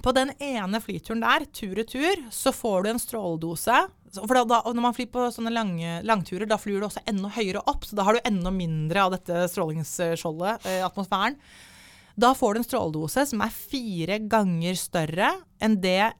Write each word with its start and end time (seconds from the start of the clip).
På 0.00 0.12
den 0.16 0.32
ene 0.40 0.80
flyturen 0.80 1.20
der, 1.20 1.44
tur-retur, 1.52 2.22
så 2.32 2.52
får 2.56 2.84
du 2.84 2.90
en 2.90 3.02
stråledose. 3.02 3.80
For 4.16 4.38
da, 4.38 4.44
da, 4.48 4.60
når 4.72 4.84
man 4.86 4.96
flyr 4.96 5.10
på 5.12 5.26
sånne 5.34 5.52
lange, 5.52 5.98
langturer, 6.08 6.48
da 6.48 6.56
flyr 6.58 6.80
du 6.80 6.86
også 6.88 7.02
enda 7.10 7.28
høyere 7.34 7.60
opp, 7.68 7.84
så 7.84 7.98
da 7.98 8.06
har 8.08 8.16
du 8.16 8.30
enda 8.30 8.52
mindre 8.54 9.04
av 9.04 9.12
dette 9.14 9.44
strålingsskjoldet, 9.52 10.64
eh, 10.70 10.80
atmosfæren. 10.86 11.36
Da 12.20 12.32
får 12.36 12.54
du 12.54 12.62
en 12.62 12.66
stråledose 12.66 13.26
som 13.28 13.44
er 13.44 13.54
fire 13.54 14.18
ganger 14.30 14.76
større 14.78 15.30
enn 15.62 15.78
det 15.84 16.12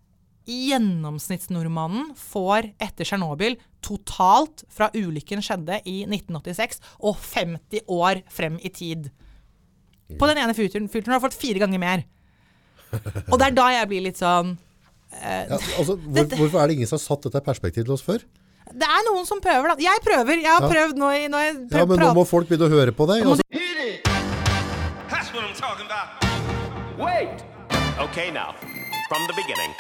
gjennomsnittsnordmannen 0.51 2.15
får 2.19 2.71
etter 2.81 3.07
Tsjernobyl 3.07 3.59
totalt 3.85 4.65
fra 4.73 4.89
ulykken 4.95 5.43
skjedde 5.45 5.81
i 5.89 6.03
1986 6.07 6.81
og 7.07 7.19
50 7.21 7.85
år 7.93 8.23
frem 8.33 8.57
i 8.62 8.73
tid. 8.73 9.11
På 10.19 10.27
den 10.27 10.41
ene 10.43 10.57
fyrturen 10.57 10.89
har 10.91 11.21
du 11.21 11.27
fått 11.27 11.39
fire 11.39 11.62
ganger 11.62 11.83
mer. 11.83 12.09
Og 13.31 13.39
det 13.39 13.47
er 13.51 13.57
da 13.57 13.67
jeg 13.77 13.89
blir 13.91 14.05
litt 14.09 14.19
sånn 14.21 14.57
Ja, 15.11 15.57
altså, 15.57 15.97
hvor, 15.98 16.25
hvorfor 16.39 16.61
er 16.62 16.71
det 16.71 16.77
ingen 16.79 16.87
som 16.91 16.97
har 16.98 17.03
satt 17.03 17.25
dette 17.27 17.41
i 17.43 17.47
perspektiv 17.48 17.85
til 17.87 17.95
oss 17.97 18.03
før? 18.07 18.23
Det 18.71 18.87
er 18.87 19.03
noen 19.09 19.27
som 19.27 19.41
prøver, 19.43 19.73
da. 19.73 19.83
Jeg 19.83 19.98
prøver. 20.07 20.39
Jeg 20.39 20.47
har 20.47 20.62
Ja. 20.62 20.69
prøvd 20.71 20.98
nå 21.03 21.09
i 21.11 21.21
jeg 21.25 21.31
Ja, 21.33 21.51
prøv, 21.73 21.89
men 21.89 21.98
nå 21.98 22.15
må 22.15 22.27
folk 22.27 22.47
begynne 22.48 22.69
å 22.71 22.75
høre 22.77 22.93
på 22.95 23.07
deg. 23.11 23.27
Altså, 23.27 23.43
That's 25.11 25.33
what 25.34 25.43
I'm 25.43 25.55
talking 25.59 25.87
about. 25.91 26.09
Wait! 26.98 27.43
Okay, 27.98 28.31
now, 28.31 28.55
from 29.09 29.27
the 29.27 29.34
beginning. 29.34 29.75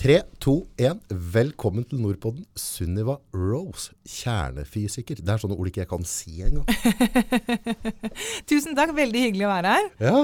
Tre, 0.00 0.22
to, 0.40 0.62
én. 0.80 0.96
Velkommen 1.12 1.84
til 1.84 2.00
Nordpodden. 2.00 2.46
Sunniva 2.56 3.18
Rose, 3.36 3.92
kjernefysiker. 4.08 5.18
Det 5.20 5.28
er 5.34 5.42
sånne 5.42 5.58
ord 5.60 5.68
ikke 5.68 5.82
jeg 5.82 5.90
kan 5.90 6.06
si 6.08 6.38
engang. 6.46 6.64
Tusen 8.48 8.78
takk, 8.78 8.94
veldig 8.96 9.26
hyggelig 9.26 9.44
å 9.44 9.50
være 9.50 9.74
her. 9.74 9.90
Ja, 10.00 10.22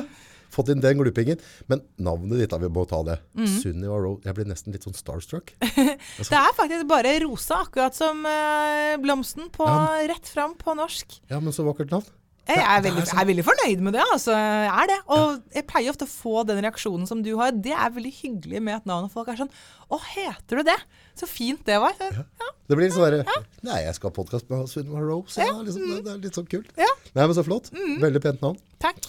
fått 0.54 0.72
inn 0.72 0.80
den 0.80 0.96
glupingen. 0.96 1.42
Men 1.68 1.84
navnet 2.00 2.40
ditt, 2.40 2.54
da, 2.54 2.60
vi 2.62 2.70
må 2.72 2.86
ta 2.88 3.02
det. 3.04 3.18
Mm. 3.36 3.50
Sunniva 3.58 4.00
Rose. 4.00 4.24
Jeg 4.24 4.38
blir 4.38 4.48
nesten 4.48 4.72
litt 4.72 4.88
sånn 4.88 4.96
starstruck. 4.96 5.52
Det 5.60 6.40
er 6.40 6.56
faktisk 6.56 6.88
bare 6.88 7.12
rosa, 7.26 7.60
akkurat 7.66 7.96
som 8.00 8.24
eh, 8.32 8.96
blomsten 9.04 9.52
på 9.52 9.68
Ja. 9.68 10.06
rett 10.08 10.32
fram 10.32 10.56
på 10.56 10.72
norsk. 10.80 11.20
Ja, 11.28 11.42
men 11.44 11.52
så 11.52 11.68
vakkert 11.68 11.92
navn. 11.92 12.08
Jeg 12.46 12.62
er, 12.62 12.82
veldig, 12.84 13.02
jeg 13.08 13.18
er 13.18 13.26
veldig 13.26 13.44
fornøyd 13.46 13.80
med 13.82 13.96
det, 13.96 14.02
altså. 14.14 14.34
Jeg 14.38 14.68
er 14.70 14.86
det. 14.92 14.96
Og 15.16 15.54
jeg 15.56 15.64
pleier 15.66 15.90
ofte 15.90 16.06
å 16.06 16.10
få 16.10 16.44
den 16.46 16.60
reaksjonen 16.62 17.08
som 17.10 17.22
du 17.26 17.32
har. 17.40 17.50
Det 17.50 17.72
er 17.74 17.90
veldig 17.96 18.12
hyggelig 18.20 18.60
med 18.62 18.76
et 18.76 18.86
navn, 18.86 19.08
og 19.08 19.14
folk 19.14 19.32
er 19.32 19.40
sånn 19.40 19.50
Å, 19.90 19.98
heter 20.12 20.60
du 20.60 20.68
det? 20.68 20.76
Så 21.18 21.26
fint 21.26 21.64
det 21.66 21.80
var. 21.82 21.96
Så, 21.98 22.06
ja. 22.14 22.50
Det 22.70 22.78
blir 22.78 22.86
litt 22.86 22.94
sånn 22.94 23.06
derre 23.08 23.40
Nei, 23.66 23.80
jeg 23.86 23.96
skal 23.98 24.10
ha 24.12 24.14
podkast 24.14 24.46
med 24.52 24.68
Sunniva 24.70 25.02
Rose. 25.02 25.40
Ja, 25.42 25.56
liksom, 25.58 25.88
det, 25.90 25.98
det 26.06 26.12
er 26.14 26.20
litt 26.28 26.38
sånn 26.38 26.46
kult. 26.50 26.70
Ja. 26.78 26.86
Mm. 26.92 27.10
Nei, 27.18 27.24
men 27.26 27.34
så 27.38 27.44
flott. 27.46 27.72
Veldig 28.04 28.22
pent 28.28 28.44
navn. 28.46 28.60
Takk. 28.84 29.08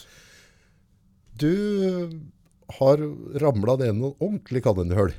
Du 1.38 1.52
har 2.80 3.02
ramla 3.44 3.78
ned 3.84 4.00
noen 4.00 4.16
ordentlig 4.18 4.64
kanonhull. 4.66 5.14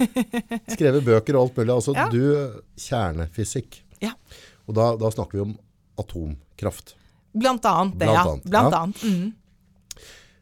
Skrevet 0.74 1.04
bøker 1.06 1.36
og 1.36 1.44
alt 1.44 1.60
mulig. 1.60 1.74
Altså, 1.76 1.94
Ja. 1.96 2.08
du 2.08 2.62
Kjernefysikk. 2.80 3.82
Ja. 4.02 4.14
Og 4.66 4.74
da, 4.78 4.94
da 4.98 5.10
snakker 5.12 5.38
vi 5.38 5.44
om 5.44 5.54
atomkraft. 6.00 6.96
Blant 7.34 7.64
annet 7.64 7.98
det, 8.00 8.06
ja. 8.10 8.24
Blant 8.44 8.74
annet. 8.74 9.02
Mm. 9.04 9.32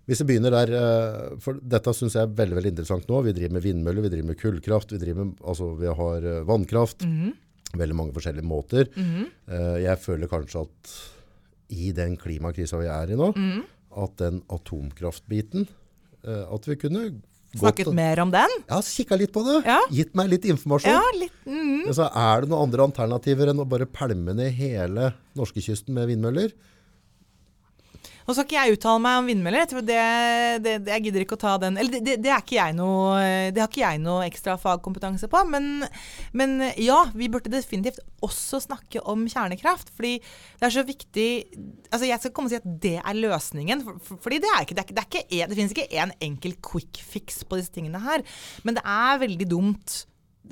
Hvis 0.08 0.22
vi 0.22 0.28
begynner 0.30 0.54
der, 0.54 0.70
eh, 0.72 1.36
for 1.44 1.58
dette 1.60 1.92
synes 1.92 2.14
jeg 2.16 2.22
er 2.24 2.32
veldig, 2.38 2.56
veldig 2.56 2.70
interessant 2.72 3.08
nå. 3.10 3.18
Vi 3.26 3.34
driver 3.36 3.52
med 3.58 3.62
vindmøller, 3.66 4.06
vi 4.06 4.12
driver 4.14 4.30
med 4.30 4.38
kullkraft, 4.40 4.94
vi, 4.94 5.00
driver 5.02 5.24
med, 5.26 5.34
altså, 5.44 5.66
vi 5.76 5.86
har 6.00 6.24
eh, 6.24 6.44
vannkraft. 6.48 7.04
Mhm. 7.04 7.34
Veldig 7.76 7.94
mange 7.98 8.14
forskjellige 8.16 8.48
måter. 8.48 8.88
Eh, 8.96 9.76
Jeg 9.84 9.98
føler 10.00 10.26
kanskje 10.30 10.62
at 10.64 10.94
i 11.68 11.90
den 11.92 12.16
klimakrisa 12.16 12.78
vi 12.80 12.86
er 12.88 13.12
i 13.12 13.18
nå, 13.20 13.34
Mhm. 13.36 13.64
at 14.04 14.16
den 14.16 14.40
atomkraftbiten, 14.48 15.68
at 16.24 16.64
vi 16.66 16.76
kunne 16.76 17.20
Snakket 17.56 17.86
godt, 17.86 17.94
mer 17.94 18.20
om 18.20 18.30
den? 18.30 18.48
Ja, 18.68 18.80
kikka 18.80 19.16
litt 19.18 19.32
på 19.32 19.42
det. 19.44 19.64
Ja. 19.66 19.80
Gitt 19.90 20.14
meg 20.14 20.28
litt 20.30 20.44
informasjon. 20.44 20.90
Ja, 20.92 21.00
litt. 21.18 21.32
Mm. 21.46 21.84
Men 21.86 21.94
så 21.94 22.08
er 22.14 22.40
det 22.42 22.50
noen 22.50 22.66
andre 22.68 22.84
alternativer 22.88 23.48
enn 23.48 23.60
å 23.60 23.68
bare 23.68 23.86
pælme 23.86 24.34
ned 24.36 24.52
hele 24.52 25.14
norskekysten 25.36 25.88
med 25.96 26.08
vindmøller. 26.08 26.52
Nå 28.28 28.34
skal 28.36 28.44
ikke 28.44 28.56
jeg 28.60 28.74
uttale 28.76 29.00
meg 29.00 29.18
om 29.22 29.28
vindmøller. 29.30 29.62
Jeg, 29.64 29.84
det, 29.88 30.00
det, 30.60 30.72
det, 30.84 30.90
jeg 30.92 31.04
gidder 31.06 31.22
ikke 31.24 31.36
å 31.38 31.40
ta 31.40 31.54
den 31.62 31.78
Eller 31.80 31.94
det, 32.04 32.18
det, 32.20 32.28
er 32.28 32.42
ikke 32.42 32.58
jeg 32.58 32.74
noe, 32.76 33.14
det 33.56 33.62
har 33.62 33.70
ikke 33.70 33.80
jeg 33.80 34.02
noe 34.04 34.26
ekstra 34.26 34.58
fagkompetanse 34.60 35.30
på. 35.32 35.40
Men, 35.48 35.70
men 36.36 36.52
ja, 36.76 36.98
vi 37.16 37.30
burde 37.32 37.48
definitivt 37.54 38.02
også 38.26 38.60
snakke 38.66 39.00
om 39.08 39.24
kjernekraft. 39.32 39.94
Fordi 39.96 40.18
det 40.20 40.68
er 40.68 40.74
så 40.76 40.84
viktig 40.84 41.28
Altså 41.88 42.04
Jeg 42.10 42.20
skal 42.20 42.34
komme 42.36 42.50
og 42.50 42.52
si 42.52 42.60
at 42.60 42.68
det 42.84 42.94
er 43.00 43.16
løsningen. 43.22 43.86
For, 43.86 44.04
for, 44.10 44.20
fordi 44.28 44.42
det 44.44 44.52
er 44.52 44.66
ikke, 44.66 44.76
det, 44.76 44.84
er, 44.84 44.92
det, 44.92 45.00
er 45.06 45.08
ikke, 45.08 45.24
en- 45.38 45.48
det 45.54 45.58
finnes 45.62 45.72
ikke 45.78 45.88
én 46.04 46.12
enkel 46.28 46.58
quick 46.68 47.00
fix 47.08 47.40
på 47.48 47.56
disse 47.62 47.72
tingene 47.72 48.04
her. 48.04 48.20
Men 48.68 48.76
det 48.76 48.84
er 48.84 49.24
veldig 49.24 49.48
dumt 49.56 50.02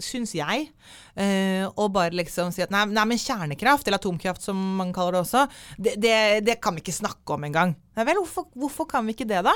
syns 0.02 0.34
jeg, 0.36 0.68
å 1.16 1.86
bare 1.92 2.16
liksom 2.16 2.50
si 2.52 2.64
at 2.64 2.72
nei, 2.74 2.82
nei, 2.92 3.06
men 3.08 3.20
kjernekraft, 3.20 3.86
eller 3.86 4.00
atomkraft 4.00 4.44
som 4.44 4.58
man 4.78 4.92
kaller 4.96 5.16
det 5.16 5.22
også, 5.22 5.44
det, 5.78 5.94
det, 6.02 6.16
det 6.46 6.58
kan 6.62 6.76
vi 6.76 6.84
ikke 6.84 6.96
snakke 6.98 7.36
om 7.36 7.46
engang. 7.48 7.72
Nei 7.96 8.06
vel, 8.08 8.20
hvorfor, 8.20 8.50
hvorfor 8.56 8.88
kan 8.90 9.06
vi 9.08 9.16
ikke 9.16 9.28
det, 9.28 9.42
da? 9.46 9.54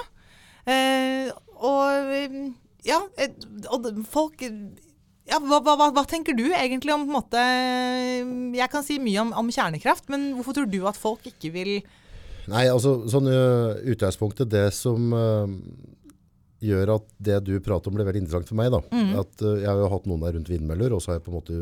Uh, 0.68 1.30
og 1.60 2.12
eh, 2.14 2.34
ja, 2.84 3.00
og 3.72 3.88
folk 4.08 4.42
ja, 5.30 5.38
hva, 5.38 5.60
hva, 5.62 5.88
hva, 5.92 6.04
tenker 6.08 6.36
du 6.36 6.46
egentlig 6.48 6.92
om 6.94 7.04
på 7.04 7.10
en 7.10 7.16
måte 7.16 7.42
Jeg 8.56 8.68
kan 8.72 8.84
si 8.84 8.96
mye 9.02 9.20
om, 9.22 9.32
om 9.36 9.50
kjernekraft, 9.52 10.08
men 10.12 10.30
hvorfor 10.38 10.56
tror 10.56 10.70
du 10.70 10.80
at 10.88 10.98
folk 10.98 11.26
ikke 11.28 11.52
vil 11.54 11.72
Nei, 12.50 12.64
altså 12.66 12.96
sånn 13.12 13.28
utgangspunktet, 13.28 14.48
det 14.50 14.70
som 14.74 15.12
gjør 16.60 16.90
at 16.98 17.04
det 17.24 17.38
du 17.46 17.54
prater 17.64 17.88
om 17.88 17.94
blir 17.96 18.04
veldig 18.04 18.20
interessant 18.20 18.50
for 18.50 18.58
meg 18.58 18.68
da. 18.74 18.80
At 19.22 19.44
uh, 19.44 19.54
jeg 19.62 19.68
har 19.70 19.78
jo 19.80 19.88
hatt 19.94 20.08
noen 20.10 20.20
der 20.26 20.34
rundt 20.36 20.50
vindmøller, 20.52 20.92
og 20.92 21.00
så 21.00 21.12
har 21.12 21.18
jeg 21.18 21.24
på 21.24 21.32
en 21.32 21.38
måte 21.38 21.56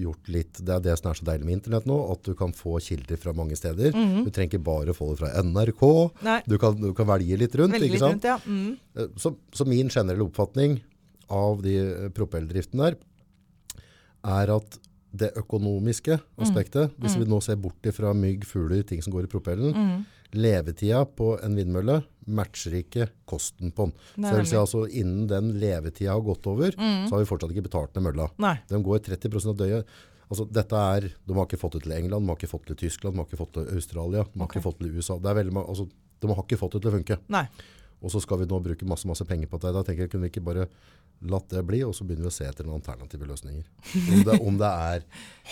gjort 0.00 0.30
litt, 0.32 0.60
det 0.64 0.72
er 0.76 0.84
det 0.86 0.94
som 1.00 1.10
er 1.10 1.18
så 1.20 1.26
deilig 1.28 1.44
med 1.48 1.56
internett 1.58 1.88
nå, 1.90 1.98
at 2.14 2.22
du 2.24 2.32
kan 2.38 2.54
få 2.56 2.78
kilder 2.80 3.20
fra 3.20 3.34
mange 3.36 3.58
steder. 3.60 3.92
Du 3.92 4.30
trenger 4.32 4.54
ikke 4.54 4.64
bare 4.70 4.96
få 4.96 5.10
det 5.12 5.18
fra 5.20 5.34
NRK, 5.44 5.84
du 6.48 6.56
kan, 6.62 6.80
du 6.80 6.90
kan 6.96 7.10
velge 7.12 7.40
litt 7.44 7.54
rundt, 7.60 7.76
velge 7.76 7.92
litt 7.98 8.06
rundt? 8.06 8.24
Ja. 8.24 8.38
Mm. 8.46 8.76
Eh, 8.96 9.12
Så, 9.20 9.34
så 9.52 9.68
min 9.68 9.92
generelle 9.92 10.24
oppfatning 10.24 10.78
av 11.28 11.60
de 11.62 11.76
propelldriftene 12.16 12.88
der, 12.88 13.00
er 14.28 14.50
at 14.56 14.78
det 15.18 15.30
økonomiske 15.40 16.18
aspektet, 16.40 16.92
hvis 17.00 17.14
vi 17.16 17.24
nå 17.28 17.38
ser 17.44 17.56
bort 17.60 17.86
fra 17.96 18.10
mygg, 18.16 18.44
fugler, 18.48 18.82
ting 18.84 19.00
som 19.04 19.12
går 19.12 19.24
i 19.28 19.30
propellen, 19.32 20.04
levetida 20.36 21.04
på 21.16 21.34
en 21.44 21.56
vindmølle 21.56 22.02
matcher 22.28 22.74
ikke 22.82 23.08
kosten 23.28 23.72
på 23.72 23.88
den. 23.88 23.94
Nei, 24.20 24.28
så 24.28 24.34
det 24.34 24.42
vil 24.42 24.50
si 24.50 24.58
altså 24.60 24.82
innen 24.86 25.24
den 25.30 25.54
levetida 25.60 26.12
har 26.12 26.24
gått 26.26 26.46
over, 26.50 26.74
så 26.76 27.14
har 27.14 27.22
vi 27.22 27.28
fortsatt 27.30 27.54
ikke 27.54 27.68
betalt 27.70 27.96
ned 27.96 28.04
mølla. 28.10 28.28
Nei. 28.42 28.58
Den 28.68 28.84
går 28.84 29.00
30% 29.06 29.54
av 29.54 29.56
døgnet. 29.62 29.96
Altså, 30.28 30.44
dette 30.52 30.76
er, 30.76 31.08
de 31.24 31.36
har 31.38 31.48
ikke 31.48 31.60
fått 31.60 31.78
det 31.78 31.86
til 31.86 31.94
England, 31.96 32.26
de 32.26 32.28
har 32.28 32.36
ikke 32.36 32.50
fått 32.50 32.66
det 32.68 32.74
til 32.74 32.90
Tyskland, 32.90 33.16
de 33.16 33.22
har 33.22 33.28
ikke 33.30 33.40
fått 33.40 33.54
det 33.56 33.64
til 33.64 33.80
Australia, 33.80 34.26
de 34.28 34.42
har 34.42 34.44
okay. 34.44 34.58
ikke 34.58 34.66
fått 34.66 34.78
det 34.82 34.90
til 34.90 35.00
USA. 35.00 35.16
Det 35.24 35.30
er 35.30 35.38
veldig, 35.38 35.54
altså, 35.62 35.88
de 36.20 36.30
har 36.34 36.44
ikke 36.44 36.60
fått 36.60 36.76
det 36.76 36.80
til 36.84 36.90
å 36.90 36.96
funke. 36.98 37.18
Nei. 37.32 37.44
Og 37.98 38.12
så 38.12 38.20
skal 38.22 38.42
vi 38.42 38.46
nå 38.50 38.60
bruke 38.62 38.86
masse, 38.86 39.08
masse 39.10 39.24
penger 39.26 39.48
på 39.50 39.58
det. 39.62 39.72
Da 39.74 39.82
tenker 39.86 40.04
jeg, 40.04 40.12
kunne 40.12 40.28
vi 40.28 40.32
ikke 40.34 40.44
bare 40.46 40.68
latt 41.32 41.48
det 41.50 41.64
bli, 41.66 41.80
og 41.86 41.96
så 41.96 42.04
begynner 42.06 42.28
vi 42.28 42.30
å 42.30 42.36
se 42.36 42.46
etter 42.46 42.68
noen 42.68 42.82
alternative 42.82 43.26
løsninger. 43.26 43.64
Om 44.04 44.20
det, 44.28 44.36
om 44.52 44.60
det 44.60 44.68
er 44.92 45.06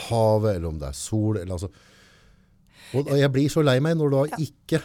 havet, 0.07 0.53
eller 0.53 0.69
om 0.69 0.79
det 0.83 0.93
er 0.93 0.99
sol, 0.99 1.41
eller 1.41 1.57
altså. 1.57 1.73
Og, 2.95 3.19
jeg 3.19 3.33
blir 3.35 3.51
så 3.53 3.65
lei 3.67 3.79
meg 3.83 3.97
når 3.99 4.15
da 4.15 4.43
ikke 4.47 4.81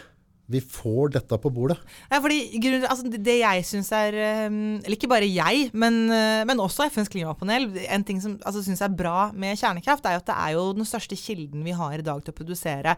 vi 0.50 0.60
får 0.60 1.12
dette 1.14 1.38
på 1.38 1.50
bordet. 1.54 1.78
Ja, 2.10 2.18
fordi 2.20 2.58
altså 2.82 3.06
det, 3.08 3.36
jeg 3.40 3.66
syns 3.66 3.92
er 3.94 4.16
um, 4.50 4.80
Eller 4.82 4.96
ikke 4.96 5.10
bare 5.10 5.28
jeg, 5.28 5.68
men, 5.72 6.04
uh, 6.10 6.42
men 6.48 6.60
også 6.62 6.88
FNs 6.90 7.10
klimapanel. 7.12 7.68
En 7.86 8.04
ting 8.04 8.20
som 8.22 8.34
altså, 8.42 8.64
syns 8.66 8.82
er 8.82 8.92
bra 8.96 9.30
med 9.32 9.58
kjernekraft, 9.60 10.06
er 10.06 10.18
at 10.18 10.26
det 10.28 10.36
er 10.36 10.56
jo 10.56 10.66
den 10.76 10.88
største 10.88 11.16
kilden 11.18 11.62
vi 11.64 11.76
har 11.76 11.94
i 11.98 12.06
dag 12.06 12.22
til 12.24 12.34
å 12.34 12.40
produsere 12.42 12.96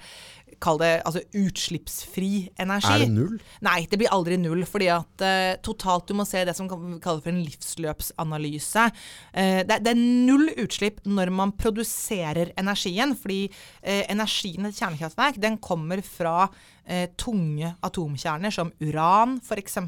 Kall 0.62 0.78
det 0.78 0.90
altså, 1.02 1.20
utslippsfri 1.34 2.48
energi. 2.62 2.92
Er 2.94 3.02
det 3.02 3.12
null? 3.12 3.38
Nei, 3.66 3.80
det 3.90 3.98
blir 4.00 4.12
aldri 4.14 4.38
null. 4.40 4.62
fordi 4.68 4.88
at 4.94 5.24
uh, 5.24 5.54
totalt 5.66 6.08
du 6.08 6.14
må 6.16 6.26
se 6.28 6.44
det 6.46 6.54
som 6.56 6.68
vi 6.70 7.00
kaller 7.02 7.24
for 7.24 7.32
en 7.32 7.42
livsløpsanalyse. 7.42 8.86
Uh, 9.34 9.60
det, 9.66 9.80
det 9.84 9.94
er 9.94 10.00
null 10.00 10.48
utslipp 10.62 11.02
når 11.04 11.32
man 11.34 11.54
produserer 11.58 12.54
energien. 12.60 13.16
Fordi 13.18 13.42
uh, 13.50 14.04
energien 14.12 14.64
i 14.64 14.70
et 14.70 14.78
kjernekraftverk 14.80 15.42
den 15.42 15.58
kommer 15.62 16.02
fra 16.06 16.48
eh, 16.86 17.06
tunge 17.20 17.74
atomkjerner 17.84 18.54
som 18.54 18.72
uran 18.80 19.38
f.eks., 19.42 19.78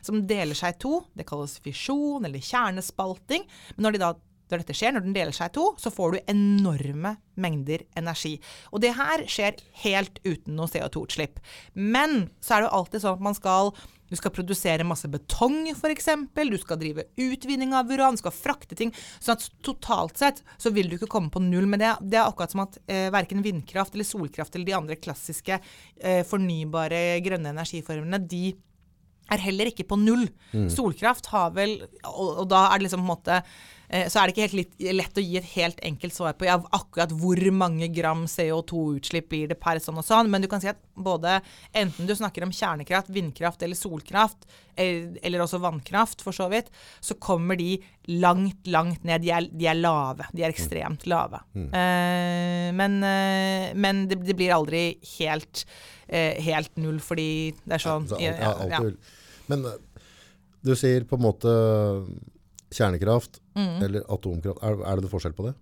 som 0.00 0.24
deler 0.26 0.58
seg 0.58 0.74
i 0.74 0.80
to. 0.82 1.00
Det 1.14 1.26
kalles 1.28 1.58
fisjon 1.62 2.24
eller 2.26 2.42
kjernespalting. 2.44 3.46
Men 3.76 3.88
når 3.88 3.96
de 3.96 4.02
da 4.04 4.12
når 4.50 4.64
dette 4.64 4.76
skjer, 4.76 4.94
når 4.96 5.06
den 5.06 5.16
deler 5.16 5.36
seg 5.36 5.52
i 5.52 5.56
to, 5.56 5.70
så 5.80 5.92
får 5.94 6.16
du 6.16 6.32
enorme 6.32 7.16
mengder 7.40 7.86
energi. 7.98 8.36
Og 8.74 8.82
det 8.84 8.96
her 8.98 9.24
skjer 9.30 9.62
helt 9.84 10.20
uten 10.26 10.58
noe 10.58 10.70
CO2-utslipp. 10.70 11.40
Men 11.74 12.28
så 12.42 12.56
er 12.56 12.62
det 12.62 12.70
jo 12.70 12.76
alltid 12.80 13.04
sånn 13.04 13.18
at 13.18 13.26
man 13.30 13.38
skal 13.38 13.74
du 14.10 14.16
skal 14.18 14.32
produsere 14.34 14.86
masse 14.86 15.06
betong, 15.06 15.68
f.eks. 15.70 16.08
Du 16.34 16.56
skal 16.58 16.80
drive 16.80 17.04
utvinning 17.22 17.76
av 17.78 17.90
uran, 17.90 18.16
du 18.18 18.22
skal 18.24 18.34
frakte 18.34 18.74
ting. 18.74 18.90
sånn 19.22 19.36
at 19.38 19.44
totalt 19.62 20.18
sett 20.18 20.42
så 20.58 20.72
vil 20.74 20.90
du 20.90 20.96
ikke 20.96 21.10
komme 21.10 21.30
på 21.30 21.42
null. 21.44 21.68
Men 21.70 21.82
det, 21.82 21.92
det 22.02 22.18
er 22.18 22.26
akkurat 22.26 22.50
som 22.50 22.64
at 22.64 22.80
eh, 22.90 23.06
verken 23.14 23.44
vindkraft 23.46 23.94
eller 23.94 24.08
solkraft 24.08 24.56
eller 24.56 24.66
de 24.66 24.76
andre 24.80 24.98
klassiske 24.98 25.60
eh, 25.60 26.24
fornybare 26.26 27.20
grønne 27.22 27.54
energiformene, 27.54 28.18
de 28.26 28.50
er 29.30 29.44
heller 29.46 29.70
ikke 29.70 29.86
på 29.86 29.98
null. 30.00 30.26
Solkraft 30.74 31.30
har 31.30 31.52
vel 31.54 31.76
og, 32.08 32.42
og 32.42 32.48
da 32.50 32.66
er 32.66 32.80
det 32.80 32.88
liksom 32.88 33.04
på 33.04 33.06
en 33.06 33.12
måte 33.12 33.42
så 33.90 34.20
er 34.20 34.28
det 34.28 34.34
ikke 34.34 34.44
helt 34.44 34.58
litt, 34.58 34.74
lett 34.94 35.18
å 35.18 35.22
gi 35.24 35.38
et 35.40 35.48
helt 35.56 35.80
enkelt 35.82 36.14
svar 36.14 36.36
på 36.38 36.46
ja, 36.46 36.54
akkurat 36.76 37.10
hvor 37.10 37.40
mange 37.50 37.88
gram 37.90 38.22
CO2-utslipp 38.30 39.26
blir 39.32 39.50
det 39.50 39.56
per 39.58 39.80
sånn 39.82 39.98
og 39.98 40.06
sånn, 40.06 40.30
men 40.30 40.44
du 40.44 40.46
kan 40.50 40.62
si 40.62 40.70
at 40.70 40.78
både 40.94 41.40
enten 41.74 42.06
du 42.06 42.14
snakker 42.14 42.46
om 42.46 42.52
kjernekraft, 42.54 43.10
vindkraft 43.10 43.64
eller 43.66 43.78
solkraft, 43.78 44.46
eller, 44.80 45.42
også 45.42 45.58
vannkraft 45.60 46.22
for 46.22 46.36
så 46.36 46.46
vidt, 46.52 46.70
så 47.02 47.16
kommer 47.20 47.58
de 47.58 47.80
langt, 48.22 48.62
langt 48.70 49.02
ned. 49.04 49.20
De 49.24 49.32
er, 49.34 49.48
de 49.50 49.66
er 49.68 49.76
lave. 49.76 50.24
De 50.32 50.44
er 50.46 50.54
ekstremt 50.54 51.04
lave. 51.10 51.42
Eh, 51.52 52.70
men 52.78 52.96
eh, 53.04 53.74
men 53.74 54.08
det, 54.08 54.20
det 54.24 54.36
blir 54.38 54.54
aldri 54.54 54.82
helt, 55.18 55.64
eh, 56.06 56.38
helt 56.44 56.76
null, 56.80 57.00
fordi 57.02 57.30
det 57.64 57.78
er 57.78 57.84
sånn 57.84 58.08
Så 58.10 58.18
alt, 58.18 58.24
ja, 58.24 58.34
ja, 58.40 58.52
alt 58.64 58.74
ja. 58.74 58.82
Men 59.50 59.66
eh, 59.70 59.78
du 60.66 60.74
sier 60.76 61.06
på 61.08 61.18
en 61.18 61.24
måte 61.24 61.54
kjernekraft 62.74 63.40
Mm. 63.60 63.82
eller 63.82 64.04
atomkraft. 64.14 64.62
Er, 64.62 64.78
er 64.86 64.96
det 64.96 65.04
noe 65.04 65.10
forskjell 65.12 65.34
på 65.36 65.44
det? 65.48 65.52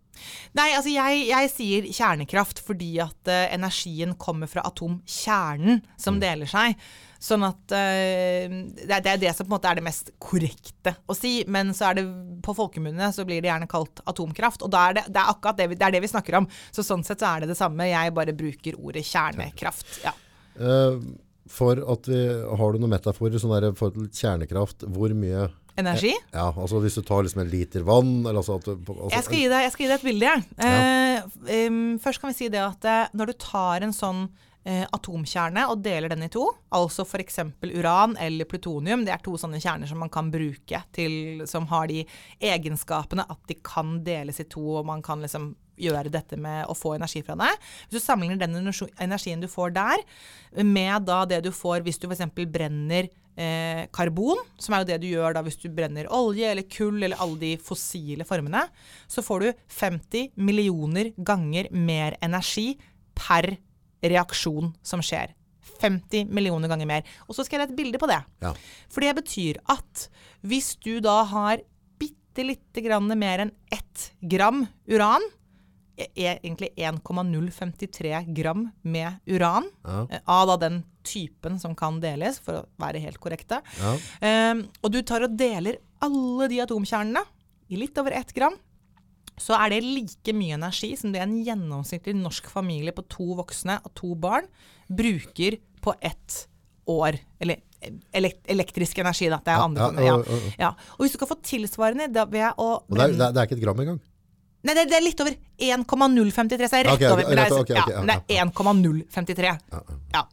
Nei, 0.59 0.69
altså 0.77 0.91
jeg, 0.93 1.21
jeg 1.31 1.51
sier 1.51 1.87
kjernekraft 1.97 2.61
fordi 2.65 2.91
at 3.03 3.31
uh, 3.31 3.45
energien 3.55 4.13
kommer 4.21 4.51
fra 4.51 4.65
atomkjernen 4.69 5.81
som 6.01 6.19
deler 6.21 6.51
seg. 6.51 6.77
Sånn 7.23 7.47
at 7.49 7.75
uh, 7.75 8.57
det, 8.77 9.01
det 9.07 9.13
er 9.15 9.23
det 9.23 9.33
som 9.35 9.47
på 9.47 9.51
en 9.51 9.57
måte 9.57 9.71
er 9.71 9.81
det 9.81 9.87
mest 9.87 10.13
korrekte 10.23 10.95
å 11.09 11.17
si. 11.17 11.41
Men 11.51 11.73
så 11.77 11.91
er 11.91 12.01
det 12.01 12.05
på 12.45 12.55
folkemunne 12.59 13.11
så 13.15 13.25
blir 13.29 13.41
det 13.43 13.51
gjerne 13.51 13.71
kalt 13.71 14.03
atomkraft. 14.11 14.67
Og 14.67 14.77
er 14.79 14.99
det, 15.01 15.07
det 15.09 15.23
er 15.23 15.33
akkurat 15.33 15.59
det 15.59 15.71
vi, 15.73 15.79
det 15.81 15.89
er 15.89 15.97
det 15.97 16.03
vi 16.05 16.13
snakker 16.13 16.39
om. 16.43 16.51
Så 16.71 16.85
sånn 16.87 17.07
sett 17.07 17.25
så 17.25 17.33
er 17.33 17.47
det 17.47 17.55
det 17.55 17.59
samme. 17.59 17.89
Jeg 17.89 18.15
bare 18.19 18.37
bruker 18.37 18.77
ordet 18.79 19.07
kjernekraft. 19.09 20.03
Ja. 20.05 20.13
Uh, 20.61 21.01
for 21.49 21.81
at 21.89 22.11
vi, 22.11 22.21
har 22.61 22.75
du 22.75 22.83
noen 22.83 22.93
metaforer 22.93 23.41
sånn 23.41 23.55
der, 23.57 23.73
for 23.79 23.97
kjernekraft, 24.13 24.85
hvor 24.93 25.15
mye 25.17 25.49
Energi. 25.79 26.13
Ja, 26.35 26.49
altså 26.51 26.81
hvis 26.83 26.99
du 26.99 27.05
tar 27.07 27.23
liksom 27.23 27.45
en 27.45 27.53
liter 27.53 27.85
vann 27.87 28.17
eller 28.25 28.41
altså 28.41 28.59
at 28.59 28.67
du, 28.67 28.75
altså, 28.75 29.13
Jeg 29.15 29.27
skal 29.29 29.39
deg, 29.45 29.63
jeg 29.67 29.75
skal 29.75 29.85
gi 29.85 29.91
deg 29.91 29.99
et 30.01 30.09
bilde. 30.09 30.33
jeg. 30.33 30.43
Eh, 30.67 31.69
um, 31.71 31.81
først 32.03 32.23
kan 32.23 32.33
vi 32.33 32.39
si 32.41 32.51
det 32.53 32.63
at 32.65 32.89
eh, 32.89 33.15
når 33.19 33.31
du 33.31 33.39
tar 33.45 33.87
en 33.87 33.95
sånn 33.95 34.27
atomkjerne 34.69 35.65
og 35.71 35.81
deler 35.85 36.13
den 36.13 36.27
i 36.27 36.31
to, 36.33 36.45
altså 36.77 37.07
f.eks. 37.07 37.41
uran 37.63 38.17
eller 38.21 38.49
plutonium, 38.49 39.05
det 39.07 39.15
er 39.15 39.23
to 39.25 39.37
sånne 39.41 39.61
kjerner 39.63 39.89
som 39.89 40.03
man 40.03 40.13
kan 40.13 40.29
bruke 40.33 40.83
til, 40.95 41.47
som 41.49 41.69
har 41.71 41.89
de 41.89 42.03
egenskapene 42.51 43.25
at 43.25 43.41
de 43.49 43.57
kan 43.65 43.99
deles 44.05 44.43
i 44.43 44.49
to, 44.51 44.65
og 44.81 44.89
man 44.91 45.05
kan 45.05 45.25
liksom 45.25 45.55
gjøre 45.79 46.13
dette 46.13 46.39
med 46.41 46.67
å 46.69 46.77
få 46.77 46.97
energi 46.97 47.23
fra 47.25 47.37
det. 47.39 47.53
Hvis 47.89 48.03
du 48.03 48.05
sammenligner 48.05 48.41
den 48.43 48.73
energien 49.05 49.43
du 49.43 49.49
får 49.51 49.75
der, 49.77 50.03
med 50.65 51.09
det 51.31 51.43
du 51.47 51.53
får 51.55 51.87
hvis 51.87 52.01
du 52.03 52.09
f.eks. 52.11 52.27
brenner 52.51 53.09
eh, 53.39 53.85
karbon, 53.95 54.43
som 54.59 54.75
er 54.75 54.83
jo 54.83 54.91
det 54.91 55.01
du 55.03 55.09
gjør 55.13 55.41
hvis 55.47 55.61
du 55.63 55.69
brenner 55.73 56.11
olje 56.15 56.51
eller 56.51 56.67
kull 56.71 57.01
eller 57.03 57.21
alle 57.23 57.41
de 57.45 57.55
fossile 57.63 58.27
formene, 58.29 58.67
så 59.07 59.25
får 59.25 59.45
du 59.47 59.65
50 59.79 60.35
millioner 60.43 61.13
ganger 61.17 61.71
mer 61.73 62.19
energi 62.25 62.73
per 63.19 63.55
reaksjon 64.03 64.75
som 64.83 65.01
skjer. 65.05 65.35
50 65.81 66.27
millioner 66.35 66.69
ganger 66.71 66.87
mer. 66.91 67.03
Og 67.29 67.37
så 67.37 67.45
skal 67.45 67.59
jeg 67.61 67.67
ha 67.69 67.71
et 67.73 67.77
bilde 67.79 67.99
på 68.03 68.09
det. 68.11 68.21
Ja. 68.43 68.53
For 68.91 69.05
det 69.05 69.15
betyr 69.21 69.61
at 69.71 70.09
hvis 70.43 70.73
du 70.83 70.99
da 71.05 71.21
har 71.29 71.61
bitte 72.01 72.45
lite 72.47 72.83
grann 72.85 73.11
mer 73.19 73.45
enn 73.45 73.53
ett 73.75 74.13
gram 74.23 74.65
uran, 74.91 75.23
er 75.99 76.39
egentlig 76.45 76.71
1,053 76.79 78.21
gram 78.35 78.69
med 78.83 79.19
uran, 79.27 79.65
Ja. 79.85 80.07
eh, 80.11 80.21
av 80.27 80.47
da 80.47 80.57
den 80.69 80.85
typen 81.03 81.59
som 81.59 81.75
kan 81.75 82.01
deles, 82.01 82.39
for 82.39 82.53
å 82.55 82.67
være 82.79 83.01
helt 83.01 83.19
korrekte, 83.19 83.63
Ja. 83.81 84.53
Um, 84.53 84.69
og 84.83 84.93
du 84.93 85.03
tar 85.03 85.23
og 85.25 85.37
deler 85.37 85.79
alle 86.01 86.49
de 86.49 86.61
atomkjernene 86.61 87.25
i 87.71 87.77
litt 87.77 87.97
over 87.99 88.13
ett 88.13 88.33
gram, 88.33 88.55
så 89.43 89.57
er 89.59 89.75
det 89.75 89.85
like 89.87 90.35
mye 90.37 90.59
energi 90.59 90.93
som 90.99 91.15
det 91.15 91.23
en 91.23 91.39
gjennomsnittlig 91.47 92.17
norsk 92.19 92.51
familie 92.53 92.95
på 92.97 93.07
to 93.11 93.33
voksne 93.39 93.79
og 93.85 93.95
to 93.99 94.15
barn 94.19 94.49
bruker 94.89 95.59
på 95.85 95.95
ett 96.01 96.45
år. 96.89 97.19
Eller 97.41 97.63
elek 98.13 98.41
elektrisk 98.51 98.99
energi, 98.99 99.29
da. 99.31 99.41
Det 99.45 99.53
er 99.53 99.59
Ja, 99.59 99.65
andre 99.65 99.89
ja, 100.05 100.19
ja. 100.19 100.53
ja. 100.59 100.71
Og 100.97 101.05
hvis 101.05 101.15
du 101.15 101.19
kan 101.21 101.31
få 101.31 101.39
tilsvarende 101.45 102.09
da 102.13 102.27
ved 102.27 102.59
å 102.59 102.71
det, 102.89 103.03
er, 103.03 103.17
det, 103.19 103.29
er, 103.31 103.43
ikke 103.47 103.59
et 103.59 103.65
gram 103.65 103.83
engang. 103.85 104.01
Nei, 104.67 104.75
det, 104.75 104.89
det 104.91 104.97
er 104.99 105.05
litt 105.05 105.21
over 105.23 105.37
1,053, 105.63 106.71
så 106.71 106.81
er 106.81 106.89
rett 106.89 106.97
Ok, 106.97 107.05
ok, 107.05 107.13
over. 107.13 107.25
Er, 107.25 107.39
rett, 107.39 107.55
ok, 107.55 107.61
ok, 107.63 107.75
ja, 107.77 107.85
ja, 107.95 108.03
men 108.03 108.11
det 108.11 108.39
er 108.39 108.49
1,053. 108.49 109.53
Ja, 110.17 110.25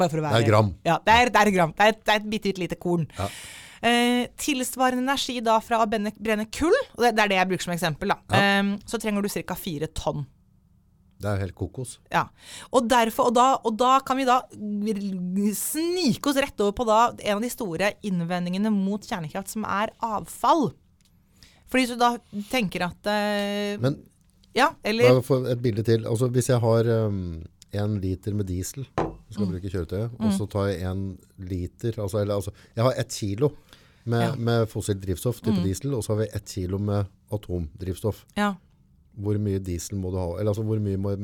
bare 0.00 0.12
for 0.12 0.20
å 0.20 0.26
være 0.26 0.36
Det 0.36 0.44
er 0.44 0.50
gram. 0.52 0.68
Ja, 0.86 0.98
det 1.06 1.16
er, 1.16 1.32
det 1.32 1.40
er 1.40 1.52
gram. 1.56 1.72
Det 1.76 1.86
er 1.86 1.94
et, 1.94 2.02
det 2.04 2.12
er 2.12 2.20
et 2.20 2.28
bitte, 2.28 2.52
bitte 2.52 2.64
lite 2.66 2.80
korn. 2.80 3.08
Eh, 3.82 4.26
tilsvarende 4.36 5.00
energi 5.06 5.38
da 5.40 5.54
fra 5.64 5.78
å 5.80 5.86
brenne, 5.88 6.12
brenne 6.20 6.44
kull, 6.52 6.74
og 6.96 7.00
det, 7.06 7.14
det 7.16 7.22
er 7.24 7.30
det 7.32 7.38
jeg 7.38 7.48
bruker 7.52 7.64
som 7.68 7.72
eksempel, 7.72 8.12
da. 8.12 8.18
Eh, 8.36 8.74
så 8.84 9.00
trenger 9.00 9.24
du 9.24 9.28
ca. 9.32 9.56
fire 9.56 9.88
tonn. 9.96 10.26
Det 11.20 11.28
er 11.28 11.36
jo 11.36 11.44
helt 11.44 11.56
kokos. 11.56 11.98
Ja. 12.12 12.26
Og, 12.72 12.86
derfor, 12.88 13.28
og, 13.28 13.34
da, 13.36 13.46
og 13.68 13.74
da 13.76 13.98
kan 14.04 14.16
vi 14.16 14.24
da 14.24 14.38
snike 15.56 16.30
oss 16.30 16.38
rett 16.40 16.60
over 16.64 16.72
på 16.76 16.86
da 16.88 17.00
en 17.18 17.36
av 17.38 17.42
de 17.44 17.50
store 17.52 17.90
innvendingene 18.08 18.72
mot 18.72 19.04
kjernekraft, 19.04 19.52
som 19.52 19.66
er 19.68 19.92
avfall. 20.04 20.70
Fordi 21.70 21.90
du 21.92 21.96
da 22.00 22.14
tenker 22.50 22.86
at 22.88 23.10
eh, 23.12 23.76
Men 23.80 24.00
Ja, 24.56 24.72
eller 24.82 25.20
for 25.22 25.44
et 25.46 25.60
bilde 25.62 25.84
til. 25.86 26.02
Altså, 26.10 26.26
hvis 26.34 26.48
jeg 26.50 26.58
har 26.58 26.88
um, 27.06 27.44
en 27.78 28.00
liter 28.02 28.34
med 28.34 28.48
diesel, 28.50 28.88
skal 29.30 29.46
Mm. 29.46 29.50
bruke 29.52 29.70
kjøretøyet, 29.70 30.16
og 30.18 30.32
så 30.34 30.46
tar 30.50 30.64
jeg 30.72 30.80
en 30.90 31.02
liter, 31.38 31.94
altså, 32.02 32.18
eller, 32.18 32.34
altså, 32.40 32.50
jeg 32.74 32.82
har 32.82 32.96
ett 32.98 33.12
kilo 33.14 33.52
med, 34.04 34.20
Ja. 34.22 34.32
Mm. 34.32 34.44
med 34.44 34.68
fossilt 34.68 35.02
drivstoff, 35.02 35.40
type 35.40 35.62
diesel, 35.64 35.94
og 35.94 36.04
så 36.04 36.12
har 36.12 36.18
vi 36.24 36.28
ett 36.34 36.48
kilo 36.48 36.78
med 36.78 37.04
atomdrivstoff. 37.32 38.24
ja. 38.36 38.54
Hvor 39.20 39.38
mye 39.42 39.60
diesel 39.62 39.98
må 40.00 40.12
du 40.12 40.18
ha? 40.20 40.26
Eller 40.38 40.52
altså, 40.52 40.64
hvor 40.66 40.80
mye 40.82 41.00
må, 41.00 41.14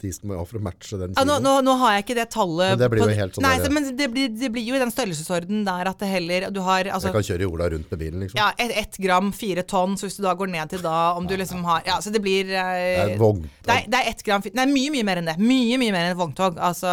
diesel 0.00 0.28
må 0.28 0.36
jeg 0.36 0.42
ha 0.42 0.48
for 0.48 0.60
å 0.60 0.64
matche 0.64 0.98
den 1.00 1.14
Ja, 1.16 1.24
nå, 1.28 1.38
nå, 1.44 1.54
nå 1.66 1.74
har 1.82 1.96
jeg 1.96 2.06
ikke 2.06 2.16
det 2.20 2.26
tallet 2.32 2.74
Men 2.74 2.80
det 2.82 2.90
blir 2.94 3.04
jo 3.04 3.16
helt 3.20 3.36
sånn 3.36 3.46
Nei, 3.46 3.54
der- 3.60 3.74
men 3.76 3.88
det 3.98 4.08
blir, 4.12 4.30
det 4.32 4.50
blir 4.54 4.68
jo 4.70 4.78
i 4.78 4.82
den 4.82 4.92
størrelsesorden 4.94 5.64
der 5.66 5.90
at 5.92 6.02
det 6.02 6.10
heller 6.10 6.48
Du 6.54 6.62
har 6.66 6.88
altså 6.88 7.10
jeg 7.10 7.16
kan 7.18 7.26
kjøre 7.30 7.46
jorda 7.48 7.70
rundt 7.74 7.90
med 7.92 8.02
bilen, 8.04 8.24
liksom. 8.24 8.40
ja, 8.40 8.50
ett 8.58 8.76
et 8.80 8.98
gram, 9.02 9.32
fire 9.36 9.64
tonn, 9.66 9.96
så 9.98 10.08
hvis 10.08 10.16
du 10.18 10.24
da 10.24 10.34
går 10.38 10.50
ned 10.52 10.72
til 10.72 10.82
da 10.84 10.96
om 11.18 11.26
du 11.28 11.36
liksom 11.36 11.64
har 11.68 11.82
Ja, 11.86 11.98
så 12.02 12.12
det 12.14 12.22
blir 12.24 12.48
Det 12.48 12.56
eh, 12.56 13.02
er 13.04 13.14
et 13.14 13.20
vogn. 13.20 13.44
det 13.66 13.74
er, 13.76 13.88
det 13.90 14.00
er 14.00 14.10
ett 14.14 14.24
gram 14.26 14.44
Nei, 14.56 14.66
mye, 14.70 14.90
mye 14.94 15.06
mer 15.06 15.20
enn 15.20 15.28
det. 15.28 15.36
Mye, 15.40 15.76
mye 15.80 15.92
mer 15.94 16.06
enn 16.08 16.14
et 16.14 16.18
vogntog. 16.18 16.56
Altså 16.60 16.90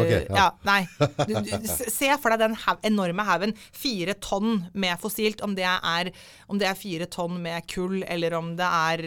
okay, 0.00 0.24
ja. 0.28 0.36
ja. 0.36 0.46
Nei. 0.66 0.80
Du, 1.28 1.34
du, 1.44 1.50
se 1.68 2.08
for 2.20 2.32
deg 2.32 2.42
den 2.42 2.56
hev, 2.58 2.80
enorme 2.88 3.24
haugen. 3.26 3.54
Fire 3.76 4.16
tonn 4.22 4.64
med 4.72 4.98
fossilt. 5.02 5.42
Om 5.44 5.54
det, 5.58 5.66
er, 5.66 6.10
om 6.50 6.60
det 6.60 6.68
er 6.70 6.78
fire 6.78 7.08
tonn 7.12 7.38
med 7.44 7.66
kull, 7.70 8.00
eller 8.08 8.36
om 8.38 8.52
det 8.58 8.66
er 8.66 9.04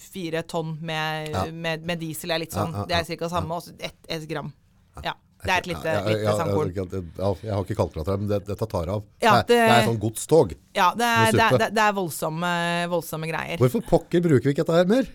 fire 0.00 0.25
tonn 0.42 0.78
med, 0.80 1.30
Ja. 1.32 1.44
med, 1.52 1.84
med 1.86 1.98
diesel, 2.00 2.30
er 2.30 2.38
litt 2.38 2.52
sånn. 2.52 2.72
Det 2.88 2.94
er 2.96 3.16
ca. 3.16 3.28
samme. 3.28 3.54
Også 3.54 3.72
ett 3.78 3.96
et 4.08 4.26
gram. 4.28 4.52
Ja. 5.04 5.14
Det 5.44 5.52
er 5.52 5.58
et 5.58 5.66
lite, 5.66 5.92
lite 6.08 6.22
ja, 6.24 6.32
sandkorn. 6.36 6.72
jeg 7.44 7.52
har 7.52 7.64
ikke 7.64 7.76
kalkulator, 7.76 8.16
men 8.18 8.28
det, 8.28 8.46
dette 8.46 8.66
tar 8.66 8.88
av. 8.88 9.02
Ja, 9.22 9.42
det, 9.42 9.46
det 9.48 9.58
det- 9.58 9.74
er 9.76 9.86
sånn 9.86 9.98
godstog. 10.00 10.54
Ja, 10.74 10.94
det 10.96 11.04
er, 11.04 11.26
det 11.32 11.32
det 11.58 11.66
er- 11.66 11.70
det 11.76 11.82
er 11.84 11.92
voldsomme, 11.92 12.88
voldsomme 12.88 13.28
greier. 13.28 13.58
Hvorfor 13.58 13.82
pokker 13.86 14.20
bruker 14.24 14.42
vi 14.48 14.54
ikke 14.54 14.64
dette 14.64 14.72
her 14.74 14.86
mer? 14.86 15.06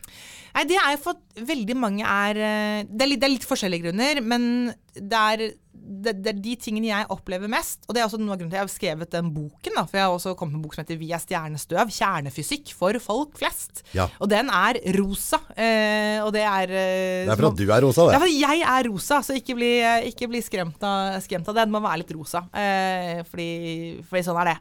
Nei, 0.54 0.64
det 0.66 0.78
er 0.78 0.92
jo 0.96 0.98
for 1.04 1.12
at 1.16 1.44
veldig 1.48 1.76
mange 1.80 2.04
er 2.04 2.36
eh, 2.36 2.84
Det 2.84 3.02
er 3.02 3.08
litt, 3.08 3.20
det 3.22 3.28
er 3.30 3.34
litt 3.38 3.48
forskjellige 3.48 3.84
grunner, 3.88 4.22
men 4.22 4.74
det 4.94 5.14
er, 5.18 5.54
det, 5.82 6.14
det 6.22 6.30
er 6.32 6.40
de 6.46 6.54
tingene 6.62 6.88
jeg 6.92 7.08
opplever 7.10 7.50
mest. 7.52 7.84
Og 7.90 7.96
det 7.96 8.02
er 8.02 8.06
også 8.08 8.20
noe 8.22 8.36
av 8.36 8.40
grunnen 8.40 8.52
til 8.54 8.60
at 8.60 8.62
jeg 8.62 8.68
har 8.70 8.74
skrevet 8.74 9.12
den 9.16 9.32
boken. 9.34 9.74
Da, 9.76 9.84
for 9.90 9.98
jeg 9.98 10.06
har 10.06 10.14
også 10.16 10.36
kommet 10.38 10.54
med 10.54 10.60
en 10.62 10.66
bok 10.68 10.76
som 10.78 10.84
heter 10.86 11.00
'Vi 11.02 11.10
er 11.12 11.22
stjernestøv'. 11.24 11.92
Kjernefysikk 11.98 12.74
for 12.78 12.94
folk 13.02 13.38
flest. 13.42 13.84
Ja. 13.98 14.08
Og 14.22 14.30
den 14.30 14.50
er 14.50 14.80
rosa. 14.98 15.40
Eh, 15.58 16.22
og 16.24 16.32
det 16.34 16.44
er 16.46 16.68
eh, 16.70 17.26
Det 17.26 17.34
er 17.34 17.36
for 17.42 17.50
at 17.52 17.58
du 17.58 17.66
er 17.72 17.82
rosa, 17.82 18.06
det 18.06 18.14
det. 18.14 18.22
fordi 18.22 18.40
jeg 18.42 18.62
er 18.62 18.90
rosa, 18.92 19.20
så 19.26 19.34
ikke 19.36 19.56
bli, 19.58 19.72
ikke 20.12 20.30
bli 20.30 20.42
skremt, 20.42 20.82
av, 20.84 21.20
skremt 21.22 21.48
av 21.50 21.56
det. 21.56 21.66
Den 21.66 21.72
må 21.74 21.82
være 21.82 21.98
litt 22.04 22.14
rosa. 22.16 22.46
Eh, 22.54 23.24
fordi, 23.24 24.04
fordi 24.08 24.24
sånn 24.24 24.40
er 24.42 24.46
det. 24.54 24.58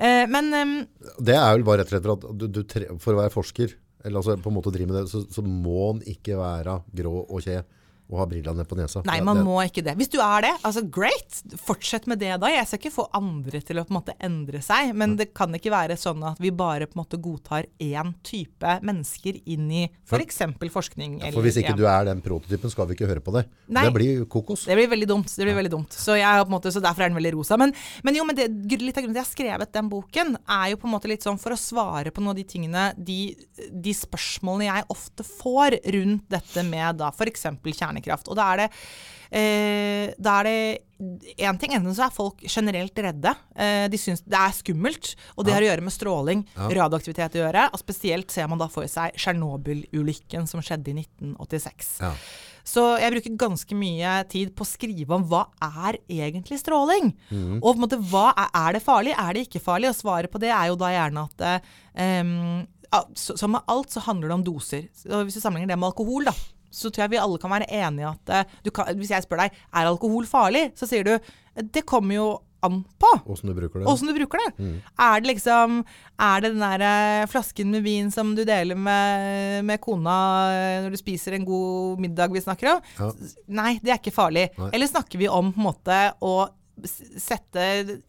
Eh, 0.00 0.26
men 0.26 0.52
eh, 0.54 0.86
Det 1.22 1.34
er 1.36 1.52
vel 1.56 1.64
bare 1.64 1.78
rett 1.84 1.92
og 1.92 1.94
slett 1.94 2.02
for 2.04 2.18
at 2.18 2.38
du, 2.38 2.46
du, 2.48 2.62
tre- 2.64 2.90
for 2.98 3.14
å 3.14 3.22
være 3.22 3.30
forsker, 3.32 3.74
eller 4.04 4.20
altså 4.20 4.36
på 4.40 4.50
en 4.50 4.54
måte 4.58 4.70
drive 4.74 4.86
med 4.90 5.02
det, 5.02 5.08
så, 5.10 5.22
så 5.30 5.42
må 5.42 5.92
den 5.98 6.02
ikke 6.14 6.36
være 6.38 6.82
grå 6.94 7.24
og 7.30 7.42
kje. 7.42 7.62
Å 8.06 8.20
ha 8.20 8.26
brillene 8.30 8.64
på 8.68 8.76
nesa. 8.78 9.02
Nei, 9.08 9.18
man 9.24 9.40
må 9.42 9.56
ikke 9.64 9.82
det. 9.84 9.96
Hvis 9.98 10.10
du 10.12 10.20
er 10.22 10.44
det, 10.46 10.52
altså 10.66 10.84
great, 10.86 11.40
fortsett 11.58 12.06
med 12.10 12.20
det 12.22 12.36
da. 12.42 12.50
Jeg 12.52 12.68
skal 12.70 12.80
ikke 12.80 12.94
få 12.94 13.06
andre 13.16 13.60
til 13.66 13.80
å 13.80 13.86
på 13.86 13.94
en 13.94 13.98
måte 13.98 14.14
endre 14.22 14.60
seg, 14.62 14.92
men 14.98 15.16
det 15.18 15.32
kan 15.36 15.54
ikke 15.56 15.72
være 15.74 15.96
sånn 15.98 16.22
at 16.28 16.38
vi 16.42 16.52
bare 16.54 16.86
på 16.86 16.96
en 16.96 17.02
måte 17.02 17.18
godtar 17.22 17.66
én 17.82 18.12
type 18.26 18.76
mennesker 18.86 19.40
inn 19.50 19.66
i 19.74 19.82
f.eks. 20.06 20.42
forskning. 20.72 21.18
For 21.34 21.46
hvis 21.46 21.58
ikke 21.62 21.74
du 21.78 21.84
er 21.90 22.06
den 22.08 22.22
prototypen, 22.24 22.70
skal 22.72 22.88
vi 22.90 22.98
ikke 22.98 23.10
høre 23.10 23.24
på 23.24 23.34
det. 23.34 23.46
Nei. 23.66 23.86
Det 23.88 23.94
blir 23.96 24.22
kokos. 24.30 24.68
Det 24.70 24.78
blir 24.78 24.90
veldig 24.92 25.10
dumt. 25.10 25.32
det 25.34 25.48
blir 25.48 25.58
veldig 25.58 25.74
dumt. 25.74 25.98
Så, 25.98 26.14
jeg, 26.20 26.46
måte, 26.52 26.70
så 26.74 26.82
derfor 26.84 27.06
er 27.06 27.10
den 27.10 27.18
veldig 27.18 27.34
rosa. 27.34 27.58
Men, 27.60 27.74
men 28.06 28.20
jo, 28.20 28.26
men 28.28 28.38
det, 28.38 28.48
litt 28.78 28.94
av 28.96 29.02
grunnen 29.02 29.16
til 29.16 29.18
at 29.18 29.22
jeg 29.22 29.24
har 29.24 29.32
skrevet 29.32 29.74
den 29.74 29.90
boken, 29.90 30.36
er 30.46 30.70
jo 30.72 30.80
på 30.82 30.86
en 30.86 30.94
måte 30.94 31.10
litt 31.10 31.26
sånn 31.26 31.40
for 31.42 31.56
å 31.56 31.60
svare 31.60 32.14
på 32.14 32.22
noen 32.22 32.36
av 32.36 32.38
de 32.38 32.46
tingene, 32.46 32.86
de, 32.96 33.20
de 33.72 33.96
spørsmålene 33.96 34.70
jeg 34.70 34.88
ofte 34.94 35.26
får 35.26 35.80
rundt 35.96 36.26
dette 36.30 36.66
med 36.66 37.02
da 37.02 37.10
f.eks. 37.10 37.46
kjernekraft. 37.96 38.28
Og 38.28 38.38
da 38.38 38.52
er 38.52 38.64
det 38.64 38.72
Eh, 39.30 40.12
da 40.22 40.40
er 40.40 40.46
det 40.46 41.36
én 41.42 41.58
ting. 41.58 41.74
Enten 41.74 41.94
så 41.96 42.06
er 42.06 42.14
folk 42.14 42.42
generelt 42.46 42.98
redde. 43.02 43.32
Eh, 43.56 43.86
de 43.90 44.00
syns 44.00 44.22
det 44.24 44.38
er 44.38 44.54
skummelt. 44.54 45.14
Og 45.36 45.46
det 45.46 45.54
har 45.54 45.64
å 45.64 45.70
gjøre 45.70 45.86
med 45.86 45.94
stråling, 45.94 46.44
radioaktivitet 46.56 47.38
å 47.38 47.44
gjøre. 47.44 47.68
Og 47.72 47.82
spesielt 47.82 48.32
ser 48.32 48.50
man 48.50 48.62
da 48.62 48.68
for 48.72 48.88
seg 48.90 49.16
Tsjernobyl-ulykken 49.18 50.46
som 50.50 50.62
skjedde 50.64 50.92
i 50.92 50.98
1986. 51.02 51.96
Ja. 52.04 52.12
Så 52.66 52.82
jeg 52.98 53.12
bruker 53.14 53.36
ganske 53.38 53.76
mye 53.78 54.12
tid 54.30 54.50
på 54.58 54.64
å 54.64 54.68
skrive 54.68 55.14
om 55.14 55.26
hva 55.30 55.44
er 55.62 56.00
egentlig 56.10 56.58
stråling? 56.58 57.12
Mm. 57.30 57.60
Og 57.60 57.68
på 57.68 57.76
en 57.76 57.84
måte, 57.84 58.00
hva 58.10 58.32
er, 58.32 58.48
er 58.58 58.74
det 58.74 58.82
farlig, 58.82 59.12
er 59.14 59.36
det 59.36 59.44
ikke 59.46 59.62
farlig? 59.62 59.92
Og 59.92 60.00
svaret 60.00 60.32
på 60.32 60.40
det 60.42 60.50
er 60.50 60.72
jo 60.72 60.80
da 60.80 60.90
gjerne 60.90 61.28
at 61.28 61.46
eh, 61.46 62.32
Som 63.14 63.54
med 63.54 63.70
alt 63.70 63.94
så 63.94 64.02
handler 64.02 64.32
det 64.32 64.38
om 64.40 64.46
doser. 64.50 64.88
Så 64.98 65.22
hvis 65.22 65.38
du 65.38 65.44
sammenligner 65.44 65.76
det 65.76 65.78
med 65.78 65.92
alkohol, 65.92 66.26
da, 66.26 66.34
så 66.76 66.90
tror 66.92 67.06
jeg 67.06 67.14
vi 67.16 67.22
alle 67.22 67.40
kan 67.42 67.52
være 67.56 67.70
enige 67.72 68.10
at 68.12 68.34
eh, 68.36 68.56
du 68.66 68.72
kan, 68.74 68.92
Hvis 68.98 69.14
jeg 69.14 69.24
spør 69.24 69.46
deg 69.46 69.54
er 69.56 69.88
alkohol 69.88 70.28
farlig, 70.28 70.68
så 70.78 70.88
sier 70.88 71.06
du 71.06 71.16
det 71.56 71.86
kommer 71.88 72.18
jo 72.18 72.26
an 72.66 72.82
på. 73.00 73.10
Åssen 73.32 73.48
du 73.48 73.54
bruker 73.56 73.80
det. 73.80 73.86
Du 74.10 74.12
bruker 74.16 74.42
det. 74.42 74.66
Er 75.00 75.20
det 75.20 75.30
liksom 75.30 75.78
Er 76.20 76.42
det 76.42 76.52
den 76.54 76.64
der 76.64 76.84
eh, 76.84 77.26
flasken 77.30 77.72
med 77.72 77.84
vin 77.86 78.10
som 78.12 78.34
du 78.36 78.44
deler 78.48 78.78
med, 78.78 79.64
med 79.68 79.80
kona 79.84 80.16
eh, 80.52 80.76
når 80.84 80.96
du 80.96 81.00
spiser 81.00 81.36
en 81.36 81.46
god 81.48 82.00
middag 82.02 82.32
vi 82.32 82.44
snakker 82.44 82.74
om? 82.74 82.84
Ja. 82.98 83.10
Nei, 83.60 83.72
det 83.82 83.92
er 83.92 84.00
ikke 84.00 84.14
farlig. 84.16 84.48
Nei. 84.58 84.70
Eller 84.76 84.90
snakker 84.90 85.20
vi 85.20 85.28
om 85.28 85.52
på 85.52 85.60
en 85.62 85.68
måte 85.68 86.00
å 86.24 86.36
sette 86.84 87.62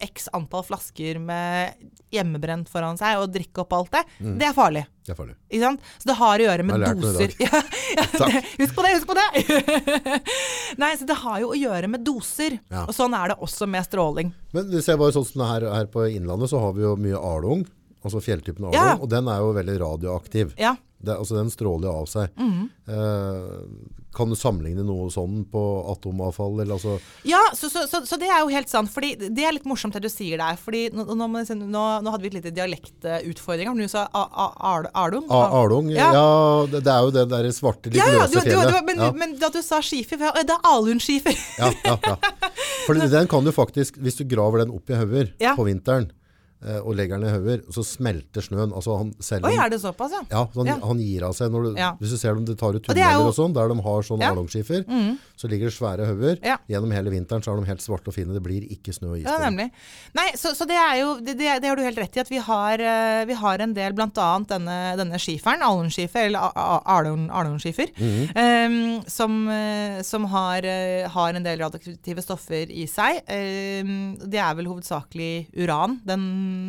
x 0.04 0.28
antall 0.36 0.64
flasker 0.66 1.18
med 1.22 1.74
hjemmebrent 2.12 2.68
foran 2.68 2.98
seg 3.00 3.20
og 3.22 3.30
drikke 3.32 3.62
opp 3.64 3.72
alt 3.76 3.94
det? 3.96 4.02
Det 4.18 4.48
er 4.48 4.54
farlig. 4.56 4.82
Det 5.06 5.14
er 5.14 5.18
farlig. 5.18 5.36
Ikke 5.48 5.62
sant? 5.64 5.86
Så 5.96 6.10
det 6.10 6.16
har 6.18 6.42
å 6.42 6.46
gjøre 6.48 6.66
med 6.68 6.84
doser. 7.00 7.34
Ja, 7.48 7.62
ja, 7.96 8.04
det, 8.20 8.42
husk 8.60 8.74
på 8.76 8.84
det, 8.84 8.90
husk 8.98 9.08
på 9.08 9.16
det! 9.16 9.28
Nei, 10.82 10.90
så 11.00 11.08
det 11.08 11.16
har 11.22 11.40
jo 11.40 11.52
å 11.54 11.58
gjøre 11.58 11.88
med 11.88 12.04
doser. 12.04 12.58
Ja. 12.68 12.84
Og 12.84 12.92
sånn 12.96 13.16
er 13.16 13.32
det 13.32 13.38
også 13.44 13.68
med 13.70 13.86
stråling. 13.88 14.34
Men 14.52 14.68
hvis 14.72 14.90
jeg 14.90 15.00
bare 15.00 15.16
sånn 15.16 15.26
som 15.28 15.42
det 15.44 15.48
her, 15.54 15.68
her 15.72 15.88
på 15.92 16.04
Innlandet, 16.12 16.52
så 16.52 16.60
har 16.62 16.76
vi 16.76 16.84
jo 16.84 16.92
mye 17.00 17.22
alung. 17.30 17.64
Altså 18.04 18.20
fjelltypen 18.22 18.68
alung. 18.68 19.00
Og 19.02 19.08
den 19.10 19.30
er 19.32 19.40
jo 19.42 19.54
veldig 19.56 19.78
radioaktiv. 19.82 20.52
Ja. 20.60 20.76
Det, 20.98 21.14
altså 21.14 21.36
den 21.38 21.50
stråler 21.52 21.92
av 21.94 22.06
seg. 22.10 22.32
Mm. 22.34 22.64
Eh, 22.90 23.98
kan 24.16 24.30
du 24.32 24.34
sammenligne 24.34 24.82
noe 24.82 25.06
sånn 25.14 25.44
på 25.52 25.60
atomavfall? 25.92 26.56
Eller 26.64 26.74
altså, 26.74 26.96
Ja, 27.28 27.38
så, 27.54 27.68
så, 27.70 27.84
så, 27.86 28.00
så 28.08 28.16
det 28.18 28.26
er 28.26 28.40
jo 28.42 28.48
helt 28.50 28.70
sant. 28.72 28.90
fordi 28.90 29.12
Det 29.30 29.44
er 29.46 29.54
litt 29.54 29.68
morsomt 29.68 29.94
det 29.94 30.02
du 30.02 30.10
sier 30.10 30.40
der. 30.40 30.56
fordi 30.58 30.88
Nå, 30.96 31.04
nå, 31.14 31.28
nå, 31.28 31.84
nå 32.02 32.10
hadde 32.14 32.24
vi 32.24 32.30
et 32.32 32.38
lite 32.40 32.50
dialektutfordring. 32.56 33.70
Du 33.78 33.86
sa 33.92 34.08
Arlung? 34.10 35.28
Arlung? 35.30 35.92
Ja, 35.94 36.08
Ja. 36.16 36.66
det, 36.72 36.82
det 36.88 36.92
er 36.96 37.06
jo 37.06 37.14
det 37.14 37.26
der 37.30 37.50
svarte, 37.54 37.92
litt 37.92 38.00
Ja, 38.00 38.08
løse 38.18 38.42
fjellet. 38.42 38.82
men, 38.90 38.98
ja. 39.06 39.12
men 39.12 39.38
da 39.38 39.52
du 39.54 39.60
sa 39.62 39.78
skifer 39.84 40.18
for 40.18 40.42
Det 40.42 40.56
er 40.56 40.66
alunskifer. 40.72 41.38
Ja, 41.60 41.70
ja, 41.84 41.96
ja. 42.10 42.16
For 42.88 42.96
den 42.98 43.26
kan 43.28 43.44
du 43.44 43.52
faktisk, 43.52 43.98
hvis 44.02 44.16
du 44.18 44.24
graver 44.24 44.64
den 44.64 44.70
opp 44.74 44.88
i 44.90 44.96
hauger 44.96 45.30
på 45.54 45.64
vinteren, 45.66 46.08
og 46.84 46.94
legger 46.98 47.18
den 47.20 47.28
i 47.28 47.32
hauger, 47.32 47.60
så 47.70 47.84
smelter 47.86 48.42
snøen. 48.42 48.72
Altså 48.74 48.96
han, 48.98 49.12
selv 49.22 49.44
om, 49.46 49.50
Oi, 49.52 49.56
er 49.62 49.70
det 49.70 49.78
såpass, 49.80 50.10
ja? 50.12 50.22
ja, 50.30 50.44
han, 50.56 50.66
Ja. 50.66 50.74
han 50.82 50.98
gir 50.98 51.22
av 51.28 51.32
seg. 51.38 51.50
Når 51.52 51.62
du, 51.62 51.74
Ja. 51.78 51.92
Hvis 52.00 52.10
du 52.10 52.16
ser 52.18 52.34
dem, 52.34 52.44
det 52.44 52.58
tar 52.58 52.74
ut 52.74 52.82
Og 52.82 52.90
er 52.90 52.94
tunneler 52.94 53.12
jo- 53.22 53.28
og 53.28 53.34
sånn, 53.36 53.54
der 53.54 53.68
de 53.68 53.76
har 53.82 54.02
sånn 54.02 54.20
Ja. 54.20 54.32
arlongskifer, 54.32 54.84
så 55.38 55.48
ligger 55.48 55.70
det 55.70 55.74
svære 55.78 56.06
hauger. 56.06 56.36
Gjennom 56.68 56.90
hele 56.92 57.10
vinteren 57.10 57.42
så 57.42 57.52
er 57.54 57.60
de 57.60 57.66
helt 57.66 57.80
svarte 57.80 58.08
og 58.08 58.14
fine. 58.14 58.32
Det 58.34 58.42
blir 58.42 58.62
ikke 58.68 58.92
snø 58.92 59.10
og 59.12 59.18
is 59.18 59.24
Ja, 59.24 59.38
nemlig. 59.38 59.70
Nei, 60.14 60.32
så, 60.34 60.50
så 60.54 60.66
det 60.66 60.74
er 60.76 60.96
jo 61.00 61.14
det, 61.20 61.36
det, 61.38 61.60
det 61.62 61.68
har 61.68 61.76
du 61.76 61.82
helt 61.82 61.98
rett 61.98 62.16
i. 62.16 62.20
At 62.20 62.28
vi 62.28 62.38
har, 62.38 62.80
eh, 62.80 63.24
vi 63.24 63.34
har 63.34 63.58
en 63.60 63.72
del, 63.74 63.92
bl.a. 63.92 64.08
denne, 64.48 64.96
denne 64.98 65.18
skiferen, 65.18 65.62
alunskifer, 65.62 66.26
eller 66.26 66.40
a- 66.40 66.82
mm. 66.82 66.84
alun- 66.86 67.30
alunskifer, 67.30 67.88
Mhm. 67.94 68.36
eh, 68.36 69.02
som, 69.06 69.48
eh, 69.48 70.02
som 70.02 70.24
har, 70.24 70.58
eh, 70.64 71.06
har 71.08 71.34
en 71.34 71.42
del 71.42 71.58
radioaktive 71.58 72.22
stoffer 72.22 72.66
i 72.70 72.86
seg. 72.86 73.22
Um, 73.28 74.16
det 74.16 74.38
er 74.40 74.54
vel 74.54 74.66
hovedsakelig 74.66 75.48
uran 75.56 76.00
den, 76.04 76.24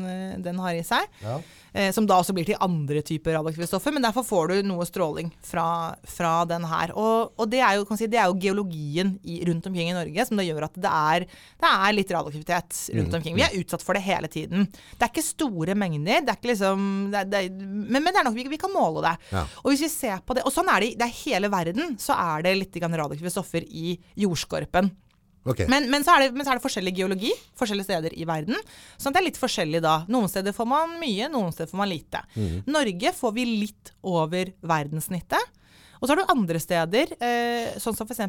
eh, 0.05 0.35
den 0.43 0.59
har 0.61 0.75
i 0.77 0.85
seg. 0.85 1.07
Ja. 1.23 1.39
Eh, 1.73 1.91
som 1.93 2.07
da 2.09 2.17
også 2.17 2.33
blir 2.33 2.47
til 2.47 2.57
andre 2.63 3.03
typer 3.05 3.35
radioaktive 3.37 3.67
stoffer. 3.69 3.93
Men 3.93 4.05
derfor 4.05 4.25
får 4.25 4.51
du 4.51 4.69
noe 4.69 4.87
stråling 4.89 5.31
fra, 5.45 5.95
fra 6.07 6.33
den 6.49 6.65
her. 6.69 6.93
Og, 6.97 7.33
og 7.37 7.49
det, 7.51 7.61
er 7.65 7.77
jo, 7.77 7.85
kan 7.89 7.99
si, 7.99 8.09
det 8.09 8.21
er 8.21 8.29
jo 8.31 8.39
geologien 8.41 9.15
i, 9.23 9.39
rundt 9.49 9.69
omkring 9.69 9.91
i 9.91 9.97
Norge 9.97 10.27
som 10.27 10.39
det 10.39 10.47
gjør 10.49 10.67
at 10.69 10.79
det 10.79 10.93
er, 10.93 11.27
det 11.59 11.73
er 11.73 11.97
litt 11.97 12.13
radioaktivitet 12.15 12.79
rundt 12.99 13.19
omkring. 13.19 13.37
Vi 13.37 13.45
er 13.45 13.57
utsatt 13.59 13.85
for 13.85 13.97
det 13.97 14.05
hele 14.05 14.31
tiden. 14.31 14.67
Det 14.69 15.05
er 15.05 15.11
ikke 15.11 15.25
store 15.25 15.77
mengder, 15.77 16.23
det 16.25 16.33
er 16.33 16.39
ikke 16.39 16.53
liksom, 16.53 16.87
det 17.13 17.21
er, 17.21 17.49
er, 17.49 17.59
men, 17.59 17.99
men 17.99 18.11
det 18.11 18.21
er 18.21 18.29
nok 18.29 18.37
vi, 18.37 18.47
vi 18.51 18.61
kan 18.61 18.73
måle 18.73 19.03
det. 19.05 19.15
Ja. 19.33 19.45
Og 19.63 19.73
hvis 19.73 19.85
vi 19.85 19.91
ser 19.93 20.23
på 20.25 20.37
det, 20.37 20.45
og 20.47 20.53
sånn 20.55 20.71
er 20.71 20.87
det 20.87 21.09
i 21.09 21.19
hele 21.23 21.51
verden, 21.51 21.95
så 22.01 22.17
er 22.17 22.47
det 22.47 22.57
litt 22.57 22.79
radioaktive 22.79 23.31
stoffer 23.33 23.65
i 23.67 23.93
jordskorpen. 24.19 24.89
Ok. 25.49 25.65
Men, 25.71 25.89
men, 25.91 26.03
så 26.05 26.15
det, 26.21 26.31
men 26.35 26.45
så 26.45 26.53
er 26.53 26.59
det 26.59 26.65
forskjellig 26.65 26.95
geologi 26.99 27.31
forskjellige 27.59 27.89
steder 27.89 28.15
i 28.15 28.25
verden. 28.29 28.57
Sånn 28.97 29.11
at 29.11 29.19
det 29.19 29.23
er 29.23 29.29
litt 29.31 29.41
forskjellig 29.41 29.81
da. 29.83 29.97
Noen 30.11 30.29
steder 30.31 30.55
får 30.55 30.67
man 30.69 30.97
mye, 31.01 31.29
noen 31.33 31.51
steder 31.55 31.71
får 31.71 31.81
man 31.83 31.89
lite. 31.91 32.23
Norge 32.69 33.13
får 33.17 33.33
vi 33.35 33.45
litt 33.65 33.93
over 34.07 34.53
verdenssnittet. 34.61 35.55
Og 35.99 36.07
så 36.07 36.13
har 36.15 36.21
du 36.21 36.29
andre 36.31 36.59
steder, 36.63 37.09
eh, 37.19 37.73
sånn 37.83 37.91
som 37.97 38.07
f.eks. 38.07 38.21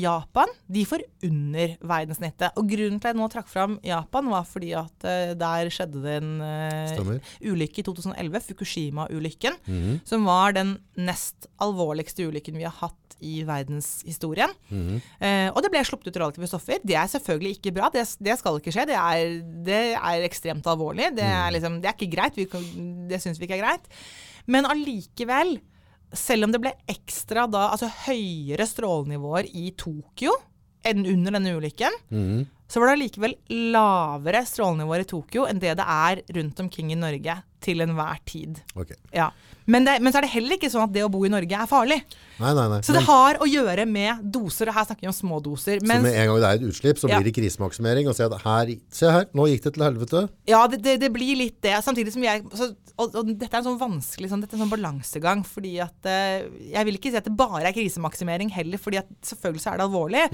Japan. 0.00 0.48
De 0.72 0.80
får 0.88 1.02
under 1.28 1.74
verdenssnittet. 1.84 2.54
Og 2.56 2.64
grunnen 2.70 2.96
til 3.02 3.10
at 3.10 3.12
jeg 3.12 3.18
nå 3.20 3.26
trakk 3.34 3.50
fram 3.52 3.74
Japan, 3.84 4.30
var 4.32 4.46
fordi 4.48 4.70
at 4.80 5.04
eh, 5.04 5.34
der 5.36 5.68
skjedde 5.68 6.00
det 6.00 6.14
en 6.22 6.30
eh, 6.40 7.18
ulykke 7.52 7.82
i 7.82 7.84
2011, 7.84 8.40
Fukushima-ulykken, 8.48 9.58
Mhm. 9.68 10.00
som 10.08 10.24
var 10.24 10.52
den 10.56 10.78
nest 10.96 11.46
alvorligste 11.60 12.24
ulykken 12.32 12.56
vi 12.56 12.64
har 12.64 12.72
hatt 12.80 12.96
i 13.22 13.42
verdenshistorien. 13.48 14.52
Mhm. 14.70 15.00
Eh, 15.22 15.48
og 15.54 15.62
det 15.64 15.70
ble 15.72 15.82
sluppet 15.86 16.10
ut 16.12 16.18
radioaktive 16.20 16.48
stoffer. 16.50 16.78
Det 16.84 16.96
er 16.98 17.10
selvfølgelig 17.12 17.56
ikke 17.58 17.74
bra. 17.76 17.88
Det, 17.94 18.04
det 18.20 18.38
skal 18.40 18.58
ikke 18.60 18.74
skje. 18.74 18.86
Det 18.90 18.98
er, 18.98 19.34
det 19.66 19.80
er 19.96 20.26
ekstremt 20.28 20.66
alvorlig. 20.66 21.10
Det 21.16 21.24
er, 21.26 21.50
liksom, 21.54 21.80
det 21.82 21.90
er 21.92 21.96
ikke 21.98 22.12
greit. 22.16 22.36
Vi, 22.36 22.46
det 23.10 23.20
syns 23.22 23.38
vi 23.40 23.48
ikke 23.48 23.58
er 23.60 23.64
greit. 23.66 23.86
Men 24.46 24.66
allikevel, 24.66 25.56
selv 26.12 26.44
om 26.48 26.52
det 26.52 26.60
ble 26.64 26.72
ekstra 26.92 27.46
da, 27.48 27.68
altså 27.72 27.88
høyere 28.08 28.66
strålenivåer 28.68 29.46
i 29.54 29.70
Tokyo 29.80 30.34
enn 30.84 31.04
under 31.06 31.36
denne 31.38 31.52
ulykken, 31.56 31.94
Mhm. 32.10 32.42
så 32.72 32.80
var 32.80 32.88
det 32.90 32.96
allikevel 32.98 33.34
lavere 33.72 34.40
strålenivåer 34.48 35.04
i 35.04 35.08
Tokyo 35.08 35.44
enn 35.46 35.60
det 35.62 35.76
det 35.78 35.84
er 35.86 36.22
rundt 36.36 36.60
omkring 36.64 36.90
i 36.92 36.96
Norge 36.98 37.34
til 37.62 37.80
enhver 37.84 38.18
tid. 38.26 38.58
Ok. 38.74 38.94
Ja. 39.14 39.30
Men, 39.66 39.84
det, 39.86 39.98
men 40.02 40.12
så 40.12 40.18
er 40.18 40.26
det 40.26 40.32
heller 40.34 40.56
ikke 40.58 40.70
sånn 40.72 40.84
at 40.88 40.92
det 40.94 41.04
å 41.06 41.10
bo 41.12 41.22
i 41.26 41.30
Norge 41.32 41.54
er 41.54 41.68
farlig. 41.70 42.00
Nei, 42.42 42.52
nei, 42.56 42.64
nei. 42.72 42.80
Så 42.82 42.94
det 42.96 43.04
har 43.06 43.38
å 43.44 43.46
gjøre 43.46 43.84
med 43.86 44.24
doser, 44.34 44.70
og 44.72 44.74
her 44.74 44.86
snakker 44.88 45.04
vi 45.06 45.10
om 45.12 45.14
små 45.14 45.38
doser. 45.44 45.78
så 45.78 45.86
med 45.86 46.08
en 46.10 46.26
gang 46.32 46.40
det 46.42 46.48
er 46.48 46.58
et 46.58 46.68
utslipp, 46.72 46.98
så 46.98 47.08
Ja. 47.08 47.20
blir 47.20 47.30
det 47.30 47.34
krisemaksimering. 47.38 48.08
Og 48.10 48.16
se, 48.18 48.24
at 48.26 48.42
her, 48.42 48.72
se 48.90 49.10
her, 49.10 49.26
nå 49.34 49.46
gikk 49.52 49.62
det 49.68 49.74
til 49.74 49.84
helvete. 49.86 50.28
ja, 50.50 50.66
det, 50.66 50.82
det, 50.82 50.96
det 51.00 51.12
blir 51.14 51.36
litt 51.36 51.60
det. 51.62 51.76
Samtidig 51.84 52.12
som 52.12 52.22
jeg 52.24 52.42
så, 52.58 52.72
og, 52.98 53.14
og 53.16 53.30
dette 53.38 53.54
er 53.54 53.62
en 53.62 53.68
sånn 53.70 53.78
vanskelig 53.80 54.28
sånn, 54.28 54.42
dette 54.42 54.52
er 54.54 54.58
en 54.60 54.64
sånn 54.66 54.74
balansegang. 54.74 55.44
fordi 55.46 55.78
at 55.80 56.06
eh, 56.06 56.48
Jeg 56.74 56.84
vil 56.88 56.98
ikke 56.98 57.10
si 57.12 57.16
at 57.16 57.24
det 57.28 57.36
bare 57.36 57.62
er 57.70 57.72
krisemaksimering 57.76 58.50
heller, 58.52 58.78
fordi 58.78 58.98
at 59.00 59.08
selvfølgelig 59.22 59.62
så 59.62 59.72
er 59.72 59.78
det 59.80 59.86
alvorlig. 59.86 60.24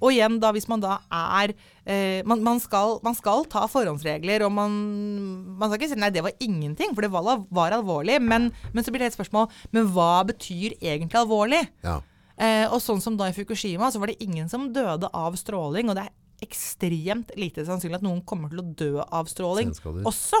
Og 0.00 0.08
igjen, 0.12 0.40
da, 0.40 0.50
hvis 0.56 0.68
man 0.68 0.80
da 0.80 0.98
er 1.12 1.52
eh, 1.86 2.22
man, 2.24 2.42
man, 2.42 2.58
skal, 2.60 2.98
man 3.04 3.14
skal 3.14 3.44
ta 3.50 3.66
forhåndsregler, 3.70 4.42
og 4.46 4.52
man, 4.52 4.72
man 5.58 5.68
skal 5.70 5.78
ikke 5.80 5.92
si 5.94 6.00
nei, 6.00 6.10
det 6.14 6.24
var 6.26 6.34
ingenting, 6.44 6.94
for 6.94 7.04
det 7.06 7.12
var, 7.14 7.44
var 7.54 7.76
alvorlig. 7.78 8.18
Men, 8.22 8.50
men 8.78 8.86
så 8.86 8.94
blir 8.94 9.02
det 9.02 9.10
et 9.10 9.18
spørsmål 9.18 9.50
men 9.74 9.90
hva 9.90 10.22
betyr 10.28 10.78
egentlig 10.78 11.18
alvorlig? 11.18 11.64
Ja. 11.82 11.98
Eh, 12.38 12.64
og 12.70 12.78
sånn 12.82 13.02
som 13.02 13.18
da 13.18 13.28
i 13.28 13.34
Fukushima, 13.34 13.90
så 13.90 13.98
var 13.98 14.12
det 14.12 14.22
ingen 14.22 14.48
som 14.50 14.68
døde 14.72 15.10
av 15.10 15.34
stråling. 15.40 15.90
Og 15.90 15.98
det 15.98 16.06
er 16.06 16.14
ekstremt 16.46 17.32
lite 17.38 17.64
sannsynlig 17.66 17.98
at 17.98 18.04
noen 18.06 18.20
kommer 18.26 18.52
til 18.52 18.62
å 18.62 18.68
dø 18.78 18.90
av 19.02 19.26
stråling 19.30 19.72
også. 20.06 20.38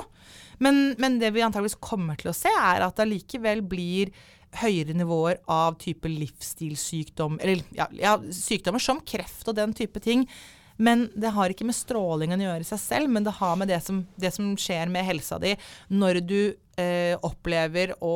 Men, 0.62 0.92
men 1.02 1.18
det 1.18 1.32
vi 1.34 1.42
antageligvis 1.42 1.80
kommer 1.82 2.18
til 2.18 2.30
å 2.30 2.36
se, 2.36 2.52
er 2.52 2.84
at 2.86 2.94
det 2.98 3.06
allikevel 3.06 3.64
blir 3.66 4.12
høyere 4.62 4.94
nivåer 4.96 5.40
av 5.50 5.74
type 5.82 6.08
livsstilssykdom, 6.08 7.36
eller 7.42 7.66
ja, 7.76 7.88
ja, 7.98 8.14
sykdommer 8.32 8.80
som 8.80 9.02
kreft 9.04 9.50
og 9.50 9.58
den 9.58 9.74
type 9.76 10.00
ting. 10.02 10.24
Men 10.78 11.08
det 11.18 11.34
har 11.34 11.50
ikke 11.50 11.66
med 11.66 11.76
strålingen 11.76 12.40
å 12.40 12.46
gjøre 12.46 12.62
i 12.62 12.70
seg 12.70 12.80
selv, 12.80 13.10
men 13.10 13.26
det 13.26 13.34
har 13.40 13.58
med 13.58 13.68
det 13.68 13.82
som, 13.84 14.04
det 14.16 14.30
som 14.36 14.54
skjer 14.54 14.90
med 14.94 15.04
helsa 15.04 15.40
di 15.42 15.56
når 15.90 16.22
du 16.22 16.40
eh, 16.78 17.16
opplever 17.26 17.92
å, 18.04 18.14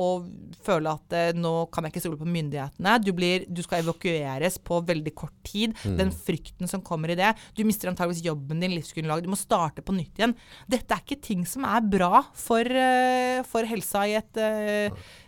og 0.00 0.28
føle 0.64 0.92
at 0.96 1.14
eh, 1.16 1.30
nå 1.36 1.52
kan 1.72 1.84
jeg 1.86 1.94
ikke 1.94 2.02
stole 2.02 2.18
på 2.20 2.28
myndighetene. 2.28 2.96
Du, 3.04 3.12
blir, 3.16 3.44
du 3.48 3.60
skal 3.64 3.82
evakueres 3.84 4.58
på 4.64 4.80
veldig 4.88 5.12
kort 5.18 5.36
tid. 5.46 5.76
Den 5.98 6.12
frykten 6.14 6.70
som 6.70 6.82
kommer 6.84 7.12
i 7.12 7.18
det. 7.18 7.34
Du 7.56 7.62
mister 7.68 7.90
antageligvis 7.90 8.24
jobben 8.26 8.62
din, 8.64 8.74
livsgrunnlaget. 8.78 9.28
Du 9.28 9.32
må 9.32 9.38
starte 9.40 9.84
på 9.84 9.94
nytt 9.96 10.20
igjen. 10.20 10.34
Dette 10.70 10.96
er 10.96 11.04
ikke 11.04 11.20
ting 11.30 11.44
som 11.48 11.66
er 11.68 11.84
bra 11.84 12.24
for, 12.36 12.64
eh, 12.64 13.42
for 13.48 13.68
helsa 13.68 14.06
i 14.08 14.16
et 14.20 14.40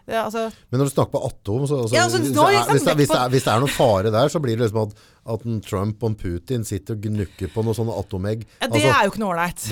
ja, 0.02 0.24
altså, 0.24 0.48
Men 0.72 0.80
når 0.80 0.88
du 0.88 0.92
snakker 0.96 1.12
på 1.14 1.20
atom 1.28 1.66
så, 1.70 1.76
altså, 1.84 1.94
Ja, 1.94 2.06
altså, 2.08 2.18
hvis, 2.18 2.32
det 2.34 2.42
er 2.42 2.72
hvis, 2.72 2.86
det, 2.86 2.94
hvis, 2.98 3.12
det 3.12 3.18
er, 3.20 3.28
hvis 3.30 3.44
det 3.46 3.52
er 3.52 3.62
noen 3.62 3.70
fare 3.70 4.10
der, 4.10 4.32
så 4.32 4.40
blir 4.42 4.58
det 4.58 4.66
liksom 4.66 4.88
at, 4.88 5.04
at 5.36 5.44
Trump 5.68 6.02
og 6.08 6.16
Putin 6.18 6.66
sitter 6.66 6.98
og 6.98 7.06
gnukker 7.06 7.52
på 7.54 7.62
noe 7.62 7.76
sånne 7.78 7.94
atomegg. 8.00 8.42
ja, 8.58 8.66
det 8.66 8.72
Altså, 8.72 8.90
er 8.96 9.06
jo 9.06 9.12
ikke 9.12 9.22
noe 9.22 9.36
ålreit. 9.36 9.68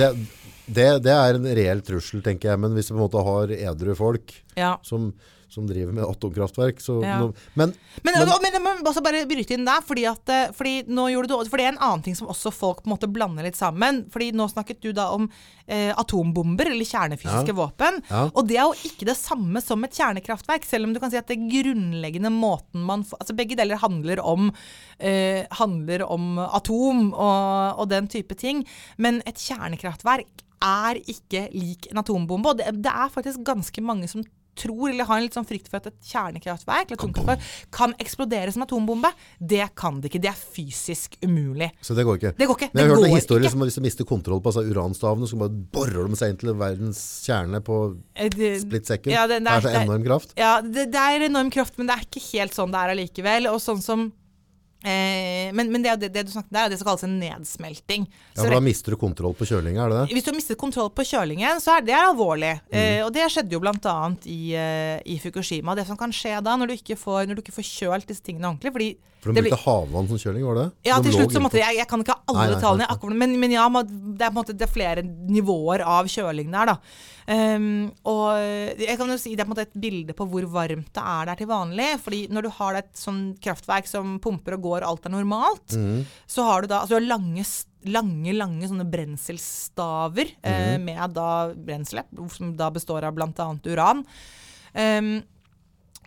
Det, 0.67 1.03
det, 1.03 1.11
er 1.17 1.35
en 1.41 1.45
reell 1.57 1.81
trussel, 1.83 2.23
tenker 2.23 2.51
jeg. 2.53 2.61
Men 2.61 2.73
hvis 2.77 2.89
du 2.89 2.95
på 2.95 3.01
en 3.01 3.07
måte 3.09 3.25
har 3.27 3.55
edru 3.57 3.95
folk 3.97 4.35
Ja. 4.57 4.77
som, 4.83 5.13
som 5.51 5.67
driver 5.67 5.91
med 5.93 6.05
atomkraftverk 6.07 6.79
så 6.79 7.01
Ja. 7.03 7.17
nå- 7.19 7.35
Men, 7.57 7.75
Men, 8.05 8.15
Men- 8.15 8.29
men, 8.43 8.63
men, 8.63 8.85
også 8.87 9.03
bare 9.03 9.27
bryte 9.27 9.51
inn 9.55 9.65
der, 9.65 9.81
fordi, 9.83 10.05
at, 10.07 10.29
eh, 10.29 10.53
fordi 10.53 10.87
du 10.87 10.95
For 11.51 11.57
det 11.57 11.65
er 11.67 11.73
en 11.73 11.79
annen 11.79 12.03
ting 12.05 12.15
som 12.15 12.29
også 12.29 12.53
folk 12.53 12.83
på 12.85 12.87
en 12.91 12.97
måte 12.97 13.11
blander 13.13 13.43
litt 13.43 13.57
sammen. 13.57 14.05
Fordi 14.11 14.31
nå 14.33 14.47
snakket 14.53 14.81
du 14.81 14.93
da 14.93 15.09
om 15.11 15.29
eh, 15.67 15.93
atombomber, 15.97 16.67
eller 16.67 16.85
kjernefysiske 16.85 17.49
Ja. 17.49 17.55
våpen. 17.55 18.03
Og 18.35 18.47
det 18.47 18.57
er 18.59 18.63
jo 18.63 18.73
ikke 18.75 19.07
det 19.07 19.17
samme 19.17 19.61
som 19.63 19.83
et 19.85 19.93
kjernekraftverk, 19.93 20.65
selv 20.65 20.85
om 20.85 20.93
du 20.93 20.99
kan 21.01 21.11
si 21.11 21.17
at 21.17 21.27
det 21.29 21.39
grunnleggende 21.39 22.31
måten 22.31 22.83
man 22.85 23.03
Altså 23.21 23.35
begge 23.37 23.57
deler 23.57 23.77
handler 23.77 24.19
om, 24.25 24.53
eh, 25.01 25.47
handler 25.51 26.03
om 26.11 26.39
atom 26.39 27.13
og, 27.15 27.79
og 27.81 27.89
den 27.89 28.07
type 28.09 28.35
ting. 28.37 28.65
Men 28.99 29.23
et 29.27 29.37
kjernekraftverk 29.37 30.27
er 30.63 31.01
ikke 31.09 31.47
lik 31.55 31.89
en 31.91 32.03
atombombe. 32.03 32.53
Og 32.55 32.59
det, 32.61 32.69
det 32.85 32.93
er 32.93 33.09
faktisk 33.13 33.43
ganske 33.47 33.83
mange 33.83 34.09
som 34.11 34.23
tror 34.61 34.91
eller 34.91 35.07
har 35.09 35.17
en 35.17 35.23
litt 35.25 35.33
sånn 35.37 35.47
frykt 35.47 35.69
for 35.71 35.79
at 35.79 35.87
et 35.89 36.09
kjernekraftverk 36.11 36.91
eller 36.91 36.99
atomkraftverk 36.99 37.45
kan 37.73 37.95
eksplodere 38.03 38.53
som 38.53 38.65
atombombe. 38.67 39.09
Det 39.41 39.63
kan 39.79 40.01
det 40.03 40.11
ikke. 40.11 40.21
Det 40.21 40.29
er 40.33 40.37
fysisk 40.37 41.15
umulig. 41.25 41.71
så 41.81 41.95
det 41.97 42.05
går 42.05 42.19
ikke. 42.19 42.33
Det 42.37 42.49
går 42.51 42.59
ikke. 42.59 42.69
Men 42.75 42.83
jeg 42.83 42.91
har 42.91 42.97
hørt 42.99 43.07
en 43.09 43.15
historie 43.17 43.47
ikke. 43.47 43.53
som 43.55 43.65
hvis 43.65 43.79
du 43.79 43.85
mister 43.87 44.05
kontroll 44.11 44.43
på 44.45 44.51
altså, 44.53 44.67
uranstavene, 44.69 45.31
så 45.31 45.39
bare 45.41 45.55
borer 45.79 46.11
de 46.11 46.19
seg 46.21 46.35
inn 46.35 46.41
til 46.43 46.53
verdens 46.61 47.01
kjerne 47.25 47.63
på 47.65 47.79
Eh, 48.17 48.29
det- 48.29 48.61
split 48.67 48.87
second. 48.91 49.15
Ja, 49.15 49.27
det, 49.27 49.39
det- 49.41 49.49
det 49.49 49.57
er 49.57 49.69
så 49.71 49.83
enorm 49.87 50.05
kraft. 50.05 50.35
Ja, 50.37 50.61
det, 50.61 50.91
det 50.93 51.07
er 51.07 51.27
enorm 51.31 51.51
kraft, 51.51 51.79
men 51.79 51.87
det 51.87 51.97
er 51.97 52.05
ikke 52.11 52.27
helt 52.35 52.53
sånn 52.53 52.75
det 52.75 52.83
er 52.85 52.95
allikevel. 52.97 53.49
Og 53.55 53.61
sånn 53.65 53.81
som 53.81 54.13
eh, 54.85 55.53
Men, 55.53 55.71
men 55.73 55.83
det, 55.85 55.97
det, 56.01 56.13
det 56.15 56.27
du 56.29 56.33
snakket 56.33 56.53
der, 56.53 56.65
er 56.67 56.73
det 56.73 56.79
som 56.81 56.89
kalles 56.89 57.05
en 57.07 57.19
nedsmelting. 57.21 58.07
Ja, 58.35 58.43
for 58.43 58.55
Da 58.55 58.61
mister 58.65 58.95
du 58.95 59.01
kontroll 59.01 59.35
på 59.39 59.49
kjølinga, 59.49 59.85
er 59.85 59.93
det 59.93 60.01
det? 60.01 60.17
hvis 60.17 60.25
du 60.27 60.31
har 60.33 60.39
mistet 60.39 60.61
kontroll 60.61 60.91
på 60.95 61.07
kjølingen, 61.07 61.61
så 61.63 61.77
er 61.79 61.87
det 61.87 61.97
alvorlig. 61.99 62.55
Eh, 62.73 63.01
og 63.05 63.13
det 63.15 63.29
skjedde 63.33 63.57
jo 63.57 63.61
bl.a. 63.63 63.99
I, 64.25 64.41
eh, 64.57 64.97
i 65.05 65.19
Fukushima. 65.23 65.77
Det 65.79 65.87
som 65.89 65.99
kan 66.01 66.13
skje 66.15 66.39
da, 66.45 66.57
når 66.57 66.73
du 66.73 66.77
ikke 66.79 66.99
får, 67.01 67.27
når 67.29 67.39
du 67.39 67.45
ikke 67.45 67.59
får 67.61 67.69
kjølt 67.71 68.11
disse 68.11 68.25
tingene 68.25 68.53
ordentlig 68.53 68.73
fordi 68.77 68.91
For 69.21 69.31
de 69.33 69.37
det 69.37 69.45
blir- 69.45 69.53
brukte 69.53 69.67
havvann 69.69 70.09
som 70.09 70.17
kjøling, 70.19 70.45
var 70.49 70.55
det 70.57 70.67
ja, 70.89 70.97
De 70.99 71.11
til 71.11 71.13
slutt 71.19 71.33
så 71.35 71.41
måtte 71.41 71.59
måtte 71.59 71.61
jeg 71.61 71.77
Jeg 71.77 71.89
kan 71.89 72.01
ikke 72.01 72.17
alle 72.27 72.57
Nei, 72.57 72.77
nei, 72.81 72.87
akkurat, 72.89 73.17
men, 73.21 73.35
men 73.41 73.51
ja, 73.53 73.69
det 73.85 74.27
er 74.27 74.31
måte 74.33 74.55
det 74.57 74.63
er 74.67 74.73
flere 74.73 75.03
nivåer 75.05 75.85
av 75.85 76.09
kjøling 76.09 76.51
der, 76.51 76.67
da. 76.73 76.79
Um, 77.31 77.93
og 78.11 78.41
jeg 78.81 78.97
kan 78.99 79.07
jo 79.13 79.17
si 79.21 79.37
det 79.37 79.45
er 79.45 79.47
på 79.47 79.53
en 79.53 79.55
måte 79.55 79.67
et 79.69 79.77
bilde 79.81 80.15
på 80.19 80.27
hvor 80.27 80.43
varmt 80.51 80.89
det 80.97 81.03
er 81.05 81.27
der 81.29 81.37
til 81.39 81.47
vanlig. 81.47 81.91
fordi 82.03 82.23
når 82.33 82.43
du 82.43 82.49
har 82.57 82.75
et 82.81 82.91
sånn 82.99 83.21
kraftverk 83.39 83.87
som 83.87 84.19
pumper 84.19 84.57
og 84.57 84.63
går, 84.63 84.83
alt 84.89 85.07
er 85.07 85.11
normalt, 85.15 85.77
mm. 85.77 86.01
så 86.27 86.43
har 86.49 86.63
du 86.63 86.67
da 86.73 86.81
altså 86.81 86.97
du 86.97 87.01
har 87.05 87.19
lange, 87.19 87.45
lange, 87.85 88.33
lange 88.35 88.67
sånne 88.73 88.89
brenselstaver 88.91 90.33
eh, 90.43 90.77
Mhm. 90.79 90.85
med 90.85 91.15
da 91.15 91.53
brenselet, 91.55 92.07
som 92.33 92.57
da 92.57 92.71
består 92.71 93.05
av 93.05 93.15
bl.a. 93.15 93.59
uran. 93.67 94.05
Ehm, 94.75 95.23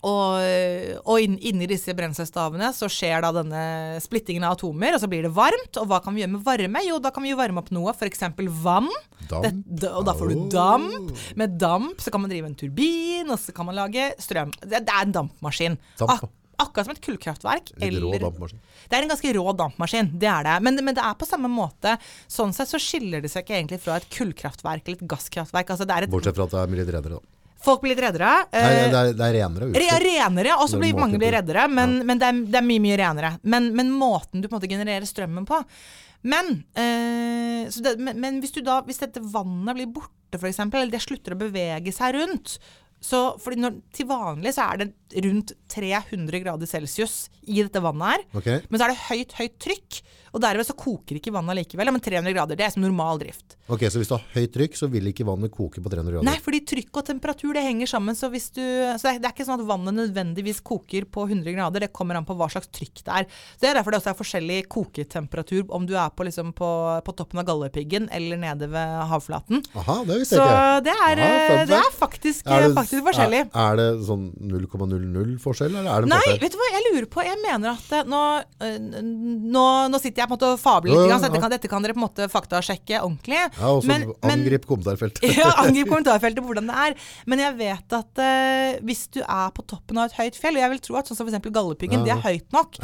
og, 0.03 0.99
og 1.07 1.23
inn, 1.23 1.37
inni 1.39 1.67
disse 1.69 1.95
brenselstavene 1.95 2.73
så 2.75 2.89
skjer 2.91 3.23
da 3.23 3.31
denne 3.39 3.63
splittingen 4.03 4.43
av 4.47 4.57
atomer, 4.57 4.97
og 4.97 5.03
så 5.03 5.09
blir 5.11 5.23
det 5.27 5.33
varmt. 5.35 5.79
Og 5.79 5.87
hva 5.89 6.01
kan 6.03 6.15
vi 6.15 6.23
gjøre 6.23 6.35
med 6.35 6.45
varme? 6.45 6.83
Jo, 6.83 6.99
da 7.03 7.13
kan 7.15 7.23
vi 7.23 7.31
jo 7.31 7.39
varme 7.39 7.63
opp 7.63 7.71
noe, 7.75 7.95
f.eks. 7.95 8.25
vann. 8.63 8.91
Det, 9.23 9.89
og 9.89 10.03
da 10.07 10.15
får 10.19 10.33
du 10.33 10.45
damp. 10.53 11.11
Med 11.39 11.57
damp 11.61 12.03
så 12.03 12.11
kan 12.13 12.25
man 12.25 12.33
drive 12.33 12.51
en 12.51 12.59
turbin, 12.59 13.31
og 13.31 13.39
så 13.39 13.55
kan 13.55 13.69
man 13.69 13.79
lage 13.79 14.11
strøm. 14.21 14.51
Det, 14.61 14.83
det 14.83 14.91
er 14.91 15.03
en 15.07 15.19
dampmaskin. 15.21 15.79
Damp, 15.99 16.17
Ak 16.17 16.31
akkurat 16.63 16.87
som 16.87 16.93
et 16.95 17.01
kullkraftverk. 17.03 17.71
Litt 17.81 17.99
rå 18.01 18.11
dampmaskin. 18.21 18.61
det 18.89 18.97
er 18.97 19.05
en 19.05 19.11
ganske 19.11 19.33
rå 19.35 19.45
dampmaskin, 19.57 20.11
det 20.19 20.29
er 20.29 20.47
det. 20.47 20.57
Men, 20.65 20.79
men 20.85 20.95
det 20.95 21.03
er 21.03 21.17
på 21.19 21.27
samme 21.27 21.49
måte. 21.51 21.95
Sånn 22.31 22.53
sett 22.55 22.71
så 22.71 22.79
skiller 22.81 23.23
det 23.23 23.31
seg 23.33 23.45
ikke 23.45 23.57
egentlig 23.57 23.81
fra 23.83 23.97
et 23.99 24.07
kullkraftverk 24.13 24.87
eller 24.87 25.01
et 25.01 25.13
gasskraftverk. 25.15 25.73
Altså 25.75 25.87
Bortsett 26.13 26.37
fra 26.37 26.47
at 26.47 26.55
det 26.55 26.61
er 26.63 26.73
mye 26.73 26.87
renere, 26.87 27.17
da. 27.17 27.32
Folk 27.63 27.83
blir 27.83 27.93
litt 27.93 28.03
reddere. 28.03 28.31
Eh, 28.51 28.69
det 28.91 28.99
er, 28.99 29.11
det 29.17 29.27
er 29.27 29.35
renere 29.39 29.71
Re 29.73 29.99
renere, 30.03 30.55
og 30.59 30.69
så 30.71 30.79
blir 30.81 30.95
mange 30.97 31.19
blir 31.21 31.35
reddere, 31.35 31.67
men, 31.71 31.99
men 32.07 32.21
det, 32.21 32.29
er, 32.29 32.41
det 32.53 32.59
er 32.59 32.67
mye, 32.67 32.83
mye 32.83 32.99
renere. 32.99 33.33
Men, 33.43 33.71
men 33.77 33.91
måten 33.95 34.43
du 34.43 34.49
på 34.49 34.55
en 34.55 34.59
måte 34.59 34.71
genererer 34.71 35.07
strømmen 35.09 35.47
på 35.49 35.61
Men, 36.27 36.53
eh, 36.79 37.65
så 37.71 37.83
det, 37.85 37.97
men, 37.99 38.39
hvis, 38.43 38.55
du 38.55 38.61
da, 38.65 38.81
hvis 38.87 39.01
dette 39.03 39.23
vannet 39.23 39.79
blir 39.79 39.91
borte, 39.95 40.39
f.eks., 40.39 40.63
eller 40.65 40.93
det 40.93 41.03
slutter 41.03 41.35
å 41.35 41.43
bevege 41.43 41.93
seg 41.95 42.17
rundt 42.17 42.57
så, 43.03 43.33
fordi 43.41 43.59
når, 43.59 43.79
Til 43.93 44.07
vanlig 44.07 44.53
så 44.55 44.69
er 44.71 44.83
det 44.83 45.23
rundt 45.25 45.51
300 45.73 46.43
grader 46.43 46.69
celsius 46.69 47.25
i 47.43 47.59
dette 47.65 47.81
vannet 47.83 48.13
her. 48.13 48.27
Okay. 48.39 48.61
Men 48.69 48.79
så 48.79 48.85
er 48.87 48.93
det 48.93 49.01
høyt, 49.09 49.33
høyt 49.39 49.55
trykk, 49.65 49.97
og 50.33 50.41
derved 50.41 50.65
så 50.65 50.73
koker 50.77 51.17
ikke 51.19 51.33
vannet 51.35 51.57
likevel. 51.59 51.91
Men 51.93 52.01
300 52.01 52.33
grader, 52.33 52.57
det 52.57 52.65
er 52.65 52.71
som 52.73 52.81
normal 52.85 53.19
drift. 53.21 53.57
ok, 53.69 53.83
Så 53.91 53.99
hvis 54.01 54.09
du 54.09 54.15
har 54.15 54.23
høyt 54.33 54.53
trykk, 54.55 54.77
så 54.79 54.87
vil 54.89 55.09
ikke 55.11 55.25
vannet 55.27 55.51
koke 55.53 55.81
på 55.83 55.91
300 55.91 56.15
grader? 56.15 56.25
Nei, 56.25 56.37
fordi 56.41 56.61
trykk 56.71 57.01
og 57.01 57.05
temperatur 57.09 57.53
det 57.57 57.65
henger 57.65 57.89
sammen. 57.91 58.15
Så, 58.17 58.29
du, 58.31 58.39
så 58.97 59.11
det, 59.11 59.19
er, 59.19 59.33
ikke 59.33 59.45
sånn 59.45 59.61
at 59.61 59.67
vannet 59.69 59.93
nødvendigvis 59.99 60.61
koker 60.65 61.05
på 61.05 61.27
100 61.27 61.53
grader. 61.57 61.85
Det 61.85 61.91
kommer 61.93 62.17
an 62.17 62.25
på 62.25 62.37
hva 62.39 62.47
slags 62.53 62.71
trykk 62.73 63.03
det 63.03 63.13
er. 63.19 63.27
Så 63.57 63.61
Det 63.65 63.69
er 63.69 63.77
derfor 63.81 63.93
det 63.93 63.99
også 64.01 64.13
er 64.13 64.19
forskjellig 64.23 64.59
koketemperatur 64.73 65.67
om 65.75 65.85
du 65.89 65.93
er 65.99 66.09
på, 66.15 66.25
liksom, 66.27 66.53
på, 66.57 66.69
på 67.05 67.15
toppen 67.19 67.39
av 67.43 67.45
Galdhøpiggen 67.51 68.09
eller 68.13 68.37
nede 68.41 68.69
ved 68.73 68.95
havflaten. 69.11 69.61
Aha, 69.77 69.99
det 70.07 70.17
visste 70.23 70.39
jeg 70.39 70.47
ikke. 70.49 70.81
det 70.89 70.95
er, 70.97 71.23
Aha, 71.27 71.61
det 71.69 71.77
er 71.77 71.91
faktisk, 71.99 72.47
Er 72.47 72.65
det- 72.67 72.73
faktisk 72.79 73.05
forskjellig. 73.05 73.43
Er, 73.53 73.69
er 73.69 73.75
det 73.77 73.87
sånn 74.07 74.31
0,00 74.39 75.37
forskjell, 75.43 75.62
eller 75.67 75.87
er 75.87 76.03
det 76.03 76.07
en 76.07 76.13
Nei, 76.13 76.19
forskjell? 76.23 76.41
vet 76.43 76.53
du 76.53 76.57
hva, 76.61 76.67
jeg 76.73 76.83
lurer 76.87 77.07
på 77.13 77.23
Jeg 77.27 77.39
mener 77.43 77.71
at 77.73 77.93
eh, 77.97 78.03
nå, 78.13 78.21
eh, 78.67 78.77
nå, 79.57 79.65
nå 79.93 79.99
sitter 80.03 80.23
jeg 80.23 80.29
på 80.29 80.33
en 80.33 80.37
måte 80.37 80.51
og 80.53 80.61
fabler 80.61 80.93
litt, 80.93 81.09
ja, 81.11 81.17
så 81.19 81.29
dette 81.29 81.41
kan, 81.43 81.53
dette 81.53 81.71
kan 81.71 81.85
dere 81.85 81.95
på 81.97 82.01
en 82.01 82.05
måte 82.07 82.27
faktasjekke 82.33 83.01
ordentlig. 83.01 83.39
Ja, 83.39 83.69
og 83.71 83.83
så 83.85 83.97
angrip 84.29 84.67
kommentarfeltet. 84.69 85.23
ja, 85.41 85.49
angrip 85.63 85.89
kommentarfeltet 85.93 86.43
hvordan 86.45 86.69
det 86.71 86.79
er. 86.87 86.97
Men 87.29 87.43
jeg 87.45 87.57
vet 87.59 87.97
at 87.99 88.23
uh, 88.23 88.79
hvis 88.87 89.05
du 89.15 89.21
er 89.23 89.53
på 89.55 89.65
toppen 89.69 89.99
av 90.01 90.09
et 90.11 90.17
høyt 90.19 90.39
fjell, 90.39 90.57
og 90.59 90.65
jeg 90.65 90.73
vil 90.75 90.83
tro 90.89 90.99
at 90.99 91.11
sånn 91.11 91.19
som 91.19 91.29
f.eks. 91.29 91.49
Galdhøpiggen, 91.53 92.03
Ja. 92.03 92.05
det 92.07 92.15
er 92.17 92.23
høyt 92.29 92.55
nok 92.55 92.79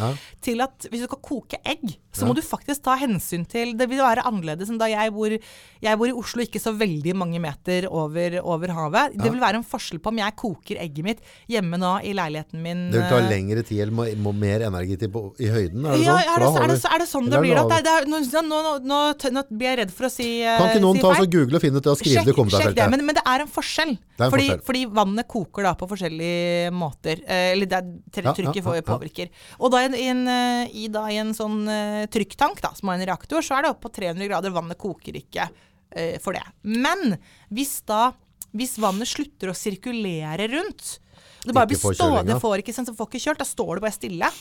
til 0.45 0.61
at 0.65 0.87
hvis 0.91 1.03
du 1.03 1.07
skal 1.09 1.21
koke 1.25 1.59
egg, 1.67 1.97
så 2.15 2.25
må 2.27 2.33
du 2.35 2.41
faktisk 2.43 2.81
ta 2.83 2.95
hensyn 2.99 3.43
til 3.47 3.75
Det 3.77 3.85
vil 3.87 3.99
være 4.01 4.23
annerledes 4.25 4.67
enn 4.71 4.79
da 4.81 4.87
jeg 4.89 5.11
bor 5.13 5.29
Jeg 5.29 5.99
bor 6.01 6.09
i 6.09 6.13
Oslo, 6.17 6.41
ikke 6.43 6.59
så 6.59 6.73
veldig 6.75 7.13
mange 7.15 7.39
meter 7.39 7.85
over, 7.87 8.39
over 8.41 8.73
havet. 8.75 9.13
Det 9.15 9.29
vil 9.29 9.39
være 9.39 9.59
en 9.61 9.65
forskjell 9.67 10.01
på 10.03 10.09
om 10.11 10.17
jeg 10.19 10.35
koker 10.39 10.81
egget 10.81 11.05
mitt 11.05 11.21
hjemme 11.49 11.77
nå 11.79 11.91
i 12.03 12.11
leiligheten 12.17 12.59
min. 12.61 12.68
Det 12.91 12.99
vil 12.99 13.05
ta 13.09 13.19
eh, 13.19 13.29
lengre 13.29 13.63
tid 13.65 13.81
eller 13.83 13.95
må, 13.95 14.05
må 14.23 14.33
mer 14.35 14.65
energi 14.67 14.97
til 15.01 15.11
på, 15.13 15.21
i 15.41 15.49
høyden, 15.51 15.85
er 15.85 15.95
det 15.95 16.05
ja, 16.05 16.15
sånn? 16.15 16.29
er 16.29 16.43
det, 16.43 16.49
er, 16.49 16.73
det, 16.73 16.77
er 16.89 17.03
det 17.03 17.07
sånn 17.09 17.29
det 17.31 17.41
blir? 17.43 17.59
At 17.61 17.73
det 17.73 17.93
er, 17.93 18.07
nå, 18.09 18.19
nå, 18.49 18.59
nå, 18.85 18.99
nå, 19.35 19.43
blir 19.49 19.69
jeg 19.69 19.79
redd 19.81 19.93
for 19.95 20.07
å 20.07 20.11
si 20.13 20.27
feil. 20.27 20.59
Kan 20.59 20.71
ikke 20.73 20.83
noen 20.83 20.99
si 20.99 21.03
ta 21.03 21.13
og 21.15 21.33
google 21.35 21.59
og 21.59 21.65
finne 21.65 21.81
ut 21.81 21.87
det 21.87 21.93
og 21.93 21.99
skrive 22.01 22.13
det 22.13 22.19
i 22.19 22.21
Sjekk- 22.21 22.31
det, 22.31 22.37
kommentarfeltet? 22.39 22.93
men, 22.93 23.05
men 23.09 23.19
det 23.19 23.25
er 23.33 23.45
en 23.45 23.51
forskjell. 23.57 23.95
Det 23.95 24.27
en 24.27 24.35
fordi, 24.35 24.47
forskjell. 24.49 24.63
fordi 24.69 24.83
vannet 24.99 25.29
koker 25.35 25.69
da 25.69 25.73
på 25.79 25.89
forskjellige 25.93 26.75
måter. 26.75 27.25
Eh, 27.25 27.49
eller 27.55 27.71
det 27.73 27.81
er, 27.81 27.91
trykket 28.19 28.61
ja, 28.61 28.77
ja. 28.79 28.85
påvirker. 28.91 29.33
Og 29.59 29.73
da 29.73 29.83
i 29.83 29.89
en, 29.89 29.99
i, 29.99 30.07
eh, 30.35 30.77
i, 30.85 30.87
da, 30.93 31.07
i 31.11 31.19
en 31.23 31.35
sånn 31.37 31.61
eh, 31.71 32.05
trykktank 32.11 32.63
da, 32.65 32.73
som 32.77 32.91
har 32.91 32.99
en 32.99 33.09
reaktor, 33.11 33.45
så 33.45 33.57
er 33.57 33.67
det 33.67 33.75
oppe 33.75 33.87
på 33.87 33.95
300 34.01 34.29
grader. 34.31 34.55
Vannet 34.55 34.79
koker 34.79 35.19
ikke 35.19 35.49
eh, 35.49 36.17
for 36.23 36.37
det. 36.37 36.45
Men 36.63 37.17
hvis 37.53 37.79
da 37.89 38.09
hvis 38.55 38.79
vannet 38.81 39.09
slutter 39.09 39.51
å 39.51 39.57
sirkulere 39.57 40.47
rundt 40.49 40.97
Det 41.45 41.55
bare 41.55 41.69
blir 41.69 41.79
får 41.79 41.95
stå, 41.95 42.07
kjølinga. 42.09 42.25
det 42.27 42.39
får 42.43 42.63
ikke, 42.63 42.73
får 42.97 43.09
ikke 43.09 43.23
kjølt, 43.25 43.39
da 43.39 43.47
står 43.47 43.71
det 43.75 43.85
bare 43.85 43.95
stille. 43.95 44.31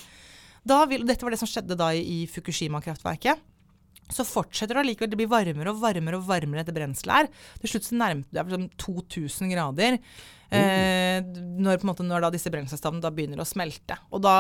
Vil, 0.91 1.07
dette 1.07 1.25
var 1.25 1.35
det 1.35 1.41
som 1.41 1.49
skjedde 1.49 1.79
da 1.79 1.93
i, 1.95 2.19
Fukushima-kraftverket. 2.33 3.45
Så 4.13 4.25
fortsetter 4.25 4.75
det 4.75 4.83
allikevel. 4.83 5.13
Det 5.13 5.21
blir 5.21 5.31
varmere 5.31 5.73
og 5.73 5.81
varmere 5.83 6.19
og 6.19 6.27
varmere 6.29 6.65
dette 6.65 6.75
brenselet 6.77 7.15
her. 7.15 7.31
Til 7.63 7.75
slutt 7.75 7.89
så 7.89 7.99
nærmer 8.01 8.25
det 8.33 8.45
sånn 8.55 8.69
2000 8.81 9.53
grader. 9.53 9.99
Eh, 10.51 11.19
når, 11.59 11.83
måte, 11.85 12.05
når 12.07 12.25
da 12.25 12.31
disse 12.33 12.51
brenselstavene 12.53 13.03
da 13.05 13.11
begynner 13.13 13.43
å 13.43 13.47
smelte. 13.49 13.99
Og, 14.15 14.23
da, 14.25 14.35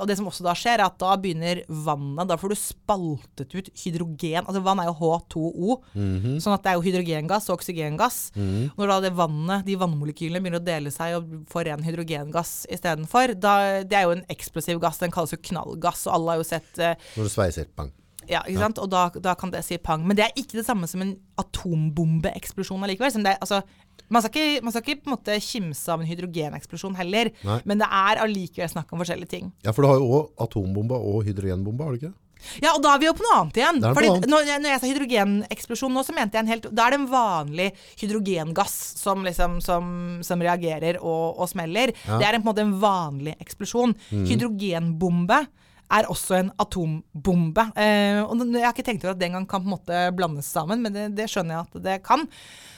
og 0.00 0.06
det 0.08 0.16
som 0.16 0.28
også 0.30 0.46
da 0.46 0.54
skjer, 0.56 0.78
er 0.78 0.86
at 0.86 0.96
da 1.02 1.16
begynner 1.20 1.62
vannet 1.68 2.30
Da 2.30 2.38
får 2.40 2.54
du 2.54 2.58
spaltet 2.60 3.56
ut 3.56 3.70
hydrogen. 3.82 4.46
Altså 4.46 4.62
vann 4.64 4.80
er 4.80 4.88
jo 4.88 4.96
H2O. 5.00 5.76
Mhm. 5.92 6.38
Sånn 6.40 6.56
at 6.56 6.64
det 6.64 6.72
er 6.72 6.78
jo 6.80 6.86
hydrogengass 6.86 7.50
og 7.50 7.58
oksygengass. 7.58 8.20
Når 8.36 8.94
da 8.94 8.98
det 9.04 9.14
vannet, 9.18 9.66
de 9.68 9.78
vannmolekylene 9.80 10.40
begynner 10.40 10.62
å 10.62 10.68
dele 10.70 10.94
seg 10.94 11.18
og 11.18 11.36
får 11.50 11.68
ren 11.70 11.84
hydrogengass 11.86 12.64
istedenfor, 12.70 13.36
da 13.38 13.56
Det 13.84 13.96
er 13.96 14.08
jo 14.08 14.16
en 14.16 14.26
eksplosiv 14.32 14.80
gass. 14.80 14.98
Den 15.02 15.12
kalles 15.12 15.34
jo 15.34 15.42
knallgass, 15.50 16.06
og 16.06 16.14
alle 16.16 16.36
har 16.36 16.40
jo 16.40 16.48
sett 16.48 16.78
eh, 16.78 16.94
Når 17.16 17.28
du 17.28 17.32
sveiser, 17.32 17.66
bang. 17.76 17.92
Ja, 18.30 18.44
ikke 18.46 18.62
sant? 18.62 18.80
Og 18.82 18.90
da, 18.92 19.08
da 19.22 19.34
kan 19.38 19.52
det 19.52 19.64
si 19.66 19.78
pang. 19.82 20.04
Men 20.06 20.18
det 20.18 20.28
er 20.28 20.38
ikke 20.38 20.60
det 20.60 20.66
samme 20.68 20.88
som 20.90 21.02
en 21.04 21.16
atombombeeksplosjon 21.40 22.86
allikevel. 22.86 23.12
Som 23.14 23.26
det, 23.26 23.36
altså, 23.42 23.60
man 24.08 24.24
skal, 24.24 24.32
ikke, 24.34 24.64
man 24.64 24.74
skal 24.74 24.86
ikke 24.86 25.04
på 25.04 25.10
en 25.10 25.16
måte 25.16 25.38
kimse 25.44 25.92
av 25.92 26.02
en 26.02 26.08
hydrogeneksplosjon 26.08 26.98
heller, 26.98 27.32
Nei. 27.46 27.60
men 27.68 27.82
det 27.82 27.90
er 27.90 28.24
allikevel 28.24 28.72
snakk 28.72 28.90
om 28.94 29.02
forskjellige 29.02 29.34
ting. 29.34 29.52
Ja, 29.66 29.74
for 29.74 29.84
du 29.84 29.90
har 29.90 30.00
jo 30.00 30.10
òg 30.18 30.44
atombomba 30.46 30.98
og 30.98 31.24
hydrogenbomba, 31.28 31.86
har 31.86 31.96
du 31.96 32.02
ikke? 32.04 32.16
Ja, 32.60 32.72
og 32.72 32.80
da 32.84 32.94
er 32.94 33.02
vi 33.02 33.08
jo 33.08 33.14
på 33.16 33.24
noe 33.24 33.36
annet 33.36 33.58
igjen. 33.60 33.80
Fordi 33.84 34.10
annet. 34.14 34.26
når, 34.32 34.50
når 34.62 34.72
jeg 34.72 34.80
sa 34.80 34.90
hydrogeneksplosjon 34.90 35.92
nå, 35.92 36.04
så 36.06 36.14
mente 36.16 36.38
jeg 36.38 36.46
en 36.46 36.52
helt 36.54 36.68
Da 36.72 36.86
er 36.86 36.94
det 36.94 37.00
en 37.02 37.08
vanlig 37.10 37.66
hydrogengass 38.00 38.76
som 39.00 39.24
liksom 39.26 39.58
som, 39.64 39.90
som 40.26 40.44
reagerer 40.44 41.00
og, 41.02 41.36
og 41.36 41.50
smeller. 41.52 41.92
Det 41.92 42.24
er 42.24 42.38
en, 42.38 42.42
på 42.42 42.48
en 42.48 42.50
måte 42.52 42.64
en 42.64 42.76
vanlig 42.80 43.36
eksplosjon. 43.44 43.92
Mm. 44.08 44.24
Hydrogenbombe 44.30 45.42
er 45.90 46.08
også 46.10 46.38
en 46.38 46.52
atombombe. 46.62 47.66
Eh, 47.74 48.20
og 48.22 48.44
jeg 48.46 48.64
har 48.64 48.74
ikke 48.74 48.86
tenkt 48.86 49.06
over 49.06 49.16
at 49.16 49.20
det 49.20 49.30
engang 49.30 49.48
kan 49.50 49.64
på 49.64 49.70
en 49.70 49.76
måte 49.76 50.06
blandes 50.16 50.50
sammen, 50.50 50.82
men 50.84 50.94
det, 50.94 51.10
det 51.18 51.28
skjønner 51.30 51.56
jeg 51.56 51.66
at 51.66 51.84
det 51.86 51.98
kan. 52.06 52.26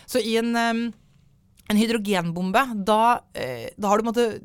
Så 0.08 0.22
i 0.24 0.38
en 0.40 0.56
eh, 0.56 0.82
en 1.72 1.78
hydrogenbombe, 1.78 2.60
da, 2.86 3.20
eh, 3.32 3.68
da, 3.76 3.88
har 3.88 3.98
du, 3.98 4.04
måtte, 4.04 4.40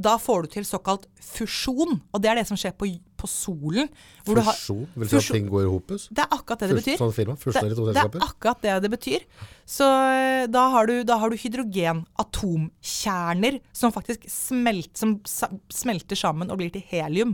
da 0.00 0.18
får 0.20 0.42
du 0.44 0.48
til 0.54 0.64
såkalt 0.66 1.06
fusjon. 1.20 2.00
Og 2.12 2.22
det 2.22 2.28
er 2.30 2.36
det 2.40 2.46
som 2.48 2.56
skjer 2.60 2.72
på, 2.78 2.86
på 3.18 3.26
solen. 3.30 3.88
hvor 4.24 4.36
Fusjon? 4.46 4.86
Vil 4.96 5.08
si 5.10 5.16
at 5.18 5.32
ting 5.34 5.46
går 5.50 5.62
i 5.66 5.68
hopus? 5.72 6.02
Det 6.14 6.22
er 6.24 6.30
akkurat 6.32 6.60
det 6.62 6.68
det 6.72 6.78
betyr. 6.80 6.98
Sånn 7.00 7.16
firma? 7.16 7.34
To 7.36 7.40
det, 7.52 7.60
det 7.92 8.00
er 8.00 8.06
akkurat 8.24 8.60
det 8.64 8.72
det 8.86 8.92
betyr. 8.94 9.20
Så 9.68 9.86
eh, 10.14 10.44
da 10.52 10.62
har 10.76 10.84
du, 10.88 10.94
da 11.08 11.14
har 11.20 11.28
du 11.28 11.36
hydrogen-atomkjerner 11.42 13.54
som 13.76 13.88
faktisk 13.94 14.20
smelt, 14.30 14.92
som 14.98 15.10
smelter 15.26 16.16
sammen 16.18 16.50
og 16.52 16.56
blir 16.62 16.72
til 16.74 16.84
helium. 16.92 17.32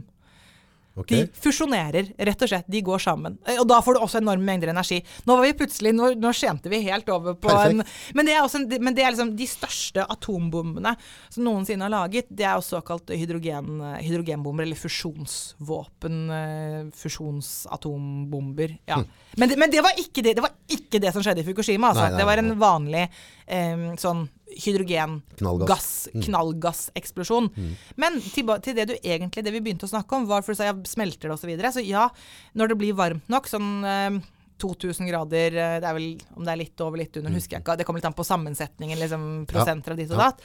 Ok. 0.98 1.12
De 1.14 1.20
fusjonerer, 1.44 2.10
rett 2.28 2.42
og 2.44 2.50
slett. 2.50 2.66
De 2.70 2.80
går 2.84 3.02
sammen. 3.02 3.38
Eh, 3.46 3.58
Og 3.60 3.66
da 3.70 3.78
får 3.84 3.94
du 3.96 4.00
også 4.02 4.20
enorme 4.22 4.44
mengder 4.48 4.72
energi. 4.72 4.98
Nå 5.26 5.36
var 5.38 5.46
vi 5.46 5.52
plutselig, 5.58 5.92
nå, 5.94 6.10
nå 6.18 6.32
skjente 6.34 6.70
vi 6.72 6.80
helt 6.88 7.08
over 7.14 7.36
på 7.38 7.52
en 7.54 7.82
Men 8.14 8.26
det 8.26 8.34
er, 8.34 8.42
også 8.42 8.62
en, 8.62 8.68
men 8.82 8.96
det 8.96 9.04
er 9.04 9.14
liksom 9.14 9.34
de 9.38 9.46
største 9.48 10.04
atombombene 10.10 10.94
som 11.30 11.44
noensinne 11.46 11.86
har 11.86 11.94
laget. 11.94 12.26
Det 12.30 12.46
er 12.46 12.58
jo 12.58 12.66
såkalt 12.66 13.10
hydrogen, 13.14 13.78
hydrogenbomber, 14.02 14.66
eller 14.66 14.76
fusjonsvåpen. 14.78 16.18
eh, 16.30 16.90
Fusjonsatombomber. 16.98 18.78
Ja. 18.86 18.94
Hm. 19.02 19.06
Men, 19.36 19.48
det, 19.48 19.56
men 19.56 19.70
det, 19.70 19.82
var 19.82 19.92
det, 19.96 20.34
det 20.34 20.42
var 20.42 20.50
ikke 20.68 21.00
det 21.02 21.12
som 21.14 21.22
skjedde 21.22 21.44
i 21.44 21.46
Fukushima. 21.46 21.92
Altså. 21.92 22.02
Nei, 22.08 22.10
nei, 22.10 22.18
det 22.18 22.26
var 22.26 22.42
en 22.42 22.54
vanlig 22.58 23.04
eh, 23.46 23.86
sånn 24.00 24.26
Knallgass. 24.48 25.28
hydrogengass, 25.38 26.08
Mm. 26.14 26.22
knallgasseksplosjon. 26.24 27.50
Men 27.96 28.20
til, 28.20 28.46
til 28.64 28.74
det 28.74 28.86
du 28.88 28.94
egentlig, 28.96 29.44
det 29.44 29.52
vi 29.52 29.60
begynte 29.60 29.86
å 29.86 29.92
snakke 29.92 30.16
om, 30.16 30.26
var 30.26 30.42
for 30.42 30.52
å 30.54 30.56
si 30.56 30.64
ja, 30.64 30.74
smelter 30.88 31.28
det 31.28 31.36
osv. 31.36 31.44
Så, 31.44 31.50
videre. 31.50 31.72
så 31.72 31.84
ja, 31.86 32.08
når 32.56 32.68
det 32.72 32.78
blir 32.80 32.94
varmt 32.98 33.28
nok, 33.28 33.46
sånn 33.50 33.84
eh, 33.84 34.18
2000 34.58 35.06
grader, 35.08 35.54
eh, 35.54 35.76
det 35.80 35.86
er 35.88 35.94
vel 35.94 36.08
om 36.36 36.44
det 36.44 36.52
er 36.54 36.62
litt 36.64 36.80
over, 36.80 36.98
litt 36.98 37.16
under, 37.20 37.30
husker 37.30 37.58
jeg 37.58 37.62
ikke. 37.64 37.76
Det 37.78 37.84
kommer 37.86 38.00
litt 38.00 38.08
an 38.10 38.16
på 38.18 38.26
sammensetningen, 38.26 38.98
liksom 38.98 39.46
prosenter 39.46 39.92
av 39.92 39.96
ditt 40.00 40.10
og 40.10 40.18
Mm. 40.18 40.24
Datt. 40.24 40.40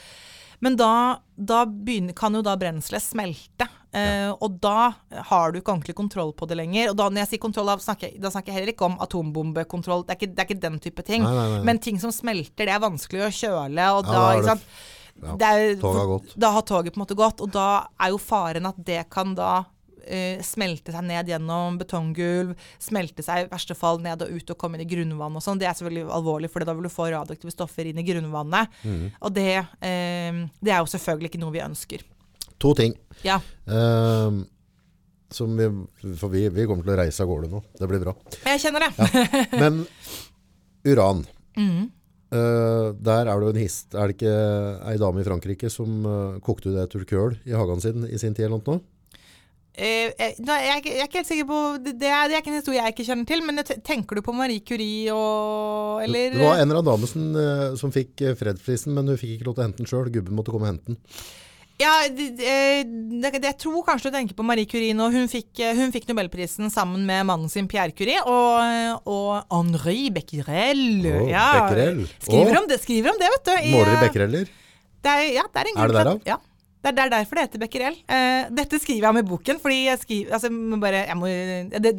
Men 0.61 0.75
da, 0.79 1.19
da 1.35 1.65
begynner, 1.65 2.13
kan 2.15 2.33
jo 2.37 2.41
da 2.45 2.55
brenselet 2.55 3.01
smelte, 3.03 3.67
eh, 3.93 4.31
og 4.33 4.57
da 4.63 4.93
har 5.29 5.53
du 5.53 5.59
ikke 5.59 5.73
ordentlig 5.75 5.95
kontroll 5.97 6.33
på 6.37 6.47
det 6.49 6.57
lenger. 6.59 6.91
Og 6.91 6.97
da 6.99 7.09
når 7.09 7.23
jeg 7.23 7.33
sier 7.33 7.43
kontroll, 7.45 7.71
da 7.71 7.77
snakker, 7.81 8.15
da 8.21 8.31
snakker 8.33 8.51
jeg 8.53 8.59
heller 8.59 8.73
ikke 8.73 8.89
om 8.89 8.97
atombombekontroll, 9.05 10.05
det 10.07 10.15
er 10.15 10.21
ikke, 10.21 10.31
det 10.33 10.43
er 10.43 10.49
ikke 10.49 10.63
den 10.65 10.79
type 10.83 11.05
ting. 11.07 11.25
Nei, 11.25 11.35
nei, 11.37 11.47
nei. 11.57 11.61
Men 11.69 11.81
ting 11.83 12.01
som 12.01 12.13
smelter, 12.15 12.65
det 12.65 12.73
er 12.75 12.83
vanskelig 12.83 13.27
å 13.27 13.31
kjøle, 13.43 13.91
og 13.99 14.09
Ja, 14.09 14.17
da, 14.17 14.25
ikke 14.37 14.51
sant. 14.53 14.67
Ja, 15.23 15.35
er- 15.37 15.77
toget 15.79 15.99
har 16.01 16.09
gått. 16.09 16.33
Da 16.35 16.49
har 16.55 16.65
toget 16.65 16.93
på 16.93 16.99
en 16.99 17.05
måte 17.05 17.15
gått, 17.19 17.41
og 17.43 17.53
da 17.53 17.67
er 18.01 18.09
jo 18.15 18.17
faren 18.21 18.65
at 18.65 18.79
det 18.83 19.03
kan 19.13 19.35
da 19.37 19.53
uh, 20.03 20.41
smelte 20.43 20.93
seg 20.93 21.05
ned 21.07 21.29
gjennom 21.31 21.77
betonggulv, 21.79 22.55
smelte 22.81 23.23
seg 23.25 23.45
i 23.45 23.51
verste 23.51 23.75
fall 23.77 24.01
ned 24.03 24.25
og 24.25 24.33
ut 24.33 24.53
og 24.55 24.59
komme 24.59 24.79
inn 24.79 24.85
i 24.85 24.89
grunnvann 24.89 25.37
og 25.37 25.43
sånn. 25.45 25.61
Det 25.61 25.69
er 25.69 25.77
selvfølgelig 25.77 26.09
alvorlig, 26.17 26.51
for 26.51 26.65
da 26.65 26.75
vil 26.75 26.89
du 26.89 26.93
få 26.93 27.11
radioaktive 27.13 27.53
stoffer 27.53 27.89
inn 27.89 28.01
i 28.01 28.07
grunnvannet. 28.07 28.73
Mm. 28.83 29.05
Og 29.21 29.37
det, 29.37 29.51
uh, 29.63 30.41
det 30.59 30.73
er 30.73 30.81
jo 30.81 30.91
selvfølgelig 30.95 31.31
ikke 31.31 31.43
noe 31.45 31.55
vi 31.55 31.63
ønsker. 31.63 32.03
To 32.63 32.71
ting. 32.79 32.95
Ja. 33.25 33.41
Uh, 33.67 34.43
som 35.33 35.57
vi, 35.57 35.67
for 36.19 36.31
vi, 36.31 36.45
vi 36.53 36.67
kommer 36.69 36.85
til 36.85 36.93
å 36.93 36.99
reise 37.01 37.25
av 37.25 37.31
gårde 37.31 37.49
nå. 37.51 37.63
Det 37.79 37.89
blir 37.89 38.03
bra. 38.03 38.13
Jeg 38.45 38.61
kjenner 38.63 38.87
det. 38.87 39.09
Men 39.63 39.83
uran. 40.87 41.25
Mm. 41.57 41.91
Uh, 42.33 42.93
der 42.97 43.27
er 43.27 43.37
det 43.37 43.45
jo 43.45 43.51
en 43.53 43.61
hist. 43.61 43.93
Er 43.93 44.09
det 44.09 44.17
ikke 44.17 44.37
ei 44.89 44.95
dame 45.01 45.21
i 45.21 45.27
Frankrike 45.27 45.69
som 45.69 46.07
uh, 46.07 46.39
kokte 46.45 46.73
det 46.73 46.87
til 46.93 47.05
i 47.05 47.53
hagen 47.53 47.81
sin 47.83 48.07
i 48.07 48.17
sin 48.17 48.33
tid 48.33 48.47
eller 48.47 48.63
noe? 48.63 48.81
Eh, 49.73 50.13
jeg, 50.13 50.35
jeg 50.37 50.73
er 50.77 51.07
ikke 51.07 51.17
helt 51.17 51.29
sikker 51.31 51.47
på 51.49 51.59
Det, 51.81 52.05
er, 52.05 52.27
det 52.29 52.35
er 52.35 52.41
ikke 52.43 52.51
en 52.51 52.59
historie 52.59 52.77
jeg 52.77 52.93
ikke 52.93 53.05
kjenner 53.07 53.25
til, 53.25 53.39
men 53.41 53.61
tenker 53.81 54.19
du 54.19 54.21
på 54.21 54.35
Marie 54.37 54.61
Curie 54.61 55.09
og 55.09 56.03
Eller 56.05 56.35
Det 56.35 56.43
var 56.43 56.59
en 56.61 56.67
eller 56.67 56.83
annen 56.83 56.91
dame 56.91 57.09
som, 57.09 57.23
som 57.81 57.93
fikk 57.93 58.21
fredsprisen, 58.37 58.93
men 58.93 59.09
hun 59.09 59.17
fikk 59.17 59.39
ikke 59.39 59.47
lov 59.47 59.57
til 59.57 59.63
å 59.63 59.65
hente 59.65 59.81
den 59.81 59.89
sjøl. 59.89 60.11
Gubben 60.13 60.37
måtte 60.37 60.53
komme 60.53 60.69
og 60.69 60.75
hente 60.75 60.93
den. 60.93 60.99
Ja, 61.81 61.91
det, 62.05 62.27
det, 62.37 62.53
det, 63.23 63.39
jeg 63.41 63.57
tror 63.63 63.81
kanskje 63.87 64.11
du 64.11 64.15
tenker 64.15 64.37
på 64.37 64.45
Marie 64.45 64.69
Curie 64.69 64.93
nå. 64.95 65.07
Hun 65.13 65.25
fikk, 65.31 65.49
eh, 65.57 65.73
hun 65.77 65.91
fikk 65.93 66.05
nobelprisen 66.11 66.69
sammen 66.73 67.01
med 67.07 67.25
mannen 67.27 67.49
sin 67.51 67.67
Pierre 67.71 67.95
Curie 67.97 68.21
og, 68.29 69.01
og 69.09 69.31
Henri 69.49 70.11
Becquerel. 70.13 70.83
Oh, 71.09 71.25
ja, 71.31 71.47
Becquerel. 71.57 72.03
Skriver 72.19 72.53
oh. 72.53 72.61
om 72.61 72.69
det, 72.69 72.79
skriver 72.83 73.13
om 73.15 73.21
det, 73.21 73.31
vet 73.35 73.49
du. 73.49 73.53
i, 73.57 73.73
Måler 73.73 73.95
i 73.95 73.97
eh, 73.97 74.03
becquereller? 74.05 74.51
Det 75.03 75.13
er, 75.17 75.29
ja, 75.39 75.47
det 75.49 75.63
er 75.63 75.71
en 75.71 75.81
Er 75.81 75.91
det 75.91 75.97
derav? 75.97 76.21
Ja. 76.29 76.39
Det 76.83 76.91
er, 76.91 76.97
er 77.05 77.11
derfor 77.13 77.39
det 77.39 77.43
heter 77.45 77.61
Becquerel. 77.61 77.95
Uh, 78.11 78.49
dette 78.51 78.79
skriver 78.83 79.05
jeg 79.05 79.13
om 79.13 79.19
i 79.21 79.23
boken, 79.27 79.59
fordi 79.63 79.77
jeg 79.85 80.01
skriver 80.01 80.35
altså, 80.35 80.49
bare, 80.81 81.03
jeg 81.07 81.15
må, 81.15 81.29
det, 81.79 81.93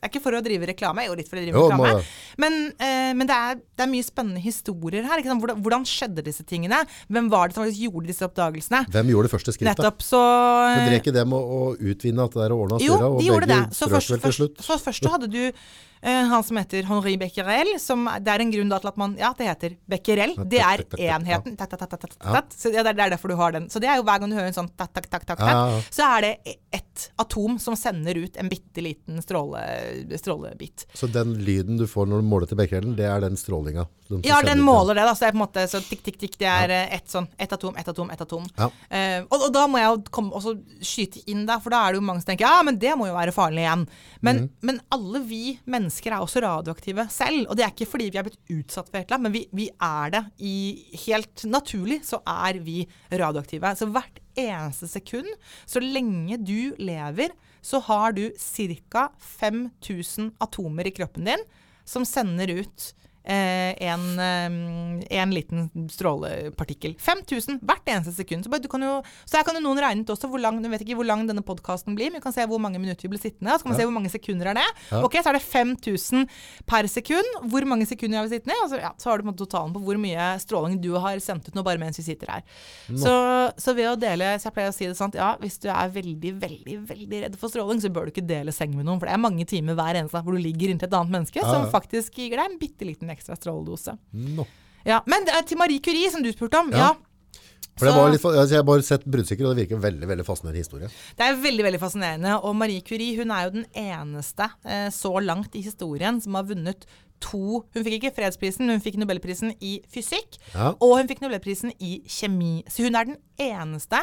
er 0.00 0.08
ikke 0.08 0.22
for 0.24 0.38
å 0.38 0.40
drive 0.44 0.70
reklame, 0.70 1.04
jo 1.04 1.16
litt 1.18 1.28
for 1.28 1.36
å 1.36 1.42
drive 1.44 1.60
Jo, 1.60 1.66
reklame. 1.68 1.90
må- 1.98 2.38
Men, 2.40 2.56
uh, 2.80 3.10
men 3.20 3.28
det, 3.28 3.36
er, 3.36 3.60
det 3.60 3.84
er 3.84 3.90
mye 3.92 4.06
spennende 4.06 4.40
historier 4.40 5.04
her. 5.10 5.20
Hvordan, 5.28 5.60
hvordan 5.60 5.84
skjedde 5.88 6.24
disse 6.24 6.46
tingene? 6.48 6.80
Hvem 7.12 7.28
var 7.32 7.50
det 7.50 7.58
som 7.58 7.66
faktisk 7.66 7.84
gjorde 7.84 8.12
disse 8.14 8.24
oppdagelsene? 8.24 8.82
Hvem 8.96 9.12
gjorde 9.12 9.28
det 9.28 9.34
første 9.36 9.56
skrittet? 9.58 9.76
Nettopp, 9.76 10.00
så 10.08 10.22
Men 10.70 10.88
drev 10.88 10.98
ikke 11.02 11.16
det 11.20 11.26
med 11.28 11.52
å 11.60 11.60
utvinne 11.76 12.24
at 12.24 12.32
det 12.38 12.42
der 12.46 12.56
og 12.56 12.64
ordne 12.64 12.80
og 12.80 12.86
Jo, 12.86 12.96
styre, 12.96 13.12
og 13.12 13.20
de 13.20 13.28
gjorde 13.28 13.52
det. 13.52 13.60
Så 13.76 13.92
først, 13.92 14.16
først, 14.24 14.64
så 14.64 14.80
først 14.80 15.04
så 15.04 15.14
hadde 15.18 15.28
du 15.28 15.42
han 16.02 16.42
som 16.44 16.56
heter 16.56 16.86
Henri 16.88 17.16
Becquerel, 17.20 17.74
som 17.80 18.08
det 18.20 18.32
er 18.32 18.40
en 18.40 18.52
grunn 18.54 18.72
til 18.72 18.88
at 18.88 18.96
man 19.00 19.16
Ja, 19.20 19.34
det 19.36 19.48
heter 19.50 19.76
Becquerel. 19.90 20.34
Det 20.48 20.60
er 20.64 20.84
enheten. 20.96 21.56
Så 22.56 22.72
det 22.72 22.80
er 22.80 22.88
er 22.90 23.10
derfor 23.10 23.28
du 23.28 23.36
har 23.36 23.52
den. 23.52 23.68
Så 23.70 23.80
det 23.82 23.88
er 23.90 23.96
jo 24.00 24.06
hver 24.06 24.20
gang 24.20 24.30
du 24.30 24.36
hører 24.36 24.50
en 24.50 24.56
sånn 24.56 24.70
tak, 24.76 24.92
tak, 24.96 25.10
tak, 25.10 25.26
tak, 25.26 25.40
så 25.90 26.06
er 26.16 26.20
det 26.26 26.56
ett 26.72 27.10
atom 27.20 27.58
som 27.58 27.76
sender 27.76 28.16
ut 28.16 28.36
en 28.36 28.48
bitte 28.48 28.82
liten 28.84 29.20
stråle, 29.22 29.60
strålebit. 30.16 30.86
Så 30.94 31.06
den 31.10 31.34
lyden 31.44 31.76
du 31.80 31.86
får 31.86 32.06
når 32.10 32.22
du 32.22 32.28
måler 32.28 32.50
til 32.50 32.56
becquerelen, 32.60 32.96
det 32.96 33.08
er 33.08 33.20
den 33.24 33.36
strålinga? 33.40 33.86
Ja, 34.26 34.40
den 34.42 34.60
måler 34.60 34.94
det, 34.98 35.04
da. 35.06 35.14
Så 35.14 35.24
det 35.24 35.28
er 35.28 35.34
på 35.36 35.38
en 35.38 35.44
måte 35.44 35.66
så 35.70 35.80
tikk, 35.86 36.02
tikk, 36.02 36.18
tikk. 36.18 36.36
Det 36.40 36.48
er 36.50 36.72
eh, 36.74 36.94
ett 36.96 37.10
sånn, 37.10 37.28
ett 37.38 37.52
atom, 37.54 37.76
ett 37.78 37.88
atom, 37.88 38.10
ett 38.10 38.20
atom. 38.24 38.48
Eh, 38.90 39.22
og, 39.28 39.46
da 39.54 39.66
må 39.70 39.78
jeg 39.78 40.00
jo 40.10 40.54
skyte 40.82 41.22
inn 41.30 41.44
der, 41.46 41.60
for 41.62 41.70
da 41.70 41.84
er 41.86 41.94
det 41.94 42.00
jo 42.00 42.06
mange 42.08 42.24
som 42.24 42.32
tenker 42.32 42.48
ja, 42.48 42.62
men 42.66 42.78
det 42.80 42.96
må 42.98 43.06
jo 43.06 43.14
være 43.14 43.34
farlig 43.36 43.62
igjen. 43.62 43.86
Men, 44.20 44.36
Mhm. 44.40 44.50
men 44.66 44.80
alle 44.90 45.20
vi 45.20 45.58
mennesker 45.64 45.89
er 45.90 46.18
også 46.20 46.42
radioaktive 46.44 47.06
selv. 47.12 47.46
Og 47.48 47.56
det 47.58 47.64
er 47.64 47.72
ikke 47.74 47.88
fordi 47.90 48.08
vi 48.12 48.20
er 48.20 48.26
blitt 48.26 48.52
utsatt 48.52 48.90
for 48.90 49.00
et 49.00 49.06
eller 49.06 49.18
annet, 49.18 49.26
men 49.26 49.36
vi, 49.36 49.42
vi 49.56 49.68
er 49.74 50.14
det 50.14 50.22
i 50.38 50.56
Helt 51.06 51.44
naturlig 51.48 52.00
så 52.06 52.20
er 52.28 52.60
vi 52.64 52.84
radioaktive. 53.10 53.74
Så 53.76 53.88
hvert 53.90 54.20
eneste 54.38 54.88
sekund, 54.90 55.28
så 55.68 55.82
lenge 55.82 56.38
du 56.42 56.74
lever, 56.80 57.34
så 57.62 57.80
har 57.88 58.14
du 58.16 58.26
ca. 58.38 59.08
5000 59.40 60.32
atomer 60.40 60.88
i 60.88 60.94
kroppen 60.96 61.28
din 61.28 61.44
som 61.88 62.06
sender 62.06 62.52
ut 62.60 62.90
en, 63.24 64.04
eh, 64.18 65.20
en 65.20 65.30
liten 65.34 65.68
strålepartikkel. 65.92 66.94
5000 66.98 67.60
hvert 67.60 67.88
eneste 67.92 68.14
sekund. 68.16 68.44
Så, 68.44 68.50
bare, 68.52 68.62
du 68.64 68.68
kan 68.72 68.82
jo, 68.82 69.02
så 69.28 69.38
her 69.38 69.46
kan 69.46 69.58
jo 69.58 69.62
noen 69.64 69.80
regne 69.82 70.04
ut 70.04 70.12
også 70.14 70.30
hvor 70.30 70.40
lang, 70.40 70.60
du 70.62 70.68
vet 70.72 70.84
ikke 70.84 70.96
hvor 70.98 71.08
lang 71.08 71.26
denne 71.28 71.44
podkasten 71.44 71.96
blir, 71.98 72.10
men 72.10 72.20
vi 72.20 72.24
kan 72.24 72.34
se 72.34 72.46
hvor 72.48 72.62
mange 72.62 72.80
minutter 72.80 73.06
vi 73.06 73.12
blir 73.14 73.22
sittende, 73.22 73.52
og 73.52 73.60
så 73.60 73.66
kan 73.66 73.74
man 73.74 73.80
se 73.80 73.88
hvor 73.88 73.96
mange 73.96 74.12
sekunder 74.12 74.52
er 74.52 74.60
det. 74.60 74.66
Ja. 74.90 75.02
Ok, 75.04 75.18
Så 75.20 75.32
er 75.32 75.38
det 75.38 75.44
5000 75.44 76.26
per 76.66 76.88
sekund. 76.88 77.36
Hvor 77.52 77.66
mange 77.68 77.86
sekunder 77.86 78.20
er 78.20 78.28
vi 78.28 78.36
sittende? 78.38 78.56
Og 78.64 78.72
så, 78.72 78.80
ja, 78.80 78.92
så 78.96 79.10
har 79.10 79.18
du 79.18 79.24
på 79.24 79.28
en 79.28 79.32
måte 79.34 79.44
totalen 79.44 79.74
på 79.76 79.84
hvor 79.84 80.00
mye 80.00 80.30
stråling 80.40 80.80
du 80.80 80.92
har 80.96 81.20
sendt 81.20 81.48
ut 81.48 81.54
nå 81.54 81.64
bare 81.66 81.80
mens 81.80 82.00
vi 82.00 82.06
sitter 82.06 82.32
her. 82.32 82.46
Så, 82.88 83.12
så 83.60 83.74
ved 83.76 83.90
å 83.92 83.98
dele, 84.00 84.32
så 84.40 84.48
jeg 84.48 84.56
pleier 84.56 84.72
å 84.72 84.76
si 84.76 84.88
det 84.88 84.96
sånn, 84.98 85.14
ja, 85.18 85.34
hvis 85.42 85.60
du 85.62 85.68
er 85.72 85.92
veldig, 85.92 86.32
veldig, 86.40 86.78
veldig 86.88 87.22
redd 87.26 87.38
for 87.40 87.52
stråling, 87.52 87.82
så 87.82 87.92
bør 87.92 88.08
du 88.08 88.14
ikke 88.14 88.26
dele 88.26 88.54
seng 88.54 88.72
med 88.76 88.88
noen, 88.88 88.98
for 89.00 89.10
det 89.10 89.14
er 89.14 89.22
mange 89.22 89.46
timer 89.48 89.76
hver 89.78 90.00
eneste 90.00 90.16
dag 90.16 90.26
hvor 90.26 90.36
du 90.36 90.42
ligger 90.42 90.72
inntil 90.72 90.88
et 90.88 90.96
annet 90.96 91.14
menneske 91.18 91.40
Ja, 91.42 91.48
som 91.50 91.68
faktisk 91.72 92.16
gir 92.18 92.34
deg 92.34 92.44
en 92.46 92.58
bitte 92.60 92.86
liten 92.88 93.10
ekstra 93.12 93.19
stråledose. 93.24 93.96
No. 94.12 94.46
Ja, 94.86 95.02
men 95.06 95.26
til 95.46 95.58
Marie 95.60 95.80
Curie, 95.84 96.10
som 96.10 96.22
du 96.24 96.30
spurte 96.32 96.58
om, 96.60 96.70
Ja. 96.72 96.90
ja. 96.90 96.94
For 97.80 97.88
det 97.88 97.94
var 97.96 98.10
litt, 98.12 98.24
altså 98.24 98.52
jeg 98.52 98.60
har 98.60 98.66
bare 98.68 98.84
sett 98.84 99.04
bruddsikker, 99.08 99.46
og 99.48 99.56
det 99.56 99.62
virker 99.64 99.80
veldig 99.80 100.08
veldig 100.10 100.24
fascinerende 100.26 100.60
historie. 100.60 100.88
Det 101.16 101.24
er 101.24 101.38
veldig 101.40 101.64
veldig 101.64 101.80
fascinerende. 101.80 102.34
Og 102.44 102.56
Marie 102.56 102.82
Curie 102.84 103.16
hun 103.16 103.30
er 103.32 103.46
jo 103.46 103.54
den 103.54 103.64
eneste 103.72 104.50
eh, 104.68 104.90
så 104.92 105.14
langt 105.24 105.56
i 105.56 105.62
historien 105.64 106.20
som 106.20 106.36
har 106.36 106.44
vunnet 106.50 106.84
to 107.20 107.62
Hun 107.74 107.84
fikk 107.84 107.98
ikke 107.98 108.14
fredsprisen, 108.16 108.68
hun 108.72 108.80
fikk 108.80 108.96
nobelprisen 109.00 109.54
i 109.60 109.74
fysikk. 109.92 110.38
Ja. 110.54 110.70
Og 110.80 110.94
hun 110.98 111.08
fikk 111.08 111.20
nobelprisen 111.20 111.72
i 111.76 111.98
kjemi. 112.08 112.62
Så 112.68 112.84
hun 112.86 112.96
er 112.96 113.10
den 113.10 113.18
eneste 113.36 114.00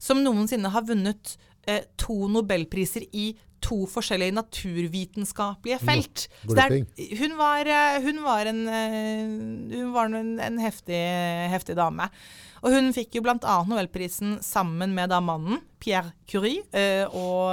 som 0.00 0.22
noensinne 0.24 0.70
har 0.72 0.84
vunnet 0.88 1.36
eh, 1.68 1.82
to 2.00 2.28
nobelpriser 2.32 3.04
i 3.12 3.30
to 3.66 3.82
forskjellige 3.90 4.34
naturvitenskapelige 4.36 5.78
felt. 5.82 6.26
Så 6.46 6.54
det 6.56 6.64
er, 6.66 7.14
hun 7.20 7.36
var, 7.38 7.66
eh, 7.66 8.00
hun 8.04 8.22
var 8.24 8.46
en, 8.50 8.60
eh, 8.70 9.76
hun 9.76 9.92
var 9.94 10.10
en, 10.14 10.34
en 10.40 10.58
heftig, 10.62 11.00
heftig 11.52 11.76
dame. 11.78 12.08
Og 12.64 12.72
hun 12.72 12.88
fikk 12.96 13.18
jo 13.18 13.22
bl.a. 13.26 13.56
nobelprisen 13.68 14.38
sammen 14.42 14.94
med 14.96 15.10
da 15.12 15.20
mannen, 15.22 15.60
Pierre 15.82 16.14
Curie, 16.26 16.62
eh, 16.74 17.04
og, 17.10 17.52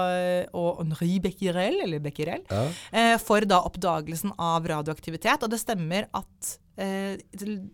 og 0.57 0.79
Henri 0.81 1.17
Becquerel, 1.21 1.81
eller 1.85 2.01
Becquerel, 2.01 2.45
Ja. 2.49 3.17
for 3.21 3.45
da 3.45 3.59
oppdagelsen 3.67 4.33
av 4.41 4.65
radioaktivitet. 4.71 5.43
Og 5.43 5.51
det 5.53 5.59
stemmer 5.61 6.07
at 6.13 6.55
eh, 6.77 7.17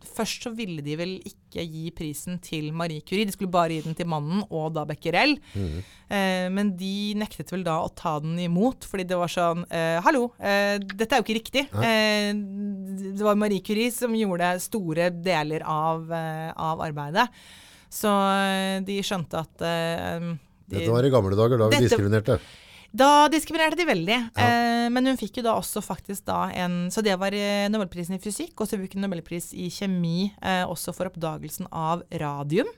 først 0.05 0.43
så 0.47 0.51
ville 0.55 0.81
de 0.85 0.95
vel 0.99 1.13
ikke 1.25 1.63
gi 1.65 1.89
prisen 1.95 2.39
til 2.43 2.71
Marie 2.75 3.01
Curie, 3.01 3.25
de 3.25 3.31
skulle 3.35 3.51
bare 3.53 3.71
gi 3.77 3.81
den 3.85 3.95
til 3.97 4.07
mannen 4.12 4.43
og 4.49 4.73
da 4.75 4.83
Becquerel. 4.89 5.38
Eh, 5.55 6.47
men 6.51 6.73
de 6.79 7.13
nektet 7.19 7.51
vel 7.53 7.63
da 7.67 7.77
å 7.85 7.89
ta 7.95 8.17
den 8.23 8.38
imot, 8.43 8.85
fordi 8.89 9.05
det 9.09 9.17
var 9.19 9.31
sånn 9.31 9.63
eh, 9.69 9.99
Hallo, 10.05 10.31
eh, 10.39 10.77
dette 10.83 11.13
er 11.15 11.21
jo 11.21 11.27
ikke 11.27 11.39
riktig. 11.39 11.65
Eh, 11.83 12.31
det 13.15 13.23
var 13.25 13.35
Marie 13.39 13.62
Curie 13.65 13.91
som 13.93 14.13
gjorde 14.17 14.55
store 14.63 15.09
deler 15.15 15.63
av, 15.65 16.05
eh, 16.12 16.49
av 16.55 16.81
arbeidet. 16.85 17.27
Så 17.89 18.09
de 18.85 18.99
skjønte 19.01 19.39
at 19.41 19.53
de, 19.57 20.35
Dette 20.69 20.91
var 20.93 21.05
i 21.07 21.09
gamle 21.09 21.33
dager, 21.33 21.57
da 21.57 21.69
vi 21.71 21.79
Dette- 21.79 21.88
diskriminerte. 21.89 22.35
Da 22.91 23.30
diskriminerte 23.32 23.78
de 23.78 23.86
veldig. 23.88 24.17
Eh, 24.39 24.88
men 24.93 25.10
hun 25.10 25.19
fikk 25.19 25.39
jo 25.39 25.45
da 25.45 25.56
også 25.60 25.82
faktisk 25.86 26.25
da 26.30 26.47
en 26.58 26.89
Så 26.93 27.04
det 27.06 27.15
var 27.21 27.36
eh, 27.36 27.69
nobelprisen 27.69 28.17
i 28.17 28.21
fysikk, 28.21 28.56
og 28.58 28.69
så 28.69 28.80
fikk 28.82 28.97
hun 28.97 29.06
nobelpris 29.06 29.52
i 29.54 29.69
kjemi 29.73 30.32
eh, 30.41 30.65
også 30.65 30.95
for 30.97 31.12
oppdagelsen 31.12 31.69
av 31.69 32.04
radium. 32.10 32.69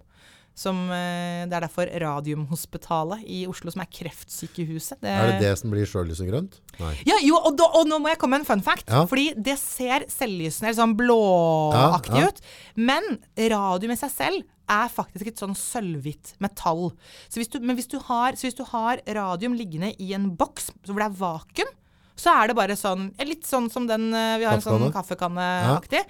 Som, 0.53 0.89
eh, 0.91 1.45
det 1.47 1.55
er 1.55 1.63
derfor 1.63 1.87
Radiumhospitalet 2.03 3.23
i 3.25 3.45
Oslo 3.49 3.71
som 3.71 3.81
er 3.81 3.89
kreftsykehuset. 3.89 4.99
Det, 5.01 5.09
Er 5.09 5.31
det 5.31 5.39
det 5.45 5.53
som 5.61 5.71
blir 5.71 5.87
sjøllysegrønt? 5.87 6.59
Nei. 6.79 6.93
Ja, 7.07 7.15
jo, 7.23 7.37
og, 7.39 7.55
da, 7.57 7.69
og 7.79 7.87
nå 7.87 7.99
må 8.03 8.11
jeg 8.11 8.19
komme 8.21 8.37
med 8.37 8.43
en 8.43 8.49
fun 8.49 8.63
fact. 8.65 8.89
Ja. 8.91 9.05
Fordi 9.09 9.31
det 9.37 9.55
ser 9.61 10.05
selvlysende, 10.11 10.73
sånn 10.77 10.97
blåaktig 10.99 12.19
Ja, 12.19 12.25
ja. 12.25 12.27
ut. 12.27 12.41
Men 12.75 13.07
radium 13.37 13.93
i 13.95 13.99
seg 13.99 14.11
selv 14.13 14.43
er 14.71 14.91
faktisk 14.91 15.27
et 15.31 15.39
sånn 15.41 15.55
sølvhvitt 15.57 16.35
metall. 16.43 16.91
Så 17.31 17.41
hvis, 17.41 17.49
du, 17.51 17.59
men 17.63 17.75
hvis 17.79 17.89
du, 17.91 17.97
har, 18.07 18.35
så 18.39 18.47
hvis 18.47 18.55
du 18.59 18.63
har 18.69 19.01
radium 19.07 19.55
liggende 19.57 19.93
i 19.99 20.13
en 20.15 20.29
boks 20.39 20.69
hvor 20.85 20.99
det 20.99 21.07
er 21.09 21.17
vakuum, 21.19 21.71
så 22.21 22.35
er 22.37 22.51
det 22.51 22.55
bare 22.59 22.75
sånn 22.77 23.07
Litt 23.25 23.47
sånn 23.47 23.69
som 23.71 23.87
den 23.89 24.11
eh, 24.13 24.35
Vi 24.37 24.45
har 24.45 24.53
en 24.59 24.61
sånn 24.61 24.91
kaffekanneaktig. 24.93 26.03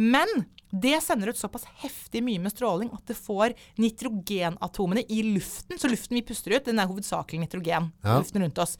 Men 0.00 0.26
det 0.72 1.02
sender 1.04 1.28
ut 1.28 1.36
såpass 1.36 1.66
heftig 1.82 2.22
mye 2.24 2.40
med 2.40 2.52
stråling 2.54 2.88
at 2.96 3.04
det 3.10 3.16
får 3.18 3.52
nitrogenatomene 3.76 5.02
i 5.12 5.20
luften. 5.26 5.76
Så 5.78 5.90
luften 5.92 6.16
vi 6.16 6.22
puster 6.24 6.54
ut, 6.54 6.64
den 6.64 6.80
er 6.80 6.88
hovedsakelig 6.88 7.42
nitrogen. 7.42 7.90
Ja. 8.00 8.16
Luften 8.16 8.40
rundt 8.40 8.60
oss. 8.62 8.78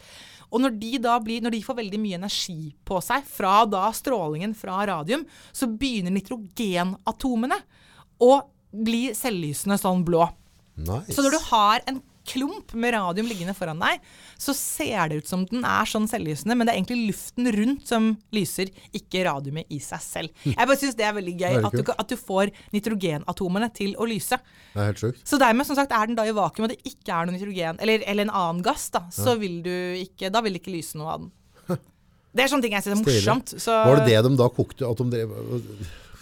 Og 0.49 0.63
når 0.65 0.79
de 0.81 0.93
da 1.05 1.19
blir, 1.21 1.45
når 1.45 1.53
de 1.53 1.61
får 1.67 1.77
veldig 1.83 2.01
mye 2.01 2.21
energi 2.23 2.73
på 2.89 3.01
seg 3.05 3.29
fra 3.29 3.59
da 3.69 3.91
strålingen 3.93 4.57
fra 4.57 4.81
radium, 4.89 5.27
så 5.53 5.69
begynner 5.69 6.17
nitrogenatomene 6.17 7.61
å 8.25 8.33
bli 8.73 9.11
selvlysende 9.17 9.77
sånn 9.81 10.01
blå. 10.09 10.25
Nice. 10.81 11.13
Så 11.13 11.25
når 11.25 11.37
du 11.37 11.41
har 11.51 11.85
en 11.93 12.01
klump 12.29 12.75
med 12.79 12.95
radium 12.95 13.29
liggende 13.31 13.55
foran 13.57 13.81
deg, 13.83 14.01
så 14.41 14.55
ser 14.57 15.11
det 15.11 15.23
ut 15.23 15.31
som 15.31 15.45
den 15.49 15.67
er 15.67 15.89
sånn 15.89 16.09
selvlysende, 16.11 16.57
men 16.57 16.69
det 16.69 16.75
er 16.75 16.81
egentlig 16.81 17.11
luften 17.11 17.51
rundt 17.57 17.91
som 17.91 18.09
lyser, 18.35 18.71
ikke 18.95 19.25
radiumet 19.29 19.71
i 19.75 19.81
seg 19.83 20.03
selv. 20.05 20.45
Jeg 20.47 20.59
bare 20.59 20.79
syns 20.81 20.99
det 20.99 21.07
er 21.09 21.17
veldig 21.19 21.37
gøy 21.41 21.59
at 21.61 21.77
du, 21.79 21.83
at 21.97 22.09
du 22.13 22.17
får 22.21 22.53
nitrogenatomene 22.75 23.71
til 23.75 23.95
å 23.99 24.09
lyse. 24.09 24.39
Det 24.73 24.81
er 24.81 24.91
helt 24.93 25.03
sjukt. 25.03 25.23
Så 25.29 25.39
dermed, 25.43 25.69
som 25.69 25.79
sagt, 25.79 25.93
er 25.95 26.09
den 26.11 26.19
da 26.19 26.27
i 26.29 26.35
vakuum, 26.37 26.69
og 26.69 26.75
det 26.75 26.81
ikke 26.89 27.13
er 27.15 27.29
noe 27.29 27.37
nitrogen, 27.37 27.81
eller, 27.83 28.07
eller 28.07 28.29
en 28.29 28.35
annen 28.43 28.65
gass, 28.67 28.89
da, 28.95 29.07
så 29.13 29.37
vil 29.41 29.61
du 29.65 29.73
ikke 30.03 30.31
Da 30.33 30.41
vil 30.45 30.55
det 30.55 30.63
ikke 30.63 30.77
lyse 30.77 30.99
noe 30.99 31.13
av 31.13 31.25
den. 31.25 31.33
Det 32.33 32.47
er 32.47 32.49
sånne 32.49 32.65
ting 32.65 32.73
jeg 32.73 32.85
syns 32.87 33.03
er 33.03 33.05
morsomt. 33.05 33.51
Så 33.61 33.75
Var 33.77 33.99
det 34.01 34.07
det 34.09 34.21
de 34.25 34.37
da 34.41 34.47
kokte? 34.57 34.89
At 34.89 35.01
de 35.03 35.09
drev, 35.13 35.35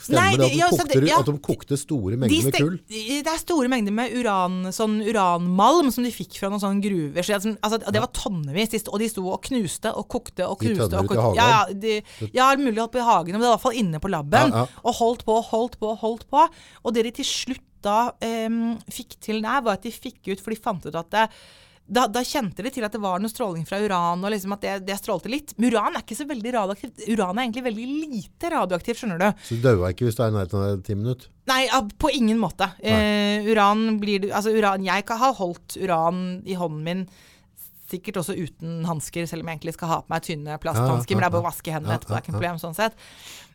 stemmer 0.01 0.21
Nei, 0.21 0.31
det 0.37 0.49
det- 0.51 0.63
at 0.65 0.71
de, 0.71 0.79
kokte, 0.81 1.07
ja. 1.09 1.19
at 1.21 1.27
de 1.29 1.35
kokte 1.45 1.77
store 1.79 2.11
de 2.15 2.17
mengder 2.23 2.45
med 2.49 2.55
kull? 2.57 2.77
Det 2.89 3.27
er 3.27 3.39
store 3.41 3.69
mengder 3.69 3.93
med 3.93 4.15
uran, 4.17 4.57
sånn 4.73 4.99
uranmalm 5.05 5.91
som 5.93 6.05
de 6.05 6.11
fikk 6.15 6.39
fra 6.41 6.49
noen 6.51 6.63
sånne 6.63 6.83
gruver. 6.85 7.23
Så 7.23 7.37
det, 7.39 7.59
altså, 7.63 7.79
det 7.85 8.01
var 8.01 8.11
tonnevis, 8.17 8.73
de 8.73 8.81
og 8.89 8.99
de 8.99 9.09
sto 9.13 9.27
og 9.29 9.41
knuste 9.45 9.93
og 9.95 10.09
kokte 10.09 10.49
og 10.49 10.59
knuste. 10.59 10.89
tønner 10.89 10.99
og 10.99 11.05
i 11.05 11.09
kokte. 11.09 11.25
hagen? 11.27 11.37
Ja, 11.37 11.49
ja, 11.51 11.81
de, 11.85 12.31
ja, 12.33 12.51
mulig 12.57 12.79
holdt 12.81 12.93
på 12.97 13.03
i 13.03 13.09
hagen, 13.09 13.33
men 13.33 13.41
det 13.41 13.47
var 13.49 13.53
i 13.53 13.57
hvert 13.59 13.67
fall 13.69 13.81
inne 13.85 14.01
på 14.01 14.11
laben. 14.11 14.55
Ja, 14.57 14.65
ja. 14.65 14.83
Og 14.85 14.95
holdt 15.01 15.25
på 15.29 15.39
holdt 15.51 15.79
på 15.81 15.95
holdt 16.01 16.29
på. 16.31 16.49
Og 16.85 16.95
det 16.95 17.05
de 17.05 17.11
til 17.21 17.29
slutt 17.29 17.67
da 17.83 18.11
um, 18.47 18.79
fikk 18.93 19.17
til 19.25 19.41
der, 19.41 19.63
var 19.65 19.79
at 19.79 19.83
de 19.87 19.93
fikk 19.93 20.29
ut, 20.33 20.41
for 20.41 20.53
de 20.53 20.61
fant 20.61 20.85
ut 20.85 20.95
at 20.95 21.11
det, 21.15 21.29
da, 21.90 22.05
da 22.07 22.22
kjente 22.26 22.62
de 22.62 22.70
til 22.70 22.87
at 22.87 22.94
det 22.94 23.00
var 23.03 23.18
noe 23.22 23.33
stråling 23.33 23.64
fra 23.66 23.81
uran, 23.83 24.22
og 24.22 24.31
liksom 24.31 24.55
at 24.55 24.62
det, 24.62 24.74
det 24.87 24.98
strålte 25.00 25.31
litt. 25.33 25.57
Men 25.59 25.72
uran 25.72 25.96
er 25.98 26.05
ikke 26.05 26.18
så 26.20 26.26
veldig 26.29 26.53
radioaktivt. 26.55 27.03
Uran 27.11 27.38
er 27.38 27.48
egentlig 27.48 27.64
veldig 27.66 27.87
lite 28.14 28.53
radioaktivt, 28.55 29.00
skjønner 29.00 29.22
du. 29.22 29.26
Så 29.48 29.59
du 29.59 29.64
daua 29.64 29.90
ikke 29.90 30.07
hvis 30.07 30.18
du 30.18 30.22
er 30.22 30.31
i 30.31 30.37
nærheten 30.37 30.62
av 30.62 30.85
ti 30.87 30.96
minutter? 30.98 31.33
Nei, 31.50 31.64
på 31.98 32.12
ingen 32.14 32.38
måte. 32.38 32.70
Eh, 32.79 33.42
uran 33.50 33.98
blir 33.98 34.22
du 34.22 34.29
Altså, 34.31 34.53
uran 34.55 34.85
Jeg 34.87 35.03
kan 35.09 35.18
ha 35.18 35.33
holdt 35.35 35.74
uran 35.81 36.22
i 36.46 36.55
hånden 36.55 36.87
min 36.87 37.05
sikkert 37.90 38.20
også 38.20 38.37
uten 38.38 38.85
hansker, 38.87 39.26
selv 39.26 39.42
om 39.42 39.50
jeg 39.50 39.59
egentlig 39.59 39.74
skal 39.74 39.90
ha 39.90 40.00
på 40.05 40.12
meg 40.12 40.22
tynne 40.26 40.59
plasthansker. 40.62 41.11
Ja, 41.11 41.16
ja, 41.16 41.18
Men 41.18 41.24
det 41.24 41.26
er 41.26 41.35
bare 41.35 41.42
å 41.42 41.48
vaske 41.48 41.74
hendene 41.74 41.96
Ja, 41.96 41.98
etterpå, 41.98 42.12
det 42.12 42.18
er 42.20 42.22
ikke 42.22 42.31
ja, 42.31 42.37
noe 42.37 42.40
problem 42.40 42.61
sånn 42.62 42.76
sett. 42.79 43.00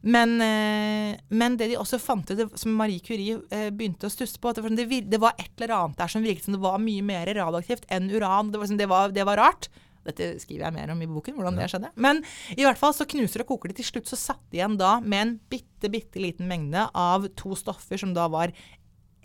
Men, 0.06 0.36
eh, 0.42 1.16
men 1.34 1.56
det 1.58 1.72
de 1.72 1.80
også 1.82 1.98
fant 2.02 2.30
ut, 2.30 2.44
som 2.60 2.76
Marie 2.78 3.02
Curie 3.02 3.40
eh, 3.50 3.72
begynte 3.74 4.06
å 4.06 4.14
stusse 4.14 4.38
på, 4.38 4.52
at 4.52 4.60
det 4.60 4.66
var, 4.66 4.74
sånn, 4.74 4.78
det, 4.78 5.00
det 5.10 5.22
var 5.22 5.34
et 5.42 5.50
eller 5.58 5.74
annet 5.80 5.98
der 6.04 6.14
som 6.14 6.26
virket 6.26 6.46
som 6.46 6.54
det 6.54 6.62
var 6.62 6.78
mye 6.84 7.06
mer 7.06 7.32
radioaktivt 7.34 7.88
enn 7.90 8.12
uran. 8.14 8.52
Det 8.54 8.62
var, 8.62 8.70
sånn, 8.70 8.82
det 8.82 8.90
var, 8.92 9.16
det 9.16 9.26
var 9.26 9.42
rart. 9.42 9.70
Dette 10.06 10.36
skriver 10.38 10.68
jeg 10.68 10.76
mer 10.76 10.94
om 10.94 11.02
i 11.02 11.10
boken, 11.10 11.34
hvordan 11.40 11.58
det 11.58 11.72
skjedde. 11.72 11.90
Men 11.98 12.22
i 12.54 12.62
hvert 12.62 12.78
fall 12.78 12.94
så 12.94 13.08
knuser 13.10 13.42
og 13.42 13.50
koker 13.50 13.72
de 13.72 13.80
til 13.80 13.90
slutt, 13.90 14.12
så 14.12 14.20
satt 14.20 14.44
de 14.52 14.60
igjen 14.60 14.78
da 14.78 15.00
med 15.02 15.24
en 15.24 15.36
bitte, 15.50 15.90
bitte 15.90 16.22
liten 16.22 16.50
mengde 16.50 16.86
av 16.94 17.26
to 17.40 17.58
stoffer 17.58 17.98
som 17.98 18.14
da 18.14 18.28
var 18.30 18.54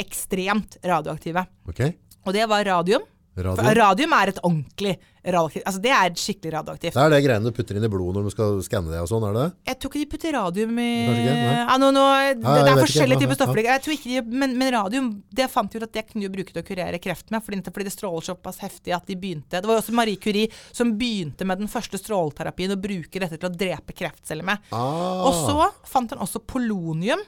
ekstremt 0.00 0.78
radioaktive. 0.80 1.44
Okay. 1.68 1.98
Og 2.24 2.32
det 2.36 2.48
var 2.48 2.64
radium. 2.64 3.04
For 3.36 3.76
radium 3.76 4.16
er 4.16 4.32
et 4.32 4.40
ordentlig 4.42 4.96
Altså 5.20 5.80
det 5.84 5.90
er 5.92 6.14
skikkelig 6.16 6.52
radioaktivt. 6.54 6.94
Det 6.96 7.02
er 7.02 7.12
det 7.12 7.20
greiene 7.26 7.50
du 7.50 7.56
putter 7.56 7.76
inn 7.76 7.84
i 7.84 7.90
blodet 7.92 8.16
når 8.16 8.28
du 8.30 8.32
skal 8.32 8.60
skanne 8.64 8.92
det 8.94 9.00
og 9.02 9.08
sånn, 9.10 9.26
er 9.28 9.34
det? 9.36 9.46
Jeg 9.68 9.78
tror 9.80 9.92
ikke 9.92 10.00
de 10.00 10.10
putter 10.14 10.32
radium 10.36 10.78
i 10.80 10.88
ja, 11.10 11.76
no, 11.80 11.90
nå, 11.92 12.04
det, 12.40 12.40
ja, 12.40 12.54
det 12.64 12.72
er 12.72 12.80
forskjellige 12.80 13.18
ikke. 13.20 13.28
Ja, 13.28 13.44
typer 13.44 13.60
ja, 13.66 13.76
stoffer. 13.76 13.96
Ikke 13.96 14.12
de, 14.14 14.38
men, 14.42 14.54
men 14.60 14.72
radium 14.74 15.10
det 15.36 15.48
fant 15.52 15.74
vi 15.74 15.80
ut 15.82 15.84
at 15.84 15.92
det 15.98 16.06
kunne 16.08 16.24
du 16.24 16.32
bruke 16.32 16.54
til 16.54 16.62
å 16.62 16.66
kurere 16.66 17.00
kreft 17.02 17.28
med. 17.34 17.44
Fordi, 17.44 17.60
fordi 17.68 17.88
det 17.90 17.94
stråler 17.94 18.28
såpass 18.30 18.62
heftig 18.64 18.94
at 18.96 19.08
de 19.10 19.18
begynte 19.20 19.60
Det 19.60 19.68
var 19.68 19.76
jo 19.76 19.82
også 19.84 19.96
Marie 19.96 20.20
Curie 20.20 20.48
som 20.72 20.94
begynte 20.98 21.44
med 21.48 21.60
den 21.60 21.70
første 21.72 22.00
stråleterapien 22.00 22.72
og 22.72 22.80
bruker 22.80 23.26
dette 23.26 23.36
til 23.36 23.50
å 23.50 23.52
drepe 23.52 23.96
kreftceller 23.96 24.46
med. 24.46 24.70
Ah, 24.72 25.26
Og 25.28 25.36
så 25.36 25.68
fant 25.90 26.16
han 26.16 26.24
også 26.24 26.40
polonium. 26.48 27.20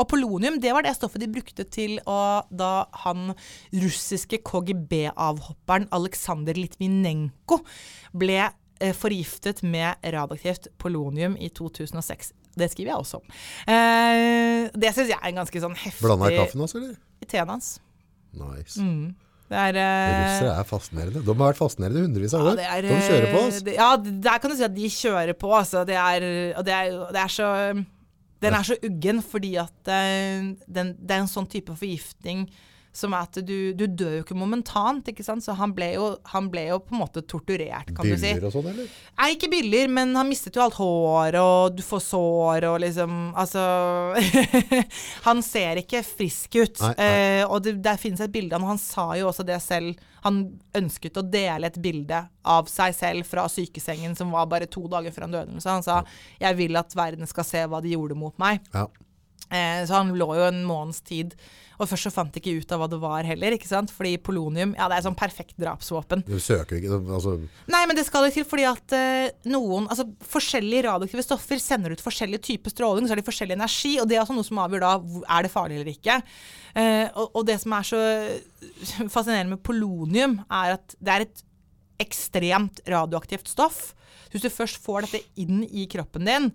Og 0.00 0.08
polonium 0.10 0.58
det 0.60 0.72
var 0.76 0.84
det 0.86 0.94
stoffet 0.96 1.22
de 1.22 1.28
brukte 1.32 1.64
til 1.72 1.98
å 2.08 2.18
da 2.50 2.86
han 3.04 3.30
russiske 3.74 4.42
KGB-avhopperen 4.46 5.88
Aleksandr 5.96 6.56
Litvinenko 6.58 7.60
ble 8.16 8.40
eh, 8.46 8.92
forgiftet 8.96 9.62
med 9.66 9.96
radioaktivt 10.04 10.68
polonium 10.82 11.36
i 11.40 11.48
2006. 11.48 12.32
Det 12.56 12.70
skriver 12.72 12.94
jeg 12.94 13.02
også 13.02 13.20
om. 13.20 13.36
Eh, 13.68 14.66
det 14.72 14.92
syns 14.96 15.10
jeg 15.12 15.18
er 15.20 15.28
en 15.32 15.42
ganske 15.42 15.60
sånn 15.66 15.76
heftig 15.76 16.06
Blanda 16.06 16.30
i 16.32 16.38
kaffen 16.40 16.62
hans, 16.64 16.76
eller? 16.78 16.94
I 17.20 17.28
teen 17.28 17.52
hans. 17.52 17.72
Nice. 18.36 18.80
Det 19.46 19.58
er 19.62 19.76
eh, 19.78 20.14
Russere 20.20 20.54
er 20.58 20.66
fascinerende. 20.66 21.20
De 21.22 21.30
har 21.30 21.38
vært 21.52 21.60
fascinerende 21.60 22.02
hundrevis 22.02 22.32
av 22.34 22.42
ja, 22.48 22.54
år. 22.54 22.62
er, 22.66 22.86
de 22.88 22.96
kjører 23.06 23.28
på, 23.30 23.36
eh, 23.38 23.44
altså. 23.50 23.64
det- 23.68 23.76
Ja, 23.76 23.90
der 24.26 24.40
kan 24.42 24.50
du 24.50 24.56
si 24.58 24.64
at 24.66 24.74
de 24.74 24.88
kjører 24.90 25.36
på, 25.38 25.52
altså. 25.54 25.84
Det 25.86 25.94
er, 26.00 26.26
og 26.58 26.64
det 26.66 26.74
er, 26.74 26.96
det 27.14 27.22
er 27.22 27.30
så 27.36 27.50
Den 28.44 28.54
er 28.54 28.66
så 28.68 28.76
uggen 28.84 29.22
fordi 29.24 29.54
at 29.60 29.90
eh, 29.92 30.50
den, 30.66 30.94
det 30.98 31.14
er 31.14 31.22
en 31.22 31.30
sånn 31.30 31.48
type 31.50 31.74
forgiftning 31.76 32.46
som 32.96 33.12
er 33.12 33.26
at 33.26 33.38
du, 33.44 33.72
du 33.76 33.84
dør 33.86 34.18
jo 34.18 34.24
ikke 34.24 34.36
momentant, 34.38 35.08
ikke 35.10 35.24
sant. 35.26 35.44
Så 35.44 35.54
han 35.58 35.74
ble 35.76 35.90
jo, 35.94 36.08
han 36.32 36.48
ble 36.52 36.66
jo 36.70 36.78
på 36.80 36.94
en 36.96 37.02
måte 37.02 37.22
torturert, 37.28 37.92
kan 37.92 38.08
du 38.08 38.14
si. 38.16 38.32
Biller 38.32 38.48
og 38.48 38.54
sånn, 38.54 38.70
eller? 38.72 38.88
Nei, 39.20 39.28
ikke 39.34 39.50
biller, 39.52 39.92
men 39.92 40.16
han 40.16 40.28
mistet 40.30 40.56
jo 40.56 40.64
alt 40.64 40.78
håret, 40.80 41.38
og 41.42 41.76
du 41.76 41.84
får 41.84 42.04
sår 42.06 42.68
og 42.70 42.80
liksom 42.84 43.14
Altså 43.36 43.62
Han 45.26 45.42
ser 45.44 45.82
ikke 45.82 46.02
frisk 46.06 46.56
ut. 46.56 46.80
Nei, 46.80 46.92
nei. 46.96 47.06
Eh, 47.06 47.44
og 47.44 47.60
det, 47.66 47.76
der 47.84 48.00
finnes 48.00 48.22
et 48.24 48.32
bilde 48.32 48.56
av 48.56 48.62
ham, 48.64 48.74
han 48.74 48.80
sa 48.82 49.10
jo 49.20 49.28
også 49.30 49.44
det 49.46 49.60
selv. 49.64 50.00
Han 50.26 50.42
ønsket 50.76 51.20
å 51.20 51.24
dele 51.26 51.68
et 51.68 51.80
bilde 51.82 52.22
av 52.46 52.70
seg 52.70 52.94
selv 52.96 53.28
fra 53.28 53.44
sykesengen 53.52 54.16
som 54.18 54.32
var 54.34 54.48
bare 54.50 54.68
to 54.70 54.86
dager 54.90 55.14
før 55.14 55.28
han 55.28 55.36
døde. 55.36 55.60
Så 55.62 55.74
han 55.76 55.84
sa 55.86 56.02
'jeg 56.40 56.56
vil 56.56 56.76
at 56.80 56.96
verden 56.96 57.26
skal 57.26 57.44
se 57.44 57.66
hva 57.66 57.82
de 57.82 57.92
gjorde 57.94 58.16
mot 58.18 58.34
meg'. 58.40 58.64
Ja. 58.74 58.88
Eh, 59.52 59.84
så 59.86 60.00
han 60.00 60.14
lå 60.18 60.26
jo 60.38 60.48
en 60.48 60.64
måneds 60.66 61.02
tid. 61.06 61.36
Og 61.76 61.88
først 61.90 62.08
så 62.08 62.12
fant 62.12 62.32
de 62.32 62.40
ikke 62.40 62.62
ut 62.62 62.72
av 62.72 62.80
hva 62.80 62.88
det 62.88 62.98
var 63.02 63.26
heller, 63.28 63.54
ikke 63.56 63.68
sant. 63.68 63.92
Fordi 63.92 64.14
polonium, 64.24 64.72
ja 64.78 64.88
det 64.90 64.98
er 64.98 65.06
sånn 65.06 65.18
perfekt 65.18 65.56
drapsvåpen. 65.60 66.24
Du 66.26 66.38
søker 66.42 66.78
ikke 66.78 67.00
altså, 67.00 67.36
Nei, 67.72 67.82
men 67.88 67.98
det 67.98 68.06
skal 68.08 68.26
jo 68.26 68.34
til 68.36 68.46
fordi 68.48 68.66
at 68.68 68.96
eh, 68.96 69.34
noen 69.52 69.88
Altså 69.92 70.06
forskjellige 70.26 70.86
radioaktive 70.86 71.24
stoffer 71.24 71.60
sender 71.62 71.92
ut 71.94 72.04
forskjellig 72.04 72.40
type 72.44 72.72
stråling, 72.72 73.06
så 73.06 73.14
er 73.14 73.20
de 73.20 73.26
forskjellig 73.26 73.56
energi, 73.58 73.96
og 74.00 74.08
det 74.08 74.16
er 74.16 74.24
også 74.24 74.36
noe 74.36 74.46
som 74.46 74.62
avgjør 74.64 74.86
da 74.86 74.94
er 75.36 75.46
det 75.46 75.52
farlig 75.52 75.80
eller 75.80 75.92
ikke. 75.92 76.20
Eh, 76.76 77.04
og, 77.12 77.28
og 77.28 77.44
det 77.48 77.58
som 77.62 77.76
er 77.76 77.90
så 77.90 78.00
fascinerende 79.14 79.56
med 79.56 79.64
polonium, 79.66 80.40
er 80.48 80.78
at 80.78 80.96
det 80.98 81.12
er 81.12 81.26
et 81.26 81.44
ekstremt 82.02 82.82
radioaktivt 82.88 83.48
stoff. 83.48 83.92
Hvis 84.32 84.44
du 84.44 84.50
først 84.52 84.80
får 84.82 85.06
dette 85.06 85.22
inn 85.40 85.62
i 85.64 85.86
kroppen 85.90 86.26
din, 86.28 86.50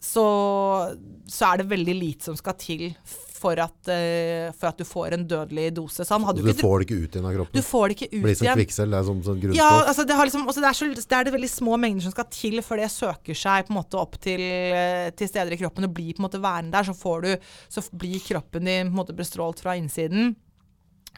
så, 0.00 0.26
så 1.26 1.48
er 1.52 1.62
det 1.62 1.70
veldig 1.72 1.96
lite 1.98 2.28
som 2.30 2.36
skal 2.38 2.54
til 2.60 2.90
for 3.38 3.60
at, 3.62 3.76
uh, 3.86 4.50
for 4.58 4.70
at 4.70 4.80
du 4.80 4.84
får 4.86 5.14
en 5.16 5.24
dødelig 5.30 5.68
dose. 5.76 6.04
Så 6.06 6.18
Du 6.18 6.42
ikke 6.42 6.58
får 6.58 6.82
det 6.82 6.88
ikke 6.88 6.98
ut 6.98 7.18
igjen 7.18 7.28
av 7.28 7.36
kroppen? 7.36 7.58
Du 7.58 7.66
får 7.66 7.84
det 7.84 7.96
ikke 7.96 8.08
ut 8.16 8.24
Blir 8.24 8.38
som 8.38 8.48
igjen. 8.48 8.58
kvikksølv, 8.60 8.94
det 8.94 8.98
er 8.98 9.06
som, 9.08 9.20
som 9.26 9.54
Ja, 9.54 9.68
altså 9.84 10.06
det, 10.08 10.16
har 10.18 10.28
liksom, 10.28 10.48
også 10.50 10.64
det, 10.64 10.70
er 10.70 10.78
så, 10.80 10.90
det 10.98 11.18
er 11.20 11.28
det 11.28 11.34
veldig 11.36 11.52
små 11.52 11.78
mengder 11.80 12.08
som 12.08 12.14
skal 12.14 12.28
til 12.34 12.58
før 12.66 12.82
det 12.82 12.90
søker 12.94 13.38
seg 13.38 13.68
på 13.68 13.74
en 13.74 13.78
måte 13.78 14.00
opp 14.00 14.18
til, 14.22 14.42
eh, 14.42 15.08
til 15.18 15.30
steder 15.30 15.54
i 15.54 15.60
kroppen 15.60 15.86
og 15.88 15.94
blir 15.94 16.16
på 16.16 16.22
en 16.22 16.28
måte 16.28 16.42
værende 16.42 16.74
der. 16.74 16.88
Så, 16.88 16.96
får 16.98 17.26
du, 17.26 17.48
så 17.70 17.84
blir 17.92 18.22
kroppen 18.26 18.66
din 18.66 18.90
på 18.90 18.94
en 18.94 19.00
måte 19.02 19.16
bestrålt 19.16 19.62
fra 19.62 19.78
innsiden. 19.78 20.34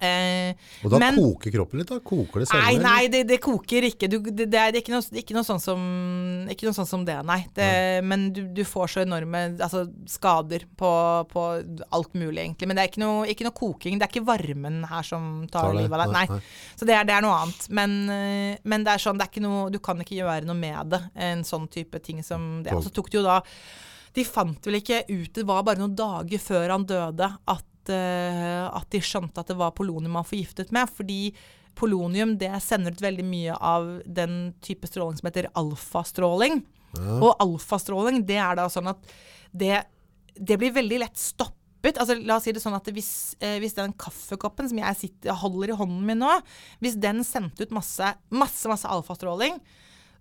Eh, 0.01 0.55
Og 0.85 0.91
da 0.95 0.99
men- 0.99 1.17
koker 1.21 1.53
kroppen 1.53 1.79
litt, 1.83 1.89
da? 1.93 1.99
Koker 2.01 2.41
det 2.41 2.49
selv? 2.49 2.63
Nei, 2.65 2.79
nei, 2.81 3.09
det, 3.13 3.19
det 3.29 3.37
koker 3.45 3.85
ikke. 3.85 4.09
Du, 4.09 4.19
det, 4.31 4.47
det 4.49 4.59
er 4.63 4.79
ikke 4.81 4.95
noe, 4.95 5.05
ikke 5.21 5.35
noe 5.37 5.45
sånn 5.45 5.61
som 5.61 5.83
Ikke 6.49 6.65
noe 6.65 6.73
sånn 6.77 6.89
som 6.89 7.05
det, 7.05 7.19
nei. 7.29 7.43
Det, 7.55 7.67
Men 8.03 8.31
du, 8.33 8.41
du 8.57 8.63
får 8.65 8.95
så 8.95 9.03
enorme 9.05 9.43
altså, 9.61 9.83
skader 10.09 10.65
på, 10.81 10.91
på 11.29 11.45
alt 11.93 12.15
mulig, 12.17 12.41
egentlig. 12.47 12.67
Men 12.71 12.81
det 12.81 12.87
er 12.87 12.93
ikke 12.95 13.03
noe, 13.05 13.27
ikke 13.29 13.45
noe 13.45 13.57
koking. 13.61 13.99
Det 14.01 14.09
er 14.09 14.15
ikke 14.15 14.25
varmen 14.31 14.81
her 14.89 15.05
som 15.07 15.47
tar, 15.53 15.69
Tar 15.69 15.77
livet 15.77 15.93
av 16.01 16.07
deg. 16.07 16.17
nei, 16.17 16.25
Nei. 16.31 16.41
nei. 16.41 16.75
Så 16.81 16.89
det 16.89 16.97
er, 16.97 17.05
det 17.05 17.19
er 17.19 17.27
noe 17.29 17.37
annet. 17.45 17.69
Men, 17.77 17.99
eh, 18.17 18.57
men 18.65 18.89
det 18.89 18.95
er 18.97 19.05
sånn, 19.05 19.21
det 19.21 19.29
er 19.29 19.33
ikke 19.35 19.45
noe 19.45 19.69
Du 19.71 19.79
kan 19.85 20.01
ikke 20.01 20.17
gjøre 20.23 20.49
noe 20.49 20.57
med 20.57 20.91
det. 20.97 21.03
En 21.21 21.45
sånn 21.45 21.69
type 21.69 22.01
ting 22.03 22.25
som 22.25 22.63
det. 22.65 22.73
Og 22.73 22.83
så 22.89 22.91
tok 22.95 23.13
det 23.13 23.21
jo 23.21 23.27
da 23.29 23.43
De 24.17 24.25
fant 24.27 24.65
vel 24.67 24.81
ikke 24.81 25.05
ut 25.07 25.33
Det 25.37 25.45
var 25.47 25.63
bare 25.63 25.79
noen 25.79 25.93
dager 25.95 26.41
før 26.43 26.73
han 26.73 26.85
døde 26.89 27.29
at, 27.47 27.65
at 27.95 28.87
de 28.93 29.01
skjønte 29.05 29.43
at 29.43 29.51
det 29.51 29.59
var 29.59 29.75
polonium 29.77 30.19
man 30.19 30.27
forgiftet 30.29 30.73
med. 30.75 30.91
Fordi 30.93 31.33
polonium 31.79 32.37
det 32.41 32.53
sender 32.65 32.95
ut 32.95 33.03
veldig 33.03 33.25
mye 33.27 33.57
av 33.57 33.89
den 34.07 34.53
type 34.65 34.89
stråling 34.91 35.21
som 35.21 35.31
heter 35.31 35.51
alfastråling. 35.59 36.61
Og 36.99 37.33
alfastråling 37.43 38.25
det 38.27 38.39
er 38.43 38.59
da 38.59 38.67
sånn 38.73 38.91
at 38.91 39.13
det, 39.51 39.85
det 40.35 40.59
blir 40.59 40.75
veldig 40.75 41.01
lett 41.05 41.19
stoppet. 41.21 41.97
Altså, 41.97 42.17
la 42.19 42.37
oss 42.37 42.47
si 42.49 42.55
det 42.55 42.63
sånn 42.63 42.77
at 42.77 42.89
hvis, 42.95 43.13
eh, 43.41 43.59
hvis 43.63 43.77
den 43.79 43.95
kaffekoppen 43.99 44.69
som 44.71 44.81
jeg 44.83 44.99
sitter, 44.99 45.39
holder 45.39 45.73
i 45.73 45.79
hånden 45.79 46.03
min 46.07 46.21
nå, 46.23 46.33
hvis 46.83 46.99
den 47.01 47.23
sendte 47.27 47.67
ut 47.67 47.75
masse, 47.75 48.11
masse, 48.35 48.67
masse 48.71 48.91
alfastråling, 48.91 49.59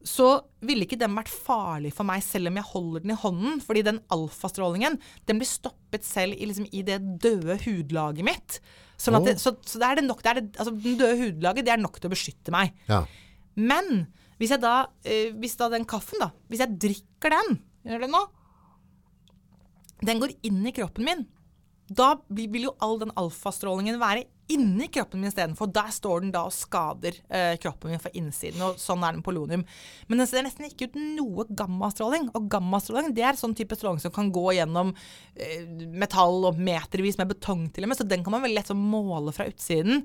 så 0.08 0.28
ville 0.64 0.86
ikke 0.86 1.00
den 1.00 1.16
vært 1.18 1.32
farlig 1.32 1.92
for 1.96 2.08
meg 2.08 2.22
selv 2.24 2.50
om 2.50 2.60
jeg 2.60 2.70
holder 2.70 3.04
den 3.04 3.14
i 3.14 3.18
hånden. 3.20 3.58
Fordi 3.64 3.84
den 3.86 4.00
alfastrålingen 4.16 4.96
den 5.28 5.42
blir 5.42 5.50
stoppet 5.50 6.08
selv 6.08 6.38
i, 6.38 6.48
liksom, 6.48 6.70
i 6.72 6.84
det 6.88 7.02
døde 7.24 7.60
hudlaget 7.66 8.28
mitt. 8.28 8.60
Sånn 9.00 9.18
at 9.20 9.28
det, 9.28 9.36
så, 9.40 9.54
så 9.64 9.80
det 9.80 9.90
er 9.90 10.00
det 10.00 10.06
nok, 10.08 10.24
det 10.24 10.32
er 10.32 10.40
det, 10.42 10.48
altså, 10.60 10.76
den 10.76 10.98
døde 11.00 11.20
hudlaget 11.20 11.68
det 11.68 11.76
er 11.76 11.82
nok 11.82 12.00
til 12.00 12.10
å 12.10 12.14
beskytte 12.16 12.54
meg. 12.56 12.74
Ja. 12.92 13.04
Men 13.60 14.08
hvis 14.40 14.54
jeg 14.56 14.64
da, 14.64 14.76
øh, 14.88 15.36
hvis 15.40 15.58
da 15.60 15.68
den 15.72 15.88
kaffen, 15.88 16.22
da, 16.24 16.32
hvis 16.52 16.64
jeg 16.64 16.80
drikker 16.80 17.36
den, 17.36 17.60
gjør 17.88 18.06
det 18.06 18.12
nå, 18.12 18.24
den 20.08 20.22
går 20.24 20.36
inn 20.48 20.64
i 20.68 20.76
kroppen 20.76 21.08
min, 21.08 21.26
da 21.90 22.14
blir, 22.30 22.48
vil 22.54 22.70
jo 22.70 22.76
all 22.84 23.00
den 23.02 23.12
alfastrålingen 23.20 24.00
være 24.00 24.28
inni 24.50 24.88
kroppen 24.92 25.22
min 25.22 25.30
istedenfor. 25.30 25.70
Der 25.74 25.92
står 25.94 26.24
den 26.24 26.32
da 26.34 26.46
og 26.48 26.56
skader 26.56 27.18
eh, 27.30 27.56
kroppen 27.62 27.94
min 27.94 28.02
fra 28.02 28.12
innsiden, 28.18 28.62
og 28.66 28.80
sånn 28.82 29.04
er 29.06 29.16
den 29.16 29.26
polonium. 29.26 29.66
Men 30.10 30.24
den 30.24 30.30
ser 30.30 30.46
nesten 30.46 30.68
ikke 30.70 30.90
ut 30.90 30.98
noe 31.00 31.46
gammastråling. 31.50 32.32
Og 32.38 32.50
gammastråling 32.52 33.14
det 33.18 33.28
er 33.28 33.40
sånn 33.40 33.56
type 33.58 33.78
stråling 33.78 34.02
som 34.04 34.14
kan 34.16 34.32
gå 34.34 34.48
gjennom 34.58 34.96
eh, 35.36 35.68
metall 35.94 36.50
og 36.50 36.60
metervis 36.60 37.20
med 37.22 37.32
betong 37.36 37.68
til 37.74 37.86
og 37.86 37.94
med, 37.94 38.00
så 38.00 38.08
den 38.08 38.26
kan 38.26 38.36
man 38.36 38.46
veldig 38.46 38.62
lett 38.62 38.74
måle 38.80 39.36
fra 39.36 39.48
utsiden. 39.50 40.04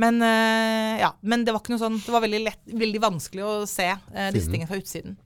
Men, 0.00 0.22
eh, 0.24 1.00
ja, 1.02 1.10
men 1.20 1.44
det 1.44 1.52
var 1.52 1.60
ikke 1.60 1.74
noe 1.74 1.82
sånn 1.82 1.98
Det 2.00 2.12
var 2.14 2.22
veldig, 2.24 2.38
lett, 2.46 2.62
veldig 2.64 3.00
vanskelig 3.02 3.42
å 3.44 3.56
se 3.68 3.90
eh, 3.92 4.30
disse 4.32 4.48
tingene 4.48 4.70
fra 4.70 4.80
utsiden. 4.80 5.18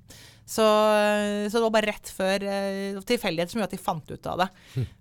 Så, 0.46 0.62
eh, 0.94 1.48
så 1.50 1.58
det 1.58 1.64
var 1.64 1.74
bare 1.74 1.90
rett 1.90 2.10
før 2.14 2.44
uh, 2.46 3.00
tilfeldighet 3.02 3.50
som 3.50 3.58
gjorde 3.58 3.72
at 3.72 3.74
de 3.74 3.82
fant 3.82 4.12
ut 4.12 4.28
av 4.30 4.44
det. 4.44 4.46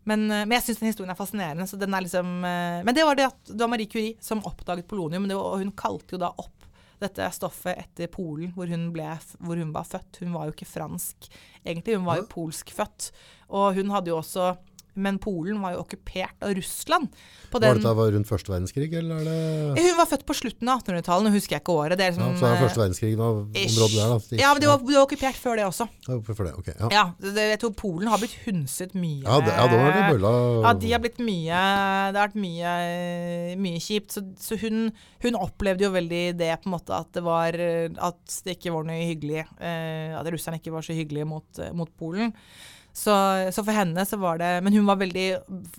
Men, 0.10 0.26
eh, 0.32 0.44
men 0.46 0.56
jeg 0.58 0.66
syns 0.66 0.82
den 0.82 0.90
historien 0.90 1.14
er 1.14 1.20
fascinerende. 1.20 1.68
Så 1.70 1.78
den 1.82 1.94
er 1.94 2.06
liksom, 2.06 2.32
eh, 2.50 2.82
men 2.86 2.98
det 2.98 3.06
var 3.06 3.20
det 3.20 3.30
at 3.30 3.52
det 3.52 3.62
var 3.62 3.72
Marie 3.72 3.90
Curie 3.90 4.16
som 4.26 4.42
oppdaget 4.46 4.90
polonium. 4.90 5.28
Det 5.30 5.38
var, 5.38 5.54
og 5.54 5.62
hun 5.62 5.74
kalte 5.78 6.18
jo 6.18 6.22
da 6.26 6.34
opp 6.34 6.66
dette 7.02 7.28
stoffet 7.36 7.78
etter 7.78 8.10
Polen, 8.10 8.54
hvor 8.56 8.70
hun, 8.72 8.88
ble, 8.96 9.08
hvor 9.44 9.60
hun 9.60 9.74
var 9.76 9.86
født. 9.86 10.22
Hun 10.24 10.34
var 10.34 10.48
jo 10.48 10.56
ikke 10.56 10.70
fransk 10.70 11.28
egentlig, 11.62 11.98
hun 12.00 12.08
var 12.08 12.22
jo 12.22 12.30
polsk 12.32 12.74
født. 12.74 13.12
Og 13.54 13.76
hun 13.78 13.94
hadde 13.94 14.14
jo 14.14 14.22
også 14.22 14.56
Men 14.96 15.18
Polen 15.20 15.60
var 15.64 15.76
jo 15.76 15.82
okkupert 15.84 16.44
av 16.46 16.54
Russland. 16.58 17.10
På 17.52 17.60
Var 17.60 17.76
det 17.76 17.82
dette 17.84 17.94
var 17.98 18.12
rundt 18.16 18.28
første 18.30 18.52
verdenskrig, 18.52 18.88
eller 19.00 19.22
er 19.22 19.76
det 19.76 19.84
hun 19.86 19.98
var 20.00 20.08
født 20.10 20.26
på 20.28 20.36
slutten 20.36 20.70
av 20.72 20.82
1800-tallet, 20.82 21.28
nå 21.28 21.34
husker 21.36 21.56
jeg 21.56 21.64
ikke 21.64 21.76
året. 21.76 21.98
Det 22.00 22.06
er 22.08 22.12
ja, 22.12 22.16
liksom, 22.16 22.38
Så 22.40 22.48
er 22.48 22.54
det 22.54 22.58
eh, 22.58 22.64
første 22.66 22.82
verdenskrig 22.82 23.12
av 23.16 23.40
området 23.44 23.96
der, 23.96 24.14
da. 24.16 24.40
Ja, 24.42 24.50
men 24.56 24.64
det 24.64 24.70
var, 24.72 24.82
det 24.84 24.98
var 24.98 25.06
okkupert 25.06 25.40
før 25.40 25.60
det 25.60 25.66
også. 25.70 25.88
Ja, 26.08 26.18
for 26.28 26.44
det, 26.48 26.54
ok. 26.60 26.70
Ja, 26.74 26.90
Ja, 26.96 27.06
det, 27.24 27.48
jeg 27.54 27.62
tror 27.64 27.74
Polen 27.80 28.12
har 28.12 28.22
blitt 28.22 28.36
hunset 28.46 28.96
mye. 28.98 29.24
ja, 29.24 29.40
det, 29.46 29.56
ja 29.56 29.66
da 29.72 29.80
var 29.82 29.96
det 29.96 30.06
bølla 30.16 30.34
Ja, 30.66 30.74
de 30.86 30.92
har 30.96 31.04
blitt 31.04 31.22
mye 31.24 31.64
Det 32.12 32.20
har 32.20 32.30
vært 32.30 32.40
mye, 32.44 32.76
mye 33.62 33.82
kjipt. 33.84 34.16
Så, 34.16 34.24
så 34.42 34.60
hun, 34.62 34.90
hun 35.24 35.40
opplevde 35.40 35.88
jo 35.88 35.92
veldig 35.96 36.24
det 36.40 36.52
på 36.64 36.70
en 36.70 36.76
måte 36.78 36.96
at 36.96 37.12
det 37.16 37.24
var 37.26 37.56
At 37.56 38.40
det 38.46 38.58
ikke 38.58 38.74
var 38.76 38.88
noe 38.88 39.02
hyggelig. 39.02 39.46
Eh, 39.60 40.16
at 40.18 40.32
russerne 40.32 40.60
ikke 40.62 40.74
var 40.76 40.86
så 40.86 40.96
hyggelige 40.96 41.28
mot, 41.30 41.62
mot 41.76 41.92
Polen. 42.00 42.34
Så, 42.96 43.14
så 43.52 43.60
for 43.60 43.76
henne 43.76 44.06
så 44.08 44.16
var 44.22 44.40
det 44.40 44.50
Men 44.64 44.72
hun 44.72 44.86
var 44.88 45.02
veldig, 45.02 45.28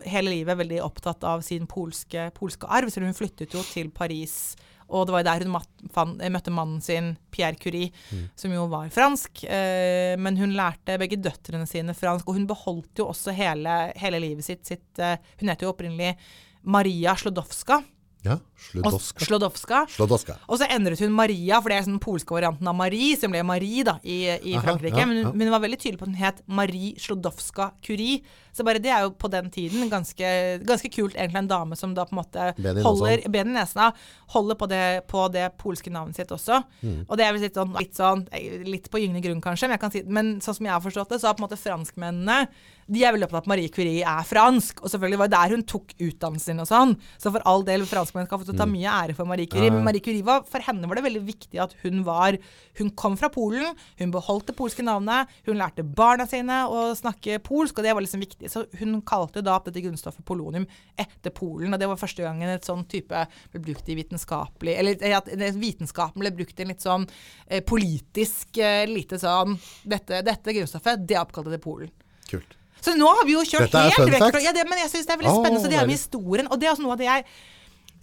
hele 0.04 0.34
livet 0.34 0.58
veldig 0.58 0.82
opptatt 0.84 1.24
av 1.24 1.40
sin 1.46 1.64
polske, 1.70 2.28
polske 2.36 2.68
arv, 2.68 2.92
så 2.92 3.00
hun 3.00 3.16
flyttet 3.16 3.56
jo 3.56 3.62
til 3.64 3.88
Paris. 3.94 4.54
Og 4.86 5.08
det 5.08 5.14
var 5.16 5.24
der 5.26 5.42
hun 5.42 5.54
mat, 5.56 5.70
fan, 5.94 6.12
møtte 6.30 6.52
mannen 6.54 6.82
sin, 6.84 7.14
Pierre 7.34 7.58
Curie, 7.58 7.90
som 8.38 8.52
jo 8.54 8.68
var 8.70 8.92
fransk. 8.94 9.42
Eh, 9.48 10.14
men 10.20 10.38
hun 10.38 10.54
lærte 10.54 10.98
begge 11.00 11.18
døtrene 11.18 11.66
sine 11.66 11.96
fransk, 11.96 12.28
og 12.28 12.38
hun 12.38 12.46
beholdt 12.46 13.02
jo 13.02 13.08
også 13.10 13.34
hele, 13.34 13.78
hele 13.98 14.22
livet 14.22 14.46
sitt. 14.46 14.62
sitt 14.68 15.02
eh, 15.02 15.18
hun 15.40 15.50
het 15.50 15.64
jo 15.64 15.72
opprinnelig 15.72 16.14
Maria 16.62 17.16
Slodowska. 17.18 17.80
Ja, 18.26 18.36
Og 18.82 18.96
Sludoska. 19.22 19.84
Slodowska. 19.94 20.36
Og 20.50 20.58
så 20.58 20.66
endret 20.74 21.00
hun 21.00 21.12
Maria, 21.14 21.60
for 21.62 21.70
det 21.70 21.76
er 21.78 21.86
den 21.86 22.00
polske 22.02 22.34
varianten 22.34 22.66
av 22.66 22.74
Marie, 22.76 23.14
som 23.20 23.30
ble 23.32 23.44
Marie 23.46 23.84
da, 23.86 23.96
i, 24.02 24.24
i 24.26 24.56
Aha, 24.56 24.64
Frankrike. 24.64 24.98
ja, 24.98 25.06
men, 25.06 25.22
ja. 25.22 25.32
men 25.32 25.46
hun 25.46 25.54
var 25.54 25.62
veldig 25.64 25.78
tydelig 25.78 26.00
på 26.00 26.08
at 26.08 26.12
hun 26.12 26.18
het 26.24 26.42
Marie 26.48 26.94
Slodowska 27.00 27.70
Curie. 27.86 28.22
Så 28.56 28.64
bare 28.66 28.80
det 28.82 28.92
er 28.92 29.04
jo 29.04 29.12
på 29.18 29.28
den 29.32 29.50
tiden 29.52 29.90
ganske, 29.92 30.28
ganske 30.66 30.90
kult, 30.92 31.16
egentlig, 31.16 31.42
en 31.44 31.50
dame 31.50 31.76
som 31.78 31.92
da 31.96 32.06
på 32.08 32.16
en 32.16 32.22
måte 32.22 32.46
Ben 32.56 32.80
holder 32.84 33.26
ben 33.32 33.52
i 33.52 33.56
nesena, 33.58 33.90
holder 34.32 34.60
på 34.60 34.70
det, 34.70 34.84
på 35.10 35.26
det 35.34 35.50
polske 35.60 35.92
navnet 35.92 36.16
sitt 36.16 36.32
også. 36.32 36.62
Mm. 36.80 37.02
Og 37.04 37.18
det 37.18 37.26
er 37.26 37.36
vel 37.36 37.44
litt 37.46 37.58
sånn, 37.58 37.76
litt 37.76 37.98
sånn, 37.98 38.24
eh, 38.32 38.62
litt 38.64 38.88
på 38.92 39.02
gyngende 39.02 39.24
grunn 39.26 39.44
kanskje, 39.44 39.68
men, 39.68 39.76
jeg 39.76 39.84
kan 39.84 39.94
si, 39.94 40.02
men 40.08 40.32
sånn 40.44 40.60
som 40.60 40.70
jeg 40.70 40.76
har 40.76 40.84
forstått 40.84 41.12
det, 41.12 41.20
så 41.20 41.30
har 41.30 41.36
på 41.36 41.44
en 41.44 41.48
måte 41.48 41.60
franskmennene, 41.60 42.46
de 42.86 43.02
er 43.02 43.14
veldig 43.14 43.26
opptatt 43.26 43.42
av 43.42 43.46
at 43.46 43.50
Marie 43.50 43.70
Curie 43.74 44.06
er 44.06 44.26
fransk, 44.26 44.78
og 44.84 44.92
selvfølgelig 44.92 45.18
var 45.18 45.30
det 45.30 45.38
der 45.40 45.54
hun 45.56 45.64
tok 45.66 45.94
utdannelsen 45.96 46.44
sin 46.46 46.62
og 46.62 46.68
sånn. 46.70 46.92
Så 47.18 47.32
for 47.34 47.42
all 47.50 47.64
del, 47.66 47.82
franskmenn 47.88 48.28
skal 48.28 48.42
få 48.42 48.54
ta 48.54 48.68
mye 48.70 48.92
ære 49.02 49.16
for 49.18 49.28
Marie 49.28 49.50
Curie, 49.50 49.66
Mm. 49.66 49.80
Men 49.80 49.88
Marie 49.88 50.00
Curie 50.04 50.22
var, 50.22 50.44
for 50.46 50.62
henne 50.62 50.86
var 50.86 50.94
det 50.94 51.02
veldig 51.02 51.24
viktig 51.26 51.58
at 51.58 51.74
hun 51.82 52.04
var 52.06 52.38
Hun 52.76 52.90
kom 52.90 53.16
fra 53.16 53.30
Polen, 53.32 53.74
hun 53.98 54.10
beholdt 54.12 54.50
det 54.50 54.56
polske 54.56 54.84
navnet, 54.84 55.30
hun 55.46 55.56
lærte 55.56 55.82
barna 55.82 56.26
sine 56.28 56.68
å 56.68 56.92
snakke 56.94 57.38
polsk, 57.40 57.78
og 57.78 57.86
det 57.86 57.94
var 57.96 58.04
liksom 58.04 58.20
viktig. 58.20 58.45
Så 58.52 58.64
hun 58.80 58.98
kalte 59.06 59.42
da 59.44 59.56
opp 59.56 59.68
dette 59.68 59.82
grunnstoffet 59.84 60.24
polonium 60.26 60.66
etter 60.98 61.34
Polen, 61.34 61.74
og 61.74 61.80
det 61.80 61.88
var 61.90 62.00
første 62.00 62.24
gangen 62.24 62.52
et 62.52 62.66
sånn 62.66 62.84
type 62.90 63.24
ble 63.52 63.62
brukt 63.68 63.88
i 63.88 63.96
vitenskapelig 63.98 64.76
Eller 64.80 65.02
eh, 65.04 65.16
at 65.16 65.30
vitenskapen 65.56 66.22
ble 66.22 66.32
brukt 66.36 66.58
i 66.58 66.66
en 66.66 66.72
litt 66.72 66.84
sånn 66.84 67.06
eh, 67.46 67.62
politisk 67.66 68.60
eh, 68.62 68.84
lite 68.90 69.18
sånn 69.22 69.56
dette, 69.84 70.22
dette 70.26 70.54
grunnstoffet, 70.56 71.02
det 71.06 71.18
er 71.18 71.24
oppkalt 71.24 71.50
etter 71.50 71.62
Polen. 71.62 71.92
Kult. 72.30 72.56
Så 72.82 72.94
nå 72.94 73.08
har 73.08 73.26
vi 73.26 73.34
jo 73.34 73.42
kjørt 73.46 73.74
helt 73.74 74.12
vekk 74.12 74.30
fra 74.30 74.42
Ja, 74.44 74.52
det, 74.54 74.66
men 74.68 74.78
jeg 74.84 74.92
syns 74.92 75.08
det 75.08 75.14
er 75.14 75.20
veldig 75.20 75.32
spennende. 75.32 75.60
spennende. 75.60 75.64
Så 75.64 75.72
det 75.72 75.78
er 75.80 75.88
med 75.88 75.96
historien. 75.96 76.50
Og 76.50 76.60
det 76.60 76.68
er 76.68 76.74
også 76.74 76.84
noe 76.84 76.94
av 76.94 77.00
det 77.00 77.08
jeg 77.08 77.24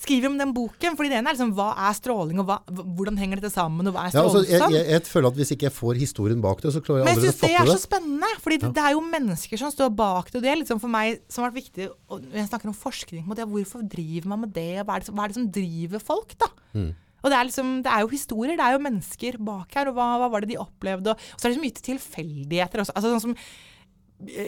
skriver 0.04 0.30
om 0.30 0.38
den 0.40 0.54
boken. 0.56 0.98
fordi 1.00 1.12
det 1.14 1.18
ene 1.20 1.32
er 1.32 1.38
liksom 1.38 1.54
hva 1.58 1.70
er 1.88 1.96
stråling, 1.98 2.42
og 2.44 2.50
hva, 2.50 2.58
hvordan 2.70 3.20
henger 3.20 3.42
dette 3.42 3.54
sammen, 3.54 3.88
og 3.90 3.96
hva 3.96 4.06
er 4.08 4.18
Ja, 4.18 4.24
altså, 4.24 4.44
jeg, 4.46 4.62
jeg, 4.76 4.88
jeg 4.92 5.06
føler 5.10 5.32
at 5.32 5.40
hvis 5.40 5.54
ikke 5.56 5.68
jeg 5.70 5.76
får 5.76 6.02
historien 6.02 6.44
bak 6.44 6.64
det, 6.64 6.74
så 6.76 6.84
klarer 6.84 7.04
jeg 7.04 7.08
Men 7.08 7.14
jeg 7.14 7.22
aldri 7.22 7.32
syns 7.32 7.40
å 7.40 7.48
det 7.48 7.62
er 7.62 7.72
så 7.72 7.86
spennende. 7.86 8.32
fordi 8.44 8.60
det, 8.64 8.74
det 8.78 8.84
er 8.84 8.96
jo 8.98 9.06
mennesker 9.08 9.64
som 9.64 9.74
står 9.74 9.94
bak 10.04 10.32
det. 10.32 10.40
Og 10.40 10.46
det 10.46 10.52
er 10.54 10.60
liksom 10.62 10.84
for 10.84 10.94
meg 10.94 11.24
som 11.32 11.46
har 11.46 11.54
vært 11.54 11.64
viktig 11.64 11.90
og 11.90 12.20
Når 12.28 12.42
jeg 12.42 12.50
snakker 12.52 12.70
om 12.70 12.78
forskning 12.78 13.24
på 13.30 13.40
det, 13.40 13.48
hvorfor 13.50 13.88
driver 13.90 14.30
man 14.34 14.44
med 14.46 14.54
det? 14.56 14.70
og 14.84 14.86
Hva 14.90 15.00
er 15.00 15.04
det 15.04 15.10
som, 15.10 15.24
er 15.24 15.32
det 15.32 15.40
som 15.40 15.50
driver 15.60 16.04
folk, 16.04 16.36
da? 16.44 16.52
Og 17.24 17.32
det 17.32 17.38
er, 17.38 17.46
liksom, 17.48 17.68
det 17.86 17.92
er 17.92 18.02
jo 18.04 18.10
historier, 18.12 18.58
det 18.60 18.66
er 18.66 18.74
jo 18.76 18.82
mennesker 18.84 19.38
bak 19.48 19.78
her. 19.78 19.88
Og 19.88 19.96
hva, 19.96 20.10
hva 20.20 20.28
var 20.34 20.44
det 20.44 20.52
de 20.52 20.60
opplevde? 20.60 21.14
Og, 21.14 21.30
og 21.34 21.40
så 21.40 21.48
er 21.48 21.54
det 21.54 21.60
så 21.60 21.64
mye 21.64 21.84
tilfeldigheter 21.86 22.84
også. 22.84 22.96
Altså, 23.00 23.14
sånn 23.14 23.24
som 23.30 23.38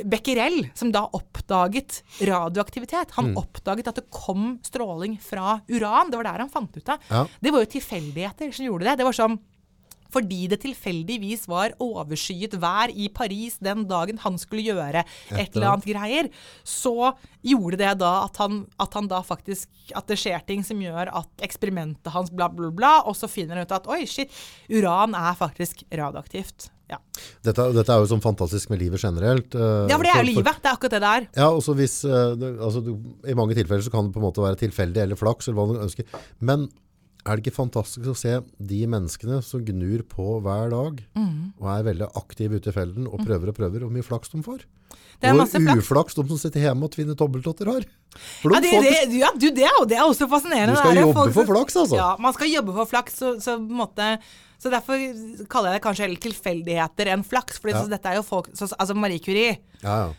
Becquerel, 0.06 0.70
som 0.74 0.92
da 0.92 1.06
oppdaget 1.14 2.02
radioaktivitet. 2.22 3.12
Han 3.18 3.34
Mm. 3.34 3.38
oppdaget 3.42 3.88
at 3.88 3.96
det 3.96 4.10
kom 4.12 4.60
stråling 4.64 5.20
fra 5.22 5.62
uran. 5.70 6.12
Det 6.12 6.18
var 6.18 6.24
der 6.24 6.40
han 6.40 6.50
fant 6.50 6.78
ut 6.78 6.90
av. 6.90 7.00
Ja. 7.10 7.28
Det 7.42 7.52
var 7.52 7.60
jo 7.66 7.74
tilfeldigheter 7.80 8.54
som 8.54 8.66
gjorde 8.66 8.86
det. 8.86 8.98
Det 8.98 9.06
var 9.06 9.14
sånn 9.14 9.40
fordi 10.16 10.48
det 10.48 10.62
tilfeldigvis 10.64 11.48
var 11.52 11.74
overskyet 11.82 12.54
vær 12.62 12.92
i 12.94 13.10
Paris 13.10 13.58
den 13.60 13.86
dagen 13.90 14.18
han 14.24 14.38
skulle 14.38 14.64
gjøre 14.64 15.02
et 15.32 15.56
eller 15.56 15.74
annet 15.74 15.86
greier, 15.90 16.30
så 16.63 17.13
gjorde 17.44 17.78
det 17.82 17.98
da 18.00 18.23
at 18.23 18.38
han, 18.38 18.65
at 18.80 18.94
han 18.94 19.10
da 19.12 19.21
faktisk 19.21 19.67
At 19.94 20.08
det 20.08 20.17
skjer 20.17 20.46
ting 20.48 20.63
som 20.63 20.80
gjør 20.80 21.12
at 21.13 21.30
eksperimentet 21.46 22.12
hans 22.12 22.32
bla, 22.32 22.48
bla, 22.50 22.71
bla, 22.71 23.02
og 23.06 23.13
så 23.13 23.28
finner 23.30 23.56
han 23.60 23.67
ut 23.67 23.71
at 23.76 23.86
oi, 23.92 24.06
shit, 24.06 24.32
uran 24.69 25.13
er 25.13 25.36
faktisk 25.38 25.84
radioaktivt. 25.92 26.71
Ja, 26.90 27.00
Dette, 27.42 27.63
dette 27.73 27.90
er 27.96 28.04
jo 28.04 28.10
sånn 28.12 28.21
fantastisk 28.21 28.69
med 28.69 28.79
livet 28.83 29.02
generelt. 29.02 29.56
eh, 29.58 29.88
ja 29.90 29.98
for 29.98 30.06
det 30.06 30.12
er 30.13 30.21
jo 30.21 30.27
livet. 30.36 30.60
Det 30.62 30.69
er 30.69 30.75
akkurat 30.77 30.94
det 30.96 31.02
det 31.02 31.12
er. 31.17 31.27
Ja, 31.42 31.48
også 31.50 31.73
hvis, 31.79 31.96
eh, 32.06 32.36
altså, 32.62 32.83
du, 32.86 32.92
I 33.25 33.33
mange 33.38 33.56
tilfeller 33.58 33.81
så 33.81 33.90
kan 33.94 34.06
det 34.06 34.13
på 34.13 34.21
en 34.21 34.27
måte 34.27 34.44
være 34.46 34.60
tilfeldig 34.62 35.02
eller 35.02 35.17
flaks, 35.17 35.48
eller 35.50 35.58
hva 35.58 35.73
du 35.73 35.81
ønsker. 35.88 36.06
Men 36.46 36.67
er 37.25 37.40
det 37.40 37.48
ikke 37.48 37.56
fantastisk 37.58 38.06
å 38.12 38.13
se 38.15 38.36
de 38.62 38.83
menneskene 38.86 39.40
som 39.42 39.63
gnur 39.65 40.04
på 40.06 40.40
hver 40.46 40.69
dag, 40.69 41.02
Mm. 41.17 41.54
og 41.60 41.67
er 41.73 41.88
veldig 41.90 42.10
aktive 42.21 42.60
ute 42.62 42.69
i 42.69 42.75
felden, 42.75 43.08
og 43.10 43.17
prøver 43.25 43.50
og 43.50 43.56
prøver, 43.58 43.79
hvor 43.81 43.90
mye 43.96 44.06
flaks 44.06 44.29
de 44.29 44.44
får? 44.46 44.62
Det 45.19 45.29
er 45.31 45.33
masse 45.33 45.58
flaks. 45.58 45.79
uflaks 45.81 46.13
de 46.13 46.27
som 46.27 46.38
sitter 46.38 46.60
hjemme 46.67 46.83
og 46.83 46.92
tvinner 46.92 47.15
dobbelttotter 47.17 47.65
har. 47.71 47.81
De 47.81 48.50
Ja, 48.54 48.60
det, 48.62 48.71
det, 48.83 49.17
ja, 49.17 49.31
du, 49.33 49.50
det, 49.50 49.63
er 49.63 49.73
jo, 49.79 49.86
det 49.90 49.98
er 49.98 50.04
også 50.06 50.27
fascinerende. 50.29 50.75
Du 50.75 50.81
skal 50.83 51.02
jobbe 51.02 51.33
for 51.33 51.46
flaks, 51.50 51.75
altså. 51.81 51.96
Ja, 51.98 52.15
man 52.19 52.33
skal 52.36 52.52
jobbe 52.52 52.73
for 52.77 52.86
flaks, 52.86 53.15
så, 53.17 53.31
så, 53.42 53.56
på 53.58 53.73
en 53.73 53.79
måte, 53.79 54.19
så 54.66 54.74
derfor 54.74 54.98
kaller 55.52 55.72
jeg 55.72 55.78
det 55.80 55.86
kanskje 55.86 56.08
heller 56.08 56.22
tilfeldigheter 56.26 57.13
enn 57.13 57.24
flaks. 57.24 57.62
For 57.62 57.70
Ja. 57.70 57.86
dette 57.94 58.10
er 58.10 58.18
jo 58.18 58.26
folk, 58.26 58.50
så, 58.58 58.68
altså 58.74 58.98
Marie 58.98 59.22
Curie 59.22 59.60
Ja, 59.84 59.98
ja. 60.08 60.13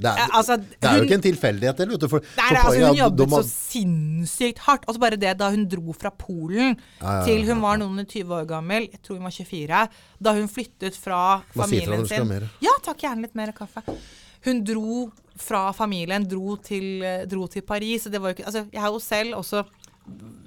Det 0.00 0.08
er, 0.08 0.30
altså, 0.32 0.54
det 0.56 0.86
er 0.88 0.96
jo 0.96 1.04
ikke 1.04 1.16
en 1.18 1.24
tilfeldighet, 1.26 1.80
eller, 1.84 1.92
vet 1.92 2.00
du. 2.00 2.08
For, 2.08 2.22
Nei, 2.38 2.44
nei, 2.54 2.60
altså, 2.64 2.86
hun 2.88 2.96
jobbet 2.96 3.32
så 3.34 3.40
sinnssykt 3.44 4.62
hardt. 4.64 4.86
Og 4.88 4.96
så 4.96 5.02
bare 5.02 5.18
det 5.20 5.34
da 5.36 5.50
hun 5.52 5.66
dro 5.68 5.92
fra 5.92 6.08
Polen 6.16 6.78
til 7.26 7.44
hun 7.44 7.60
var 7.60 7.76
noen 7.82 8.00
og 8.00 8.08
20 8.08 8.32
år 8.38 8.46
gammel, 8.48 8.86
jeg 8.94 9.02
tror 9.04 9.18
hun 9.20 9.28
var 9.28 9.34
24, 9.36 9.82
da 10.24 10.32
hun 10.38 10.48
flyttet 10.48 10.96
fra 10.96 11.20
familien 11.52 12.06
sin? 12.08 12.32
Ja, 12.64 12.72
takk 12.86 13.04
gjerne 13.04 13.26
litt 13.26 13.36
mer 13.36 13.52
kaffe. 13.52 13.84
Hun 14.46 14.62
dro 14.64 15.10
fra 15.36 15.66
familien, 15.76 16.24
dro 16.28 16.56
til, 16.64 17.04
dro 17.28 17.44
til 17.52 17.60
Paris. 17.68 18.08
Og 18.08 18.12
det 18.16 18.22
var 18.24 18.32
jo 18.32 18.38
ikke, 18.38 18.48
altså, 18.48 18.64
jeg 18.72 18.80
har 18.80 18.96
jo 18.96 19.04
selv 19.04 19.36
også 19.42 19.66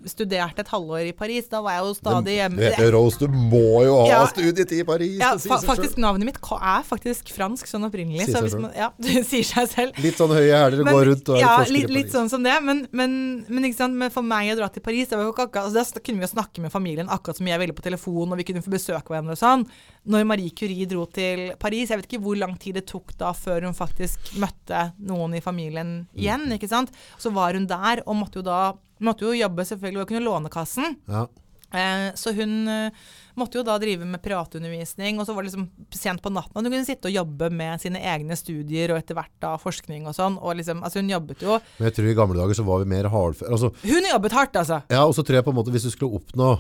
studert 0.09 0.59
et 0.59 0.70
halvår 0.72 1.09
i 1.09 1.14
Paris. 1.16 1.47
Da 1.51 1.61
var 1.64 1.78
jeg 1.78 1.86
jo 1.88 1.93
stadig 1.97 2.36
hjemme. 2.38 2.59
Du 2.59 2.66
heter 2.66 2.91
Rose, 2.95 3.20
du 3.20 3.28
må 3.32 3.84
jo 3.86 3.95
ha 4.01 4.07
Ja. 4.09 4.20
studietid 4.28 4.82
i 4.82 4.84
Paris. 4.88 5.18
Ja, 5.20 5.38
fa 5.38 5.59
faktisk. 5.64 5.97
Navnet 5.97 6.26
mitt 6.26 6.38
er 6.38 6.84
faktisk 6.84 7.32
fransk 7.34 7.68
sånn 7.68 7.86
opprinnelig. 7.88 8.26
Sier 8.28 8.36
Så 8.36 8.43
hvis 8.43 8.57
man, 8.59 8.72
ja, 8.76 8.91
det 8.99 9.26
sier 9.28 9.43
seg 9.47 9.70
selv. 9.70 10.01
Litt 10.03 10.20
sånn 10.20 10.34
høye 10.34 10.51
hæler 10.51 10.84
og 10.84 10.91
går 10.91 11.05
rundt 11.11 11.30
og 11.30 11.38
er 11.38 11.41
ja, 11.45 11.57
forsker 11.61 11.74
litt, 11.74 11.89
i 11.89 11.93
litt 11.93 12.11
sånn 12.11 12.30
som 12.30 12.43
det. 12.43 12.55
Men, 12.64 12.88
men, 12.91 13.45
men, 13.47 13.70
men 13.97 14.11
for 14.14 14.24
meg 14.24 14.53
å 14.53 14.59
dra 14.59 14.70
til 14.74 14.84
Paris 14.84 15.09
det 15.09 15.18
var 15.18 15.28
jo 15.28 15.34
ikke 15.34 15.47
akkurat, 15.47 15.72
altså, 15.72 15.93
Da 15.93 16.03
kunne 16.03 16.20
vi 16.20 16.28
jo 16.28 16.34
snakke 16.34 16.64
med 16.64 16.74
familien 16.74 17.09
akkurat 17.11 17.38
som 17.38 17.47
jeg 17.47 17.59
ville 17.59 17.76
på 17.76 17.86
telefon, 17.86 18.32
og 18.32 18.39
vi 18.39 18.47
kunne 18.47 18.64
få 18.66 18.74
besøke 18.74 19.14
hverandre 19.14 19.38
og 19.38 19.41
sånn. 19.41 19.68
Når 20.03 20.28
Marie 20.28 20.51
Curie 20.51 20.88
dro 20.89 21.05
til 21.07 21.53
Paris, 21.59 21.89
jeg 21.91 22.01
vet 22.01 22.09
ikke 22.09 22.24
hvor 22.24 22.39
lang 22.39 22.57
tid 22.59 22.76
det 22.80 22.88
tok 22.89 23.16
da 23.20 23.32
før 23.38 23.70
hun 23.70 23.78
faktisk 23.78 24.34
møtte 24.41 24.89
noen 24.99 25.38
i 25.38 25.43
familien 25.43 26.01
igjen. 26.16 26.49
Mm. 26.49 26.57
ikke 26.57 26.72
sant? 26.72 26.91
Så 27.22 27.32
var 27.34 27.55
hun 27.55 27.70
der, 27.70 28.03
og 28.03 28.18
måtte 28.20 28.41
jo 28.41 28.47
da 28.47 28.74
måtte 29.01 29.25
jo 29.25 29.33
jobbe 29.33 29.65
selvfølgelig 29.65 30.01
og 30.03 30.11
kunne 30.11 30.25
Lånekassen. 30.25 30.97
Ja. 31.09 31.25
Eh, 31.73 32.11
så 32.19 32.29
hun 32.37 32.67
eh, 32.69 32.91
måtte 33.39 33.57
jo 33.57 33.63
da 33.65 33.79
drive 33.81 34.05
med 34.05 34.21
privatundervisning, 34.21 35.17
og 35.17 35.25
så 35.25 35.33
var 35.33 35.41
det 35.41 35.49
liksom 35.49 35.65
sent 35.97 36.21
på 36.21 36.29
natten. 36.29 36.53
Og 36.53 36.61
hun 36.61 36.69
kunne 36.75 36.85
sitte 36.85 37.09
og 37.09 37.15
jobbe 37.15 37.49
med 37.49 37.81
sine 37.81 38.01
egne 38.13 38.37
studier 38.37 38.93
og 38.93 38.99
etter 39.01 39.17
hvert 39.17 39.33
da 39.41 39.55
forskning 39.57 40.05
og 40.05 40.13
sånn. 40.17 40.37
Og 40.37 40.59
liksom, 40.59 40.83
altså 40.85 41.01
hun 41.01 41.09
jobbet 41.09 41.41
jo 41.41 41.57
Men 41.79 41.89
jeg 41.89 41.97
tror 41.97 42.11
i 42.11 42.19
gamle 42.19 42.37
dager 42.43 42.59
så 42.61 42.67
var 42.67 42.83
vi 42.83 42.91
mer 42.93 43.09
hardføre. 43.09 43.49
Altså, 43.57 43.71
Hun 43.81 44.11
jobbet 44.11 44.37
hardt, 44.37 44.61
altså. 44.61 44.83
ja, 44.93 45.01
og 45.01 45.17
så 45.17 45.25
tror 45.25 45.39
jeg 45.39 45.47
på 45.47 45.55
en 45.55 45.59
måte 45.63 45.73
hvis 45.73 45.89
du 45.89 45.93
skulle 45.95 46.21
oppnå 46.21 46.51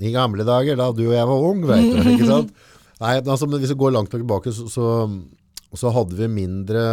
i 0.00 0.12
gamle 0.12 0.44
dager, 0.48 0.76
da 0.80 0.90
du 0.96 1.02
og 1.08 1.16
jeg 1.16 1.28
var 1.28 1.48
ung, 1.48 1.64
vet 1.68 1.82
du, 1.84 2.12
ikke 2.14 2.28
sant? 2.34 2.52
Nei, 3.00 3.16
altså, 3.24 3.48
men 3.48 3.60
hvis 3.60 3.72
vi 3.72 3.80
går 3.80 3.92
langt 3.96 4.12
tilbake, 4.12 4.52
så, 4.52 4.68
så, 4.68 4.86
så 5.76 5.92
hadde 5.96 6.16
vi 6.20 6.28
mindre 6.28 6.84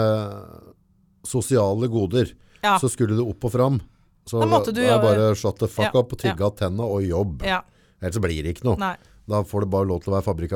sosiale 1.27 1.88
goder. 1.91 2.31
Ja. 2.63 2.77
Så 2.79 2.89
skulle 2.91 3.15
du 3.17 3.25
opp 3.27 3.43
og 3.47 3.53
fram. 3.53 3.79
Så 4.28 4.41
Da 4.43 4.47
måtte 4.51 4.73
du 4.75 4.82
er 4.84 4.97
bare 5.01 5.30
shut 5.39 5.59
the 5.61 5.67
fuck 5.71 5.93
Ja, 5.93 5.99
up, 6.03 6.11
tygge 6.19 6.43
av 6.45 6.55
tenna 6.59 6.84
og 6.84 7.05
jobb. 7.07 7.41
Ja. 7.47 7.61
Ellers 8.01 8.15
så 8.19 8.21
blir 8.23 8.43
det 8.43 8.57
ikke 8.57 8.67
noe. 8.67 8.78
Nei. 8.82 8.95
Da 9.28 9.41
får 9.43 9.65
det 9.65 9.71
bare 9.73 9.88
lov 9.89 10.03
til 10.03 10.13
å 10.13 10.17
være 10.19 10.28
fabrikk. 10.28 10.53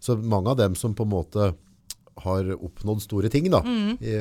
Så 0.00 0.16
mange 0.22 0.50
av 0.50 0.56
dem 0.58 0.74
som 0.78 0.94
på 0.94 1.04
en 1.06 1.12
måte 1.12 1.52
har 2.22 2.44
oppnådd 2.52 3.00
store 3.00 3.28
ting 3.32 3.46
da, 3.50 3.62
Mm. 3.64 3.96
i, 4.04 4.12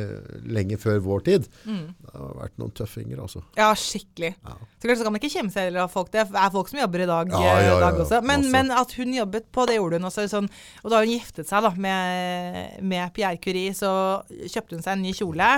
lenge 0.47 0.77
før 0.79 1.01
vår 1.03 1.23
tid, 1.25 1.47
det 1.65 2.13
har 2.13 2.34
vært 2.39 2.57
noen 2.57 2.71
tøffinger 2.71 3.19
altså. 3.19 3.43
Ja, 3.57 3.73
skikkelig. 3.75 4.36
Så 4.79 4.88
klart 4.88 4.97
så 4.97 5.03
kan 5.03 5.11
man 5.11 5.19
ikke 5.19 5.34
kjemme 5.34 5.51
seg 5.51 5.67
heller 5.67 5.84
av 5.84 5.91
folk. 5.91 6.09
Det 6.11 6.21
er 6.23 6.49
folk 6.53 6.69
som 6.71 6.79
jobber 6.79 7.03
i 7.03 7.05
dag, 7.05 7.29
Ja, 7.29 7.41
ja, 7.41 7.59
ja, 7.59 7.75
eh, 7.75 7.79
dag 7.84 7.99
også. 7.99 8.21
Men, 8.23 8.49
men 8.51 8.71
at 8.71 8.93
hun 8.93 9.13
jobbet 9.13 9.51
på, 9.51 9.67
det 9.67 9.75
gjorde 9.75 9.99
hun 9.99 10.07
også. 10.09 10.27
Sånn, 10.32 10.49
og 10.84 10.89
da 10.91 11.01
hun 11.03 11.11
giftet 11.11 11.47
seg 11.51 11.63
da, 11.63 11.73
med, 11.75 12.82
med 12.82 13.13
Pierre 13.13 13.38
Curie, 13.38 13.73
så 13.73 14.23
kjøpte 14.29 14.77
hun 14.79 14.82
seg 14.84 14.93
en 14.95 15.03
ny 15.03 15.11
kjole. 15.13 15.51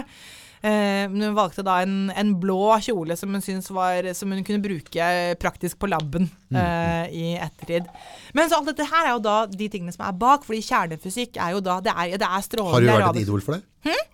Eh, 0.64 1.10
men 1.12 1.28
hun 1.28 1.36
valgte 1.36 1.66
da 1.66 1.82
en, 1.84 2.08
en 2.16 2.30
blå 2.40 2.78
kjole 2.86 3.18
som 3.20 3.34
hun 3.36 3.66
var 3.76 4.08
Som 4.16 4.32
hun 4.32 4.46
kunne 4.48 4.64
bruke 4.64 5.08
praktisk 5.42 5.82
på 5.82 5.90
laben 5.92 6.30
Mm, 6.54 6.62
uh, 6.62 7.06
i 7.14 7.36
ettertid. 7.42 7.90
Men 8.34 8.50
så 8.50 8.60
alt 8.60 8.70
dette 8.72 8.86
her 8.88 9.10
er 9.10 9.14
jo 9.16 9.22
da 9.26 9.36
de 9.50 9.68
tingene 9.72 9.94
som 9.94 10.06
er 10.06 10.16
bak, 10.22 10.46
fordi 10.46 10.62
kjernefysikk 10.66 11.38
er 11.42 11.56
jo 11.56 11.62
da 11.66 11.80
Det 11.84 11.94
er, 11.94 12.18
det 12.22 12.30
er 12.30 12.46
strålende. 12.46 12.92
Har 12.92 13.02
hun 13.02 13.08
vært 13.08 13.18
et 13.18 13.24
idol 13.26 13.46
for 13.46 13.58
deg? 13.58 13.70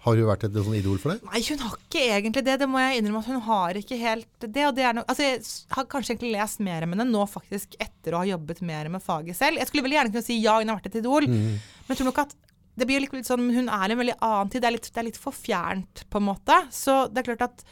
Har 0.05 0.17
hun 0.17 0.29
vært 0.29 0.45
et 0.47 0.59
sånn 0.59 0.77
idol 0.79 0.99
for 1.01 1.13
deg? 1.13 1.25
Nei, 1.29 1.41
hun 1.49 1.63
har 1.65 1.75
ikke 1.77 2.03
egentlig 2.15 2.45
det. 2.47 2.57
Det 2.61 2.69
må 2.71 2.81
jeg 2.81 2.99
innrømme 3.01 3.23
at 3.23 3.31
hun 3.33 3.43
har 3.49 3.79
ikke 3.81 3.99
helt 4.01 4.29
det. 4.45 4.51
Det 4.79 4.93
noe, 4.95 5.05
altså 5.05 5.27
jeg 5.27 5.41
har 5.75 5.89
kanskje 5.91 6.15
egentlig 6.15 6.35
lest 6.37 6.63
mer 6.65 6.85
om 6.85 6.95
henne 6.95 7.09
nå 7.09 7.25
faktisk 7.29 7.75
etter 7.77 8.15
å 8.15 8.23
ha 8.23 8.29
jobbet 8.31 8.63
mer 8.65 8.91
med 8.93 9.03
faget 9.03 9.37
selv. 9.37 9.59
Jeg 9.59 9.69
skulle 9.69 9.85
veldig 9.85 9.99
gjerne 9.99 10.15
kunne 10.15 10.29
si 10.29 10.39
ja, 10.39 10.57
hun 10.61 10.71
har 10.71 10.79
vært 10.79 10.93
et 10.93 11.01
idol, 11.03 11.27
men 11.29 11.91
jeg 11.91 11.99
tror 11.99 12.11
nok 12.11 12.23
at 12.23 12.37
det 12.77 12.87
blir 12.87 13.03
litt, 13.03 13.13
litt 13.15 13.27
sånn, 13.27 13.49
hun 13.51 13.69
er 13.69 13.89
i 13.89 13.95
en 13.95 13.99
veldig 13.99 14.17
annen 14.23 14.51
tid. 14.51 14.63
Det 14.63 14.69
er 14.69 14.75
litt, 14.77 14.89
det 14.93 15.01
er 15.01 15.07
litt 15.09 15.19
for 15.19 15.35
fjernt, 15.35 16.03
på 16.09 16.21
en 16.21 16.27
måte. 16.29 16.57
Så 16.73 17.01
det 17.11 17.21
er 17.23 17.31
klart 17.33 17.47
at 17.49 17.63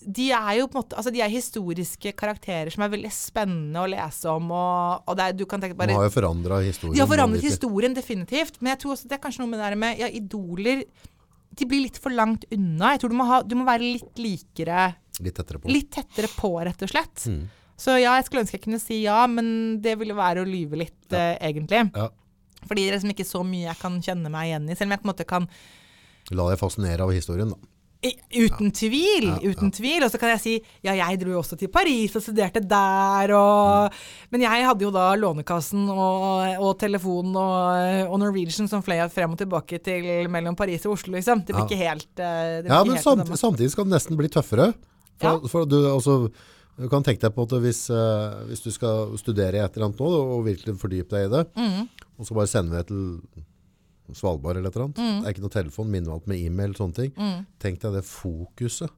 de 0.00 0.30
er 0.32 0.54
jo 0.56 0.66
på 0.68 0.78
en 0.78 0.80
måte, 0.80 0.96
altså 0.96 1.12
de 1.12 1.20
er 1.20 1.32
historiske 1.32 2.12
karakterer 2.16 2.72
som 2.72 2.84
er 2.86 2.92
veldig 2.94 3.10
spennende 3.12 3.82
å 3.82 3.88
lese 3.90 4.32
om. 4.32 4.48
Og, 4.56 5.08
og 5.10 5.22
er, 5.22 5.36
du 5.36 5.44
kan 5.48 5.62
tenke 5.62 5.76
bare... 5.76 5.92
De 5.92 5.98
har 5.98 6.08
jo 6.08 6.14
forandra 6.14 6.60
historien. 6.64 6.96
de 6.96 7.02
har 7.02 7.10
forandret 7.10 7.44
historien, 7.44 7.96
definitivt. 7.96 8.60
Men 8.60 8.74
jeg 8.74 8.82
tror 8.84 8.96
også 8.96 9.10
det 9.10 9.18
er 9.18 9.24
kanskje 9.24 9.44
noe 9.44 9.52
med 9.52 9.60
det 9.60 9.68
der 9.68 9.80
med 9.80 10.00
ja, 10.00 10.08
idoler 10.08 10.84
De 11.60 11.68
blir 11.68 11.84
litt 11.84 12.00
for 12.00 12.14
langt 12.16 12.46
unna. 12.54 12.94
Jeg 12.94 13.02
tror 13.02 13.12
du 13.12 13.18
må, 13.20 13.28
ha, 13.28 13.40
du 13.44 13.56
må 13.60 13.68
være 13.68 13.94
litt 13.98 14.20
likere 14.20 14.90
Litt 15.20 15.36
tettere 15.36 15.60
på. 15.60 15.68
Litt 15.68 15.90
tettere 15.92 16.30
på, 16.32 16.54
rett 16.64 16.86
og 16.86 16.88
slett. 16.88 17.26
Mm. 17.28 17.42
Så 17.80 17.96
ja, 17.96 18.14
jeg 18.16 18.26
skulle 18.26 18.44
ønske 18.44 18.56
jeg 18.58 18.64
kunne 18.64 18.80
si 18.80 19.02
ja, 19.02 19.18
men 19.28 19.80
det 19.84 19.98
ville 20.00 20.16
være 20.16 20.42
å 20.42 20.48
lyve 20.48 20.80
litt, 20.80 21.12
eh, 21.16 21.34
egentlig. 21.44 21.86
Ja. 21.92 22.08
Fordi 22.68 22.84
det 22.86 22.90
er 22.92 22.96
liksom 22.98 23.14
ikke 23.16 23.28
så 23.28 23.42
mye 23.46 23.66
jeg 23.70 23.78
kan 23.80 24.00
kjenne 24.04 24.30
meg 24.30 24.48
igjen 24.50 24.70
i. 24.70 24.74
Selv 24.78 24.90
om 24.90 24.96
jeg 24.96 25.02
på 25.02 25.08
en 25.08 25.12
måte 25.14 25.26
kan 25.28 25.48
La 26.30 26.44
deg 26.50 26.58
fascinere 26.60 27.00
av 27.02 27.10
historien, 27.10 27.48
da. 27.50 27.56
I- 28.02 28.16
Uten 28.46 28.70
tvil, 28.72 29.26
uten 29.44 29.68
tvil. 29.76 30.04
Og 30.06 30.08
så 30.12 30.16
kan 30.20 30.30
jeg 30.30 30.40
si 30.40 30.52
ja, 30.86 30.94
jeg 30.96 31.18
dro 31.20 31.32
jo 31.34 31.40
også 31.42 31.58
til 31.60 31.68
Paris 31.68 32.14
og 32.16 32.22
studerte 32.24 32.62
der, 32.64 33.32
og 33.36 33.92
Men 34.32 34.40
jeg 34.46 34.64
hadde 34.64 34.86
jo 34.86 34.90
da 34.94 35.10
Lånekassen 35.20 35.88
og, 35.90 36.60
og 36.64 36.78
telefonen 36.80 37.34
og, 37.36 38.06
og 38.12 38.20
Norwegian 38.22 38.68
som 38.70 38.80
fløy 38.86 39.02
frem 39.12 39.34
og 39.36 39.38
tilbake 39.42 39.82
til 39.84 40.28
mellom 40.32 40.56
Paris 40.56 40.86
og 40.86 40.94
Oslo, 40.96 41.12
liksom. 41.18 41.42
Det 41.44 41.52
blir 41.52 41.66
Ja. 41.66 41.68
ikke 41.68 41.82
helt 41.82 42.08
eh, 42.24 42.62
det 42.62 42.70
Ja, 42.72 42.84
men 42.84 42.96
samt, 43.02 43.28
samtidig 43.36 43.70
skal 43.74 43.84
det 43.84 43.92
nesten 43.98 44.16
bli 44.16 44.28
tøffere. 44.32 44.72
For, 45.20 45.28
Ja. 45.42 45.48
for 45.52 45.66
du, 45.68 45.76
altså, 45.92 46.32
du 46.80 46.88
kan 46.88 47.02
tenke 47.04 47.20
deg 47.20 47.34
på 47.36 47.44
at 47.46 47.54
hvis, 47.62 47.82
eh, 47.92 48.40
hvis 48.48 48.62
du 48.64 48.70
skal 48.74 49.12
studere 49.20 49.60
et 49.64 49.76
eller 49.76 49.90
annet 49.90 50.00
nå, 50.00 50.10
og 50.36 50.44
virkelig 50.46 50.76
fordype 50.80 51.10
deg 51.12 51.26
i 51.28 51.32
det, 51.36 51.44
Mm. 51.56 51.88
og 52.18 52.26
så 52.26 52.34
bare 52.34 52.50
sende 52.50 52.76
det 52.78 52.86
til 52.88 53.20
Svalbard 54.14 54.56
eller 54.58 54.70
et 54.70 54.76
eller 54.76 54.88
annet. 54.88 54.96
Mm. 54.98 55.20
Det 55.20 55.28
er 55.28 55.34
ikke 55.34 55.44
noe 55.44 55.54
telefon, 55.54 55.90
minner 55.92 56.12
alt 56.16 56.26
med 56.26 56.40
e-mail, 56.42 56.72
sånne 56.74 56.94
ting. 56.96 57.12
Tenk 57.62 57.78
deg 57.84 57.92
det 57.94 58.04
fokuset. 58.08 58.90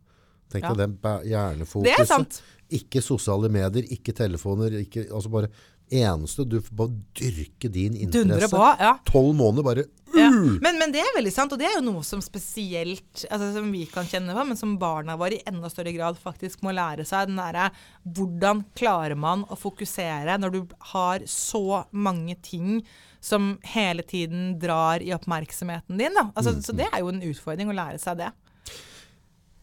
Tenk 0.52 0.64
Ja. 0.64 0.74
deg 0.74 0.96
det 1.02 1.12
hjernefokuset. 1.28 1.84
Det 1.84 2.00
er 2.00 2.04
sant. 2.08 2.42
Ikke 2.70 3.02
sosiale 3.02 3.48
medier, 3.50 3.84
ikke 3.92 4.12
telefoner, 4.14 4.70
ikke, 4.86 5.10
altså 5.12 5.30
bare 5.30 5.48
eneste, 5.92 6.48
du 6.48 6.60
får 6.60 6.74
bare 6.76 6.94
dyrke 7.14 7.70
din 7.70 7.92
interesse. 7.94 8.24
Dundre 8.24 8.48
på, 8.48 8.80
ja. 8.80 8.94
12 9.04 9.34
måneder 9.36 9.62
bare, 9.64 9.84
Ja. 10.16 10.28
Uh! 10.28 10.58
Men, 10.62 10.78
men 10.80 10.92
det 10.94 11.00
er 11.02 11.14
veldig 11.16 11.32
sant, 11.34 11.54
og 11.54 11.60
det 11.60 11.68
er 11.68 11.76
jo 11.78 11.84
noe 11.86 12.02
som 12.06 12.20
spesielt 12.24 13.24
altså, 13.28 13.52
Som 13.56 13.70
vi 13.72 13.84
kan 13.90 14.08
kjenne 14.08 14.34
på, 14.36 14.44
men 14.48 14.58
som 14.58 14.74
barna 14.80 15.16
våre 15.20 15.38
i 15.38 15.44
enda 15.48 15.70
større 15.72 15.94
grad 15.96 16.20
faktisk 16.20 16.64
må 16.66 16.74
lære 16.76 17.06
seg. 17.08 17.30
Den 17.30 17.40
derre 17.40 17.70
Hvordan 18.02 18.64
klarer 18.78 19.16
man 19.18 19.46
å 19.48 19.58
fokusere 19.58 20.36
når 20.42 20.54
du 20.54 20.76
har 20.92 21.24
så 21.30 21.84
mange 21.90 22.36
ting 22.44 22.82
som 23.22 23.54
hele 23.74 24.02
tiden 24.02 24.56
drar 24.62 25.02
i 25.02 25.12
oppmerksomheten 25.14 26.00
din? 26.00 26.16
Da? 26.18 26.28
Altså, 26.34 26.56
Så 26.60 26.74
det 26.76 26.88
er 26.90 27.02
jo 27.04 27.12
en 27.12 27.22
utfordring 27.32 27.70
å 27.70 27.76
lære 27.76 28.02
seg 28.02 28.20
det. 28.24 28.32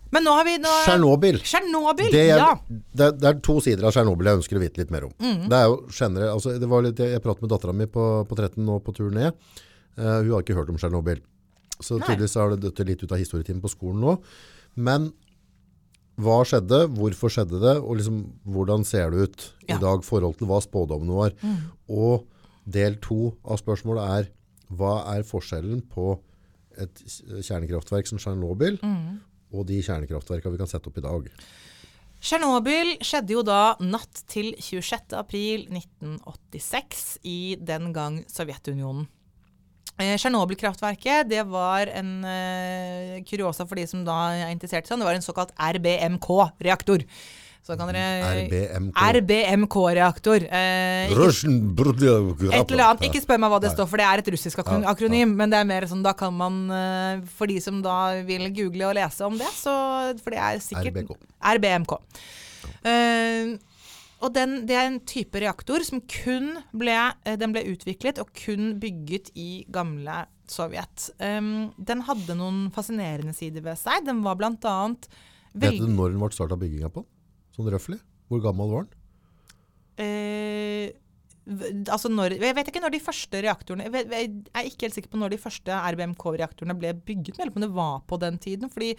Men 0.09 0.25
nå 0.25 0.33
har 0.33 0.45
vi 0.47 0.55
nå, 0.57 0.69
Tsjernobyl. 0.87 1.39
Tsjernobyl, 1.45 2.11
Det, 2.11 2.23
ja. 2.31 2.49
det, 2.69 3.11
det 3.21 3.27
er 3.29 3.41
to 3.45 3.59
sider 3.61 3.85
av 3.85 3.93
Tsjernobyl 3.93 4.31
jeg 4.31 4.39
ønsker 4.39 4.57
å 4.57 4.61
vite 4.63 4.81
litt 4.81 4.93
mer 4.93 5.05
om. 5.05 5.13
Mm. 5.21 5.43
Det 5.51 5.57
er 5.59 5.67
jo 5.69 5.75
generelt, 5.93 6.31
altså, 6.33 6.55
det 6.57 6.69
var 6.71 6.85
litt, 6.85 7.01
Jeg 7.03 7.21
pratet 7.25 7.45
med 7.45 7.53
dattera 7.53 7.75
mi 7.77 7.85
på, 7.89 8.05
på 8.25 8.37
13 8.39 8.63
nå 8.65 8.79
på 8.85 8.95
tur 8.97 9.11
ned. 9.13 9.37
Eh, 9.99 10.19
hun 10.23 10.31
har 10.33 10.43
ikke 10.45 10.55
hørt 10.57 10.69
om 10.71 10.79
Tsjernobyl. 10.79 11.19
Så 11.79 11.97
Nei. 11.99 12.07
tydeligvis 12.07 12.35
har 12.39 12.53
det 12.55 12.61
dødd 12.65 12.87
litt 12.87 13.03
ut 13.03 13.11
av 13.15 13.19
historietimen 13.21 13.61
på 13.63 13.71
skolen 13.71 14.01
nå. 14.03 14.17
Men 14.79 15.11
hva 16.19 16.41
skjedde? 16.47 16.81
Hvorfor 16.97 17.31
skjedde 17.31 17.59
det? 17.63 17.75
Og 17.79 17.99
liksom, 17.99 18.17
hvordan 18.47 18.83
ser 18.87 19.11
det 19.11 19.29
ut 19.29 19.45
Ja. 19.69 19.77
i 19.77 19.79
dag 19.79 19.99
i 20.03 20.07
forhold 20.07 20.37
til 20.39 20.47
hva 20.47 20.59
spådommene 20.63 21.15
var? 21.15 21.31
Og 21.87 22.25
Del 22.69 22.99
to 23.01 23.31
av 23.49 23.57
spørsmålet 23.57 24.03
er 24.19 24.27
hva 24.69 24.91
er 25.15 25.23
forskjellen 25.25 25.79
på 25.89 26.19
et 26.77 26.99
kjernekraftverk 27.41 28.05
som 28.05 28.19
Tsjernobyl 28.21 28.77
og 29.51 29.65
de 29.65 29.79
kjernekraftverkene 29.81 30.51
vi 30.53 30.59
kan 30.61 30.67
sette 30.69 30.91
opp 30.91 30.99
i 30.99 31.01
dag? 31.01 31.29
Tsjernobyl 32.21 32.97
skjedde 33.01 33.33
jo 33.33 33.41
da 33.47 33.75
natt 33.81 34.21
til 34.29 34.51
26. 34.59 35.15
april 35.17 35.65
1986 35.71 37.17
i 37.23 37.55
den 37.57 37.93
gang 37.95 38.19
Sovjetunionen. 38.29 39.07
Eh, 39.97 40.15
Tsjernobyl-kraftverket 40.15 41.27
det 41.31 41.41
var 41.49 41.89
en 41.91 42.11
eh, 42.23 43.19
kuriosa 43.27 43.65
for 43.67 43.75
de 43.79 43.87
som 43.89 44.05
da 44.07 44.17
er 44.35 44.53
interessert 44.53 44.85
i 44.87 44.91
sånn. 44.93 45.01
Det 45.01 45.09
var 45.09 45.17
en 45.17 45.25
såkalt 45.25 45.51
RBMK-reaktor. 45.57 47.03
Så 47.69 47.75
kan 47.77 47.89
dere 47.91 48.23
RBMK. 48.47 48.95
RBMK-reaktor. 49.19 50.45
Eh, 50.47 51.11
et 51.11 52.71
eller 52.71 52.85
annet. 52.87 53.03
Ikke 53.09 53.21
spør 53.21 53.41
meg 53.43 53.51
hva 53.51 53.59
det 53.61 53.73
står 53.75 53.89
for, 53.91 53.99
det 54.01 54.07
er 54.07 54.23
et 54.23 54.31
russisk 54.33 54.61
akron 54.63 54.87
akronym. 54.89 55.35
Men 55.37 55.51
det 55.51 55.59
er 55.59 55.67
mer 55.69 55.85
sånn, 55.91 56.01
da 56.05 56.15
kan 56.17 56.33
man 56.33 56.61
eh, 56.73 57.21
For 57.37 57.51
de 57.51 57.59
som 57.61 57.81
da 57.85 57.97
vil 58.25 58.47
google 58.55 58.87
og 58.89 58.95
lese 58.97 59.27
om 59.27 59.37
det, 59.37 59.51
så 59.59 59.73
For 60.23 60.33
det 60.33 60.39
er 60.47 60.63
sikkert 60.63 60.95
RBMK. 61.03 61.17
RBMK. 61.53 61.93
Eh, 62.89 63.57
og 64.19 64.33
den, 64.35 64.65
det 64.67 64.75
er 64.75 64.89
en 64.89 64.99
type 65.07 65.39
reaktor 65.39 65.83
som 65.87 66.01
kun 66.11 66.57
ble, 66.75 66.95
eh, 67.23 67.37
den 67.39 67.53
ble 67.55 67.63
utviklet 67.71 68.19
og 68.19 68.31
kun 68.35 68.75
bygget 68.81 69.31
i 69.39 69.65
gamle 69.71 70.25
Sovjet. 70.49 71.11
Um, 71.21 71.69
den 71.77 72.01
hadde 72.07 72.35
noen 72.37 72.67
fascinerende 72.73 73.35
sider 73.37 73.61
ved 73.65 73.77
seg. 73.77 74.01
Den 74.07 74.23
var 74.25 74.39
annet 74.41 75.05
Vet 75.53 75.77
du 75.77 75.85
når 75.89 76.13
den 76.13 76.21
ble 76.21 76.31
starta 76.33 76.57
bygginga 76.59 76.89
på? 76.93 77.03
Sånn 77.55 77.69
røftlig? 77.69 77.99
Hvor 78.29 78.41
gammel 78.43 78.71
var 78.73 78.87
den? 78.87 78.97
Uh, 79.99 80.89
altså 81.89 82.11
når, 82.11 82.37
jeg 82.39 82.55
vet 82.57 82.71
ikke 82.71 82.81
når 82.83 82.93
de 82.93 83.01
første 83.03 83.39
reaktorene 83.43 83.87
Jeg, 83.87 83.93
vet, 83.95 84.11
jeg 84.13 84.29
er 84.53 84.67
ikke 84.69 84.85
helt 84.85 84.95
sikker 84.95 85.11
på 85.11 85.19
når 85.19 85.33
de 85.33 85.39
første 85.41 85.79
RBMK-reaktorene 85.95 86.75
ble 86.79 86.93
bygget, 87.07 87.39
men 87.41 87.65
det 87.65 87.71
var 87.73 88.03
på 88.07 88.19
den 88.21 88.37
tiden. 88.41 88.69
fordi 88.73 88.95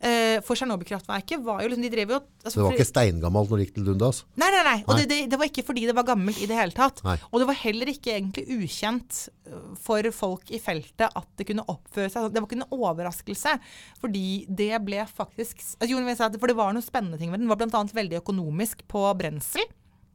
eh, 0.00 0.38
For 0.46 0.58
Tsjernobyl-kraftverket 0.58 1.42
var 1.44 1.62
jo 1.62 1.70
liksom 1.72 1.84
De 1.86 1.90
drev 1.92 2.12
jo 2.14 2.18
altså, 2.20 2.54
Det 2.58 2.64
var 2.66 2.76
ikke 2.76 2.86
steingammelt 2.88 3.50
når 3.50 3.60
det 3.60 3.66
gikk 3.66 3.74
til 3.78 3.88
dundas? 3.88 4.20
Nei, 4.38 4.50
nei, 4.54 4.62
nei. 4.66 4.76
Og 4.86 4.92
Nei. 4.94 5.00
Det, 5.02 5.08
det, 5.12 5.18
det 5.32 5.40
var 5.40 5.50
ikke 5.50 5.64
fordi 5.66 5.86
det 5.88 5.96
var 5.98 6.06
gammelt 6.08 6.42
i 6.42 6.48
det 6.50 6.58
hele 6.58 6.76
tatt. 6.76 7.02
Nei. 7.06 7.16
Og 7.32 7.42
det 7.42 7.48
var 7.50 7.58
heller 7.62 7.92
ikke 7.92 8.14
egentlig 8.14 8.44
ukjent 8.58 9.22
øh, 9.48 9.72
for 9.88 10.10
folk 10.14 10.52
i 10.54 10.60
feltet 10.62 11.08
at 11.08 11.28
det 11.40 11.48
kunne 11.48 11.66
oppføre 11.70 12.12
seg. 12.12 12.30
Det 12.34 12.42
var 12.42 12.48
ikke 12.50 12.60
en 12.60 12.78
overraskelse. 12.78 13.56
Fordi 14.02 14.26
det 14.48 14.72
ble 14.86 15.02
faktisk 15.08 15.60
altså, 15.80 16.30
For 16.38 16.50
det 16.50 16.58
var 16.58 16.76
noen 16.76 16.86
spennende 16.86 17.18
ting 17.20 17.32
med 17.32 17.40
den. 17.40 17.48
Den 17.48 17.54
var 17.54 17.60
bl.a. 17.64 18.00
veldig 18.02 18.22
økonomisk 18.22 18.86
på 18.90 19.04
brensel. 19.18 19.66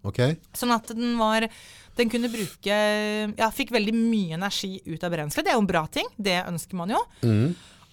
Okay. 0.04 0.36
Sånn 0.52 0.74
at 0.76 0.90
den 0.92 1.14
var 1.16 1.46
Den 1.96 2.10
kunne 2.12 2.28
bruke 2.32 2.78
Ja, 3.40 3.48
fikk 3.56 3.72
veldig 3.72 3.94
mye 3.96 4.36
energi 4.36 4.76
ut 4.84 5.04
av 5.04 5.14
brenselet. 5.14 5.48
Det 5.48 5.54
er 5.54 5.60
jo 5.60 5.64
en 5.64 5.70
bra 5.70 5.86
ting. 5.88 6.10
Det 6.18 6.42
ønsker 6.50 6.80
man 6.80 6.92
jo. 6.92 7.00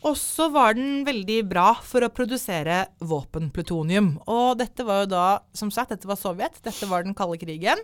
Og 0.01 0.15
så 0.17 0.47
var 0.49 0.79
den 0.79 1.03
veldig 1.05 1.43
bra 1.51 1.75
for 1.85 2.05
å 2.07 2.13
produsere 2.13 2.87
våpenplutonium. 3.05 4.15
Og 4.33 4.57
dette 4.61 4.85
var 4.89 5.03
jo 5.03 5.11
da, 5.13 5.25
som 5.53 5.73
sagt, 5.75 5.93
dette 5.93 6.09
var 6.09 6.17
Sovjet. 6.17 6.57
Dette 6.65 6.89
var 6.89 7.05
den 7.05 7.17
kalde 7.17 7.37
krigen. 7.41 7.83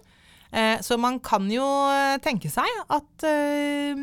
Eh, 0.48 0.80
så 0.80 0.96
man 1.00 1.18
kan 1.20 1.44
jo 1.52 1.66
eh, 1.92 2.16
tenke 2.24 2.48
seg 2.52 2.70
at 2.88 3.26
eh, 3.26 3.98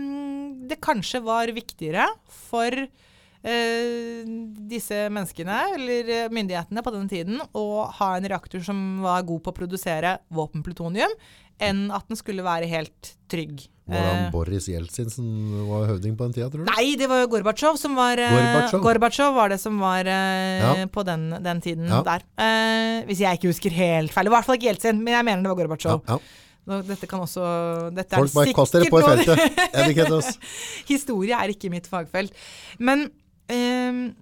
det 0.70 0.78
kanskje 0.84 1.24
var 1.26 1.50
viktigere 1.56 2.06
for 2.52 2.76
eh, 2.78 4.32
disse 4.70 5.08
menneskene, 5.10 5.60
eller 5.80 6.14
eh, 6.14 6.32
myndighetene 6.36 6.84
på 6.86 6.94
den 6.94 7.10
tiden, 7.10 7.42
å 7.58 7.88
ha 7.98 8.14
en 8.18 8.30
reaktor 8.30 8.62
som 8.66 9.02
var 9.02 9.26
god 9.26 9.46
på 9.46 9.56
å 9.56 9.60
produsere 9.64 10.18
våpenplutonium, 10.36 11.18
enn 11.64 11.88
at 11.96 12.06
den 12.12 12.20
skulle 12.20 12.46
være 12.46 12.70
helt 12.70 13.16
trygg. 13.32 13.66
Var 13.86 14.00
han 14.00 14.20
Eh, 14.26 14.32
Boris 14.32 14.68
Jeltsin 14.72 15.10
som 15.12 15.26
var 15.68 15.88
høvding 15.90 16.14
på 16.16 16.24
den 16.30 16.34
tida, 16.38 16.46
tror 16.50 16.64
du? 16.64 16.70
Nei, 16.72 16.96
det 16.96 17.10
var 17.12 17.20
jo 17.24 17.28
Gorbatsjov 17.34 17.76
som 17.82 17.96
var 18.00 18.16
eh, 18.18 18.32
Gorbatsjov? 18.32 18.82
Gorbatsjov 18.86 19.34
var 19.36 19.50
det 19.52 19.60
som 19.60 19.80
var 19.84 20.08
eh, 20.08 20.62
Ja. 20.64 20.86
på 20.88 21.04
den, 21.04 21.26
den 21.44 21.60
tiden 21.62 21.90
Ja. 21.92 22.00
der. 22.08 22.24
Eh, 22.40 23.04
hvis 23.10 23.20
jeg 23.26 23.38
ikke 23.42 23.52
husker 23.52 23.76
helt 23.76 24.12
feil. 24.16 24.28
I 24.28 24.34
hvert 24.38 24.46
fall 24.48 24.56
ikke 24.56 24.70
Jeltsin, 24.72 25.04
men 25.04 25.14
jeg 25.18 25.26
mener 25.28 25.44
det 25.44 25.52
var 25.52 25.60
Gorbatsjov. 25.64 26.02
ja. 26.08 26.20
Dette 26.64 27.08
kan 27.12 27.20
også 27.20 27.92
dette 27.92 28.16
Folk 28.16 28.32
bare 28.38 28.54
kast 28.56 28.72
dere 28.72 28.88
på 28.88 29.02
i 29.02 29.04
feltet. 29.04 30.38
Historie 30.88 31.36
er 31.36 31.52
ikke 31.52 31.68
mitt 31.74 31.90
fagfelt. 31.92 32.32
Men 32.80 33.10
ehm, 33.52 34.14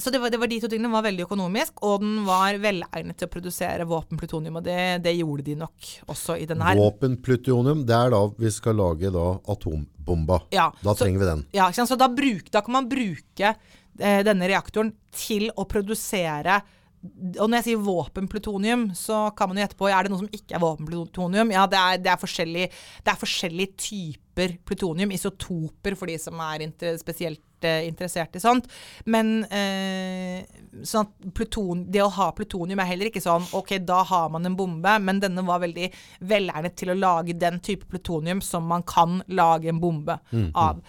Så 0.00 0.10
det 0.14 0.20
var, 0.22 0.30
det 0.30 0.38
var 0.40 0.46
de 0.50 0.60
to 0.62 0.68
tingene. 0.70 0.88
Den 0.88 0.94
var 0.96 1.04
veldig 1.06 1.24
økonomisk, 1.26 1.82
og 1.86 2.00
den 2.04 2.20
var 2.26 2.58
velegnet 2.62 3.18
til 3.18 3.28
å 3.28 3.32
produsere 3.32 3.86
våpenplutonium. 3.88 4.56
Og 4.60 4.64
det, 4.66 4.78
det 5.04 5.16
gjorde 5.18 5.44
de 5.50 5.56
nok 5.60 5.90
også 6.14 6.38
i 6.40 6.46
den 6.48 6.62
her. 6.64 6.78
Våpenplutonium, 6.78 7.84
det 7.88 7.96
er 7.98 8.14
da 8.14 8.22
vi 8.38 8.50
skal 8.54 8.78
lage 8.78 9.12
da 9.14 9.26
atombomba. 9.54 10.40
Ja, 10.54 10.70
Da 10.82 10.94
så- 10.94 11.04
trenger 11.04 11.18
vi 11.24 11.30
den. 11.32 11.44
Ja? 11.52 11.70
Så 11.72 11.96
da, 11.98 12.08
bruk, 12.08 12.50
da 12.50 12.60
kan 12.62 12.72
man 12.78 12.88
bruke 12.88 13.54
eh, 13.98 14.22
denne 14.22 14.48
reaktoren 14.48 14.92
til 15.12 15.50
å 15.56 15.66
produsere 15.68 16.60
og 16.98 17.46
når 17.46 17.60
jeg 17.60 17.66
sier 17.68 17.82
våpenplutonium, 17.86 18.88
så 18.98 19.28
kan 19.38 19.50
man 19.50 19.58
jo 19.58 19.62
gjette 19.64 19.78
på 19.78 19.90
er 19.90 20.04
det 20.04 20.10
noe 20.12 20.22
som 20.22 20.30
ikke 20.34 20.56
er 20.56 20.62
våpenplutonium. 20.62 21.52
Ja, 21.54 21.66
det 21.70 21.78
er, 21.78 22.00
det 22.02 22.10
er, 22.10 22.18
forskjellige, 22.20 22.70
det 23.06 23.12
er 23.12 23.20
forskjellige 23.20 23.74
typer 23.84 24.56
plutonium, 24.66 25.12
isotoper 25.14 25.94
for 25.98 26.10
de 26.10 26.16
som 26.18 26.42
er 26.42 26.64
inter, 26.66 26.98
spesielt 26.98 27.66
eh, 27.66 27.86
interessert 27.86 28.34
i 28.34 28.42
sånt. 28.42 28.66
Men 29.06 29.44
eh, 29.46 30.42
sånn 30.82 31.06
at 31.06 31.30
pluton, 31.38 31.86
det 31.86 32.02
å 32.02 32.10
ha 32.18 32.32
plutonium 32.34 32.82
er 32.82 32.90
heller 32.90 33.12
ikke 33.12 33.22
sånn 33.22 33.46
OK, 33.58 33.76
da 33.86 34.02
har 34.10 34.34
man 34.34 34.50
en 34.50 34.58
bombe, 34.58 34.98
men 35.04 35.22
denne 35.22 35.46
var 35.46 35.62
veldig 35.62 35.92
velegnet 36.34 36.78
til 36.78 36.94
å 36.94 36.98
lage 36.98 37.38
den 37.38 37.62
type 37.62 37.86
plutonium 37.90 38.42
som 38.42 38.66
man 38.66 38.86
kan 38.86 39.20
lage 39.30 39.70
en 39.70 39.82
bombe 39.82 40.18
av. 40.54 40.82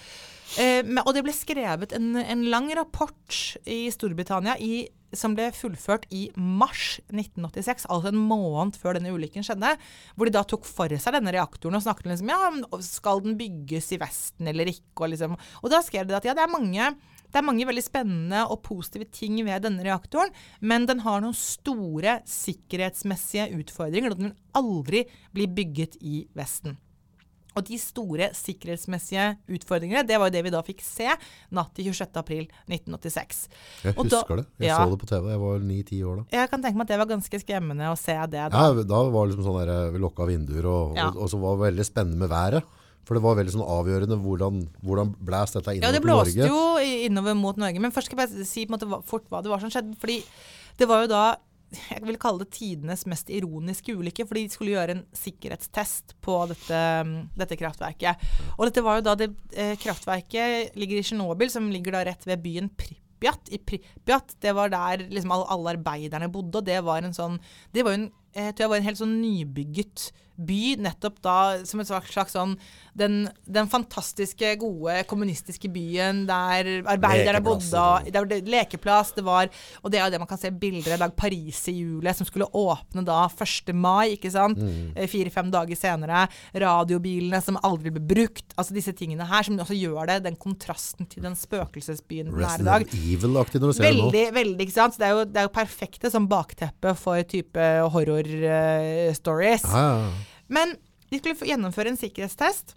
Eh, 0.58 0.82
og 1.04 1.12
det 1.14 1.22
ble 1.26 1.34
skrevet 1.36 1.94
en, 1.94 2.16
en 2.18 2.48
lang 2.50 2.72
rapport 2.78 3.36
i 3.70 3.84
Storbritannia 3.94 4.56
i, 4.58 4.88
som 5.14 5.36
ble 5.38 5.50
fullført 5.54 6.08
i 6.14 6.28
mars 6.38 6.98
1986, 7.12 7.86
altså 7.90 8.10
en 8.10 8.24
måned 8.30 8.78
før 8.80 8.98
denne 8.98 9.14
ulykken 9.14 9.46
skjedde, 9.46 9.76
hvor 10.16 10.30
de 10.30 10.34
da 10.34 10.44
tok 10.48 10.66
for 10.70 10.94
seg 11.02 11.18
denne 11.18 11.34
reaktoren 11.36 11.78
og 11.78 11.86
snakket 11.86 12.12
liksom 12.12 12.34
ja, 12.34 12.82
skal 12.86 13.24
den 13.26 13.38
bygges 13.40 13.94
i 13.94 14.02
Vesten 14.02 14.50
eller 14.50 14.70
ikke? 14.74 14.88
Og, 15.04 15.08
liksom, 15.14 15.38
og 15.38 15.74
da 15.74 15.84
skrev 15.86 16.10
de 16.10 16.18
at 16.18 16.30
ja, 16.30 16.38
det 16.38 16.46
er 16.46 16.58
mange 16.58 16.92
det 17.30 17.38
er 17.38 17.46
mange 17.46 17.66
veldig 17.70 17.84
spennende 17.86 18.42
og 18.50 18.64
positive 18.66 19.06
ting 19.14 19.36
ved 19.46 19.62
denne 19.62 19.86
reaktoren, 19.86 20.34
men 20.66 20.88
den 20.90 21.04
har 21.06 21.22
noen 21.22 21.38
store 21.38 22.20
sikkerhetsmessige 22.26 23.52
utfordringer, 23.60 24.10
og 24.10 24.18
den 24.18 24.32
vil 24.32 24.40
aldri 24.58 25.04
bli 25.38 25.46
bygget 25.60 26.00
i 26.02 26.24
Vesten. 26.34 26.80
Og 27.58 27.66
de 27.66 27.78
store 27.82 28.28
sikkerhetsmessige 28.38 29.24
utfordringene, 29.50 30.04
det 30.08 30.20
var 30.22 30.30
jo 30.30 30.36
det 30.38 30.44
vi 30.46 30.52
da 30.54 30.62
fikk 30.64 30.84
se 30.86 31.08
natt 31.52 31.72
til 31.76 31.90
26. 31.90 32.18
april 32.22 32.44
1986. 32.70 33.48
Jeg 33.84 33.96
Og 33.98 34.06
da- 34.10 34.20
husker 34.22 34.36
det. 34.38 34.46
Jeg 34.60 34.68
ja. 34.70 34.78
så 34.78 34.90
det 34.92 35.00
på 35.02 35.08
TV. 35.10 35.30
Jeg 35.34 35.40
var 35.40 35.60
9-10 35.60 36.04
år 36.06 36.16
da. 36.18 36.24
Jeg 36.38 36.50
kan 36.52 36.62
tenke 36.62 36.76
meg 36.78 36.86
at 36.86 36.88
det 36.94 37.00
var 37.02 37.10
ganske 37.10 37.40
skremmende 37.42 37.90
å 37.90 37.98
se 37.98 38.14
det 38.14 38.32
da. 38.32 38.50
Ja, 38.54 38.84
da 38.84 39.00
var 39.10 39.26
det 39.28 39.36
liksom 39.36 39.48
sånn 39.50 39.66
der, 39.66 39.92
vi 39.92 40.00
lukka 40.00 40.28
vinduer, 40.30 40.66
og, 40.66 40.96
Ja. 40.96 41.08
og, 41.10 41.18
og 41.18 41.30
så 41.30 41.40
var 41.42 41.58
det 41.58 41.74
veldig 41.74 41.86
spennende 41.90 42.18
med 42.18 42.30
været. 42.30 42.64
For 43.06 43.16
det 43.18 43.24
var 43.24 43.36
veldig 43.40 43.52
sånn 43.56 43.66
avgjørende 43.66 44.18
hvordan, 44.22 44.70
hvordan 44.86 45.16
blæs 45.26 45.52
dette 45.56 45.82
Ja, 45.82 45.92
det 45.92 46.04
blåste 46.04 46.38
Norge. 46.38 46.48
jo 46.48 47.08
innover 47.10 47.34
mot 47.34 47.58
Norge. 47.58 47.80
Men 47.82 47.92
først 47.92 48.06
skal 48.06 48.20
jeg 48.20 48.30
bare 48.30 48.46
si 48.46 48.66
på 48.68 48.74
en 48.74 48.78
måte 48.78 49.04
fort 49.10 49.26
hva 49.32 49.42
det 49.42 49.50
var 49.50 49.60
som 49.60 49.72
skjedde. 49.72 49.98
Fordi 49.98 50.24
det 50.78 50.88
var 50.88 51.02
jo 51.02 51.08
da 51.08 51.36
jeg 51.70 52.02
vil 52.06 52.18
kalle 52.22 52.44
det 52.44 52.54
tidenes 52.56 53.06
mest 53.10 53.30
ironiske 53.34 53.94
ulykke, 53.94 54.26
For 54.28 54.38
de 54.38 54.46
skulle 54.52 54.74
gjøre 54.74 54.96
en 54.98 55.04
sikkerhetstest 55.16 56.16
på 56.26 56.38
dette, 56.50 56.80
dette 57.38 57.60
kraftverket. 57.60 58.30
Og 58.58 58.66
dette 58.68 58.86
var 58.86 59.00
jo 59.00 59.06
da 59.10 59.18
det 59.20 59.30
eh, 59.54 59.76
kraftverket 59.80 60.78
ligger 60.80 61.00
i 61.00 61.06
Tsjernobyl, 61.06 61.52
som 61.54 61.70
ligger 61.74 61.98
da 61.98 62.06
rett 62.10 62.26
ved 62.30 62.42
byen 62.46 62.72
Pripyat. 62.74 63.52
I 63.54 63.62
Pripjat, 63.62 64.38
det 64.42 64.56
var 64.58 64.74
der 64.74 65.06
liksom 65.12 65.36
alle, 65.36 65.76
arbeiderne 65.76 66.32
bodde, 66.34 66.62
og 66.62 66.70
det 66.70 66.80
var 66.88 67.06
en 67.06 67.16
sånn 67.16 67.38
Det 67.74 67.86
var 67.86 67.96
jo 67.96 68.02
en, 68.02 68.10
jeg 68.34 68.56
tror 68.56 68.66
jeg 68.66 68.74
var 68.74 68.82
en 68.82 68.90
helt 68.90 69.04
sånn 69.04 69.20
nybygget 69.22 70.10
by, 70.40 70.76
nettopp 70.82 71.20
da 71.26 71.38
som 71.68 71.82
et 71.82 71.90
slags, 71.90 72.36
sånn 72.36 72.56
den, 73.00 73.30
den 73.48 73.70
fantastiske, 73.70 74.56
gode 74.60 75.04
kommunistiske 75.10 75.70
byen 75.72 76.26
der 76.30 76.70
arbeiderne 76.90 77.42
bodde. 77.44 77.80
og 77.80 78.10
det 78.10 78.20
var 78.20 78.50
lekeplass, 78.50 79.14
det 79.16 79.26
var 79.26 79.50
Og 79.84 79.92
det 79.92 80.00
er 80.00 80.08
jo 80.08 80.14
det 80.14 80.22
man 80.22 80.30
kan 80.30 80.42
se 80.42 80.52
bilder 80.52 80.98
av. 80.98 81.16
Paris 81.20 81.62
i 81.72 81.74
juli, 81.74 82.12
som 82.16 82.28
skulle 82.28 82.48
åpne 82.56 83.04
da 83.06 83.24
1. 83.28 83.74
mai, 83.76 84.16
ikke 84.16 84.32
sant. 84.32 84.60
Eh, 84.96 85.08
Fire-fem 85.10 85.50
dager 85.52 85.76
senere. 85.76 86.28
Radiobilene 86.54 87.42
som 87.44 87.58
aldri 87.66 87.92
ble 87.96 88.04
brukt. 88.04 88.54
Altså 88.56 88.76
disse 88.76 88.94
tingene 88.96 89.28
her, 89.28 89.44
som 89.44 89.58
også 89.60 89.78
gjør 89.78 90.12
det. 90.12 90.20
Den 90.28 90.38
kontrasten 90.40 91.10
til 91.10 91.26
den 91.26 91.36
spøkelsesbyen. 91.40 92.32
Resident 92.36 92.94
Evil-aktig 92.96 93.62
når 93.62 93.74
du 93.74 93.78
ser 93.80 93.88
det 93.90 93.96
nå. 93.98 94.10
Veldig, 94.10 94.26
veldig, 94.38 94.68
ikke 94.68 94.78
sant. 94.78 94.96
Så 94.96 95.04
det 95.04 95.10
er 95.10 95.16
jo, 95.18 95.28
det 95.28 95.44
er 95.44 95.50
jo 95.50 95.54
perfekte 95.60 96.14
som 96.14 96.30
bakteppe 96.32 96.96
for 97.00 97.30
type 97.30 97.70
horror-stories. 97.96 99.68
Uh, 99.68 99.78
ja, 99.80 99.88
ja. 100.06 100.29
Men 100.50 100.76
de 101.10 101.20
skulle 101.20 101.50
gjennomføre 101.50 101.94
en 101.94 102.00
sikkerhetstest. 102.00 102.76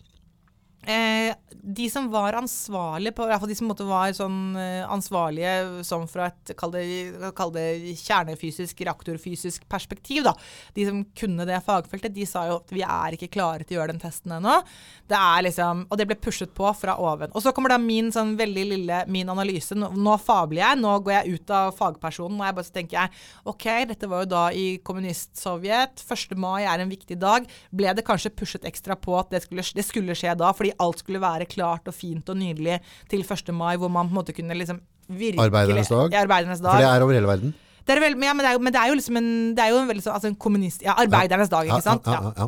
Eh, 0.86 1.34
de 1.62 1.86
som 1.90 2.08
var 2.10 2.34
ansvarlige, 2.34 3.14
på, 3.14 3.26
i 3.26 3.30
hvert 3.30 3.42
fall 3.42 3.50
de 3.52 3.56
som 3.58 3.70
var 3.86 4.14
sånn 4.16 4.38
eh, 4.58 4.82
ansvarlige 4.90 5.84
sånn 5.86 6.08
fra 6.10 6.26
et 6.32 6.54
kall 6.58 6.72
det 6.74 7.66
kjernefysisk, 8.00 8.82
reaktorfysisk 8.88 9.68
perspektiv, 9.70 10.24
da. 10.26 10.34
De 10.74 10.86
som 10.88 11.04
kunne 11.18 11.46
det 11.48 11.60
fagfeltet, 11.66 12.14
de 12.16 12.26
sa 12.26 12.46
jo 12.48 12.58
at 12.60 12.74
vi 12.74 12.82
er 12.82 13.16
ikke 13.16 13.30
klare 13.32 13.66
til 13.66 13.76
å 13.76 13.80
gjøre 13.80 13.94
den 13.94 14.02
testen 14.02 14.34
ennå. 14.38 14.58
Det 15.06 15.18
er 15.18 15.46
liksom, 15.46 15.84
Og 15.90 16.00
det 16.00 16.08
ble 16.10 16.18
pushet 16.18 16.52
på 16.56 16.66
fra 16.78 16.96
oven. 16.98 17.30
Og 17.36 17.44
så 17.44 17.52
kommer 17.54 17.74
da 17.74 17.78
min 17.78 18.10
sånn 18.14 18.34
veldig 18.38 18.66
lille 18.72 19.02
min 19.12 19.30
analyse. 19.30 19.76
Nå, 19.78 19.92
nå 19.94 20.16
fabler 20.22 20.64
jeg, 20.64 20.80
nå 20.82 20.96
går 21.04 21.16
jeg 21.18 21.38
ut 21.38 21.54
av 21.54 21.76
fagpersonen, 21.78 22.40
og 22.40 22.48
jeg 22.48 22.58
bare 22.58 22.68
så 22.68 22.76
tenker 22.76 22.98
jeg 22.98 23.52
OK, 23.52 23.68
dette 23.92 24.10
var 24.10 24.24
jo 24.24 24.32
da 24.32 24.44
i 24.50 24.66
kommunist-Sovjet. 24.82 26.02
1. 26.02 26.36
mai 26.40 26.64
er 26.64 26.82
en 26.82 26.90
viktig 26.90 27.20
dag. 27.22 27.46
Ble 27.70 27.94
det 27.94 28.06
kanskje 28.06 28.34
pushet 28.34 28.66
ekstra 28.68 28.96
på 28.98 29.14
at 29.20 29.30
det 29.32 29.44
skulle, 29.46 29.64
det 29.76 29.86
skulle 29.86 30.16
skje 30.18 30.34
da, 30.38 30.50
fordi 30.56 30.71
alt 30.78 30.98
skulle 31.02 31.20
være 31.22 31.46
klart 31.50 31.88
og 31.88 31.94
fint 31.94 32.28
og 32.28 32.36
nydelig 32.36 32.80
til 33.10 33.20
1. 33.24 33.52
mai, 33.54 33.76
hvor 33.76 33.90
man 33.90 34.08
på 34.08 34.14
en 34.14 34.20
måte 34.22 34.32
kunne 34.36 34.54
liksom 34.56 34.80
virkelig 35.08 35.42
Arbeidernes 35.48 35.88
dag? 35.92 36.12
Ja, 36.14 36.22
arbeidernes 36.24 36.60
dag. 36.62 36.72
For 36.72 36.78
det 36.84 36.88
er 36.88 37.02
over 37.06 37.12
hele 37.18 37.26
verden. 37.28 37.54
Det 37.82 37.96
er 37.96 38.00
vel, 38.00 38.14
men, 38.14 38.28
ja, 38.28 38.32
men, 38.38 38.44
det 38.46 38.50
er 38.54 38.58
men 38.62 38.72
det 38.72 38.78
er 38.78 38.88
jo 38.92 38.94
liksom 38.94 39.16
en, 39.18 39.30
det 39.58 39.62
er 39.64 39.72
jo 39.74 39.78
en 39.82 39.88
veldig 39.90 40.02
sånn 40.04 40.14
altså 40.14 40.28
en 40.30 40.36
kommunist... 40.38 40.84
Ja, 40.86 40.94
arbeidernes 41.02 41.50
dag, 41.50 41.66
ikke 41.66 41.82
sant? 41.82 42.06
Ja, 42.06 42.30
ja. 42.38 42.46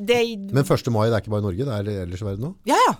Det, 0.00 0.16
Men 0.56 0.64
1. 0.64 0.88
mai 0.94 1.04
det 1.10 1.18
er 1.18 1.20
ikke 1.20 1.34
bare 1.34 1.44
i 1.44 1.48
Norge, 1.50 1.66
det 1.68 1.76
er 1.76 2.06
ellers 2.06 2.22
i 2.24 2.28
verden 2.30 2.48
òg? 2.48 2.56
ja, 2.70 2.80
ja. 2.88 2.96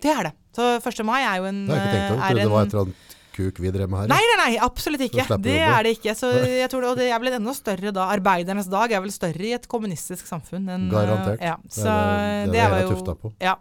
Det 0.00 0.08
er 0.08 0.22
det. 0.30 0.32
Så 0.56 0.68
1. 0.78 1.02
mai 1.04 1.18
er 1.20 1.42
jo 1.42 1.44
en 1.50 1.66
Det 1.66 1.74
har 1.74 1.82
jeg 1.82 1.88
ikke 1.90 1.98
tenkt 1.98 2.12
over. 2.14 2.22
er 2.22 2.28
Trodde 2.30 2.40
det 2.46 2.52
var 2.54 2.62
et 2.64 2.72
eller 2.72 2.84
annet 2.86 3.10
kuk 3.34 3.58
vi 3.60 3.72
drev 3.74 3.90
med 3.90 3.98
her. 4.04 4.08
Nei, 4.14 4.20
nei, 4.30 4.36
nei, 4.40 4.52
absolutt 4.64 5.02
ikke. 5.04 5.26
Det 5.42 5.56
er 5.60 5.82
det 5.84 5.92
ikke. 5.98 6.14
Så 6.16 6.30
jeg 6.62 6.70
tror 6.72 6.84
det, 6.86 6.90
og 6.94 7.00
det 7.02 7.08
er 7.10 7.18
vel 7.20 7.32
en 7.32 7.36
enda 7.42 7.52
større 7.58 7.92
da. 7.92 8.06
Arbeidernes 8.14 8.70
dag 8.72 8.94
er 8.94 9.02
vel 9.04 9.12
større 9.12 9.44
i 9.44 9.52
et 9.58 9.66
kommunistisk 9.68 10.30
samfunn 10.30 10.70
enn 10.72 10.86
Garantert. 10.92 11.42
Ja, 11.42 11.56
så 11.68 11.84
det- 11.90 12.46
det 12.46 12.52
det, 12.54 12.62
er 12.62 12.70
det 12.70 12.70
var 12.70 12.80
jo 12.86 12.94
tufta 12.94 13.16
på. 13.18 13.32
Ja. 13.42 13.56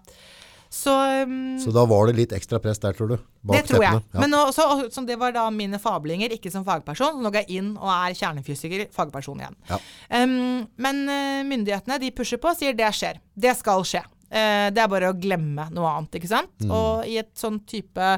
Så, 0.73 0.93
um, 1.23 1.59
Så 1.61 1.69
da 1.69 1.83
var 1.85 2.07
det 2.09 2.15
litt 2.17 2.31
ekstra 2.33 2.57
press 2.61 2.79
der, 2.81 2.95
tror 2.97 3.11
du? 3.11 3.17
Det 3.51 3.59
tror 3.67 3.83
jeg. 3.83 3.99
Ja. 4.01 4.21
Men 4.23 4.33
også, 4.39 4.65
så, 4.79 4.87
så 4.95 5.03
det 5.05 5.19
var 5.21 5.35
da 5.35 5.43
mine 5.53 5.77
fablinger, 5.81 6.33
ikke 6.33 6.49
som 6.49 6.65
fagperson. 6.65 7.19
Nå 7.21 7.29
går 7.29 7.43
jeg 7.43 7.59
inn 7.61 7.75
og 7.77 7.91
er 7.93 8.15
kjernefysiker, 8.17 8.87
fagperson 8.95 9.43
igjen. 9.43 9.59
Ja. 9.69 9.77
Um, 10.23 10.63
men 10.81 11.03
eh, 11.13 11.43
myndighetene 11.45 11.99
de 12.01 12.09
pusher 12.17 12.41
på 12.41 12.49
og 12.49 12.57
sier 12.57 12.73
det 12.77 12.89
skjer. 12.97 13.21
Det 13.37 13.53
skal 13.59 13.85
skje. 13.85 14.01
Uh, 14.33 14.73
det 14.73 14.81
er 14.81 14.89
bare 14.89 15.13
å 15.13 15.19
glemme 15.19 15.67
noe 15.75 15.93
annet, 15.93 16.17
ikke 16.17 16.31
sant. 16.31 16.55
Mm. 16.65 16.73
Og 16.73 17.05
i 17.11 17.19
et 17.21 17.29
sånn 17.37 17.61
type 17.69 18.09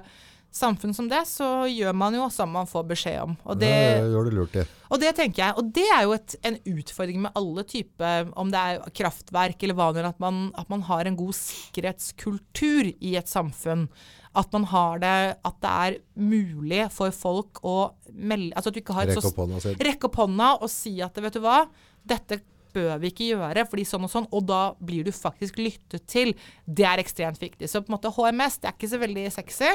samfunn 0.55 0.95
som 0.95 1.09
det, 1.11 1.21
så 1.27 1.65
gjør 1.67 1.95
man 1.97 2.15
jo 2.15 2.25
som 2.33 2.51
man 2.55 2.67
får 2.69 2.85
beskjed 2.93 3.21
om. 3.25 3.35
Og 3.43 3.59
det, 3.59 3.71
det 3.99 4.11
gjør 4.13 4.29
du 4.29 4.35
lurt 4.37 4.57
i. 4.61 4.65
og 4.89 5.01
det 5.01 5.11
tenker 5.17 5.43
jeg, 5.43 5.55
og 5.59 5.71
det 5.75 5.85
er 5.91 6.05
jo 6.07 6.13
et, 6.15 6.35
en 6.47 6.59
utfordring 6.75 7.23
med 7.25 7.35
alle 7.35 7.65
typer, 7.67 8.29
om 8.39 8.51
det 8.53 8.61
er 8.61 8.93
kraftverk 8.95 9.65
eller 9.67 9.77
hva 9.77 9.89
det 9.95 10.03
er, 10.03 10.11
at 10.13 10.21
man, 10.23 10.47
at 10.55 10.71
man 10.71 10.85
har 10.87 11.09
en 11.09 11.17
god 11.19 11.35
sikkerhetskultur 11.37 12.93
i 12.93 13.15
et 13.19 13.31
samfunn. 13.31 13.87
At 14.35 14.51
man 14.51 14.65
har 14.67 14.99
det, 14.99 15.13
at 15.47 15.59
det 15.63 15.73
er 15.87 15.99
mulig 16.19 16.81
for 16.91 17.13
folk 17.15 17.61
å 17.63 17.75
melde 18.11 18.51
Altså 18.57 18.71
at 18.71 18.75
du 18.75 18.81
ikke 18.81 18.95
har 18.97 19.07
Rekk 19.07 19.29
opp 19.29 19.39
hånda 19.39 19.61
si. 19.63 19.71
rekke 19.87 20.09
opp 20.09 20.17
hånda 20.19 20.49
og 20.59 20.71
si 20.71 20.97
at 21.03 21.15
vet 21.23 21.37
du 21.37 21.39
hva, 21.45 21.61
dette 22.03 22.41
bør 22.75 22.99
vi 22.99 23.13
ikke 23.13 23.29
gjøre, 23.29 23.63
fordi 23.71 23.85
sånn 23.87 24.03
og 24.03 24.11
sånn, 24.11 24.25
og 24.35 24.43
da 24.49 24.61
blir 24.83 25.07
du 25.07 25.11
faktisk 25.15 25.59
lyttet 25.61 26.03
til. 26.11 26.33
Det 26.67 26.83
er 26.83 26.99
ekstremt 26.99 27.39
viktig. 27.39 27.69
Så 27.71 27.79
på 27.79 27.87
en 27.87 27.95
måte 27.95 28.11
HMS, 28.11 28.59
det 28.59 28.67
er 28.67 28.75
ikke 28.75 28.91
så 28.91 28.99
veldig 28.99 29.23
sexy. 29.31 29.69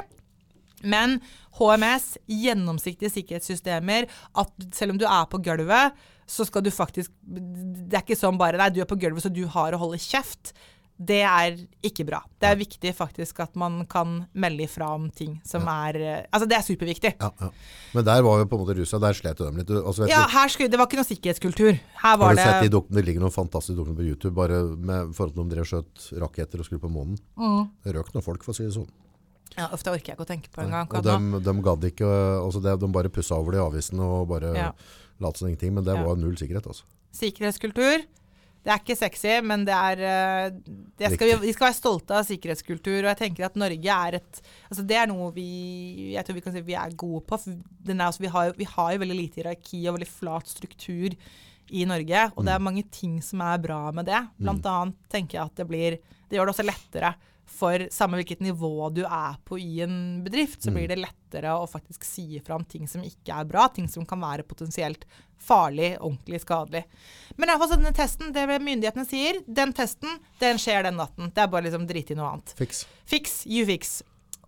Men 0.83 1.19
HMS, 1.59 2.15
gjennomsiktige 2.31 3.13
sikkerhetssystemer, 3.13 4.09
at 4.41 4.69
selv 4.77 4.95
om 4.95 5.01
du 5.01 5.07
er 5.09 5.29
på 5.31 5.43
gulvet, 5.45 5.97
så 6.31 6.47
skal 6.47 6.63
du 6.63 6.71
faktisk 6.71 7.11
Det 7.27 7.97
er 7.97 8.05
ikke 8.05 8.19
sånn 8.19 8.39
bare 8.39 8.61
Nei, 8.61 8.71
du 8.71 8.83
er 8.83 8.91
på 8.91 8.99
gulvet, 9.01 9.25
så 9.25 9.33
du 9.33 9.43
har 9.51 9.75
å 9.75 9.81
holde 9.83 9.99
kjeft. 9.99 10.55
Det 11.01 11.23
er 11.25 11.55
ikke 11.87 12.05
bra. 12.05 12.19
Det 12.37 12.45
er 12.45 12.59
viktig 12.61 12.91
faktisk 12.93 13.39
at 13.41 13.55
man 13.59 13.79
kan 13.89 14.19
melde 14.37 14.67
ifra 14.67 14.91
om 14.99 15.07
ting 15.17 15.39
som 15.49 15.65
er 15.73 15.97
eh, 15.97 16.19
Altså, 16.29 16.49
det 16.51 16.59
er 16.59 16.67
superviktig. 16.67 17.15
Ja, 17.17 17.31
ja. 17.41 17.49
Men 17.97 18.05
der 18.05 18.21
var 18.27 18.43
jo 18.43 18.49
på 18.51 18.59
en 18.59 18.63
måte 18.67 18.77
rusa, 18.77 19.01
der 19.01 19.17
slet 19.17 19.41
jo 19.41 19.49
dem 19.49 19.63
litt. 19.63 19.73
Altså, 19.73 20.05
vet 20.05 20.13
Ja, 20.13 20.27
her 20.29 20.53
skulle, 20.53 20.69
det 20.69 20.77
var 20.77 20.91
ikke 20.91 21.01
noe 21.01 21.09
sikkerhetskultur. 21.09 21.73
Her 21.73 22.05
har 22.05 22.21
var 22.21 22.37
du 22.37 22.43
sett 22.43 22.53
de 22.53 22.69
det 22.69 22.75
dokumentene? 22.77 23.01
Det 23.01 23.09
ligger 23.09 23.25
noen 23.25 23.37
fantastiske 23.39 23.79
dokumenter 23.79 24.05
på 24.05 24.11
YouTube 24.13 24.37
bare 24.37 24.61
med 24.77 25.15
forhold 25.17 25.33
til 25.39 25.45
om 25.47 25.49
de 25.49 25.57
drev 25.57 25.71
skjøt 25.73 26.11
raketter 26.27 26.61
og 26.61 26.69
skulle 26.69 26.85
på 26.85 26.93
månen. 26.93 27.17
Mm. 27.41 27.63
Det 27.81 27.97
røk 27.97 28.13
noen 28.13 28.29
folk, 28.29 28.45
for 28.45 28.53
å 28.53 28.61
si 28.61 28.69
det 28.69 28.77
sånn. 28.77 28.91
Ja, 29.57 29.69
Ofte 29.75 29.91
orker 29.93 30.13
jeg 30.13 30.17
ikke 30.19 30.27
å 30.27 30.31
tenke 30.31 30.51
på 30.55 30.63
engang. 30.65 30.89
Og 30.95 31.03
de, 31.05 31.41
de 31.45 31.55
gadd 31.67 31.85
ikke 31.91 32.07
altså 32.45 32.63
det, 32.63 32.77
De 32.81 32.89
bare 32.93 33.11
pussa 33.13 33.35
over 33.41 33.53
det 33.57 33.61
i 33.61 33.65
avisen 33.67 34.01
og 34.05 34.29
bare 34.31 34.55
Ja. 34.57 34.71
lot 35.21 35.37
som 35.37 35.49
ingenting. 35.49 35.75
Men 35.75 35.85
det 35.85 35.97
Ja. 35.97 36.05
var 36.07 36.17
null 36.17 36.37
sikkerhet, 36.37 36.67
altså. 36.67 36.85
Sikkerhetskultur. 37.13 38.07
Det 38.61 38.69
er 38.75 38.79
ikke 38.83 38.97
sexy, 38.97 39.41
men 39.41 39.63
det 39.65 39.73
er 39.73 40.01
eh, 40.05 40.51
det 41.01 41.15
skal 41.15 41.31
vi, 41.31 41.37
vi 41.47 41.53
skal 41.57 41.71
være 41.71 41.79
stolte 41.79 42.11
av 42.19 42.27
sikkerhetskultur. 42.29 42.99
Og 43.01 43.09
jeg 43.09 43.17
tenker 43.23 43.47
at 43.47 43.55
Norge 43.57 43.95
er 43.95 44.19
et 44.19 44.41
altså 44.69 44.85
Det 44.87 44.99
er 45.01 45.07
noe 45.09 45.31
vi 45.33 46.13
jeg 46.13 46.25
tror 46.27 46.37
vi 46.37 46.43
kan 46.45 46.53
si 46.53 46.61
vi 46.67 46.77
er 46.77 46.93
gode 46.93 47.23
på. 47.25 47.39
Den 47.87 48.01
er, 48.01 48.11
altså, 48.11 48.21
vi, 48.21 48.29
har, 48.29 48.53
vi 48.59 48.65
har 48.69 48.93
jo 48.93 49.01
veldig 49.01 49.17
lite 49.17 49.41
hierarki 49.41 49.81
og 49.89 49.97
veldig 49.97 50.11
flat 50.13 50.47
struktur 50.53 51.17
i 51.73 51.85
Norge. 51.89 52.27
Og 52.37 52.45
det 52.45 52.53
er 52.53 52.59
mange 52.69 52.85
ting 52.93 53.21
som 53.25 53.41
er 53.47 53.59
bra 53.65 53.81
med 53.97 54.07
det. 54.11 54.21
Blant 54.39 54.67
annet 54.67 54.97
tenker 55.09 55.39
jeg 55.39 55.47
at 55.47 55.57
det 55.57 55.69
blir 55.71 55.99
Det 56.29 56.37
gjør 56.39 56.47
det 56.51 56.55
også 56.55 56.67
lettere 56.69 57.15
for 57.51 57.87
samme 57.93 58.21
hvilket 58.21 58.43
nivå 58.45 58.89
du 58.95 59.03
er 59.05 59.35
på 59.45 59.59
i 59.61 59.81
en 59.85 60.23
bedrift, 60.25 60.63
så 60.63 60.73
blir 60.75 60.89
det 60.89 61.01
lettere 61.01 61.53
å 61.57 61.67
faktisk 61.69 62.07
si 62.07 62.25
ifra 62.39 62.57
om 62.57 62.65
ting 62.65 62.87
som 62.89 63.05
ikke 63.05 63.37
er 63.37 63.49
bra, 63.49 63.67
ting 63.69 63.89
som 63.91 64.07
kan 64.09 64.23
være 64.23 64.47
potensielt 64.49 65.05
farlig, 65.41 65.95
ordentlig 65.99 66.43
skadelig. 66.45 66.85
Men 67.37 67.49
i 67.49 67.53
hvert 67.53 67.63
fall 67.63 67.73
så 67.73 67.81
denne 67.81 67.97
testen, 67.97 68.33
det 68.37 68.47
myndighetene 68.51 69.09
sier, 69.09 69.41
den 69.47 69.75
testen, 69.77 70.21
den 70.41 70.61
skjer 70.61 70.87
den 70.89 71.01
natten. 71.01 71.33
Det 71.35 71.45
er 71.45 71.53
bare 71.53 71.69
liksom 71.69 71.89
drit 71.89 72.13
i 72.13 72.19
noe 72.19 72.35
annet. 72.35 72.55
Fiks. 72.59 72.85
Fiks, 73.09 73.43
you 73.49 73.67
fix. 73.69 74.01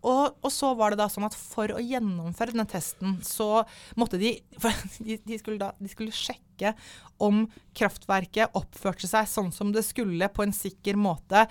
Og, 0.02 0.34
og 0.42 0.50
så 0.50 0.72
var 0.74 0.92
det 0.92 0.98
da 0.98 1.06
sånn 1.10 1.28
at 1.28 1.36
for 1.38 1.70
å 1.70 1.82
gjennomføre 1.82 2.54
denne 2.54 2.66
testen, 2.70 3.20
så 3.22 3.62
måtte 3.98 4.18
de 4.18 4.34
de, 5.06 5.18
de, 5.22 5.38
skulle, 5.38 5.60
da, 5.62 5.70
de 5.78 5.90
skulle 5.90 6.14
sjekke 6.14 6.74
om 7.22 7.44
kraftverket 7.78 8.58
oppførte 8.58 9.10
seg 9.10 9.30
sånn 9.30 9.52
som 9.54 9.70
det 9.74 9.84
skulle, 9.86 10.28
på 10.28 10.44
en 10.44 10.54
sikker 10.56 10.98
måte. 10.98 11.46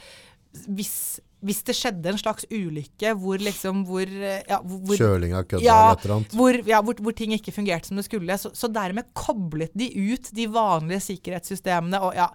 Hvis, 0.67 1.21
hvis 1.41 1.63
det 1.65 1.73
skjedde 1.77 2.11
en 2.11 2.19
slags 2.21 2.45
ulykke 2.53 3.13
hvor 3.17 3.41
liksom 3.41 3.81
hvor, 3.87 4.05
ja, 4.05 4.59
hvor 4.61 4.99
Kjøling 4.99 5.33
av 5.37 5.47
kødda 5.49 5.65
ja, 5.65 5.77
eller 5.79 5.97
et 5.97 6.05
eller 6.05 6.15
annet. 6.19 6.35
hvor, 6.37 6.59
ja, 6.69 6.81
hvor, 6.85 7.01
hvor 7.07 7.15
ting 7.17 7.33
ikke 7.37 7.53
fungerte 7.55 7.89
som 7.89 7.97
det 7.97 8.05
skulle. 8.05 8.37
Så, 8.37 8.53
så 8.57 8.69
dermed 8.71 9.09
koblet 9.17 9.73
de 9.77 9.89
ut 10.13 10.29
de 10.37 10.45
vanlige 10.51 11.01
sikkerhetssystemene. 11.07 12.01
Og 12.05 12.13
ja, 12.17 12.29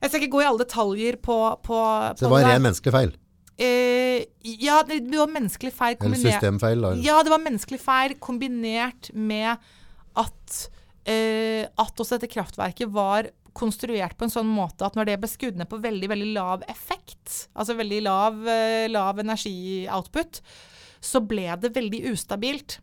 jeg 0.00 0.10
skal 0.10 0.20
ikke 0.22 0.34
gå 0.34 0.42
i 0.42 0.48
alle 0.48 0.64
detaljer 0.64 1.18
på, 1.22 1.38
på, 1.64 1.80
Så 2.18 2.26
det 2.26 2.32
var 2.34 2.44
en 2.44 2.52
ren 2.52 2.66
menneskelig 2.68 2.94
feil. 2.94 3.14
Eh, 3.58 4.22
ja, 4.62 4.80
det, 4.86 5.00
var 5.18 5.30
menneskelig 5.34 5.72
feil 5.74 5.96
Eller 5.96 6.04
kombinert 6.04 6.36
systemfeil. 6.38 6.84
Da. 6.84 6.92
Ja, 7.02 7.18
det 7.26 7.32
var 7.32 7.42
menneskelig 7.42 7.80
feil 7.82 8.14
kombinert 8.22 9.10
med 9.14 9.50
at, 10.18 10.58
eh, 11.02 11.66
at 11.66 12.02
også 12.04 12.18
dette 12.18 12.30
kraftverket 12.30 12.92
var 12.94 13.30
konstruert 13.58 14.16
på 14.18 14.26
en 14.28 14.32
sånn 14.32 14.48
måte 14.50 14.86
at 14.86 14.96
når 14.98 15.10
det 15.10 15.20
ble 15.22 15.30
skudd 15.30 15.58
ned 15.60 15.68
på 15.70 15.80
veldig 15.82 16.10
veldig 16.14 16.32
lav 16.36 16.66
effekt, 16.70 17.48
altså 17.58 17.76
veldig 17.78 18.02
lav, 18.06 18.42
eh, 18.48 18.86
lav 18.90 19.20
energi-output, 19.22 20.42
så 21.04 21.22
ble 21.22 21.48
det 21.62 21.74
veldig 21.76 22.06
ustabilt. 22.12 22.78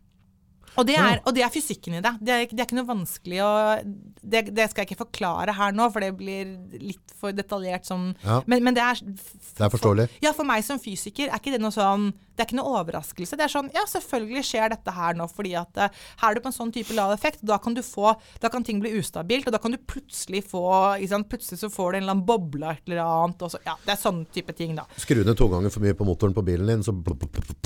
Og 0.76 0.84
det, 0.84 0.96
er, 1.00 1.22
og 1.24 1.32
det 1.32 1.40
er 1.40 1.52
fysikken 1.52 1.94
i 1.96 2.00
det. 2.04 2.10
Det 2.20 2.32
er, 2.34 2.42
det 2.50 2.60
er 2.60 2.66
ikke 2.66 2.76
noe 2.76 2.90
vanskelig 2.90 3.38
å 3.40 3.52
det, 3.80 4.42
det 4.52 4.66
skal 4.68 4.82
jeg 4.82 4.90
ikke 4.90 5.06
forklare 5.06 5.54
her 5.56 5.72
nå, 5.72 5.86
for 5.92 6.04
det 6.04 6.10
blir 6.18 6.50
litt 6.76 7.14
for 7.16 7.32
detaljert 7.32 7.88
sånn. 7.88 8.10
Ja. 8.20 8.42
Men, 8.44 8.60
men 8.66 8.76
det 8.76 8.84
er 8.84 9.00
Det 9.00 9.64
er 9.64 9.72
forståelig. 9.72 10.08
ja, 10.24 10.34
for 10.36 10.48
meg 10.48 10.66
som 10.66 10.80
fysiker 10.82 11.30
er 11.30 11.40
ikke 11.40 11.54
det 11.54 11.62
noe 11.64 11.72
sånn 11.72 12.10
Det 12.36 12.44
er 12.44 12.50
ikke 12.50 12.58
noe 12.60 12.82
overraskelse. 12.82 13.36
Det 13.38 13.46
er 13.46 13.52
sånn 13.52 13.70
Ja, 13.74 13.86
selvfølgelig 13.88 14.44
skjer 14.46 14.72
dette 14.74 14.92
her 14.92 15.16
nå, 15.18 15.26
fordi 15.32 15.54
at 15.58 15.80
uh, 15.80 15.88
her 16.22 16.30
er 16.30 16.38
du 16.38 16.44
på 16.44 16.52
en 16.52 16.56
sånn 16.56 16.72
type 16.74 16.94
lav 16.96 17.14
effekt. 17.14 17.42
Da 17.46 17.58
kan 17.62 17.74
du 17.74 17.82
få 17.86 18.14
Da 18.42 18.50
kan 18.52 18.64
ting 18.66 18.80
bli 18.82 18.94
ustabilt, 19.00 19.48
og 19.48 19.56
da 19.56 19.60
kan 19.62 19.74
du 19.74 19.78
plutselig 19.78 20.44
få 20.50 20.64
sant, 21.08 21.28
Plutselig 21.30 21.58
så 21.58 21.70
får 21.72 21.92
du 21.92 21.98
en 21.98 22.02
eller 22.04 22.14
annen 22.14 22.26
boble 22.26 22.76
eller 22.86 23.00
annet. 23.02 23.44
Så, 23.50 23.58
ja, 23.66 23.74
det 23.84 23.94
er 23.96 24.00
sånn 24.00 24.24
type 24.34 24.52
ting, 24.56 24.76
da. 24.78 24.84
Skru 25.00 25.22
ned 25.24 25.36
to 25.38 25.48
ganger 25.50 25.72
for 25.72 25.84
mye 25.84 25.96
på 25.96 26.06
motoren 26.06 26.34
på 26.36 26.44
bilen 26.46 26.68
din, 26.70 26.84
så 26.86 26.94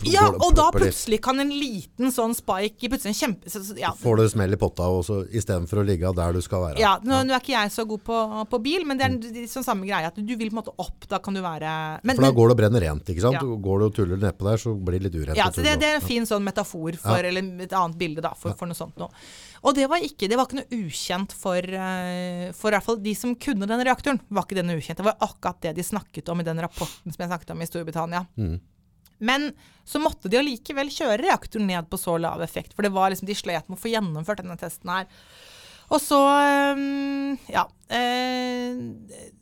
Ja, 0.04 0.30
det- 0.30 0.40
og 0.40 0.54
da 0.56 0.70
plutselig 0.72 1.20
kan 1.22 1.40
en 1.40 1.50
liten 1.50 2.12
sånn 2.14 2.34
spike 2.34 2.84
i 2.84 2.88
plutselig 2.88 3.10
en 3.10 3.20
kjempe 3.20 3.50
så, 3.50 3.76
ja, 3.78 3.92
får 3.92 4.16
du 4.16 4.28
smell 4.28 4.52
i 4.52 4.56
potta 4.56 4.86
også, 4.88 5.28
istedenfor 5.32 5.82
å 5.82 5.86
ligge 5.86 6.14
der 6.14 6.32
du 6.32 6.40
skal 6.44 6.62
være. 6.64 6.78
Ja, 6.82 6.98
nå, 7.02 7.22
nå 7.26 7.34
er 7.34 7.40
ikke 7.42 7.56
jeg 7.56 7.72
så 7.74 7.86
god 7.88 8.02
på, 8.06 8.18
på 8.50 8.62
bil, 8.62 8.84
men 8.88 9.00
det 9.00 9.06
er 9.06 9.14
en 9.16 9.48
sånn 9.50 9.66
samme 9.66 9.88
greie 9.88 10.06
at 10.06 10.16
du 10.16 10.36
vil 10.36 10.50
på 10.50 10.56
en 10.56 10.60
måte 10.62 10.74
opp. 10.78 11.08
Da 11.10 11.18
kan 11.18 11.34
du 11.36 11.42
være 11.42 12.00
men, 12.04 12.16
For 12.16 12.26
da 12.26 12.32
går 12.36 12.50
det 12.50 12.56
og 12.56 12.60
brenner 12.62 12.84
rent, 12.86 13.12
ikke 13.12 13.24
sant? 13.24 13.38
Ja. 13.38 13.44
Går 13.68 13.82
du 13.82 13.86
og 13.88 13.94
tuller 13.96 14.20
nedpå 14.20 14.48
der, 14.48 14.59
så 14.60 14.74
blir 14.76 15.00
det 15.00 15.08
litt 15.08 15.16
urent. 15.22 15.38
Ja, 15.38 15.48
så 15.52 15.64
det, 15.64 15.76
det 15.80 15.88
er 15.88 15.98
en 15.98 16.04
fin 16.04 16.26
sånn 16.28 16.44
metafor 16.46 16.96
for, 17.00 17.18
Ja. 17.18 17.28
eller 17.30 17.64
et 17.64 17.72
annet 17.76 17.98
bilde 18.00 18.22
da, 18.24 18.34
for, 18.38 18.54
for 18.58 18.70
noe 18.70 18.78
sånt 18.78 19.00
noe. 19.00 19.08
Og 19.64 19.74
det 19.76 19.86
var 19.92 20.00
ikke, 20.04 20.28
det 20.30 20.36
var 20.38 20.46
ikke 20.48 20.60
noe 20.60 20.80
ukjent 20.86 21.34
for, 21.36 21.58
eh, 21.60 22.46
for 22.56 22.70
i 22.72 22.76
hvert 22.78 22.86
fall 22.86 23.00
de 23.04 23.14
som 23.18 23.34
kunne 23.36 23.68
den 23.68 23.82
reaktoren. 23.84 24.20
var 24.28 24.46
ikke 24.46 24.60
den 24.60 24.72
ukjent. 24.76 25.00
Det 25.02 25.08
var 25.08 25.18
akkurat 25.20 25.60
det 25.66 25.74
de 25.80 25.84
snakket 25.90 26.28
om 26.32 26.40
i 26.40 26.46
den 26.46 26.60
rapporten 26.64 27.12
som 27.12 27.24
jeg 27.24 27.32
snakket 27.32 27.50
om 27.56 27.60
i 27.64 27.68
Storbritannia. 27.68 28.24
Men 29.20 29.50
så 29.84 30.00
måtte 30.00 30.30
de 30.32 30.38
allikevel 30.40 30.88
kjøre 30.88 31.18
reaktoren 31.26 31.66
ned 31.68 31.90
på 31.92 31.98
så 32.00 32.14
lav 32.20 32.40
effekt, 32.44 32.72
for 32.72 32.86
det 32.86 32.92
var 32.94 33.10
liksom, 33.12 33.28
de 33.28 33.36
slet 33.36 33.68
med 33.68 33.76
å 33.76 33.82
få 33.82 33.90
gjennomført 33.92 34.40
denne 34.40 34.56
testen 34.60 34.88
her. 34.94 35.10
Og 35.90 36.00
så, 36.00 36.20
øhm, 36.24 37.36
ja 37.50 37.66
eh, 37.90 38.80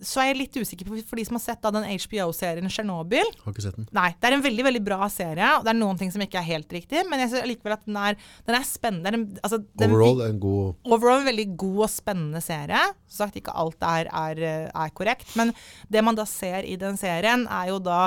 så 0.01 0.23
er 0.23 0.31
jeg 0.31 0.39
litt 0.43 0.59
usikker 0.59 0.89
på, 0.89 0.99
for 1.09 1.21
de 1.21 1.27
som 1.29 1.39
har 1.39 1.45
sett 1.45 1.63
da, 1.65 1.73
den 1.75 1.89
HBO-serien 1.89 2.69
Tsjernobyl. 2.71 3.33
Har 3.45 3.55
ikke 3.55 3.67
sett 3.67 3.79
den. 3.79 3.89
Nei, 3.97 4.11
det 4.19 4.29
er 4.31 4.37
en 4.37 4.45
veldig 4.45 4.67
veldig 4.69 4.85
bra 4.87 5.09
serie, 5.13 5.51
og 5.59 5.67
det 5.67 5.73
er 5.73 5.79
noen 5.81 5.99
ting 6.01 6.13
som 6.15 6.23
ikke 6.25 6.41
er 6.41 6.49
helt 6.49 6.73
riktig, 6.75 7.05
men 7.11 7.23
jeg 7.25 7.33
synes 7.33 7.49
likevel 7.51 7.77
at 7.77 7.87
den 7.87 7.99
er, 8.01 8.19
den 8.49 8.59
er 8.59 8.67
spennende. 8.69 9.15
Den, 9.15 9.27
altså, 9.43 9.61
den, 9.81 9.95
Overall 9.95 10.25
en 10.29 10.41
god 10.43 10.75
overall 10.89 11.23
en 11.23 11.29
veldig 11.29 11.47
god 11.61 11.85
og 11.87 11.93
spennende 11.93 12.43
serie. 12.45 12.81
Som 13.09 13.25
sagt, 13.25 13.39
ikke 13.41 13.55
alt 13.57 13.85
er, 13.85 14.11
er, 14.13 14.43
er 14.69 14.95
korrekt, 14.97 15.31
men 15.39 15.53
det 15.89 16.03
man 16.05 16.19
da 16.19 16.27
ser 16.29 16.67
i 16.69 16.77
den 16.81 16.99
serien, 17.01 17.47
er 17.49 17.71
jo 17.73 17.79
da 17.83 18.07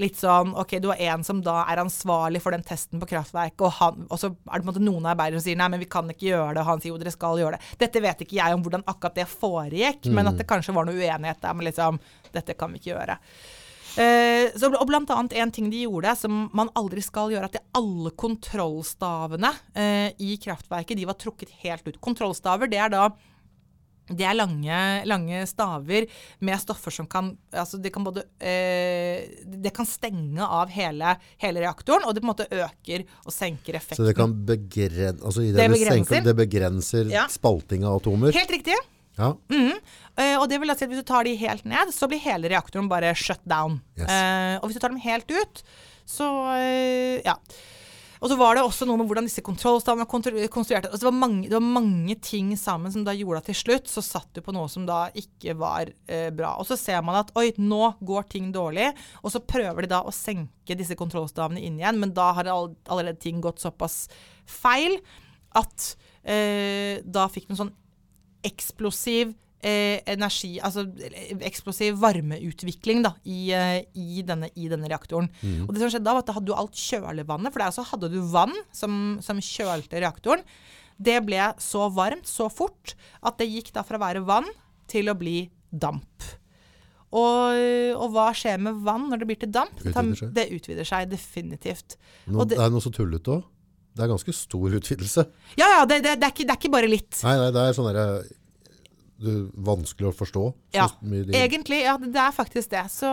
litt 0.00 0.18
sånn 0.20 0.54
OK, 0.58 0.76
du 0.82 0.90
har 0.92 1.02
en 1.14 1.24
som 1.26 1.40
da 1.44 1.60
er 1.70 1.82
ansvarlig 1.82 2.42
for 2.42 2.54
den 2.54 2.64
testen 2.66 3.02
på 3.02 3.08
kraftverket, 3.10 3.60
og, 3.66 3.74
han, 3.80 4.06
og 4.08 4.20
så 4.20 4.30
er 4.30 4.60
det 4.60 4.62
på 4.62 4.64
en 4.64 4.70
måte 4.72 4.84
noen 4.84 5.06
av 5.06 5.14
arbeiderne 5.14 5.42
som 5.42 5.48
sier 5.48 5.60
nei, 5.60 5.70
men 5.72 5.82
vi 5.82 5.90
kan 5.90 6.10
ikke 6.10 6.28
gjøre 6.30 6.54
det, 6.56 6.62
og 6.62 6.70
han 6.70 6.82
sier 6.82 6.94
jo 6.94 7.00
dere 7.00 7.14
skal 7.14 7.40
gjøre 7.40 7.58
det. 7.58 7.74
Dette 7.84 8.04
vet 8.04 8.24
ikke 8.24 8.38
jeg 8.38 8.56
om 8.56 8.64
hvordan 8.64 8.86
akkurat 8.90 9.18
det 9.20 9.28
foregikk, 9.30 9.79
men 10.14 10.30
at 10.30 10.38
det 10.40 10.46
kanskje 10.50 10.74
var 10.76 10.86
noe 10.88 10.98
uenighet 10.98 11.40
der, 11.42 11.56
men 11.56 11.66
liksom 11.68 11.98
dette 12.34 12.54
kan 12.58 12.72
vi 12.72 12.80
ikke 12.82 12.92
gjøre. 12.94 13.16
Eh, 13.98 14.52
så, 14.54 14.68
og 14.70 14.86
blant 14.86 15.10
annet 15.10 15.34
en 15.42 15.50
ting 15.50 15.70
de 15.72 15.80
gjorde 15.82 16.12
som 16.20 16.44
man 16.54 16.70
aldri 16.78 17.02
skal 17.02 17.32
gjøre, 17.34 17.48
at 17.50 17.58
alle 17.74 18.12
kontrollstavene 18.14 19.50
eh, 19.74 20.12
i 20.22 20.36
kraftverket 20.42 20.96
de 21.00 21.08
var 21.10 21.18
trukket 21.18 21.50
helt 21.64 21.88
ut. 21.88 21.98
Kontrollstaver 22.00 22.70
det 22.70 22.78
er 22.78 22.92
da 22.94 23.08
det 24.10 24.24
er 24.26 24.34
lange, 24.34 24.76
lange 25.06 25.44
staver 25.46 26.08
med 26.42 26.58
stoffer 26.58 26.90
som 26.90 27.06
kan 27.06 27.28
altså 27.54 27.78
Det 27.78 27.92
kan 27.94 28.02
både 28.02 28.24
eh, 28.42 29.20
Det 29.46 29.70
kan 29.76 29.86
stenge 29.86 30.42
av 30.42 30.72
hele, 30.74 31.12
hele 31.38 31.62
reaktoren, 31.62 32.02
og 32.08 32.16
det 32.16 32.22
på 32.24 32.26
en 32.26 32.32
måte 32.32 32.48
øker 32.50 33.04
og 33.22 33.30
senker 33.34 33.78
effekten. 33.78 34.00
Så 34.00 34.08
det 34.08 34.16
kan 34.18 34.34
begrense 34.48 35.22
altså 35.22 35.44
Det 35.46 35.54
det, 35.54 35.68
begrenser. 35.76 36.00
senker, 36.00 36.26
det 36.26 36.36
begrenser 36.42 37.12
Ja. 37.14 37.28
spalting 37.30 37.86
av 37.86 38.00
atomer. 38.00 38.34
Helt 38.34 38.50
riktig. 38.50 38.74
Ja. 39.18 39.32
Mm. 39.50 39.74
og 40.40 40.46
det 40.48 40.60
vil 40.60 40.70
jeg 40.70 40.78
si 40.78 40.84
at 40.86 40.92
hvis 40.92 41.02
du 41.02 41.08
tar 41.10 41.26
de 41.26 41.34
helt 41.36 41.64
ned, 41.68 41.90
så 41.92 42.06
blir 42.08 42.22
hele 42.22 42.48
reaktoren 42.52 42.88
bare 42.88 43.10
shut 43.18 43.42
down. 43.48 43.80
Yes. 43.98 44.06
Eh, 44.08 44.54
og 44.60 44.68
hvis 44.68 44.78
du 44.78 44.80
tar 44.84 44.94
dem 44.94 45.02
helt 45.02 45.28
ut, 45.34 45.62
så 46.08 46.28
eh, 46.56 47.20
ja. 47.26 47.34
Og 48.20 48.28
så 48.28 48.36
var 48.36 48.52
det 48.56 48.62
også 48.66 48.84
noe 48.84 48.98
med 49.00 49.08
hvordan 49.08 49.24
disse 49.24 49.40
kontrollstavene 49.44 50.04
var 50.04 50.08
kontro- 50.12 50.42
konstruert. 50.52 50.84
Altså 50.90 51.06
det, 51.06 51.08
var 51.08 51.16
mange, 51.16 51.46
det 51.48 51.56
var 51.56 51.64
mange 51.64 52.16
ting 52.20 52.50
sammen 52.60 52.92
som 52.92 53.04
da 53.06 53.14
gjorde 53.16 53.40
at 53.40 53.48
til 53.48 53.56
slutt 53.56 53.88
så 53.88 54.02
satt 54.04 54.28
du 54.36 54.42
på 54.44 54.52
noe 54.52 54.68
som 54.68 54.84
da 54.88 55.06
ikke 55.16 55.54
var 55.56 55.88
eh, 56.04 56.28
bra. 56.36 56.50
Og 56.60 56.68
så 56.68 56.76
ser 56.76 57.00
man 57.06 57.16
at 57.22 57.32
oi, 57.40 57.46
nå 57.56 57.94
går 58.04 58.28
ting 58.36 58.50
dårlig, 58.52 58.90
og 59.24 59.32
så 59.32 59.40
prøver 59.40 59.86
de 59.86 59.92
da 59.94 60.02
å 60.04 60.12
senke 60.12 60.76
disse 60.76 60.96
kontrollstavene 61.00 61.62
inn 61.64 61.80
igjen, 61.80 62.00
men 62.02 62.12
da 62.16 62.28
har 62.36 62.52
all, 62.52 62.74
allerede 62.92 63.22
ting 63.24 63.40
gått 63.44 63.64
såpass 63.64 64.02
feil 64.44 64.98
at 65.56 65.94
eh, 66.20 67.00
da 67.04 67.24
fikk 67.32 67.48
du 67.48 67.54
en 67.56 67.62
sånn 67.64 67.76
eksplosiv 68.46 69.34
eh, 69.62 70.00
energi, 70.08 70.54
altså 70.64 70.86
eh, 71.04 71.36
eksplosiv 71.48 71.98
varmeutvikling 72.00 73.02
da, 73.04 73.14
i, 73.28 73.50
eh, 73.52 73.82
i, 73.94 74.22
denne, 74.26 74.48
i 74.56 74.68
denne 74.72 74.88
reaktoren. 74.88 75.28
Og 75.66 75.74
det 75.74 75.82
som 75.82 75.90
skjedde 75.92 76.06
da, 76.08 76.14
var 76.16 76.24
at 76.24 76.30
da 76.30 76.36
hadde 76.38 76.46
du 76.50 76.54
alt 76.56 76.72
kjølevannet, 76.80 77.52
for 77.52 77.60
der 77.60 77.68
også 77.72 77.86
hadde 77.92 78.10
du 78.12 78.20
vann 78.32 78.54
som, 78.72 79.18
som 79.22 79.40
kjølte 79.44 80.00
reaktoren. 80.00 80.42
Det 81.00 81.18
ble 81.24 81.52
så 81.60 81.86
varmt 81.96 82.28
så 82.28 82.50
fort 82.52 82.94
at 83.24 83.38
det 83.40 83.48
gikk 83.48 83.72
da 83.72 83.82
fra 83.84 83.96
å 83.96 84.04
være 84.04 84.24
vann 84.28 84.48
til 84.90 85.08
å 85.08 85.14
bli 85.16 85.48
damp. 85.72 86.24
Og, 87.10 87.56
og 87.98 88.12
hva 88.14 88.28
skjer 88.36 88.60
med 88.62 88.82
vann 88.86 89.08
når 89.10 89.22
det 89.22 89.26
blir 89.26 89.38
til 89.42 89.50
damp? 89.50 89.72
Utvider 90.12 90.34
det 90.36 90.44
utvider 90.54 90.86
seg 90.86 91.08
definitivt. 91.10 91.96
Nå, 92.30 92.44
det- 92.46 92.56
det 92.58 92.64
er 92.66 92.70
noe 92.70 92.80
så 92.84 92.92
tullete 92.94 93.32
òg. 93.34 93.44
Det 93.96 94.04
er 94.04 94.10
ganske 94.12 94.32
stor 94.36 94.76
utvidelse. 94.78 95.24
Ja, 95.58 95.66
ja, 95.78 95.80
det, 95.88 96.02
det, 96.04 96.16
det, 96.20 96.28
er 96.28 96.34
ikke, 96.34 96.46
det 96.46 96.54
er 96.54 96.60
ikke 96.60 96.74
bare 96.76 96.90
litt. 96.90 97.18
Nei, 97.26 97.34
nei, 97.40 97.48
det 97.56 97.64
er 97.66 97.76
sånn 97.76 97.88
derre 97.90 98.06
Vanskelig 99.20 100.08
å 100.08 100.14
forstå. 100.16 100.42
Ja, 100.72 100.86
egentlig. 101.36 101.82
Ja, 101.84 101.98
det 102.00 102.16
er 102.22 102.32
faktisk 102.32 102.70
det. 102.72 102.86
Så, 102.88 103.10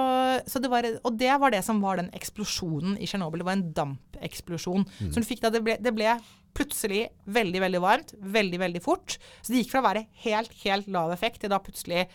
så 0.47 0.61
det 0.63 0.69
var, 0.71 0.85
og 1.03 1.17
det 1.19 1.33
var 1.41 1.51
det 1.51 1.59
som 1.67 1.81
var 1.83 1.99
den 1.99 2.07
eksplosjonen 2.15 2.93
i 2.95 3.09
Tsjernobyl. 3.09 3.41
Det 3.43 3.47
var 3.49 3.57
en 3.57 3.65
dampeksplosjon. 3.75 4.85
Mm. 5.01 5.09
Så 5.11 5.19
du 5.19 5.27
fikk 5.27 5.43
da, 5.43 5.51
det, 5.51 5.59
ble, 5.65 5.75
det 5.83 5.91
ble 5.97 6.13
plutselig 6.55 7.09
veldig, 7.27 7.59
veldig 7.65 7.81
varmt. 7.83 8.15
Veldig, 8.37 8.61
veldig 8.63 8.83
fort. 8.87 9.17
Så 9.41 9.51
det 9.51 9.65
gikk 9.65 9.73
fra 9.75 9.83
å 9.83 9.87
være 9.89 10.05
helt, 10.23 10.55
helt 10.63 10.87
lav 10.95 11.11
effekt 11.17 11.43
til 11.43 11.51
da 11.51 11.59
plutselig 11.59 12.05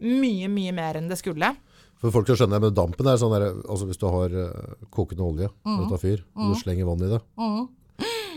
mye, 0.00 0.48
mye 0.48 0.72
mer 0.80 1.02
enn 1.02 1.12
det 1.12 1.20
skulle. 1.20 1.52
For 2.00 2.16
folk 2.16 2.26
skal 2.30 2.40
skjønne 2.46 2.56
det, 2.56 2.64
men 2.64 2.80
dampen 2.80 3.12
er 3.12 3.20
sånn 3.20 3.36
der, 3.36 3.50
altså 3.68 3.86
hvis 3.92 4.00
du 4.00 4.08
har 4.08 4.32
eh, 4.40 4.74
kokende 4.92 5.24
olje 5.28 5.52
Mm. 5.64 5.78
du 5.84 5.84
tar 5.92 6.00
fyr, 6.00 6.24
og 6.36 6.50
du 6.52 6.58
slenger 6.64 6.88
vann 6.88 7.04
i 7.04 7.12
det, 7.12 7.20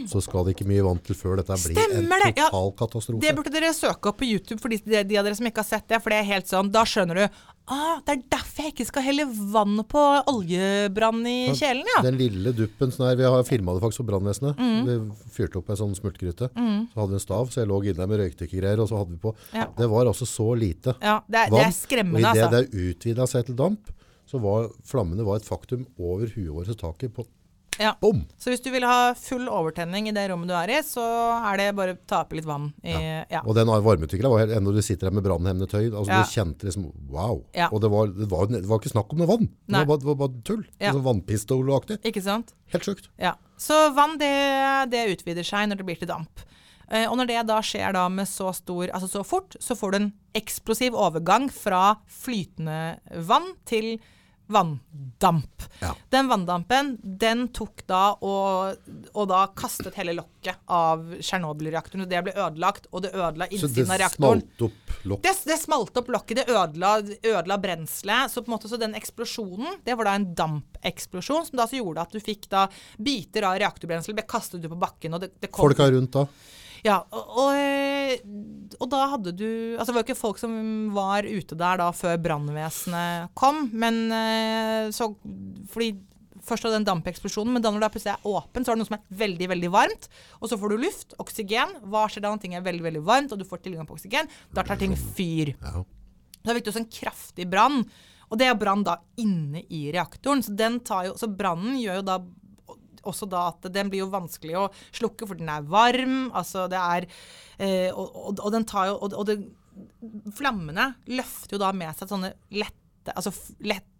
så 0.07 0.21
skal 0.21 0.45
det 0.45 0.55
ikke 0.55 0.67
mye 0.69 0.85
vann 0.85 0.99
til 1.03 1.17
før 1.17 1.39
dette 1.41 1.57
blir 1.63 1.77
Stemmer 1.77 2.21
en 2.21 2.29
en 2.29 2.33
Ja, 2.37 2.49
total 2.51 2.71
katastrofe. 2.79 3.21
Det 3.23 3.35
burde 3.35 3.53
dere 3.53 3.73
søke 3.75 4.11
opp 4.11 4.19
på 4.21 4.27
YouTube 4.27 4.61
for 4.61 4.69
de, 4.73 4.79
de, 4.85 5.17
av 5.17 5.25
dere 5.25 5.37
som 5.37 5.47
ikke 5.49 5.63
har 5.63 5.69
sett 5.69 5.87
det. 5.89 6.01
For 6.03 6.13
det 6.13 6.19
er 6.21 6.27
helt 6.29 6.49
sånn, 6.49 6.71
da 6.73 6.83
skjønner 6.87 7.21
du 7.21 7.23
ah, 7.25 7.99
Det 8.05 8.13
er 8.13 8.21
derfor 8.37 8.67
jeg 8.67 8.73
ikke 8.75 8.87
skal 8.89 9.05
helle 9.07 9.25
vann 9.55 9.81
på 9.89 10.03
oljebrann 10.31 11.25
i 11.27 11.37
kjelen, 11.57 11.87
ja. 11.95 12.01
Den 12.05 12.19
lille 12.19 12.53
duppen 12.55 12.93
sånn 12.93 13.09
her, 13.09 13.19
Vi 13.19 13.27
har 13.27 13.43
filma 13.47 13.75
det 13.75 13.83
faktisk 13.83 14.03
på 14.05 14.09
brannvesenet. 14.11 14.59
Mm. 14.59 14.87
Vi 14.87 14.97
fyrte 15.35 15.61
opp 15.61 15.69
en 15.73 15.81
sånn 15.81 15.95
smultgryte. 15.97 16.51
Så 16.53 17.01
hadde 17.01 17.11
vi 17.13 17.19
en 17.19 17.25
stav, 17.25 17.51
så 17.51 17.63
jeg 17.63 17.71
lå 17.71 17.81
inne 17.91 18.07
med 18.09 18.21
røykdykkergreier, 18.23 18.83
Og 18.83 18.91
så 18.91 19.01
hadde 19.01 19.15
vi 19.15 19.21
på 19.23 19.35
Ja. 19.53 19.67
Det 19.77 19.89
var 19.89 20.05
altså 20.05 20.27
så 20.29 20.51
lite 20.57 20.95
Ja, 21.01 21.21
det 21.27 21.39
er, 21.39 21.49
det 21.51 21.57
vann. 21.57 21.67
er 21.67 21.75
skremmende, 21.75 22.27
og 22.27 22.35
idet 22.35 22.47
altså. 22.47 22.61
det 22.61 22.91
utvida 22.91 23.27
seg 23.27 23.45
til 23.47 23.55
damp, 23.55 23.91
så 24.27 24.39
var 24.43 24.69
flammene 24.83 25.23
var 25.23 25.39
et 25.39 25.47
faktum 25.47 25.85
over 25.97 26.27
huet 26.27 26.51
vårt 26.51 26.71
og 26.73 26.77
taket. 26.77 27.13
på 27.15 27.25
Ja. 27.77 27.93
Bom! 28.01 28.23
Så 28.41 28.51
hvis 28.51 28.63
du 28.65 28.69
vil 28.73 28.85
ha 28.87 29.13
full 29.17 29.45
overtenning 29.49 30.09
i 30.09 30.13
det 30.15 30.27
rommet 30.31 30.49
du 30.49 30.55
er 30.57 30.73
i, 30.77 30.79
så 30.85 31.03
er 31.51 31.59
det 31.61 31.67
bare 31.77 31.95
å 31.95 31.99
ta 32.09 32.23
oppi 32.25 32.39
litt 32.39 32.47
vann. 32.49 32.71
I, 32.83 32.95
ja. 33.29 33.43
Og 33.43 33.53
den 33.57 33.69
varmeutvikleren 33.69 34.33
var 34.33 34.43
helt 34.45 34.57
enda 34.57 34.73
du 34.73 34.81
sitter 34.85 35.09
der 35.09 35.17
med 35.19 35.25
brannhemmende 35.27 35.69
tøy. 35.69 35.87
Altså 35.91 36.09
Ja. 36.11 36.23
Du 36.23 36.33
kjente 36.33 36.69
liksom 36.69 36.89
wow. 37.13 37.43
Ja. 37.53 37.69
Og 37.71 37.81
det 37.83 37.91
var, 37.93 38.11
det, 38.13 38.29
var, 38.31 38.49
det 38.51 38.65
var 38.67 38.81
ikke 38.81 38.93
snakk 38.95 39.13
om 39.13 39.21
noe 39.21 39.29
vann. 39.29 39.49
Det 39.67 39.85
var, 39.89 40.01
det 40.01 40.09
var 40.09 40.19
bare 40.23 40.43
tull. 40.47 40.65
Ja. 40.79 40.91
Altså 40.91 41.05
vannpistolaktig. 41.05 41.99
Ikke 42.07 42.23
sant? 42.25 42.53
Helt 42.73 42.87
sjukt. 42.87 43.09
Ja. 43.21 43.35
Så 43.61 43.77
vann, 43.97 44.17
det, 44.21 44.33
det 44.93 45.07
utvider 45.15 45.45
seg 45.47 45.69
når 45.69 45.81
det 45.81 45.87
blir 45.87 46.01
til 46.01 46.09
damp. 46.09 46.43
Eh, 46.87 47.03
og 47.09 47.17
når 47.19 47.27
det 47.29 47.41
da 47.49 47.57
skjer 47.65 47.95
da 47.95 48.05
med 48.11 48.29
så 48.29 48.53
stor, 48.55 48.87
altså 48.95 49.09
så 49.11 49.23
fort, 49.27 49.57
så 49.59 49.75
får 49.75 49.91
du 49.91 49.97
en 49.99 50.11
eksplosiv 50.37 50.95
overgang 50.95 51.49
fra 51.51 51.97
flytende 52.07 52.97
vann 53.27 53.49
til 53.67 53.97
vanndamp. 54.47 55.63
Ja. 55.79 55.95
Den 56.09 56.27
vanndampen, 56.27 56.97
den 57.01 57.47
tok 57.53 57.83
da 57.87 58.01
og, 58.23 58.79
og 59.13 59.27
da 59.29 59.43
kastet 59.57 59.97
hele 59.99 60.15
lokket 60.17 60.59
av 60.71 61.03
Tsjernobyl-reaktoren. 61.19 62.07
Det 62.09 62.23
ble 62.25 62.33
ødelagt, 62.35 62.89
og 62.91 63.03
det 63.05 63.13
ødela 63.13 63.49
innsiden 63.51 63.91
av 63.91 64.01
reaktoren. 64.01 64.41
Så 64.41 64.47
det 64.47 64.57
smalt 64.57 64.65
opp 64.67 65.07
lokket? 65.11 65.27
Det, 65.27 65.51
det 65.51 65.59
smalt 65.61 66.01
opp 66.01 66.11
lokket, 66.15 66.41
det 66.41 66.47
ødela, 66.55 66.93
ødela 67.33 67.59
brenselet. 67.61 68.33
Så 68.33 68.43
på 68.43 68.51
en 68.51 68.57
måte 68.57 68.71
så 68.71 68.79
den 68.81 68.95
eksplosjonen, 68.97 69.81
det 69.85 69.97
var 69.99 70.09
da 70.09 70.17
en 70.19 70.29
dampeksplosjon, 70.37 71.49
som 71.49 71.59
da 71.59 71.67
så 71.69 71.81
gjorde 71.81 72.07
at 72.07 72.15
du 72.15 72.23
fikk 72.23 72.49
da 72.53 72.67
biter 72.97 73.49
av 73.49 73.59
reaktorbrensel 73.61 74.17
ble 74.17 74.27
kastet 74.27 74.63
ut 74.63 74.71
på 74.71 74.79
bakken. 74.87 75.17
og 75.17 75.25
det, 75.25 75.35
det 75.41 75.51
kom... 75.51 75.67
Folka 75.67 75.91
rundt 75.91 76.15
da. 76.15 76.27
Ja, 76.85 76.99
og, 77.09 77.31
og, 77.41 77.55
eh, 77.57 78.19
og 78.77 78.89
da 78.91 78.99
hadde 79.13 79.33
du 79.33 79.47
Altså 79.77 79.89
det 79.89 79.95
var 79.95 80.03
jo 80.03 80.07
ikke 80.07 80.19
folk 80.19 80.41
som 80.41 80.53
var 80.95 81.25
ute 81.25 81.57
der 81.57 81.79
da 81.81 81.87
før 81.95 82.19
brannvesenet 82.21 83.33
kom, 83.37 83.67
men 83.73 84.03
eh, 84.13 84.91
så 84.95 85.09
Fordi 85.71 85.93
først 86.47 86.67
av 86.67 86.75
den 86.75 86.85
dampeksplosjonen, 86.87 87.55
men 87.55 87.63
da 87.63 87.71
når 87.73 87.83
det 87.83 87.91
plutselig 87.95 88.13
er 88.13 88.29
åpent, 88.29 88.63
så 88.63 88.71
er 88.71 88.77
det 88.77 88.83
noe 88.83 88.89
som 88.89 88.95
er 88.95 89.17
veldig, 89.19 89.49
veldig 89.51 89.71
varmt. 89.73 90.07
Og 90.39 90.47
så 90.47 90.55
får 90.59 90.71
du 90.71 90.83
luft, 90.85 91.15
oksygen. 91.19 91.73
Hva 91.91 92.05
skjer 92.07 92.23
da 92.23 92.31
når 92.31 92.43
ting 92.43 92.55
er 92.55 92.63
veldig, 92.63 92.85
veldig 92.85 93.01
varmt, 93.07 93.33
og 93.35 93.41
du 93.41 93.47
får 93.47 93.65
tilgang 93.65 93.89
på 93.89 93.97
oksygen? 93.97 94.29
Da 94.55 94.63
tar 94.63 94.79
ting 94.79 94.95
fyr. 94.95 95.51
Ja. 95.59 95.83
Da 96.47 96.55
fikk 96.55 96.67
du 96.67 96.71
også 96.71 96.85
en 96.85 96.91
kraftig 96.99 97.49
brann. 97.51 97.81
Og 98.27 98.39
det 98.39 98.47
er 98.47 98.59
brann 98.59 98.83
da 98.87 98.97
inne 99.19 99.63
i 99.67 99.87
reaktoren. 99.91 100.43
Så, 100.43 100.55
den 100.55 100.81
tar 100.87 101.09
jo, 101.09 101.15
så 101.19 101.29
brannen 101.31 101.77
gjør 101.79 102.01
jo 102.01 102.07
da 102.07 102.17
også 103.03 103.27
da 103.29 103.45
at 103.51 103.67
den 103.73 103.89
blir 103.91 104.03
jo 104.05 104.09
vanskelig 104.13 104.55
å 104.57 104.65
slukke, 104.95 105.27
for 105.27 105.35
den 105.39 105.49
er 105.53 105.65
varm. 105.67 106.31
Altså 106.33 106.65
det 106.71 106.79
er 106.81 107.07
eh, 107.59 107.89
og, 107.93 108.07
og, 108.15 108.39
og 108.45 108.51
den 108.55 108.65
tar 108.69 108.89
jo 108.91 108.97
Og, 109.05 109.13
og 109.13 109.25
det, 109.29 109.37
flammene 110.37 110.91
løfter 111.13 111.57
jo 111.57 111.61
da 111.61 111.71
med 111.75 111.93
seg 111.99 112.09
sånne 112.09 112.31
lette 112.57 113.13
Altså 113.13 113.31
f- 113.31 113.53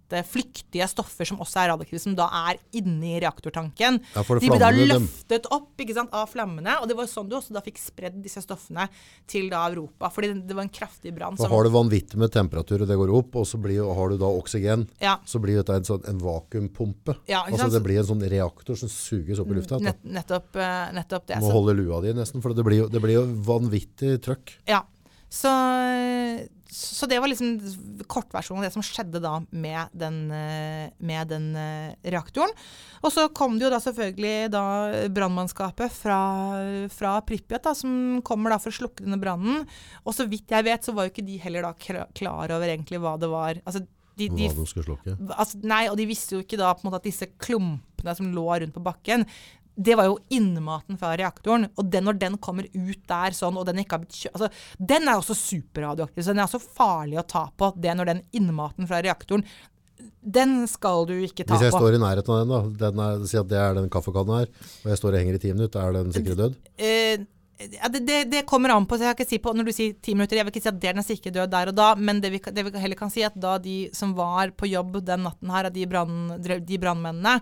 lette, 0.08 0.24
flyktige 0.28 0.88
stoffer 0.88 1.28
som 1.28 1.40
også 1.44 1.62
er 1.62 1.72
radioaktive, 1.74 2.00
som 2.02 2.16
da 2.16 2.28
er 2.50 2.58
inni 2.78 3.20
reaktortanken. 3.22 4.00
Ja, 4.16 4.24
De 4.24 4.40
blir 4.40 4.60
da 4.60 4.72
løftet 4.72 5.44
dem- 5.44 5.52
opp 5.52 5.82
sant, 5.94 6.10
av 6.14 6.30
flammene. 6.30 6.82
Og 6.82 6.88
det 6.88 6.96
var 6.96 7.06
sånn 7.06 7.30
du 7.30 7.36
også 7.36 7.54
da 7.54 7.62
fikk 7.62 7.78
spredd 7.78 8.22
disse 8.22 8.42
stoffene 8.42 8.88
til 9.28 9.50
da 9.50 9.68
Europa. 9.70 10.10
Fordi 10.10 10.46
det, 10.46 10.56
var 10.56 10.64
en 10.64 10.70
kraftig 10.70 11.14
brann. 11.14 11.38
Så 11.38 11.48
har 11.48 11.64
du 11.64 11.70
vanvittig 11.70 12.16
med 12.16 12.32
temperatur, 12.32 12.82
og 12.82 12.88
det 12.88 12.98
går 12.98 13.14
opp, 13.14 13.36
og 13.36 13.46
så 13.46 13.60
blir, 13.60 13.84
har 13.84 14.10
du 14.10 14.18
da 14.18 14.26
oksygen. 14.26 14.88
Ja. 15.00 15.18
Så 15.26 15.40
blir 15.40 15.58
dette 15.58 15.74
en, 15.76 15.84
sånn, 15.84 16.04
en 16.08 16.20
vakuumpumpe. 16.20 17.18
Ja, 17.28 17.46
altså? 17.46 17.72
Det 17.72 17.84
blir 17.84 18.00
en 18.00 18.06
sånn 18.06 18.30
reaktor 18.30 18.76
som 18.78 18.90
suges 18.90 19.40
opp 19.40 19.48
i 19.48 19.58
lufta. 19.58 19.80
Nett, 19.80 20.04
nettopp, 20.04 20.56
eh, 20.56 20.92
nettopp 20.94 21.28
det. 21.28 21.40
Du 21.40 21.48
må 21.48 21.52
Så, 21.52 21.58
holde 21.60 21.76
lua 21.78 22.02
di 22.02 22.14
nesten, 22.14 22.42
for 22.42 22.54
det 22.54 22.64
blir 22.66 22.88
det 22.90 23.02
blir 23.02 23.20
jo 23.20 23.26
vanvittig 23.44 24.22
trøkk. 24.22 24.58
ja. 24.68 24.84
Så, 25.30 25.52
så 26.72 27.06
det 27.06 27.20
var 27.20 27.28
liksom 27.28 27.58
kortversjonen 28.08 28.62
av 28.62 28.68
det 28.68 28.76
som 28.76 28.86
skjedde 28.86 29.20
da 29.24 29.34
med 29.52 29.92
den, 29.92 30.20
eh, 30.32 30.94
med 31.04 31.28
den 31.34 31.50
eh, 31.60 31.98
reaktoren. 32.14 32.54
Og 33.04 33.12
så 33.12 33.28
kom 33.36 33.58
det 33.58 33.68
jo 33.68 33.74
da 33.74 33.82
selvfølgelig 33.84 34.52
da 34.54 34.64
brannmannskapet 35.14 35.92
fra, 35.94 36.22
fra 36.94 37.18
Pripyat, 37.28 37.66
da, 37.68 37.76
som 37.76 38.22
kommer 38.28 38.56
da 38.56 38.62
for 38.64 38.72
å 38.72 38.80
slukke 38.80 39.04
denne 39.04 39.20
brannen. 39.22 39.68
Og 40.06 40.16
så 40.16 40.30
vidt 40.32 40.56
jeg 40.56 40.68
vet, 40.68 40.88
så 40.88 40.96
var 40.96 41.08
jo 41.08 41.16
ikke 41.16 41.28
de 41.28 41.38
heller 41.44 41.68
da 41.68 41.76
klar 41.78 42.56
over 42.56 42.72
egentlig 42.72 43.04
hva 43.04 43.18
det 43.20 43.32
var. 43.32 43.62
Altså, 43.68 43.84
de, 44.18 44.32
de, 44.34 44.48
Hva 44.50 44.64
de 44.64 44.66
skulle 44.66 44.88
slukke. 44.88 45.14
altså, 45.36 45.60
nei, 45.68 45.84
og 45.92 45.98
de 46.00 46.08
visste 46.10 46.34
jo 46.34 46.42
ikke 46.42 46.58
da 46.58 46.72
på 46.74 46.82
en 46.82 46.90
måte 46.90 47.04
at 47.04 47.06
disse 47.06 47.28
klumpene 47.38 48.16
som 48.18 48.32
lå 48.34 48.48
rundt 48.50 48.74
på 48.74 48.82
bakken, 48.82 49.28
det 49.78 49.96
var 49.96 50.10
jo 50.10 50.18
innmaten 50.34 50.98
fra 50.98 51.14
reaktoren. 51.20 51.68
Og 51.78 51.86
den, 51.94 52.08
når 52.08 52.18
den 52.18 52.38
kommer 52.42 52.66
ut 52.74 53.02
der 53.10 53.36
sånn, 53.38 53.60
og 53.60 53.68
den 53.70 53.84
ikke 53.84 53.98
har 53.98 54.04
blitt 54.04 54.18
kjø... 54.18 54.34
Altså, 54.34 54.50
den 54.92 55.06
er 55.06 55.22
også 55.22 55.38
superradioaktiv, 55.38 56.24
så 56.26 56.34
den 56.34 56.42
er 56.42 56.50
også 56.50 56.62
farlig 56.66 57.20
å 57.22 57.28
ta 57.30 57.46
på. 57.54 57.72
Det 57.78 57.94
når 57.98 58.12
den 58.12 58.24
innmaten 58.38 58.90
fra 58.90 59.04
reaktoren 59.06 59.46
Den 60.22 60.60
skal 60.70 61.06
du 61.10 61.14
ikke 61.22 61.46
ta 61.46 61.54
på. 61.54 61.62
Hvis 61.62 61.70
jeg 61.70 61.78
på. 61.78 61.82
står 61.86 61.98
i 61.98 62.02
nærheten 62.02 62.34
av 62.34 62.42
den, 62.42 62.54
da, 62.54 62.90
den 62.90 63.06
er, 63.06 63.24
si 63.30 63.40
at 63.40 63.50
det 63.54 63.62
er 63.62 63.78
den 63.78 63.90
kaffekanna 63.94 64.42
her, 64.42 64.52
og 64.82 64.92
jeg 64.92 65.02
står 65.04 65.14
og 65.14 65.22
henger 65.22 65.38
i 65.38 65.44
ti 65.46 65.54
minutter, 65.54 65.86
er 65.86 66.00
den 66.00 66.14
sikre 66.16 66.38
død? 66.42 66.58
Eh, 66.82 67.28
ja, 67.78 67.90
det, 67.94 68.04
det, 68.06 68.20
det 68.34 68.44
kommer 68.50 68.74
an 68.74 68.86
på, 68.90 68.98
så 68.98 69.08
jeg 69.08 69.18
kan 69.18 69.26
ikke 69.26 69.36
si 69.36 69.42
på 69.46 69.54
når 69.54 69.70
du 69.70 69.74
sier 69.78 69.96
ti 70.02 70.18
minutter. 70.18 70.42
Jeg 70.42 70.50
vil 70.50 70.54
ikke 70.56 70.66
si 70.66 70.74
at 70.74 70.82
det 70.82 70.90
er 70.90 70.98
den 70.98 71.06
sikkert 71.06 71.38
død 71.38 71.54
der 71.54 71.72
og 71.72 71.78
da, 71.78 71.94
men 71.98 72.22
det 72.22 72.34
vi, 72.34 72.42
det 72.42 72.66
vi 72.66 72.78
heller 72.82 73.00
kan 73.00 73.14
si, 73.14 73.24
at 73.26 73.38
da 73.38 73.60
de 73.62 73.80
som 73.98 74.18
var 74.18 74.58
på 74.58 74.70
jobb 74.74 75.00
den 75.06 75.26
natten 75.30 75.54
her, 75.54 75.70
de 75.70 75.90
brannmennene, 75.90 77.40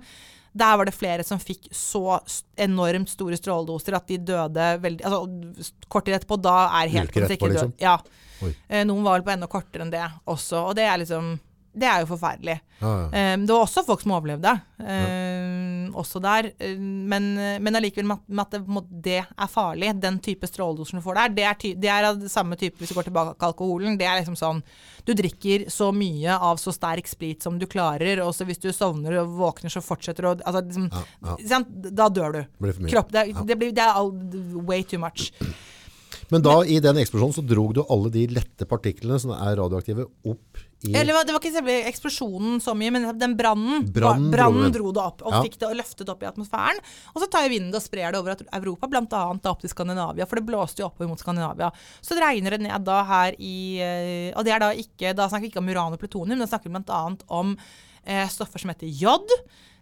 der 0.56 0.78
var 0.80 0.88
det 0.88 0.95
flere 0.95 1.24
som 1.28 1.39
fikk 1.41 1.68
så 1.76 2.20
enormt 2.64 3.12
store 3.12 3.36
stråledoser 3.39 3.97
at 3.97 4.08
de 4.08 4.20
døde 4.32 4.68
veldig 4.84 5.03
altså, 5.03 5.66
Kort 5.91 6.08
tid 6.08 6.16
etterpå, 6.16 6.38
da 6.39 6.56
er 6.80 6.93
helt 6.93 7.12
Uker 7.12 7.26
etterpå, 7.26 7.34
sikkert 7.34 7.56
liksom? 7.56 7.74
Ja. 7.82 7.97
Oi. 8.45 8.53
Eh, 8.68 8.86
Noen 8.88 9.03
var 9.03 9.18
vel 9.18 9.26
på 9.28 9.34
enda 9.36 9.49
kortere 9.51 9.84
enn 9.86 9.91
det 9.91 10.06
også, 10.32 10.70
og 10.70 10.78
det 10.80 10.88
er 10.88 11.01
liksom 11.03 11.36
Det 11.76 11.88
er 11.89 12.03
jo 12.03 12.07
forferdelig. 12.13 12.55
Ja, 12.80 12.91
ja. 13.05 13.34
um, 13.36 13.43
det 13.47 13.53
var 13.55 13.63
også 13.65 13.84
folk 13.88 14.01
som 14.03 14.13
overlevde, 14.15 14.51
eh, 14.84 15.86
også 15.95 16.19
der. 16.23 16.49
Eh, 16.59 16.78
men, 16.80 17.28
men 17.63 17.78
allikevel 17.80 18.07
med 18.09 18.41
at, 18.43 18.55
det, 18.55 18.84
det 19.05 19.17
er 19.23 19.51
farlig, 19.51 19.93
den 20.03 20.19
type 20.23 20.47
stråledoser 20.49 20.99
du 20.99 21.03
får 21.05 21.19
der, 21.19 21.36
det 21.38 21.45
er, 21.47 21.59
ty 21.59 21.73
det 21.80 21.91
er 21.91 22.09
av 22.09 22.19
det 22.21 22.32
samme 22.32 22.57
type 22.59 22.80
hvis 22.80 22.91
du 22.91 22.97
går 22.97 23.09
tilbake 23.09 23.36
til 23.38 23.49
alkoholen. 23.49 23.99
Det 23.99 24.07
er 24.07 24.19
liksom 24.21 24.38
sånn 24.39 24.63
Du 25.05 25.13
drikker 25.13 25.67
så 25.69 25.91
mye 25.95 26.36
av 26.36 26.57
så 26.61 26.73
sterk 26.73 27.07
sprit 27.07 27.43
som 27.45 27.59
du 27.61 27.67
klarer, 27.69 28.23
og 28.26 28.34
så 28.36 28.47
hvis 28.47 28.61
du 28.63 28.71
sovner 28.73 29.19
og 29.21 29.36
våkner, 29.39 29.71
så 29.73 29.84
fortsetter 29.86 30.26
du 30.26 30.32
å 30.32 30.36
altså, 30.39 30.63
liksom, 30.65 30.89
Ja, 30.91 31.38
ja. 31.39 31.61
Da 31.95 32.09
dør 32.09 32.39
du. 32.39 32.41
Blir 32.59 32.76
for 32.76 32.88
mye. 32.88 32.91
Kropp, 32.95 33.11
det, 33.13 33.28
Ja. 33.32 33.43
det, 33.45 33.59
blir, 33.61 33.71
det 33.76 33.84
er 33.84 33.95
all, 33.99 34.11
way 34.65 34.84
too 34.84 34.99
much. 34.99 35.32
Men 36.34 36.41
da, 36.45 36.55
i 36.65 36.80
den 36.82 36.97
eksplosjonen, 37.01 37.36
så 37.36 37.43
drog 37.45 37.73
du 37.78 37.82
alle 37.84 38.09
de 38.13 38.26
lette 38.34 38.65
partiklene 38.69 39.17
som 39.21 39.34
er 39.36 39.57
radioaktive 39.59 40.07
opp 40.26 40.61
i 40.86 40.93
Eller 40.93 41.26
det 41.26 41.34
var 41.34 41.41
ikke 41.41 41.53
selve 41.53 41.76
eksplosjonen 41.89 42.59
så 42.63 42.73
mye, 42.78 42.91
men 42.93 43.07
den 43.19 43.36
brannen 43.38 43.86
Brannen 43.93 44.32
brannen 44.34 44.73
dro 44.73 44.91
det 44.95 45.01
opp 45.01 45.23
og 45.26 45.34
Ja. 45.34 45.41
fikk 45.45 45.57
det 45.61 45.71
løftet 45.78 46.09
opp 46.09 46.23
i 46.23 46.30
atmosfæren. 46.30 46.82
Og 47.13 47.21
så 47.21 47.30
tar 47.32 47.45
jo 47.45 47.53
vinden 47.53 47.76
og 47.76 47.82
sprer 47.82 48.11
det 48.11 48.19
over 48.19 48.36
Europa, 48.36 48.88
bl.a. 48.88 49.23
opp 49.51 49.61
til 49.61 49.69
Skandinavia, 49.69 50.26
for 50.26 50.41
det 50.41 50.45
blåste 50.45 50.82
jo 50.82 50.89
oppover 50.89 51.09
mot 51.09 51.19
Skandinavia. 51.19 51.71
Så 52.01 52.17
det 52.17 52.26
regner 52.26 52.57
det 52.57 52.61
ned 52.65 52.86
da 52.86 53.03
her 53.03 53.38
i 53.39 53.80
eh, 53.82 54.34
Og 54.36 54.45
det 54.45 54.53
er 54.53 54.59
da 54.59 54.71
ikke 54.71 55.13
Da 55.15 55.28
snakker 55.30 55.45
vi 55.45 55.53
ikke 55.53 55.63
om 55.63 55.69
uran 55.69 55.93
og 55.93 55.99
plutonium, 56.01 56.39
da 56.39 56.49
snakker 56.49 56.69
vi 56.69 56.82
bl.a. 56.82 57.15
om 57.30 57.57
eh, 58.05 58.28
stoffer 58.30 58.59
som 58.59 58.73
heter 58.73 58.88
jod. 58.88 59.30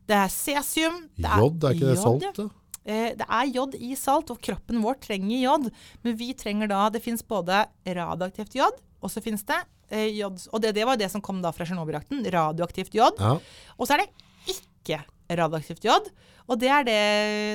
Det 0.08 0.16
er 0.16 0.28
cesium. 0.28 1.08
det 1.16 1.30
er 1.30 1.40
jod, 1.40 1.64
er 1.64 1.78
ikke 1.78 1.94
det 1.94 2.24
ja. 2.24 2.32
da? 2.36 2.50
Eh, 2.84 3.14
det 3.16 3.28
er 3.28 3.52
jod 3.54 3.78
i 3.80 3.94
salt, 4.00 4.32
og 4.34 4.42
kroppen 4.44 4.82
vår 4.84 5.00
trenger 5.04 5.40
jod. 5.40 5.70
Men 6.04 6.18
vi 6.20 6.34
trenger 6.38 6.72
da 6.72 6.90
Det 6.94 7.04
fins 7.04 7.24
både 7.24 7.64
radioaktivt 7.88 8.58
jod, 8.60 8.82
og 9.04 9.12
så 9.12 9.24
fins 9.24 9.46
det 9.48 9.60
eh, 9.90 10.10
jod 10.18 10.42
Og 10.52 10.62
det, 10.64 10.74
det 10.76 10.86
var 10.88 11.00
det 11.00 11.10
som 11.12 11.24
kom 11.24 11.42
da 11.44 11.54
fra 11.56 11.68
Tsjernobyl-akten. 11.68 12.26
Radioaktivt 12.34 12.96
jod. 12.96 13.20
Ja. 13.20 13.38
Og 13.78 13.88
så 13.88 13.96
er 13.96 14.04
det 14.04 14.58
ikke 14.58 15.04
radioaktivt 15.32 15.88
jod. 15.88 16.12
Og 16.52 16.60
det 16.60 16.70
er 16.76 16.84
det, 16.88 17.00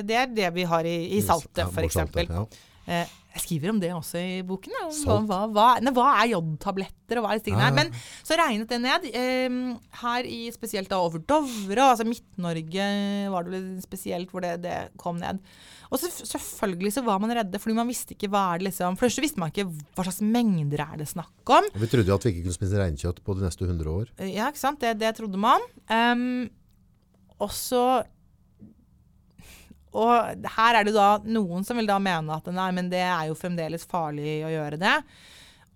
det, 0.09 0.17
er 0.17 0.33
det 0.33 0.49
vi 0.55 0.65
har 0.65 0.85
i, 0.87 0.97
i 1.17 1.21
saltet, 1.21 1.69
f.eks. 1.69 1.99
ja. 2.25 2.45
Eh, 2.89 3.17
jeg 3.29 3.43
skriver 3.43 3.69
om 3.69 3.79
det 3.81 3.91
også 3.93 4.17
i 4.17 4.37
boken. 4.45 4.73
Ja. 4.73 4.87
Salt. 4.95 5.27
hva, 5.29 5.43
hva, 5.53 5.67
nei, 5.83 5.93
hva 5.93 6.07
er 6.17 6.31
jodtabletter, 6.31 7.19
og 7.19 7.25
hva 7.25 7.33
er 7.33 7.39
disse 7.39 7.45
tingene 7.45 7.67
her? 7.67 7.73
ja. 7.73 7.77
Men 7.77 7.91
så 8.25 8.37
regnet 8.39 8.71
det 8.71 8.79
ned. 8.81 9.05
Eh, 9.13 9.57
her 10.01 10.29
i 10.29 10.39
spesielt 10.55 10.89
da 10.89 10.97
over 11.05 11.21
Dovre, 11.21 11.91
altså 11.91 12.07
Midt-Norge 12.09 12.87
var 13.29 13.45
det 13.45 13.53
vel 13.53 13.67
spesielt 13.85 14.33
hvor 14.33 14.45
det, 14.45 14.55
det 14.65 14.77
kom 15.01 15.21
ned. 15.21 15.43
Og 15.89 16.01
så, 16.01 16.09
selvfølgelig 16.09 16.95
så 16.97 17.05
var 17.05 17.21
man 17.21 17.33
redde, 17.37 17.61
fordi 17.61 17.77
man 17.77 17.89
visste 17.89 18.13
ikke 18.17 18.29
hva 18.33 18.43
er 18.53 18.61
det 18.61 18.67
liksom 18.69 18.97
For 18.97 19.07
først 19.07 19.23
visste 19.23 19.41
man 19.41 19.49
ikke 19.49 19.65
hva 19.69 20.05
slags 20.05 20.21
mengder 20.21 20.83
er 20.85 20.99
det 21.01 21.09
snakk 21.09 21.53
om. 21.53 21.69
Vi 21.73 21.89
trodde 21.89 22.09
jo 22.09 22.17
at 22.17 22.25
vi 22.25 22.33
ikke 22.33 22.45
kunne 22.47 22.59
spise 22.59 22.81
reinkjøtt 22.81 23.23
på 23.25 23.37
de 23.37 23.45
neste 23.45 23.65
100 23.65 23.93
år. 23.93 24.13
Ja, 24.25 24.49
ikke 24.49 24.61
sant? 24.61 24.81
Det, 24.81 24.97
det 25.01 25.15
trodde 25.17 25.41
man. 25.41 25.65
Um, 25.89 26.47
og 27.39 27.53
så 27.55 27.83
Og 29.97 30.45
her 30.57 30.79
er 30.79 30.85
det 30.85 30.93
da 30.95 31.11
noen 31.25 31.65
som 31.65 31.79
vil 31.79 31.89
da 31.89 31.97
mene 32.01 32.37
at 32.37 32.49
nei, 32.53 32.69
men 32.75 32.91
det 32.91 33.01
er 33.01 33.29
jo 33.29 33.37
fremdeles 33.37 33.87
farlig 33.89 34.39
å 34.45 34.53
gjøre 34.53 34.81
det. 34.81 34.95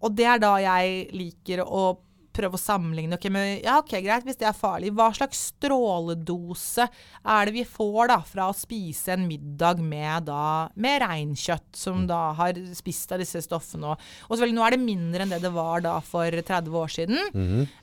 Og 0.03 0.13
det 0.13 0.27
er 0.29 0.41
da 0.41 0.57
jeg 0.61 1.07
liker 1.15 1.63
å 1.63 1.93
prøve 2.33 2.57
å 2.57 2.61
sammenligne. 2.61 3.17
Okay, 3.17 3.31
men 3.33 3.59
ja, 3.61 3.77
ok, 3.79 3.93
greit, 4.01 4.25
Hvis 4.25 4.39
det 4.41 4.47
er 4.49 4.57
farlig, 4.57 4.91
hva 4.97 5.09
slags 5.15 5.39
stråledose 5.51 6.87
er 6.87 7.47
det 7.47 7.53
vi 7.55 7.65
får 7.67 8.09
da 8.09 8.19
fra 8.25 8.49
å 8.49 8.57
spise 8.57 9.13
en 9.13 9.27
middag 9.29 9.81
med, 9.83 10.27
da, 10.29 10.67
med 10.73 11.03
reinkjøtt, 11.05 11.69
som 11.77 12.07
da 12.09 12.33
har 12.39 12.57
spist 12.75 13.13
av 13.13 13.21
disse 13.21 13.43
stoffene? 13.45 13.93
Og, 13.93 14.11
og 14.27 14.35
selvfølgelig, 14.35 14.57
nå 14.57 14.67
er 14.67 14.75
det 14.75 14.83
mindre 14.83 15.25
enn 15.25 15.35
det 15.35 15.43
det 15.45 15.53
var 15.53 15.85
da 15.85 15.97
for 16.05 16.41
30 16.53 16.79
år 16.83 16.95
siden. 16.97 17.21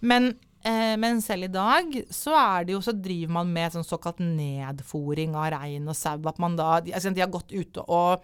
Men, 0.03 0.33
eh, 0.65 0.97
men 1.01 1.21
selv 1.23 1.45
i 1.45 1.53
dag 1.53 1.93
så 2.11 2.35
er 2.37 2.65
det 2.65 2.73
jo 2.77 2.81
så 2.85 2.93
driver 2.97 3.33
man 3.41 3.53
med 3.53 3.73
sånn 3.73 3.85
såkalt 3.87 4.19
nedfòring 4.21 5.35
av 5.37 5.51
rein 5.57 5.89
og 5.89 5.97
sau. 5.97 6.19
At 6.29 6.39
man 6.39 6.57
da 6.57 6.81
de, 6.81 6.93
altså, 6.93 7.13
de 7.15 7.21
har 7.25 7.29
gått 7.33 7.53
ute 7.53 7.85
og 7.89 8.21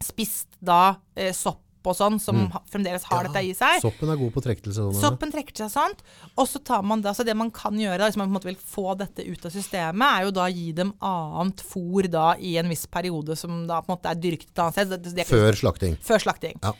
spist 0.00 0.48
da 0.64 0.96
eh, 1.16 1.32
sopp 1.36 1.60
og 1.88 1.94
sånn, 1.96 2.18
som 2.20 2.36
ha- 2.52 2.60
fremdeles 2.68 3.04
har 3.08 3.24
dette 3.24 3.40
i 3.40 3.54
seg. 3.56 3.78
Soppen 3.80 4.10
er 4.12 4.18
god 4.20 4.34
på 4.34 4.40
å 4.42 4.44
trekke 4.44 4.60
til 4.66 4.72
seg 4.76 4.84
sånn. 4.90 4.98
Soppen 5.00 5.30
trekker 5.32 5.54
til 5.56 5.64
seg 5.64 5.72
sånt, 5.72 6.02
og 6.36 6.44
så 6.50 6.60
tar 6.60 6.82
man 6.84 7.00
da, 7.00 7.14
så 7.16 7.24
det 7.24 7.32
man 7.40 7.48
kan 7.56 7.72
gjøre 7.80 7.96
da, 8.02 8.08
hvis 8.10 8.18
man 8.20 8.28
på 8.28 8.34
en 8.34 8.36
måte 8.36 8.50
vil 8.50 8.58
få 8.60 8.92
dette 9.00 9.24
ut 9.24 9.46
av 9.48 9.54
systemet, 9.54 10.04
er 10.20 10.26
jo 10.26 10.34
da 10.36 10.44
å 10.44 10.52
gi 10.52 10.66
dem 10.76 10.92
annet 11.00 11.62
fôr 11.64 12.04
da 12.12 12.34
i 12.36 12.58
en 12.60 12.68
viss 12.68 12.84
periode 12.84 13.32
som 13.40 13.62
da 13.66 13.78
på 13.80 13.88
en 13.88 13.96
måte 13.96 14.12
er 14.12 14.20
dyrket 14.20 14.50
et 14.52 14.60
annet 14.66 14.76
sted. 14.76 14.92
Det- 15.06 15.14
det- 15.22 15.26
Før 15.30 15.56
slakting. 15.56 15.96
før 16.04 16.20
slakting. 16.20 16.58
Ja. 16.62 16.74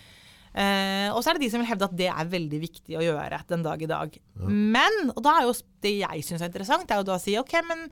Eh, 0.51 1.09
og 1.15 1.21
så 1.23 1.31
er 1.31 1.39
det 1.39 1.45
de 1.45 1.51
som 1.53 1.63
vil 1.63 1.69
hevde 1.71 1.87
at 1.87 1.97
det 1.99 2.09
er 2.11 2.31
veldig 2.33 2.59
viktig 2.65 2.97
å 2.99 3.05
gjøre 3.05 3.43
den 3.53 3.63
dag 3.67 3.83
i 3.83 3.89
dag. 3.91 4.17
Men, 4.51 5.13
og 5.15 5.21
da 5.23 5.37
er 5.39 5.47
jo 5.47 5.55
det 5.85 5.93
jeg 6.01 6.25
syns 6.27 6.43
er 6.43 6.51
interessant, 6.51 6.91
er 6.91 7.03
jo 7.03 7.07
da 7.07 7.19
å 7.19 7.23
si 7.23 7.37
ok, 7.39 7.55
men 7.69 7.85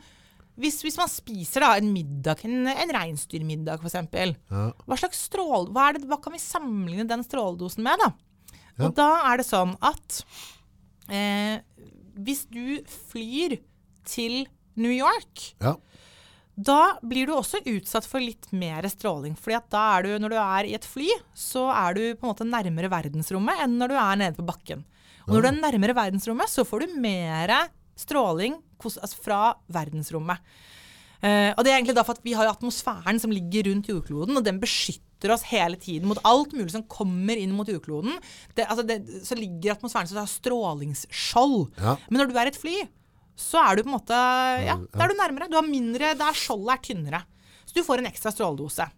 hvis, 0.59 0.81
hvis 0.83 0.99
man 0.99 1.07
spiser 1.11 1.63
da 1.63 1.69
en 1.79 1.93
middag, 1.95 2.41
en, 2.49 2.67
en 2.67 2.95
reinsdyrmiddag 2.97 3.79
f.eks., 3.85 3.99
Ja. 4.51 4.65
hva 4.75 4.99
slags 4.99 5.21
strål, 5.29 5.69
hva, 5.71 5.89
er 5.93 5.99
det, 6.01 6.09
hva 6.11 6.19
kan 6.25 6.35
vi 6.35 6.43
sammenligne 6.43 7.07
den 7.07 7.23
stråledosen 7.23 7.87
med, 7.87 8.03
da? 8.03 8.11
Ja. 8.79 8.89
Og 8.89 8.95
da 8.99 9.09
er 9.31 9.39
det 9.39 9.47
sånn 9.47 9.77
at 9.87 10.19
eh, 11.15 11.61
hvis 12.19 12.45
du 12.51 12.81
flyr 13.11 13.61
til 14.09 14.41
New 14.79 14.91
York, 14.95 15.53
ja. 15.63 15.77
Da 16.59 16.99
blir 17.07 17.29
du 17.29 17.37
også 17.37 17.61
utsatt 17.71 18.07
for 18.09 18.23
litt 18.23 18.49
mer 18.51 18.87
stråling. 18.91 19.37
fordi 19.39 19.61
da 19.71 19.83
er 19.97 20.03
du, 20.03 20.11
når 20.19 20.33
du 20.35 20.39
er 20.43 20.67
i 20.67 20.75
et 20.75 20.87
fly, 20.87 21.07
så 21.31 21.69
er 21.71 21.95
du 21.95 22.03
på 22.19 22.27
en 22.27 22.33
måte 22.33 22.47
nærmere 22.49 22.91
verdensrommet 22.91 23.63
enn 23.63 23.77
når 23.79 23.93
du 23.93 23.99
er 23.99 24.17
nede 24.19 24.39
på 24.39 24.47
bakken. 24.49 24.83
Og 25.29 25.37
når 25.37 25.45
du 25.45 25.49
er 25.51 25.61
nærmere 25.61 25.95
verdensrommet, 25.95 26.51
så 26.51 26.65
får 26.67 26.87
du 26.87 26.97
mer 27.05 27.53
stråling 27.99 28.57
altså 28.79 29.23
fra 29.23 29.43
verdensrommet. 29.71 30.43
Eh, 31.19 31.51
og 31.51 31.63
det 31.63 31.73
er 31.73 31.79
egentlig 31.79 31.97
da 31.99 32.05
for 32.07 32.19
at 32.19 32.27
vi 32.27 32.35
har 32.39 32.49
atmosfæren 32.51 33.19
som 33.23 33.33
ligger 33.35 33.69
rundt 33.71 33.91
jordkloden, 33.91 34.39
og 34.39 34.45
den 34.47 34.61
beskytter 34.63 35.35
oss 35.35 35.47
hele 35.51 35.79
tiden 35.81 36.07
mot 36.11 36.21
alt 36.27 36.55
mulig 36.55 36.71
som 36.75 36.87
kommer 36.91 37.39
inn 37.39 37.55
mot 37.55 37.69
jordkloden. 37.69 38.19
Det, 38.55 38.67
altså 38.67 38.87
det, 38.87 39.01
så 39.27 39.39
ligger 39.39 39.75
atmosfæren 39.75 40.11
så 40.11 40.19
det 40.19 40.25
har 40.25 40.35
strålingsskjold. 40.35 41.59
Ja. 41.79 41.97
Men 42.09 42.23
når 42.23 42.31
du 42.31 42.39
er 42.39 42.51
i 42.51 42.55
et 42.55 42.63
fly, 42.63 42.77
så 43.39 43.61
er 43.63 43.79
du 43.79 43.85
på 43.85 43.93
en 43.93 43.97
måte 43.97 44.21
Ja, 44.67 44.77
da 44.77 45.05
er 45.05 45.13
du 45.13 45.19
nærmere. 45.19 45.51
Du 45.51 45.59
har 45.59 45.67
mindre 45.67 46.15
Der 46.19 46.37
skjoldet 46.37 46.75
er 46.75 46.85
tynnere. 46.89 47.21
Så 47.69 47.77
du 47.77 47.85
får 47.87 48.03
en 48.03 48.11
ekstra 48.11 48.33
stråledose. 48.35 48.89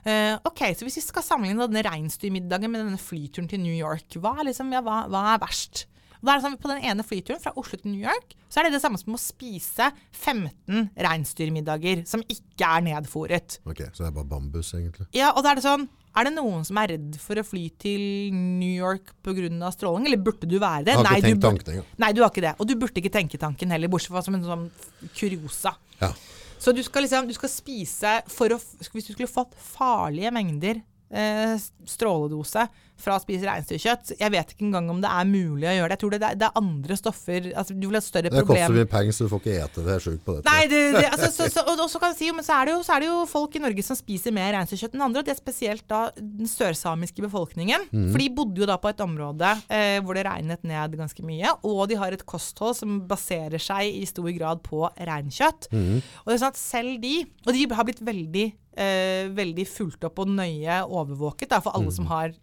Uh, 0.00 0.38
ok, 0.48 0.62
så 0.72 0.86
Hvis 0.86 0.96
vi 0.96 1.04
skal 1.04 1.24
sammenligne 1.26 1.66
denne 1.68 1.84
reinsdyrmiddagen 1.84 2.72
med 2.72 2.86
denne 2.86 3.00
flyturen 3.00 3.50
til 3.50 3.60
New 3.60 3.74
York, 3.74 4.16
hva 4.16 4.38
er, 4.38 4.46
liksom, 4.48 4.72
ja, 4.72 4.80
hva, 4.84 5.02
hva 5.12 5.26
er 5.34 5.42
verst? 5.42 5.84
Da 6.20 6.34
er 6.34 6.40
det 6.40 6.46
sånn, 6.46 6.56
På 6.60 6.70
den 6.72 6.84
ene 6.88 7.04
flyturen 7.04 7.40
fra 7.42 7.52
Oslo 7.60 7.78
til 7.80 7.94
New 7.94 8.04
York 8.04 8.36
så 8.50 8.60
er 8.60 8.66
det 8.66 8.74
det 8.74 8.82
samme 8.82 8.98
som 8.98 9.14
å 9.14 9.20
spise 9.20 9.86
15 10.10 10.88
reinsdyrmiddager 10.98 12.00
som 12.08 12.24
ikke 12.26 12.66
er 12.66 12.82
nedfòret. 12.88 13.60
Ok, 13.62 13.84
så 13.94 14.02
det 14.02 14.08
er 14.08 14.16
bare 14.16 14.26
bambus, 14.32 14.72
egentlig. 14.74 15.06
Ja, 15.14 15.30
og 15.36 15.44
da 15.46 15.52
er 15.52 15.60
det 15.60 15.64
sånn 15.68 15.86
Er 16.16 16.26
det 16.26 16.32
noen 16.34 16.64
som 16.66 16.78
er 16.82 16.88
redd 16.96 17.16
for 17.22 17.38
å 17.38 17.44
fly 17.46 17.68
til 17.78 18.32
New 18.34 18.72
York 18.74 19.12
pga. 19.22 19.70
stråling, 19.72 20.06
eller 20.06 20.18
burde 20.18 20.48
du 20.48 20.58
være 20.58 20.84
det? 20.84 20.94
Jeg 20.96 21.04
har 21.04 21.16
ikke 21.16 21.20
du 21.20 21.26
tenkt 21.28 21.40
burde- 21.40 21.50
tanken 21.50 21.72
engang. 21.74 21.86
Nei, 21.98 22.12
du 22.12 22.20
har 22.22 22.30
ikke 22.30 22.42
det. 22.42 22.54
Og 22.58 22.66
du 22.66 22.74
burde 22.74 22.98
ikke 23.00 23.12
tenke 23.14 23.38
tanken 23.38 23.70
heller, 23.70 23.88
bortsett 23.88 24.10
fra 24.10 24.22
som 24.22 24.34
en 24.34 24.42
sånn 24.42 24.70
kuriosa. 25.14 25.76
Ja. 26.00 26.12
Så 26.58 26.74
du 26.74 26.82
skal 26.82 27.02
liksom, 27.06 27.26
du 27.26 27.32
skal 27.32 27.48
spise 27.48 28.22
for 28.28 28.48
å 28.48 28.58
Hvis 28.58 29.06
du 29.06 29.14
skulle 29.14 29.28
fått 29.30 29.54
farlige 29.54 30.32
mengder 30.32 30.82
stråledose 31.10 32.68
fra 33.00 33.16
å 33.16 33.22
spise 33.22 33.46
reinsdyrkjøtt. 33.48 34.14
Jeg 34.20 34.32
vet 34.34 34.52
ikke 34.52 34.66
engang 34.66 34.90
om 34.92 35.00
det 35.02 35.10
er 35.10 35.28
mulig 35.28 35.68
å 35.70 35.74
gjøre 35.74 35.88
det. 35.88 35.96
Jeg 35.96 36.02
tror 36.02 36.14
det, 36.14 36.20
det, 36.40 36.48
er, 36.48 36.60
andre 36.60 36.96
stoffer 36.98 37.48
altså, 37.48 37.76
Du 37.76 37.86
vil 37.88 37.96
ha 37.96 38.02
et 38.02 38.06
større 38.06 38.32
Det 38.32 38.44
koster 38.48 38.76
mye 38.76 38.88
penger, 38.90 39.16
så 39.16 39.26
du 39.26 39.32
får 39.32 39.42
ikke 39.42 39.54
ete 39.56 39.84
det. 39.84 39.86
Jeg 39.86 40.00
er 40.00 40.04
sjuk 40.04 40.22
på 40.26 40.36
dette. 40.36 40.52
Nei, 40.52 40.66
det, 40.70 40.80
det, 40.96 41.04
altså, 41.14 41.30
så, 41.34 41.48
så, 41.52 41.64
og, 41.64 41.84
så 41.92 42.02
kan 42.02 42.14
jeg 42.14 42.18
si, 42.20 42.30
men 42.36 42.46
så 42.46 42.58
er, 42.58 42.70
det 42.70 42.76
jo, 42.76 42.82
så 42.86 42.96
er 42.96 43.04
det 43.04 43.10
jo 43.10 43.18
folk 43.30 43.56
i 43.56 43.64
Norge 43.64 43.86
som 43.86 43.98
spiser 43.98 44.36
mer 44.36 44.52
reinsdyrkjøtt 44.56 44.96
enn 44.96 45.06
andre, 45.08 45.22
og 45.22 45.28
det 45.28 45.34
er 45.34 45.40
spesielt 45.40 45.86
da 45.90 46.02
den 46.18 46.50
sørsamiske 46.50 47.24
befolkningen. 47.26 47.88
For 48.12 48.20
de 48.22 48.30
bodde 48.36 48.62
jo 48.62 48.68
da 48.68 48.78
på 48.80 48.92
et 48.92 49.04
område 49.04 49.54
eh, 49.72 49.98
hvor 50.04 50.18
det 50.18 50.26
regnet 50.28 50.66
ned 50.68 50.98
ganske 51.00 51.24
mye, 51.26 51.56
og 51.66 51.82
de 51.90 51.98
har 52.00 52.14
et 52.14 52.26
kosthold 52.28 52.76
som 52.82 53.00
baserer 53.10 53.60
seg 53.62 54.00
i 54.00 54.04
stor 54.08 54.28
grad 54.36 54.62
på 54.66 54.84
reinkjøtt. 54.98 55.70
Og 55.72 56.30
det 56.30 56.36
er 56.36 56.42
sånn 56.44 56.52
at 56.52 56.60
selv 56.60 57.00
de, 57.02 57.22
og 57.46 57.54
de 57.56 57.66
har 57.70 57.86
blitt 57.88 58.02
veldig, 58.04 58.46
eh, 58.76 59.28
veldig 59.34 59.66
fulgt 59.68 60.04
opp 60.06 60.18
og 60.22 60.28
nøye 60.36 60.82
overvåket 60.86 61.50
da, 61.50 61.60
for 61.64 61.74
alle 61.76 61.92
som 61.94 62.06
har 62.10 62.34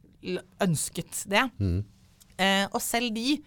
ønsket 0.64 1.24
det. 1.32 1.46
Eh, 2.38 2.66
og 2.72 2.82
selv 2.84 3.14
de 3.16 3.38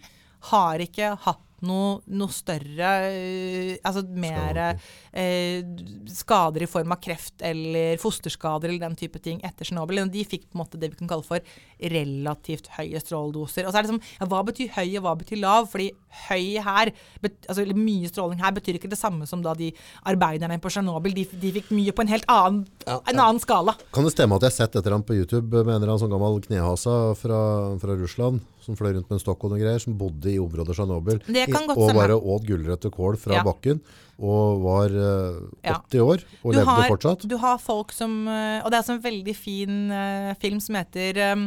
har 0.51 0.81
ikke 0.81 1.15
hatt 1.27 1.45
noe, 1.67 2.01
noe 2.09 2.33
større 2.33 2.91
eh, 3.11 3.77
Altså 3.87 4.03
mer 4.09 4.59
eh, 4.63 5.63
skader 6.11 6.65
i 6.65 6.71
form 6.71 6.95
av 6.95 7.01
kreft 7.03 7.43
eller 7.45 8.01
fosterskader 8.01 8.71
eller 8.71 8.83
den 8.83 8.99
type 8.99 9.21
ting 9.23 9.41
etter 9.47 9.67
Tsjernobyl. 9.67 10.03
De 10.13 10.25
fikk 10.27 10.49
på 10.49 10.57
en 10.57 10.63
måte 10.63 10.81
det 10.81 10.93
vi 10.93 11.01
kan 11.01 11.11
kalle 11.11 11.27
for 11.27 11.45
relativt 11.81 12.71
høye 12.77 13.01
stråledoser. 13.03 13.67
Og 13.67 13.73
så 13.73 13.81
er 13.81 13.87
det 13.87 13.93
som, 13.93 14.01
ja, 14.21 14.29
Hva 14.31 14.43
betyr 14.47 14.73
høy, 14.77 14.89
og 14.99 15.07
hva 15.07 15.15
betyr 15.21 15.41
lav? 15.43 15.69
Fordi 15.73 15.91
høy 16.29 16.61
her, 16.65 16.93
bet, 17.23 17.39
altså 17.49 17.65
mye 17.77 18.11
stråling 18.11 18.41
her, 18.43 18.55
betyr 18.57 18.79
ikke 18.79 18.91
det 18.91 19.01
samme 19.01 19.29
som 19.31 19.43
da 19.45 19.55
de 19.59 19.71
arbeiderne 20.11 20.61
på 20.63 20.73
Tsjernobyl. 20.73 21.17
De, 21.17 21.27
de 21.43 21.55
fikk 21.59 21.73
mye 21.75 21.95
på 21.95 22.05
en 22.05 22.13
helt 22.13 22.29
annen, 22.31 22.65
en 22.87 23.17
annen 23.17 23.43
skala. 23.43 23.77
Kan 23.95 24.07
det 24.07 24.15
stemme 24.15 24.39
at 24.39 24.47
jeg 24.47 24.55
har 24.55 24.59
sett 24.59 24.77
et 24.77 24.83
eller 24.83 25.01
annet 25.01 25.11
på 25.11 25.19
YouTube 25.19 25.51
med 25.51 25.75
en 25.75 25.81
eller 25.81 25.93
annen 25.93 26.05
sånn 26.05 26.15
gammel 26.15 26.41
knehasa 26.45 26.97
fra, 27.19 27.41
fra 27.83 27.99
Russland, 27.99 28.45
som 28.71 28.79
fløy 28.79 28.93
rundt 28.95 29.11
med 29.11 29.19
en 29.19 29.23
stokk 29.25 29.45
og 29.47 29.53
noen 29.53 29.63
greier, 29.65 29.83
som 29.83 29.97
bodde 29.99 30.31
i 30.31 30.39
området 30.41 30.77
Tsjernobyl, 30.79 31.21
og 31.75 31.95
bare 31.99 32.17
åt 32.17 32.47
gulrøtt 32.49 32.87
og 32.89 32.95
kål 32.97 33.19
fra 33.21 33.41
Ja. 33.41 33.45
bakken, 33.47 33.83
og 34.21 34.61
var 34.65 34.91
eh, 34.95 35.41
Ja. 35.65 35.79
80 35.91 36.01
år, 36.05 36.25
og 36.45 36.53
Du 36.53 36.59
levde 36.59 36.67
har, 36.71 36.89
fortsatt. 36.93 37.27
du 37.29 37.37
har 37.41 37.59
folk 37.59 37.93
som 37.93 38.29
eh, 38.29 38.61
Og 38.65 38.71
det 38.71 38.79
er 38.81 38.93
en 38.93 39.01
veldig 39.03 39.35
fin 39.37 39.91
uh, 39.91 40.35
film 40.41 40.61
som 40.61 40.77
heter 40.77 41.17
um, 41.33 41.47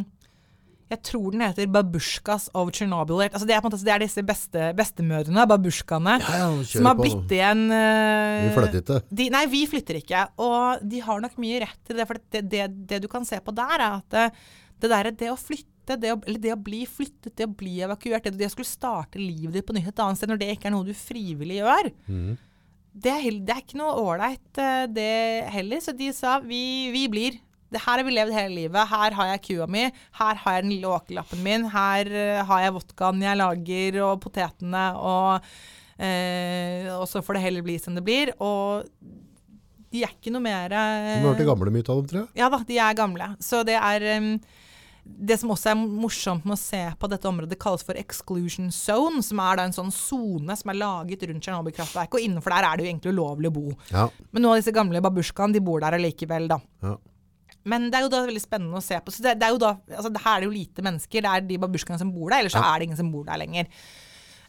Jeg 0.90 1.00
tror 1.02 1.30
den 1.32 1.40
heter 1.40 1.66
'Babushkas 1.66 2.50
of 2.54 2.68
Chernobyl'. 2.70 3.30
Altså 3.32 3.46
det, 3.46 3.56
det 3.84 3.92
er 3.94 3.98
disse 4.02 4.22
beste, 4.22 4.74
bestemødrene, 4.76 5.46
babusjkaene, 5.48 6.18
Ja, 6.20 6.50
som 6.62 6.84
har 6.90 6.94
blitt 6.98 7.30
igjen 7.32 7.70
uh, 7.70 8.42
Vi 8.44 8.50
flytter 8.58 8.82
ikke. 8.82 9.00
De, 9.10 9.30
nei, 9.30 9.46
vi 9.46 9.62
flytter 9.66 10.00
ikke. 10.02 10.26
Og 10.38 10.82
de 10.84 11.00
har 11.00 11.20
nok 11.24 11.38
mye 11.38 11.62
rett 11.64 11.80
til 11.86 11.96
det. 11.96 12.06
For 12.06 12.18
det, 12.30 12.42
det, 12.50 12.66
det 12.90 13.00
du 13.02 13.08
kan 13.08 13.24
se 13.24 13.40
på 13.40 13.54
der, 13.54 13.78
er 13.80 13.96
at 14.02 14.10
det, 14.10 14.26
det 14.82 14.90
der, 14.92 15.10
det 15.10 15.30
å 15.32 15.38
flytte, 15.40 15.70
det 15.86 16.12
å, 16.14 16.18
eller 16.24 16.40
det 16.40 16.52
å 16.54 16.60
bli 16.60 16.82
flyttet, 16.88 17.34
det 17.36 17.46
å 17.48 17.52
bli 17.52 17.76
evakuert, 17.84 18.24
det, 18.24 18.38
det 18.40 18.48
å 18.48 18.54
skulle 18.54 18.68
starte 18.68 19.20
livet 19.20 19.54
ditt 19.58 19.66
på 19.68 19.76
nytt 19.76 19.90
et 19.92 20.02
annet 20.04 20.20
sted 20.20 20.30
når 20.32 20.40
det 20.40 20.50
ikke 20.54 20.70
er 20.70 20.74
noe 20.74 20.86
du 20.88 20.94
frivillig 20.96 21.60
gjør, 21.60 21.90
det, 22.94 23.10
er, 23.10 23.40
det 23.42 23.54
er 23.56 23.62
ikke 23.64 23.80
noe 23.80 23.96
ålreit 24.00 24.60
eh, 24.62 24.84
det 24.94 25.10
heller. 25.54 25.82
Så 25.82 25.92
de 25.98 26.12
sa 26.14 26.38
vi, 26.44 26.62
vi 26.94 27.08
blir. 27.10 27.40
Her 27.74 27.98
har 27.98 28.04
vi 28.06 28.14
levd 28.14 28.34
hele 28.36 28.54
livet. 28.54 28.86
Her 28.90 29.16
har 29.18 29.30
jeg 29.32 29.42
kua 29.48 29.66
mi. 29.70 29.88
Her 30.14 30.38
har 30.44 30.56
jeg 30.56 30.66
den 30.66 30.74
lille 30.76 30.92
åkerlappen 30.94 31.42
min. 31.42 31.66
Her 31.72 32.10
eh, 32.10 32.42
har 32.46 32.62
jeg 32.62 32.74
vodkaen 32.76 33.24
jeg 33.24 33.40
lager, 33.40 34.00
og 34.06 34.20
potetene. 34.22 34.84
Og, 35.00 35.54
eh, 35.98 36.86
og 36.94 37.06
så 37.10 37.22
får 37.24 37.38
det 37.38 37.44
heller 37.48 37.66
bli 37.66 37.78
som 37.82 37.98
det 37.98 38.04
blir. 38.06 38.30
Og 38.38 38.86
de 39.94 40.02
er 40.02 40.14
ikke 40.14 40.32
noe 40.34 40.42
mer 40.42 40.74
eh, 40.74 41.22
Du 41.22 41.28
hørte 41.30 41.46
gamle 41.46 41.74
mye 41.74 41.86
av 41.86 41.98
dem, 42.02 42.10
tror 42.10 42.20
jeg. 42.24 42.30
ja 42.40 42.50
da, 42.50 42.62
de 42.68 42.78
er 42.86 42.98
gamle. 42.98 43.30
Så 43.42 43.62
det 43.66 43.76
er 43.78 44.06
um, 44.18 44.30
Det 45.04 45.36
som 45.40 45.50
også 45.52 45.70
er 45.70 45.78
morsomt 45.78 46.46
med 46.48 46.56
å 46.56 46.60
se 46.60 46.80
på 46.98 47.08
dette 47.12 47.28
området, 47.28 47.58
kalles 47.60 47.84
for 47.84 47.98
exclusion 48.00 48.70
zone, 48.72 49.20
som 49.24 49.40
er 49.44 49.58
da 49.60 49.66
en 49.68 49.76
sånn 49.76 49.92
sone 49.92 50.56
som 50.56 50.72
er 50.72 50.80
laget 50.80 51.26
rundt 51.28 51.44
Tsjernobyl-kraftverket. 51.44 52.16
Og 52.16 52.24
innenfor 52.24 52.54
der 52.54 52.68
er 52.68 52.76
det 52.76 52.86
jo 52.86 52.90
egentlig 52.90 53.12
ulovlig 53.12 53.50
å 53.52 53.56
bo. 53.58 53.66
Ja. 53.90 54.06
Men 54.32 54.46
noen 54.46 54.56
av 54.56 54.62
disse 54.62 54.74
gamle 54.74 55.04
babusjkaene, 55.04 55.56
de 55.56 55.62
bor 55.64 55.84
der 55.84 55.98
allikevel, 55.98 56.48
da. 56.54 56.60
Ja. 56.84 56.96
Men 57.68 57.88
det 57.88 57.98
er 57.98 58.04
jo 58.04 58.12
da 58.12 58.24
veldig 58.24 58.42
spennende 58.42 58.80
å 58.80 58.84
se 58.84 58.96
på. 59.00 59.12
Så 59.12 59.24
det, 59.24 59.38
det 59.40 59.46
er 59.46 59.54
jo 59.54 59.60
da, 59.60 59.74
altså 59.92 60.12
her 60.12 60.34
er 60.34 60.42
det 60.42 60.48
jo 60.48 60.56
lite 60.56 60.84
mennesker. 60.84 61.24
Det 61.24 61.30
er 61.30 61.46
de 61.48 61.60
babusjkaene 61.62 62.00
som 62.00 62.12
bor 62.12 62.32
der, 62.32 62.42
ellers 62.42 62.56
så 62.56 62.64
er 62.64 62.80
det 62.80 62.88
ingen 62.90 63.00
som 63.00 63.12
bor 63.12 63.24
der 63.28 63.40
lenger. 63.40 63.70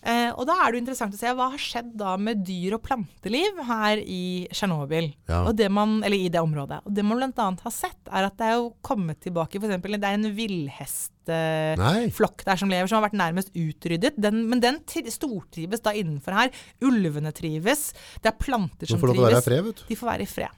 Eh, 0.05 0.29
og 0.37 0.45
da 0.45 0.53
er 0.61 0.69
det 0.69 0.77
jo 0.77 0.83
interessant 0.83 1.15
å 1.15 1.17
se 1.17 1.31
hva 1.33 1.47
har 1.49 1.57
skjedd 1.61 1.95
da 1.97 2.11
med 2.21 2.43
dyr- 2.45 2.75
og 2.77 2.83
planteliv 2.85 3.57
her 3.65 3.97
i 4.01 4.45
Tsjernobyl. 4.53 5.07
Ja. 5.29 5.39
Og 5.49 5.55
det 5.57 5.69
man, 5.73 6.03
eller 6.05 6.17
i 6.17 6.29
det 6.29 6.41
området. 6.45 6.79
Og 6.85 6.93
det 6.93 7.03
man 7.07 7.17
bl.a. 7.17 7.47
har 7.65 7.73
sett, 7.73 8.01
er 8.11 8.23
at 8.27 8.37
det 8.37 8.45
er 8.45 8.53
jo 8.59 8.73
kommet 8.85 9.19
tilbake 9.25 9.57
eksempel, 9.57 9.97
Det 9.97 10.09
er 10.09 10.17
en 10.19 10.35
villhestflokk 10.37 12.39
der 12.45 12.57
som 12.61 12.69
lever, 12.69 12.87
som 12.91 12.97
har 12.99 13.07
vært 13.09 13.23
nærmest 13.23 13.49
utryddet. 13.57 14.13
Den, 14.21 14.35
men 14.51 14.59
den 14.61 14.77
stortrives 14.85 15.81
da 15.85 15.91
innenfor 15.97 16.31
her. 16.37 16.49
Ulvene 16.85 17.31
trives. 17.33 17.89
Det 18.21 18.29
er 18.29 18.37
planter 18.37 18.85
som 18.85 18.99
får 19.01 19.07
lov 19.09 19.15
til 19.17 19.25
å 19.25 19.29
være 19.31 19.41
i 19.41 19.49
fred, 19.49 19.61
vet 19.71 19.77
du. 19.81 19.83
De 19.89 19.97
får 19.97 20.09
være 20.13 20.21
i 20.27 20.29
fred. 20.29 20.53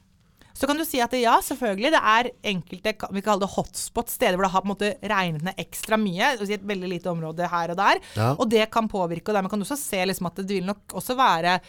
Så 0.58 0.66
kan 0.66 0.80
du 0.80 0.82
si 0.88 0.98
at 1.04 1.12
det, 1.14 1.20
ja, 1.22 1.36
selvfølgelig, 1.46 1.92
det 1.94 2.00
er 2.02 2.30
enkelte 2.50 2.94
vi 3.12 3.20
vi 3.20 3.22
kaller 3.22 3.46
det 3.46 3.54
hotspot, 3.54 4.10
steder 4.10 4.38
hvor 4.38 4.48
det 4.48 4.54
har 4.56 4.64
på 4.64 4.68
en 4.68 4.72
måte 4.72 4.90
regnet 5.12 5.44
ned 5.46 5.60
ekstra 5.62 6.00
mye, 6.02 6.32
et 6.42 6.66
veldig 6.66 6.90
lite 6.96 7.12
område 7.12 7.50
her 7.52 7.74
og 7.74 7.78
der. 7.78 8.02
Ja. 8.18 8.32
Og 8.34 8.50
det 8.50 8.66
kan 8.74 8.90
påvirke, 8.90 9.30
og 9.30 9.38
dermed 9.38 9.54
kan 9.54 9.62
du 9.62 9.68
også 9.68 9.78
se 9.78 10.02
liksom 10.10 10.32
at 10.32 10.42
det 10.42 10.50
vil 10.50 10.66
nok 10.66 10.98
også 10.98 11.18
være 11.20 11.60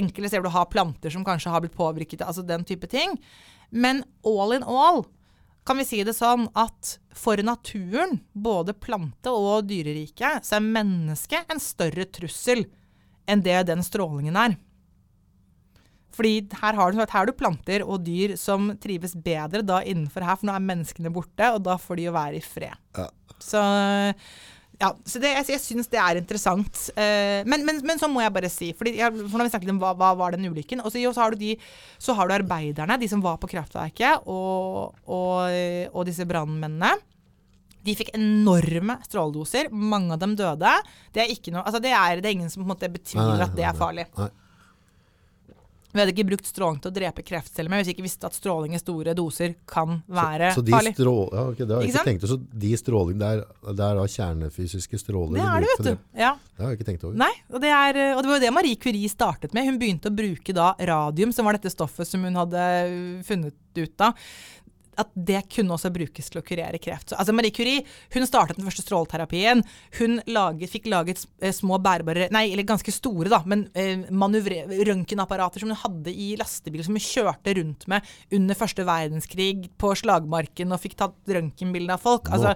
enkelte 0.00 0.30
steder 0.30 0.40
hvor 0.40 0.48
du 0.48 0.56
har 0.56 0.72
planter 0.72 1.12
som 1.12 1.26
kanskje 1.26 1.52
har 1.52 1.64
blitt 1.64 1.76
påvirket, 1.76 2.24
altså 2.24 2.46
den 2.46 2.64
type 2.68 2.88
ting. 2.88 3.18
Men 3.68 4.00
all 4.24 4.56
in 4.56 4.64
all 4.64 5.04
kan 5.68 5.76
vi 5.76 5.84
si 5.84 6.00
det 6.00 6.16
sånn 6.16 6.46
at 6.56 6.94
for 7.12 7.36
naturen, 7.44 8.22
både 8.32 8.72
plante- 8.72 9.34
og 9.34 9.66
dyreriket, 9.68 10.46
så 10.46 10.56
er 10.56 10.64
mennesket 10.64 11.52
en 11.52 11.60
større 11.60 12.08
trussel 12.08 12.64
enn 13.28 13.44
det 13.44 13.58
den 13.68 13.84
strålingen 13.84 14.38
er. 14.40 14.56
Fordi 16.16 16.48
her 16.62 16.78
har, 16.78 16.92
du, 16.92 16.98
her 16.98 17.12
har 17.12 17.28
du 17.28 17.34
planter 17.36 17.84
og 17.84 18.02
dyr 18.06 18.34
som 18.40 18.72
trives 18.80 19.14
bedre 19.14 19.62
da 19.66 19.82
innenfor 19.86 20.24
her, 20.24 20.38
for 20.38 20.48
nå 20.48 20.54
er 20.56 20.68
menneskene 20.70 21.12
borte, 21.14 21.50
og 21.54 21.62
da 21.66 21.76
får 21.80 22.00
de 22.00 22.06
jo 22.08 22.14
være 22.16 22.40
i 22.40 22.44
fred. 22.44 22.78
Ja. 22.98 23.08
Så 23.38 23.62
ja, 24.78 24.92
så 25.02 25.18
det, 25.18 25.32
jeg, 25.34 25.46
jeg 25.50 25.62
syns 25.62 25.88
det 25.90 25.98
er 25.98 26.20
interessant. 26.20 26.84
Eh, 26.94 27.42
men, 27.50 27.64
men, 27.66 27.80
men 27.86 27.98
så 27.98 28.06
må 28.10 28.22
jeg 28.22 28.34
bare 28.34 28.50
si, 28.52 28.70
fordi 28.78 28.94
jeg, 29.00 29.10
for 29.24 29.34
nå 29.34 29.42
har 29.42 29.48
vi 29.48 29.54
snakket 29.56 29.72
om 29.74 29.80
hva, 29.82 29.90
hva 29.98 30.12
var 30.18 30.36
den 30.36 30.46
ulykken. 30.46 30.84
Og 30.84 30.94
så, 30.94 31.00
jo, 31.02 31.10
så, 31.14 31.24
har 31.24 31.34
du 31.34 31.40
de, 31.40 31.56
så 31.98 32.14
har 32.14 32.30
du 32.30 32.36
arbeiderne, 32.36 32.98
de 33.02 33.08
som 33.10 33.22
var 33.24 33.40
på 33.42 33.50
kraftverket, 33.50 34.28
og, 34.30 34.94
og, 35.10 35.56
og 35.90 36.06
disse 36.06 36.26
brannmennene. 36.30 36.92
De 37.88 37.94
fikk 37.98 38.12
enorme 38.14 39.00
stråledoser. 39.06 39.72
Mange 39.74 40.14
av 40.14 40.22
dem 40.22 40.38
døde. 40.38 40.76
Det 41.14 41.24
er, 41.24 41.34
ikke 41.34 41.54
noe, 41.54 41.66
altså 41.66 41.82
det 41.82 41.94
er, 41.94 42.22
det 42.22 42.30
er 42.30 42.38
ingen 42.38 42.52
som 42.52 42.62
på 42.62 42.68
en 42.68 42.74
måte 42.76 42.92
betviler 42.92 43.34
Nei, 43.34 43.40
nei, 43.40 43.48
at 43.48 43.58
det 43.58 43.66
er 43.66 43.78
farlig. 43.78 44.06
Nei. 44.18 44.30
Vi 45.98 46.04
hadde 46.04 46.14
ikke 46.14 46.28
brukt 46.28 46.46
stråling 46.46 46.78
til 46.84 46.92
å 46.92 46.94
drepe 46.94 47.24
kreftceller 47.26 47.72
med 47.72 47.82
hvis 47.82 47.90
vi 47.90 47.94
ikke 47.96 48.04
visste 48.06 48.28
at 48.30 48.36
stråling 48.38 48.76
i 48.76 48.80
store 48.80 49.14
doser 49.18 49.56
kan 49.66 49.96
være 50.06 50.52
Så 50.54 50.62
de 50.62 50.74
farlig. 50.76 50.92
strå... 50.94 51.14
Ja, 51.34 51.44
okay, 51.50 51.66
det 51.66 51.74
har 51.74 51.82
jeg 51.82 51.90
Ikke 51.90 51.98
ikke 51.98 52.10
tenkt 52.12 52.26
over. 52.28 52.34
Så 52.36 52.60
de 52.64 52.70
stråling, 52.78 53.18
det 53.18 53.30
er, 53.34 53.42
det 53.72 53.86
er 53.88 53.98
da 53.98 54.04
kjernefysiske 54.14 55.00
stråler? 55.02 55.40
Det 55.40 55.48
er 55.48 55.66
det, 55.66 55.72
vet 55.74 55.88
du. 55.88 56.06
Ja. 56.22 56.32
Det 56.54 56.64
har 56.64 56.70
jeg 56.72 56.78
ikke 56.78 56.88
tenkt 56.92 57.06
over. 57.08 57.18
Nei, 57.24 57.32
og 57.50 57.62
det, 57.64 57.72
er, 57.74 58.00
og 58.14 58.22
det 58.22 58.30
var 58.30 58.38
jo 58.38 58.44
det 58.46 58.54
Marie 58.54 58.78
Curie 58.82 59.10
startet 59.10 59.56
med. 59.58 59.66
Hun 59.66 59.80
begynte 59.82 60.12
å 60.12 60.14
bruke 60.14 60.54
da 60.54 60.70
radium, 60.78 61.34
som 61.34 61.50
var 61.50 61.58
dette 61.58 61.74
stoffet 61.74 62.06
som 62.06 62.22
hun 62.26 62.38
hadde 62.38 62.62
funnet 63.26 63.58
ut 63.78 64.06
av. 64.06 64.14
At 64.98 65.12
det 65.14 65.44
kunne 65.54 65.76
også 65.76 65.92
brukes 65.94 66.26
til 66.32 66.40
å 66.40 66.44
kurere 66.46 66.78
kreft. 66.82 67.10
Så, 67.12 67.18
altså 67.20 67.34
Marie 67.36 67.54
Curie 67.54 67.84
hun 68.14 68.26
startet 68.26 68.56
den 68.58 68.66
første 68.66 68.82
stråleterapien. 68.82 69.62
Hun 70.00 70.18
laget, 70.26 70.70
fikk 70.72 70.88
laget 70.90 71.22
eh, 71.40 71.52
små 71.54 71.78
bærebare, 71.82 72.28
nei, 72.34 72.48
eller 72.52 72.66
ganske 72.66 72.90
store, 72.92 73.30
da, 73.30 73.38
men 73.46 73.66
eh, 73.78 74.02
røntgenapparater 74.88 75.62
som 75.62 75.70
hun 75.72 75.78
hadde 75.82 76.12
i 76.12 76.32
lastebil, 76.40 76.82
som 76.86 76.96
hun 76.98 77.04
kjørte 77.04 77.54
rundt 77.58 77.86
med 77.90 78.06
under 78.34 78.58
første 78.58 78.84
verdenskrig 78.88 79.68
på 79.80 79.92
slagmarken 80.02 80.74
og 80.74 80.82
fikk 80.82 80.96
tatt 81.00 81.32
røntgenbilde 81.38 81.94
av 81.94 82.02
folk. 82.02 82.30
Altså, 82.34 82.54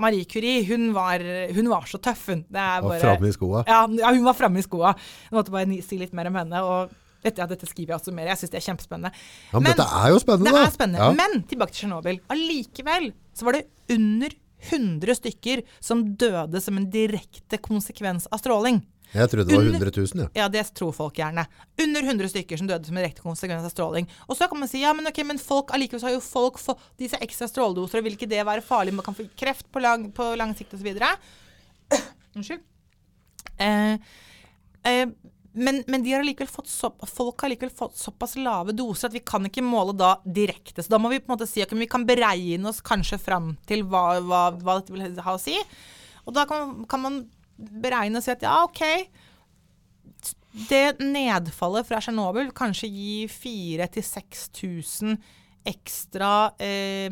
Marie 0.00 0.26
Curie 0.28 0.64
hun 0.68 0.90
var, 0.96 1.22
hun 1.54 1.70
var 1.72 1.86
så 1.90 2.00
tøff, 2.02 2.26
hun. 2.32 2.44
Det 2.48 2.60
er 2.60 2.82
Og 2.82 2.90
bare- 2.90 3.00
framme 3.04 3.28
i 3.30 3.36
skoa. 3.36 3.64
ja, 3.66 3.86
ja, 4.00 4.12
hun 4.14 4.24
var 4.24 4.34
framme 4.34 4.58
i 4.58 4.66
skoa. 4.66 4.94
Jeg 5.30 5.38
måtte 5.38 5.54
bare 5.54 5.82
si 5.82 5.98
litt 5.98 6.12
mer 6.12 6.26
om 6.30 6.34
henne. 6.42 6.62
Og 6.64 6.90
dette, 7.24 7.40
ja, 7.40 7.48
dette 7.50 7.68
skriver 7.68 7.94
jeg 7.94 8.00
også 8.00 8.14
mer. 8.14 8.30
Jeg 8.32 8.42
syns 8.42 8.54
det 8.54 8.60
er 8.60 8.66
kjempespennende. 8.68 9.12
Ja, 9.50 9.58
men, 9.58 9.68
dette 9.72 9.88
er 10.00 10.14
jo 10.14 10.22
spennende, 10.22 10.54
det 10.54 10.62
er 10.62 10.74
spennende. 10.74 11.04
Ja. 11.04 11.12
Men 11.18 11.44
tilbake 11.50 11.74
til 11.74 11.84
Tsjernobyl. 11.84 12.22
Allikevel 12.34 13.12
så 13.34 13.48
var 13.48 13.58
det 13.58 13.66
under 13.94 14.34
100 14.64 15.18
stykker 15.20 15.62
som 15.82 16.04
døde 16.20 16.60
som 16.64 16.76
en 16.80 16.90
direkte 16.92 17.60
konsekvens 17.64 18.28
av 18.32 18.40
stråling. 18.40 18.82
Jeg 19.14 19.30
trodde 19.30 19.46
det 19.46 19.54
var 19.54 19.62
Under- 19.62 19.78
100 19.78 20.02
000, 20.14 20.22
ja. 20.24 20.28
Ja, 20.42 20.48
det 20.50 20.64
tror 20.74 20.92
folk 20.96 21.18
gjerne. 21.20 21.44
Under 21.78 22.02
100 22.02 22.30
stykker 22.32 22.58
som 22.58 22.66
døde 22.66 22.88
som 22.88 22.96
en 22.96 23.04
direkte 23.04 23.22
konsekvens 23.22 23.66
av 23.66 23.70
stråling. 23.70 24.08
Og 24.26 24.36
så 24.36 24.48
kan 24.50 24.58
man 24.58 24.70
si 24.70 24.80
ja, 24.82 24.92
men 24.96 25.06
ok, 25.06 25.20
men 25.28 25.38
folk, 25.38 25.70
allikevel 25.76 26.02
så 26.02 26.08
har 26.08 26.16
jo 26.16 26.24
folk 26.24 26.58
fått 26.58 26.82
disse 26.98 27.20
ekstra 27.22 27.46
stråledoser, 27.50 28.00
og 28.00 28.08
vil 28.08 28.16
ikke 28.18 28.30
det 28.30 28.42
være 28.46 28.64
farlig? 28.64 28.96
Man 28.96 29.06
kan 29.06 29.14
få 29.14 29.28
kreft 29.38 29.70
på 29.70 29.82
lang, 29.84 30.08
på 30.16 30.32
lang 30.40 30.56
sikt 30.58 30.74
osv. 30.74 30.90
Unnskyld. 32.34 32.64
Eh, 33.62 33.94
eh, 34.90 35.06
men, 35.54 35.84
men 35.86 36.02
de 36.02 36.12
har 36.12 36.46
fått 36.50 36.66
så, 36.68 36.90
folk 37.06 37.40
har 37.44 37.52
likevel 37.52 37.70
fått 37.70 37.96
såpass 37.96 38.34
lave 38.36 38.74
doser 38.74 39.08
at 39.08 39.14
vi 39.14 39.22
kan 39.22 39.46
ikke 39.46 39.62
måle 39.62 39.94
da 39.94 40.16
direkte. 40.26 40.82
Så 40.82 40.90
da 40.90 40.98
må 40.98 41.12
vi 41.12 41.20
på 41.22 41.30
en 41.30 41.36
måte 41.36 41.46
si 41.46 41.62
at 41.62 41.72
vi 41.72 41.86
kan 41.90 42.06
beregne 42.06 42.68
oss 42.70 42.82
kanskje 42.82 43.20
fram 43.22 43.52
til 43.68 43.84
hva, 43.86 44.18
hva, 44.18 44.42
hva 44.58 44.80
dette 44.80 44.94
vil 44.94 45.20
ha 45.22 45.36
å 45.36 45.40
si. 45.40 45.54
Og 46.26 46.34
da 46.34 46.42
kan, 46.50 46.82
kan 46.90 47.04
man 47.04 47.20
beregne 47.56 48.18
og 48.18 48.26
si 48.26 48.34
at 48.34 48.42
ja, 48.42 48.56
OK. 48.66 48.82
Det 50.70 50.98
nedfallet 51.02 51.86
fra 51.86 52.02
Tsjernobyl 52.02 52.50
kanskje 52.54 52.90
gir 52.90 53.32
4000-6000 53.32 55.16
ekstra 55.64 56.50
eh, 56.60 57.10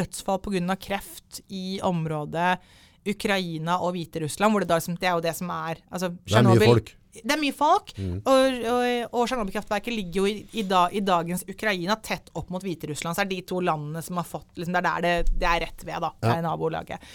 dødsfall 0.00 0.40
pga. 0.42 0.76
kreft 0.80 1.40
i 1.48 1.78
området 1.84 2.56
Ukraina 3.06 3.78
og 3.84 3.94
Hviterussland. 3.94 4.52
Hvor 4.52 4.64
det, 4.64 4.68
da, 4.68 4.78
liksom- 4.80 4.98
det 4.98 5.08
er 5.08 5.14
jo 5.14 5.26
det 5.28 5.36
som 5.36 5.50
er 5.50 5.82
altså, 5.90 6.08
Det 6.24 6.36
er 6.36 6.42
mye 6.42 6.66
folk. 6.72 6.96
Det 7.22 7.32
er 7.36 7.40
mye 7.40 7.54
folk. 7.56 7.92
Og, 7.96 8.58
og, 8.72 8.84
og 9.12 9.26
Tsjernobyl-kraftverket 9.28 9.94
ligger 9.94 10.20
jo 10.22 10.26
i, 10.30 10.36
i, 10.60 10.64
da, 10.68 10.86
i 10.92 11.00
dagens 11.04 11.44
Ukraina 11.48 11.96
tett 12.02 12.30
opp 12.36 12.50
mot 12.54 12.62
Hviterussland. 12.64 13.16
Så 13.16 13.24
er 13.24 13.30
det 13.30 13.38
de 13.40 13.46
to 13.52 13.60
landene 13.64 14.02
som 14.04 14.20
har 14.20 14.28
fått 14.28 14.48
liksom, 14.58 14.76
Det 14.76 14.82
er 14.82 14.88
der 14.90 15.06
det, 15.06 15.34
det 15.40 15.50
er 15.50 15.64
rett 15.66 15.84
ved, 15.86 15.98
da. 16.04 16.12
Det 16.22 16.34
er 16.36 16.44
nabolaget. 16.46 17.10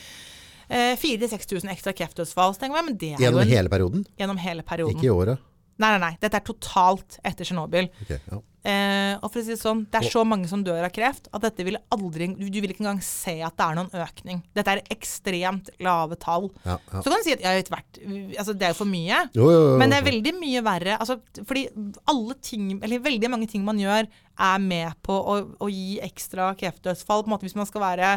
Eh, 0.71 0.95
4000-6000 0.95 1.71
ekstra 1.73 1.93
kreftdødsfall. 1.93 2.53
Så 2.55 2.63
tenker 2.63 2.79
jeg, 2.79 2.87
men 2.87 2.97
det 2.97 3.13
er 3.13 3.17
jo 3.17 3.25
Gjennom 3.25 3.41
en, 3.43 3.53
hele 3.57 3.69
perioden? 3.73 4.05
gjennom 4.17 4.37
hele 4.39 4.63
perioden. 4.63 4.95
Ikke 5.01 5.09
i 5.09 5.15
året? 5.15 5.47
Nei, 5.81 5.91
nei, 5.95 5.99
nei. 6.03 6.13
Dette 6.21 6.37
er 6.39 6.45
totalt 6.45 7.19
etter 7.25 7.47
Tsjernobyl. 7.47 7.89
Okay, 8.05 8.21
ja. 8.29 8.39
Eh, 8.61 9.15
og 9.17 9.31
for 9.33 9.39
å 9.39 9.41
si 9.41 9.55
det 9.55 9.57
sånn, 9.57 9.79
det 9.89 9.97
er 10.03 10.11
så 10.13 10.21
mange 10.21 10.45
som 10.45 10.61
dør 10.61 10.83
av 10.85 10.91
kreft 10.93 11.25
at 11.33 11.41
dette 11.41 11.63
vil 11.65 11.79
aldri 11.89 12.27
Du 12.37 12.43
du 12.45 12.59
vil 12.61 12.69
ikke 12.69 12.83
engang 12.83 12.99
se 13.01 13.33
at 13.41 13.55
det 13.57 13.65
er 13.65 13.77
noen 13.79 13.89
økning. 14.03 14.43
Dette 14.53 14.75
er 14.75 14.83
ekstremt 14.93 15.71
lave 15.81 16.17
tall. 16.21 16.51
Ja, 16.67 16.75
ja. 16.77 17.01
Så 17.01 17.09
kan 17.09 17.17
du 17.17 17.25
si 17.25 17.33
at 17.33 17.41
ja, 17.41 17.55
hvert 17.73 17.97
altså, 18.37 18.53
Det 18.53 18.67
er 18.67 18.75
jo 18.75 18.79
for 18.83 18.91
mye. 18.91 19.23
Jo, 19.33 19.47
jo, 19.49 19.63
jo. 19.71 19.79
Men 19.81 19.89
det 19.89 19.97
er 19.97 20.05
veldig 20.11 20.35
mye 20.37 20.61
verre. 20.67 20.99
Altså, 21.01 21.17
fordi 21.41 21.65
alle 22.13 22.37
ting, 22.45 22.69
eller 22.83 23.01
veldig 23.01 23.33
mange 23.33 23.49
ting 23.49 23.65
man 23.65 23.81
gjør, 23.81 24.05
er 24.51 24.61
med 24.61 24.93
på 25.01 25.17
å, 25.17 25.39
å 25.57 25.71
gi 25.73 25.97
ekstra 26.05 26.51
kreftdødsfall. 26.61 27.25
På 27.25 27.31
en 27.31 27.33
måte 27.33 27.49
hvis 27.49 27.57
man 27.57 27.69
skal 27.69 27.81
være 27.87 28.13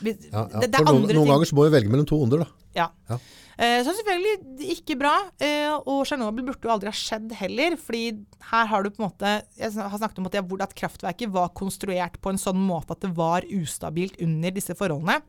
hvis, 0.00 0.24
det, 0.24 0.32
det 0.32 0.72
er 0.72 0.80
For 0.80 0.88
noen, 0.88 1.04
noen 1.04 1.18
ting. 1.20 1.30
ganger 1.34 1.52
så 1.52 1.60
må 1.60 1.68
vi 1.68 1.76
velge 1.76 1.92
mellom 1.92 2.08
to 2.08 2.16
onder, 2.24 2.46
da. 2.46 2.61
Ja. 2.76 2.88
Ja. 3.10 3.18
Eh, 3.58 3.80
så 3.84 3.92
selvfølgelig 3.96 4.70
ikke 4.76 4.96
bra. 5.00 5.12
Eh, 5.42 5.68
og 5.72 6.06
Tsjernobyl 6.08 6.46
burde 6.48 6.68
jo 6.68 6.72
aldri 6.72 6.90
ha 6.90 6.96
skjedd 6.96 7.34
heller. 7.38 7.76
fordi 7.76 8.04
her 8.50 8.66
har 8.66 8.82
du 8.82 8.90
på 8.90 9.02
en 9.02 9.10
måte 9.10 9.34
Jeg 9.58 9.72
har 9.76 9.98
snakket 9.98 10.18
om 10.18 10.26
at, 10.26 10.32
det, 10.38 10.62
at 10.66 10.74
kraftverket 10.74 11.32
var 11.32 11.52
konstruert 11.54 12.20
på 12.20 12.32
en 12.32 12.40
sånn 12.40 12.58
måte 12.58 12.96
at 12.96 13.04
det 13.04 13.12
var 13.16 13.46
ustabilt 13.48 14.18
under 14.22 14.50
disse 14.50 14.74
forholdene. 14.78 15.20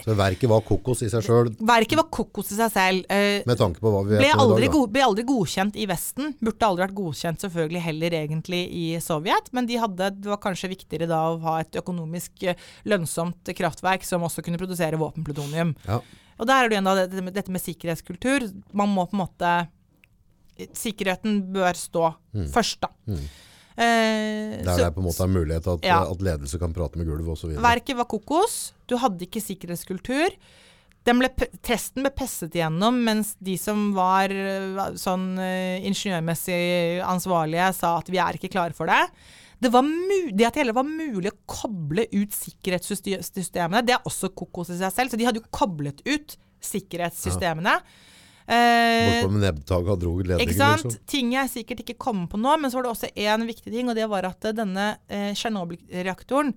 Så 0.00 0.14
verket 0.16 0.48
var 0.48 0.62
kokos 0.64 1.02
i 1.04 1.10
seg 1.12 1.24
sjøl, 1.24 1.50
Verket 1.68 1.98
var 1.98 2.06
kokos 2.12 2.52
i 2.54 2.56
seg 2.56 2.70
selv. 2.72 3.10
Eh, 3.12 3.42
med 3.48 3.58
tanke 3.60 3.82
på 3.82 3.92
hva 3.92 4.00
vi 4.06 4.14
vet 4.14 4.22
ble 4.22 4.30
om 4.32 4.38
i 4.38 4.44
aldri, 4.46 4.70
dag. 4.72 4.86
Ble 4.94 5.02
aldri 5.04 5.24
godkjent 5.28 5.76
i 5.76 5.86
Vesten. 5.90 6.32
Burde 6.40 6.70
aldri 6.70 6.86
vært 6.86 6.96
godkjent 6.96 7.44
selvfølgelig 7.44 7.82
heller 7.84 8.16
egentlig 8.22 8.62
i 8.80 8.86
Sovjet. 9.04 9.52
Men 9.56 9.68
de 9.68 9.76
hadde, 9.82 10.10
det 10.22 10.32
var 10.32 10.40
kanskje 10.40 10.72
viktigere 10.72 11.10
da 11.10 11.20
å 11.28 11.36
ha 11.44 11.58
et 11.60 11.76
økonomisk 11.80 12.46
lønnsomt 12.88 13.52
kraftverk 13.56 14.06
som 14.08 14.24
også 14.24 14.44
kunne 14.46 14.60
produsere 14.60 15.00
våpenplutonium. 15.00 15.76
Ja. 15.84 16.00
Og 16.40 16.48
der 16.48 16.64
er 16.64 16.68
det 16.70 16.78
igjen 16.78 16.88
da 16.88 16.94
dette 17.02 17.22
med, 17.26 17.34
dette 17.36 17.52
med 17.52 17.60
sikkerhetskultur. 17.62 18.48
Man 18.72 18.88
må 18.96 19.04
på 19.10 19.16
en 19.18 19.22
måte 19.26 19.52
Sikkerheten 20.76 21.38
bør 21.54 21.72
stå 21.78 22.10
først, 22.52 22.82
da. 22.84 22.90
Eh, 23.80 24.60
Der 24.60 24.76
så- 24.76 24.76
det 24.84 24.94
på 24.94 25.00
en 25.00 25.06
måte 25.06 25.22
er 25.24 25.30
mulighet 25.32 25.66
at, 25.72 25.84
Ja. 25.84 26.02
at 26.10 26.18
ledelse 26.20 26.58
kan 26.58 26.74
prate 26.74 26.96
med 26.98 27.06
gulvet 27.06 27.32
osv. 27.32 27.56
Verket 27.56 27.96
var 27.96 28.04
kokos. 28.04 28.72
Du 28.86 28.96
hadde 28.98 29.20
ikke 29.24 29.40
sikkerhetskultur. 29.40 30.28
Ble, 31.02 31.28
testen 31.62 32.02
ble 32.04 32.10
pesset 32.10 32.52
igjennom, 32.52 33.02
mens 33.02 33.36
de 33.42 33.56
som 33.56 33.94
var 33.94 34.24
eh, 34.30 34.76
sånn 35.00 35.38
eh, 35.38 35.80
ingeniørmessig 35.80 37.00
ansvarlige, 37.02 37.74
sa 37.74 37.96
at 37.98 38.06
vi 38.12 38.18
er 38.18 38.34
ikke 38.36 38.50
klare 38.52 38.74
for 38.74 38.86
det. 38.86 39.08
Det, 39.60 39.70
det 39.70 40.46
at 40.48 40.54
det 40.56 40.62
hele 40.62 40.76
var 40.76 40.86
mulig 40.88 41.32
å 41.32 41.40
koble 41.50 42.06
ut 42.14 42.32
sikkerhetssystemene, 42.32 43.82
det 43.84 43.98
er 43.98 44.06
også 44.08 44.32
kokos 44.32 44.72
i 44.72 44.78
seg 44.80 44.94
selv. 44.94 45.12
Så 45.12 45.20
de 45.20 45.26
hadde 45.28 45.42
jo 45.42 45.50
koblet 45.52 46.00
ut 46.08 46.38
sikkerhetssystemene. 46.64 47.74
Eh, 48.50 49.20
Bortpå 49.20 49.34
med 49.36 49.44
nebbtaket 49.44 49.92
og 49.92 50.00
dro 50.02 50.12
ledningen, 50.18 50.56
liksom. 50.56 50.94
Ting 51.06 51.34
jeg 51.36 51.52
sikkert 51.52 51.84
ikke 51.84 51.98
kommer 52.02 52.30
på 52.32 52.40
nå, 52.40 52.56
men 52.58 52.72
så 52.72 52.80
var 52.80 52.88
det 52.88 52.94
også 52.96 53.10
én 53.14 53.44
viktig 53.46 53.70
ting, 53.70 53.90
og 53.92 53.98
det 53.98 54.08
var 54.10 54.26
at 54.26 54.48
eh, 54.48 54.56
denne 54.56 54.86
eh, 55.06 55.30
Tsjernobyl-reaktoren 55.38 56.50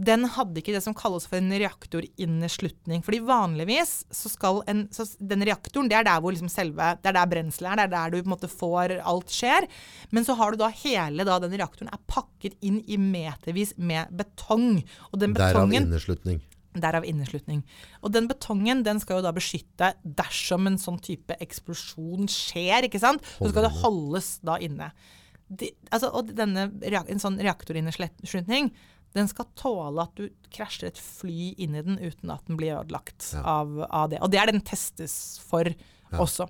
den 0.00 0.24
hadde 0.32 0.62
ikke 0.62 0.72
det 0.72 0.80
som 0.84 0.94
kalles 0.96 1.26
for 1.28 1.36
en 1.36 1.52
reaktorinneslutning. 1.52 3.02
Fordi 3.04 3.20
vanligvis 3.26 3.94
så 4.14 4.30
skal 4.32 4.62
en 4.70 4.86
så 4.94 5.04
Den 5.18 5.44
reaktoren, 5.44 5.90
det 5.90 5.98
er 5.98 6.06
der 6.06 6.22
hvor 6.22 6.32
liksom 6.32 6.48
selve 6.52 6.94
Det 7.02 7.10
er 7.10 7.18
der 7.18 7.28
brenselet 7.28 7.72
er, 7.72 7.76
det 7.76 7.84
er 7.84 7.92
der 7.96 8.14
du 8.14 8.22
på 8.22 8.28
en 8.28 8.34
måte 8.34 8.48
får 8.50 8.96
alt 9.04 9.34
skjer. 9.34 9.66
Men 10.10 10.24
så 10.24 10.36
har 10.38 10.52
du 10.52 10.62
da 10.62 10.70
hele 10.82 11.26
da 11.28 11.36
den 11.42 11.52
reaktoren 11.52 11.92
er 11.92 12.00
pakket 12.08 12.56
inn 12.64 12.80
i 12.86 12.96
metervis 13.00 13.74
med 13.76 14.08
betong. 14.16 14.80
Og 15.12 15.20
den 15.20 15.36
Derav 15.36 15.60
betongen 15.60 15.90
inneslutning. 15.90 16.40
Derav 16.80 17.04
inneslutning. 17.04 17.64
Og 18.00 18.14
den 18.14 18.28
betongen 18.30 18.84
den 18.86 19.00
skal 19.02 19.18
jo 19.18 19.26
da 19.26 19.34
beskytte 19.36 19.92
dersom 20.04 20.70
en 20.70 20.78
sånn 20.80 21.00
type 21.02 21.36
eksplosjon 21.42 22.30
skjer, 22.30 22.86
ikke 22.88 23.02
sant? 23.02 23.26
Så 23.36 23.50
skal 23.50 23.66
det 23.66 23.74
holdes 23.82 24.36
da 24.46 24.56
inne. 24.62 24.92
De, 25.50 25.66
altså, 25.90 26.12
og 26.14 26.30
denne, 26.38 26.68
en 26.86 27.22
sånn 27.22 27.40
reaktorinneslutning, 27.42 28.70
den 29.16 29.28
skal 29.30 29.48
tåle 29.58 30.04
at 30.04 30.14
du 30.18 30.28
krasjer 30.54 30.90
et 30.92 30.98
fly 31.00 31.52
inn 31.58 31.74
i 31.74 31.82
den 31.82 31.98
uten 31.98 32.30
at 32.30 32.44
den 32.46 32.58
blir 32.60 32.76
ødelagt 32.78 33.32
Ja. 33.34 33.42
av, 33.60 33.72
av 33.90 34.10
det. 34.12 34.20
Og 34.22 34.30
det 34.30 34.38
er 34.38 34.52
den 34.52 34.62
testes 34.62 35.40
for 35.42 35.66
også. 36.12 36.46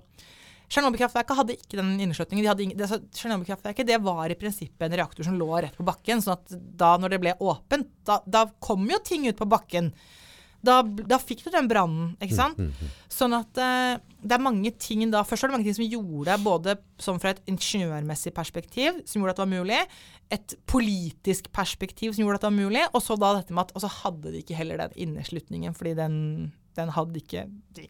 Tsjernobyl-kraftverket 0.71 1.35
hadde 1.35 1.55
ikke 1.57 1.79
den 1.81 1.97
inneslutningen. 1.99 2.47
De 2.55 2.87
Tsjernobyl-kraftverket 3.11 3.87
det 3.89 3.97
var 4.01 4.31
i 4.31 4.37
prinsippet 4.39 4.85
en 4.87 4.95
reaktor 5.01 5.27
som 5.27 5.35
lå 5.39 5.49
rett 5.61 5.75
på 5.75 5.83
bakken. 5.83 6.21
sånn 6.23 6.37
at 6.37 6.53
da 6.79 6.93
når 6.97 7.09
det 7.15 7.19
ble 7.25 7.33
åpent, 7.43 7.89
da, 8.07 8.21
da 8.25 8.45
kom 8.63 8.85
jo 8.89 8.99
ting 9.03 9.27
ut 9.27 9.37
på 9.37 9.49
bakken. 9.51 9.91
Da, 10.61 10.81
da 10.83 11.17
fikk 11.17 11.43
du 11.45 11.49
den 11.53 11.67
brannen, 11.69 12.11
ikke 12.21 12.37
sant? 12.37 12.59
Sånn 13.11 13.33
at 13.33 13.57
eh, 13.57 13.95
det 14.21 14.35
er 14.35 14.43
mange 14.43 14.69
ting 14.77 15.01
da 15.09 15.23
Først 15.25 15.43
var 15.43 15.49
det 15.51 15.55
mange 15.57 15.65
ting 15.65 15.77
som 15.79 15.87
gjorde 15.87 16.27
det, 16.29 16.37
både 16.45 16.75
sånn 17.01 17.21
fra 17.21 17.33
et 17.33 17.41
ingeniørmessig 17.49 18.33
perspektiv, 18.37 19.01
som 19.09 19.21
gjorde 19.21 19.33
at 19.33 19.41
det 19.41 19.45
var 19.47 19.53
mulig, 19.55 19.79
et 20.31 20.55
politisk 20.69 21.49
perspektiv 21.55 22.13
som 22.13 22.23
gjorde 22.23 22.39
at 22.39 22.45
det 22.45 22.51
var 22.51 22.59
mulig, 22.59 22.85
og 22.91 23.01
så 23.03 23.17
da 23.19 23.33
dette 23.39 23.55
med 23.55 23.65
at 23.65 23.75
Og 23.75 23.83
så 23.83 23.89
hadde 24.01 24.31
de 24.31 24.43
ikke 24.43 24.59
heller 24.59 24.83
den 24.83 24.95
inneslutningen, 25.07 25.75
fordi 25.77 25.95
den, 25.97 26.15
den 26.77 26.93
hadde 26.93 27.19
ikke 27.19 27.47
de. 27.75 27.89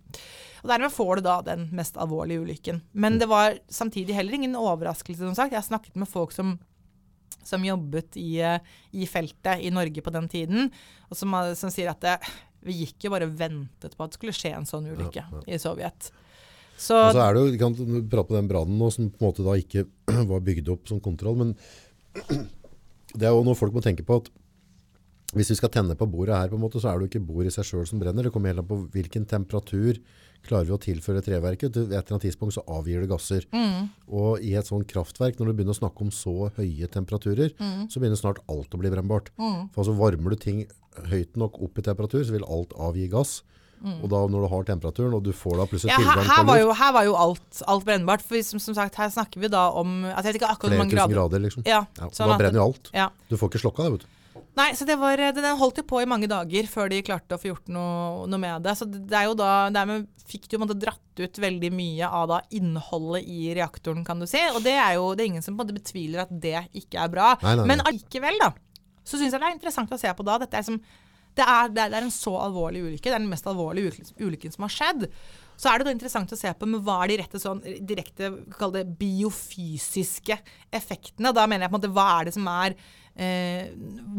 Og 0.64 0.72
dermed 0.72 0.94
får 0.94 1.20
du 1.20 1.28
da 1.28 1.38
den 1.46 1.70
mest 1.76 1.98
alvorlige 2.00 2.42
ulykken. 2.46 2.84
Men 2.94 3.20
det 3.20 3.28
var 3.30 3.58
samtidig 3.70 4.16
heller 4.16 4.38
ingen 4.38 4.56
overraskelse, 4.56 5.26
som 5.26 5.36
sagt. 5.38 5.54
Jeg 5.58 5.68
snakket 5.68 6.00
med 6.00 6.10
folk 6.10 6.32
som 6.36 6.60
som 7.44 7.64
jobbet 7.66 8.18
i, 8.22 8.40
eh, 8.42 8.60
i 8.92 9.08
feltet 9.10 9.64
i 9.66 9.72
Norge 9.74 10.02
på 10.02 10.14
den 10.14 10.28
tiden, 10.30 10.72
og 11.10 11.18
som, 11.18 11.34
som 11.58 11.72
sier 11.74 11.90
at 11.90 12.04
det, 12.04 12.18
vi 12.66 12.76
gikk 12.84 13.08
jo 13.08 13.14
bare 13.14 13.28
og 13.30 13.38
ventet 13.40 13.96
på 13.98 14.06
at 14.06 14.14
det 14.14 14.20
skulle 14.20 14.36
skje 14.36 14.54
en 14.58 14.68
sånn 14.70 14.90
ulykke 14.92 15.24
i 15.50 15.60
Sovjet. 15.62 16.12
Så, 16.82 16.98
Og 16.98 17.14
så 17.14 17.22
er 17.22 17.36
det 17.36 17.42
jo, 17.42 17.50
vi 17.54 17.62
kan 17.62 17.76
prate 18.10 18.30
på 18.30 18.38
den 18.38 18.50
brannen 18.50 18.80
nå, 18.80 18.88
som 18.94 19.10
på 19.14 19.22
en 19.22 19.28
måte 19.28 19.46
da 19.46 19.54
ikke 19.60 19.86
var 20.32 20.46
bygd 20.46 20.72
opp 20.74 20.90
som 20.90 21.02
kontroll, 21.04 21.38
men 21.42 21.52
det 23.18 23.28
er 23.28 23.34
jo 23.36 23.44
noe 23.46 23.58
folk 23.58 23.76
må 23.76 23.84
tenke 23.86 24.06
på 24.08 24.22
at 24.22 24.32
hvis 25.38 25.54
vi 25.54 25.60
skal 25.62 25.72
tenne 25.72 25.96
på 25.96 26.08
bordet 26.12 26.36
her, 26.36 26.50
på 26.52 26.58
en 26.58 26.64
måte, 26.66 26.82
så 26.82 26.90
er 26.90 26.98
det 26.98 27.06
jo 27.06 27.12
ikke 27.14 27.28
bordet 27.30 27.54
i 27.54 27.56
seg 27.56 27.68
selv 27.68 27.86
som 27.88 28.02
brenner. 28.02 28.26
Det 28.28 28.34
kommer 28.36 28.52
helt 28.52 28.66
an 28.66 28.68
på 28.68 28.82
hvilken 28.92 29.24
temperatur 29.30 30.00
klarer 30.48 30.66
vi 30.68 30.74
å 30.76 30.80
tilføre 30.82 31.22
treverket. 31.26 31.74
Til 31.76 31.84
et 31.90 31.94
eller 31.94 32.16
annet 32.16 32.26
tidspunkt 32.28 32.56
så 32.58 32.64
avgir 32.68 33.04
det 33.04 33.10
gasser. 33.12 33.46
Og 34.10 34.42
i 34.44 34.56
et 34.60 34.68
sånt 34.68 34.88
kraftverk, 34.90 35.38
når 35.40 35.52
du 35.52 35.54
begynner 35.60 35.76
å 35.76 35.82
snakke 35.82 36.02
om 36.08 36.12
så 36.12 36.50
høye 36.58 36.90
temperaturer, 36.92 37.54
så 37.90 38.02
begynner 38.02 38.20
snart 38.20 38.42
alt 38.52 38.74
å 38.74 38.82
bli 38.82 38.92
brennbart. 38.94 39.32
For 39.38 39.84
altså 39.86 39.96
varmer 39.98 40.36
du 40.36 40.42
ting 40.42 40.66
høyt 41.12 41.38
nok 41.40 41.62
opp 41.64 41.80
i 41.80 41.86
temperatur, 41.88 42.24
så 42.28 42.36
vil 42.36 42.44
alt 42.48 42.74
avgi 42.78 43.08
gass. 43.12 43.42
Og 43.82 44.06
da 44.14 44.20
når 44.30 44.44
du 44.46 44.50
har 44.52 44.66
temperaturen, 44.68 45.14
og 45.18 45.24
du 45.26 45.32
får 45.34 45.56
da 45.58 45.64
plutselig 45.66 45.90
ja, 45.90 45.98
her, 45.98 46.06
tilgang 46.12 46.28
her, 46.30 46.44
på 46.44 46.50
var 46.52 46.60
jo, 46.62 46.74
her 46.78 46.92
var 46.94 47.06
jo 47.08 47.16
alt, 47.18 47.62
alt 47.66 47.86
brennbart. 47.88 48.22
For 48.22 48.44
som, 48.46 48.62
som 48.62 48.76
sagt, 48.78 48.98
her 49.02 49.10
snakker 49.10 49.42
vi 49.42 49.50
da 49.50 49.64
om 49.74 50.04
altså 50.06 50.28
Jeg 50.30 50.36
vet 50.36 50.42
ikke 50.42 50.52
akkurat 50.54 50.76
flere 50.76 50.86
tusen 50.86 50.94
grader. 50.98 51.16
grader, 51.18 51.42
liksom. 51.48 51.64
Ja, 51.66 51.80
Ja, 51.98 52.10
sånn 52.14 52.30
da 52.30 52.38
brenner 52.38 52.62
jo 52.62 52.68
alt. 52.70 52.92
Ja. 52.94 53.08
Du 53.32 53.38
får 53.42 53.50
ikke 53.50 53.64
slokka 53.64 53.88
det, 53.88 53.96
vet 53.96 54.06
du. 54.06 54.18
Nei, 54.56 54.72
så 54.76 54.86
det 54.88 54.96
var, 55.00 55.20
den 55.36 55.58
holdt 55.60 55.80
jo 55.82 55.84
på 55.88 56.02
i 56.04 56.08
mange 56.08 56.28
dager 56.32 56.68
før 56.70 56.92
de 56.92 57.02
klarte 57.04 57.36
å 57.36 57.42
få 57.42 57.52
gjort 57.52 57.72
noe, 57.72 58.26
noe 58.32 58.40
med 58.42 58.64
det. 58.66 58.76
Så 58.80 58.88
det 58.88 59.16
er 59.18 59.28
jo 59.28 59.36
da, 59.40 59.70
dermed 59.74 60.08
fikk 60.28 60.48
du 60.48 60.58
jo 60.58 60.68
dratt 60.72 61.22
ut 61.22 61.40
veldig 61.44 61.72
mye 61.76 62.08
av 62.08 62.28
da 62.32 62.40
innholdet 62.56 63.28
i 63.28 63.54
reaktoren, 63.58 64.06
kan 64.08 64.20
du 64.22 64.28
si. 64.30 64.42
Og 64.56 64.62
det 64.66 64.76
er 64.78 64.96
jo 65.00 65.12
det 65.16 65.26
er 65.26 65.32
ingen 65.34 65.46
som 65.46 65.56
på 65.56 65.62
en 65.62 65.66
måte 65.66 65.78
betviler 65.80 66.26
at 66.26 66.34
det 66.44 66.66
ikke 66.84 67.04
er 67.04 67.14
bra. 67.14 67.34
Nei, 67.42 67.56
nei, 67.56 67.62
nei. 67.62 67.70
Men 67.74 67.86
allikevel, 67.92 68.40
da, 68.44 68.52
så 69.04 69.20
syns 69.20 69.36
jeg 69.36 69.40
det 69.42 69.50
er 69.50 69.58
interessant 69.58 69.96
å 69.96 70.00
se 70.00 70.12
på 70.16 70.28
da. 70.28 70.40
Dette 70.44 70.60
er 70.60 70.68
som 70.68 70.82
det 71.38 71.46
er, 71.48 71.70
det, 71.72 71.84
er, 71.86 72.02
en 72.02 72.12
så 72.12 72.34
alvorlig 72.44 72.82
ulykke. 72.84 73.08
Det 73.08 73.16
er 73.16 73.22
den 73.22 73.32
mest 73.32 73.48
alvorlige 73.48 74.04
ulykken 74.20 74.52
som 74.52 74.66
har 74.68 74.74
skjedd. 74.74 75.06
Så 75.62 75.70
er 75.70 75.78
det 75.82 75.88
da 75.88 75.94
interessant 75.94 76.32
å 76.34 76.40
se 76.40 76.50
på 76.58 76.70
men 76.70 76.82
hva 76.86 77.04
er 77.04 77.12
de 77.12 77.20
rette 77.22 77.42
sånn, 77.42 77.62
direkte 77.86 78.32
det 78.74 78.86
biofysiske 78.98 80.38
effektene. 80.74 81.34
Da 81.38 81.46
mener 81.46 81.68
jeg 81.68 81.74
på 81.74 81.78
en 81.78 81.82
måte 81.82 81.94
hva 81.94 82.08
er 82.18 82.30
det 82.30 82.34
som 82.34 82.48
er 82.50 82.76
eh, 83.14 83.70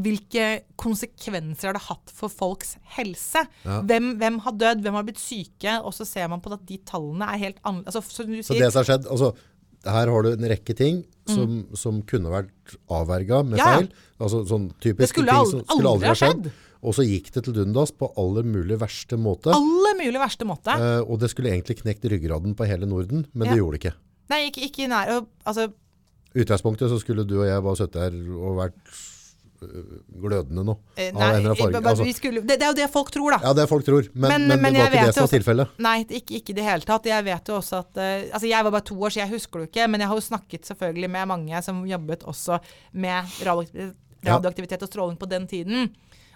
Hvilke 0.04 0.46
konsekvenser 0.80 1.70
har 1.70 1.78
det 1.78 1.84
hatt 1.88 2.12
for 2.14 2.32
folks 2.32 2.76
helse? 2.96 3.42
Ja. 3.66 3.80
Hvem, 3.88 4.12
hvem 4.22 4.38
har 4.46 4.58
dødd, 4.60 4.84
hvem 4.84 4.98
har 5.00 5.08
blitt 5.08 5.22
syke? 5.22 5.80
Og 5.82 5.96
så 5.96 6.06
ser 6.08 6.30
man 6.30 6.44
på 6.44 6.52
at 6.54 6.62
de 6.68 6.78
tallene 6.88 7.26
er 7.34 7.42
helt 7.48 7.62
annerledes. 7.64 7.98
Altså, 7.98 8.28
Så 8.46 8.58
det 8.60 8.70
som 8.70 8.84
har 8.84 8.90
skjedd, 8.92 9.10
altså 9.10 9.32
her 9.82 10.10
har 10.14 10.22
du 10.22 10.30
en 10.30 10.46
rekke 10.46 10.74
ting 10.78 11.02
som, 11.26 11.62
som 11.78 11.96
kunne 12.06 12.30
vært 12.30 12.76
avverga 12.92 13.42
med 13.42 13.58
Mm. 13.58 13.58
Ja, 13.58 13.72
feil. 13.78 13.88
Altså 14.22 14.44
sånn 14.46 14.68
typiske 14.78 15.02
Det 15.02 15.08
skulle 15.10 15.34
ting 15.34 15.50
som 15.50 15.64
skulle 15.66 15.90
aldri 15.90 16.06
aldri 16.06 16.06
ha 16.06 16.14
ha 16.14 16.20
skjedd. 16.20 16.52
Og 16.82 16.94
så 16.96 17.04
gikk 17.06 17.28
det 17.34 17.44
til 17.46 17.54
dundas 17.54 17.92
på 17.94 18.08
aller 18.18 18.42
mulig 18.42 18.74
verste 18.80 19.14
måte. 19.20 19.52
Aller 19.54 19.94
mulig 20.00 20.18
verste 20.18 20.44
måte. 20.48 20.74
Eh, 20.74 21.00
og 21.06 21.20
det 21.22 21.30
skulle 21.30 21.52
egentlig 21.54 21.78
knekt 21.78 22.04
ryggraden 22.10 22.56
på 22.58 22.66
hele 22.66 22.86
Norden, 22.90 23.26
men 23.32 23.46
Ja. 23.46 23.52
det 23.54 23.60
gjorde 23.62 23.78
det 23.78 23.84
ikke. 23.84 23.94
Nei, 24.32 24.40
ikke, 24.50 24.66
ikke 24.66 24.88
nær 24.90 25.16
og, 25.18 25.28
Altså, 25.46 25.68
utgangspunktet 26.34 26.90
så 26.90 26.98
skulle 27.02 27.24
du 27.28 27.38
og 27.42 27.46
jeg 27.46 27.62
bare 27.62 27.76
sittet 27.76 28.02
her 28.02 28.14
og 28.34 28.56
vært 28.56 28.74
øh, 29.62 29.98
glødende 30.24 30.64
nå. 30.66 30.74
eh, 30.96 31.12
av 31.14 31.20
nei, 31.20 31.52
Altså, 31.84 32.02
vi 32.08 32.12
skulle, 32.16 32.40
det, 32.42 32.58
det 32.58 32.66
er 32.66 32.72
jo 32.72 32.78
det 32.80 32.88
folk 32.90 33.10
tror, 33.14 33.30
da. 33.36 33.38
ja, 33.46 33.52
det 33.54 33.62
er 33.62 33.70
folk 33.70 33.84
tror, 33.86 34.08
men, 34.14 34.30
Men- 34.32 34.48
men, 34.48 34.62
men 34.62 34.72
det 34.74 34.80
var 34.82 34.90
ikke 34.96 35.06
det 35.06 35.14
som 35.14 35.26
var 35.28 35.34
tilfellet. 35.36 35.68
Nei, 35.78 35.96
ikke, 36.18 36.40
i 36.50 36.52
det 36.58 36.64
hele 36.66 36.80
tatt. 36.88 37.04
Jeg 37.06 37.24
vet 37.24 37.46
jo 37.52 37.58
også 37.60 37.78
at 37.84 37.92
uh, 37.96 38.34
Altså, 38.34 38.46
jeg 38.48 38.64
var 38.64 38.70
bare 38.74 38.88
to 38.90 38.96
år, 38.98 39.10
så 39.14 39.20
jeg 39.22 39.30
husker 39.30 39.60
det 39.62 39.68
ikke. 39.70 39.86
Men 39.88 40.00
jeg 40.00 40.08
har 40.08 40.16
jo 40.16 40.20
snakket 40.26 40.66
selvfølgelig 40.66 41.10
med 41.10 41.28
mange 41.28 41.62
som 41.62 41.84
jobbet 41.86 42.24
også 42.26 42.58
med 42.92 43.22
radioaktivitet, 43.46 43.94
radioaktivitet 44.26 44.82
og 44.82 44.88
stråling 44.90 45.18
på 45.18 45.28
den 45.30 45.46
tiden. 45.46 45.92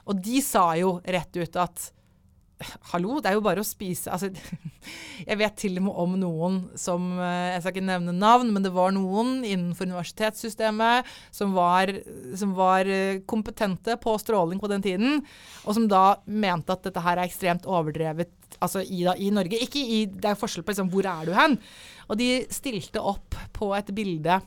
Og 0.06 0.22
de 0.22 0.40
sa 0.44 0.70
jo 0.78 0.98
rett 1.04 1.38
ut 1.38 1.62
at 1.62 1.92
Hallo, 2.88 3.18
det 3.20 3.28
er 3.28 3.34
jo 3.36 3.42
bare 3.44 3.60
å 3.60 3.66
spise 3.68 4.08
altså, 4.08 4.30
Jeg 5.28 5.36
vet 5.36 5.58
til 5.60 5.74
og 5.76 5.84
med 5.90 5.98
om 6.00 6.14
noen 6.22 6.54
som 6.80 7.10
eh, 7.20 7.50
Jeg 7.52 7.60
skal 7.60 7.74
ikke 7.74 7.84
nevne 7.84 8.14
navn, 8.16 8.48
men 8.54 8.64
det 8.64 8.72
var 8.72 8.94
noen 8.96 9.42
innenfor 9.44 9.84
universitetssystemet 9.90 11.10
som 11.36 11.52
var, 11.52 11.92
som 12.38 12.54
var 12.56 12.88
eh, 12.88 13.20
kompetente 13.28 13.98
på 14.00 14.16
stråling 14.22 14.62
på 14.62 14.72
den 14.72 14.86
tiden, 14.86 15.20
og 15.66 15.76
som 15.76 15.84
da 15.90 16.22
mente 16.24 16.72
at 16.72 16.88
dette 16.88 17.04
her 17.04 17.20
er 17.20 17.28
ekstremt 17.28 17.68
overdrevet 17.68 18.32
altså 18.64 18.80
i, 18.80 19.02
da, 19.04 19.12
i 19.20 19.28
Norge. 19.36 19.60
Ikke 19.60 19.82
i, 19.82 20.06
det 20.08 20.32
er 20.32 20.40
forskjell 20.40 20.64
på 20.64 20.72
liksom, 20.72 20.88
hvor 20.94 21.12
er 21.12 21.28
du 21.28 21.36
hen. 21.36 21.58
Og 22.08 22.16
de 22.16 22.30
stilte 22.54 23.04
opp 23.04 23.36
på 23.52 23.74
et 23.76 23.92
bilde 23.92 24.40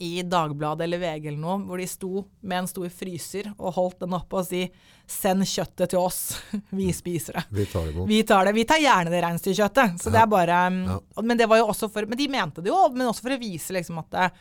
i 0.00 0.22
Dagbladet 0.22 0.86
eller 0.86 1.00
VG 1.02 1.26
eller 1.28 1.40
noe, 1.40 1.58
hvor 1.68 1.80
de 1.80 1.86
sto 1.88 2.22
med 2.40 2.62
en 2.62 2.68
stor 2.70 2.88
fryser 2.94 3.50
og 3.56 3.74
holdt 3.76 4.06
den 4.06 4.16
oppe 4.16 4.38
og 4.40 4.46
si 4.48 4.62
'send 5.10 5.44
kjøttet 5.44 5.92
til 5.92 6.00
oss, 6.00 6.20
vi 6.78 6.88
spiser 6.96 7.36
det'. 7.36 7.44
Vi 7.50 7.66
tar 7.66 7.90
det. 7.90 8.06
Vi 8.08 8.22
tar 8.22 8.44
det. 8.48 8.54
Vi 8.56 8.64
tar 8.64 8.80
gjerne 8.80 9.12
det 9.12 9.20
reinsdyrkjøttet. 9.24 10.00
Så 10.00 10.12
det 10.14 10.22
er 10.22 10.30
bare 10.30 10.62
um, 10.70 10.80
Ja. 10.88 10.98
Men 11.22 11.36
det 11.36 11.48
var 11.50 11.60
jo 11.60 11.68
også 11.68 11.90
for 11.92 12.06
Men 12.06 12.18
de 12.18 12.28
mente 12.28 12.62
det 12.62 12.72
jo, 12.72 12.80
men 12.94 13.10
også 13.10 13.26
for 13.26 13.36
å 13.36 13.40
vise 13.40 13.76
liksom 13.76 14.00
at 14.00 14.32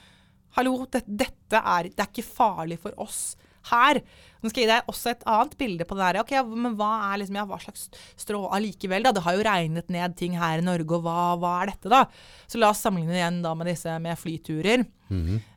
Hallo, 0.56 0.86
det, 0.90 1.04
dette 1.06 1.60
er 1.60 1.92
Det 1.92 2.00
er 2.00 2.10
ikke 2.10 2.26
farlig 2.26 2.80
for 2.82 2.96
oss 2.98 3.36
her. 3.72 4.02
Nå 4.42 4.48
skal 4.50 4.62
jeg 4.64 4.70
gi 4.70 4.72
deg 4.72 4.86
også 4.88 5.10
et 5.12 5.24
annet 5.28 5.58
bilde 5.60 5.84
på 5.86 5.96
det 6.00 6.04
der. 6.06 6.20
Ok, 6.22 6.32
men 6.56 6.76
hva 6.80 7.12
er 7.12 7.18
liksom 7.20 7.36
Ja, 7.36 7.44
hva 7.46 7.58
slags 7.60 7.90
strå 8.16 8.46
allikevel, 8.56 9.04
da? 9.04 9.12
Det 9.12 9.24
har 9.26 9.36
jo 9.36 9.44
regnet 9.44 9.90
ned 9.92 10.16
ting 10.16 10.38
her 10.40 10.60
i 10.60 10.64
Norge, 10.64 10.96
og 10.96 11.04
hva, 11.04 11.36
hva 11.42 11.52
er 11.64 11.74
dette, 11.74 11.90
da? 11.92 12.06
Så 12.48 12.58
la 12.62 12.70
oss 12.72 12.80
sammenligne 12.80 13.18
igjen 13.20 13.42
da 13.44 13.52
med 13.54 13.68
disse 13.68 13.98
med 14.00 14.16
flyturer. 14.18 14.86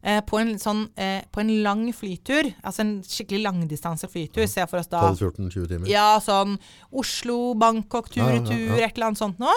eh, 0.03 0.20
på, 0.24 0.39
en 0.41 0.55
sånn, 0.59 0.89
eh, 0.97 1.23
på 1.31 1.41
en 1.45 1.62
lang 1.62 1.93
flytur, 1.93 2.55
altså 2.65 2.81
en 2.81 3.03
skikkelig 3.05 3.43
langdistanse 3.45 4.09
flytur, 4.09 4.47
se 4.49 4.65
for 4.66 4.79
oss 4.81 4.89
da 4.89 5.03
12-14-20 5.12 5.69
timer. 5.69 5.87
ja, 5.93 6.19
sånn 6.24 6.59
Oslo, 6.91 7.55
Bangkok, 7.55 8.09
tur-retur, 8.11 8.57
Ja, 8.57 8.74
ja, 8.74 8.79
ja. 8.81 8.87
et 8.89 8.97
eller 8.97 9.07
annet 9.12 9.19
sånt 9.20 9.39
nå. 9.39 9.53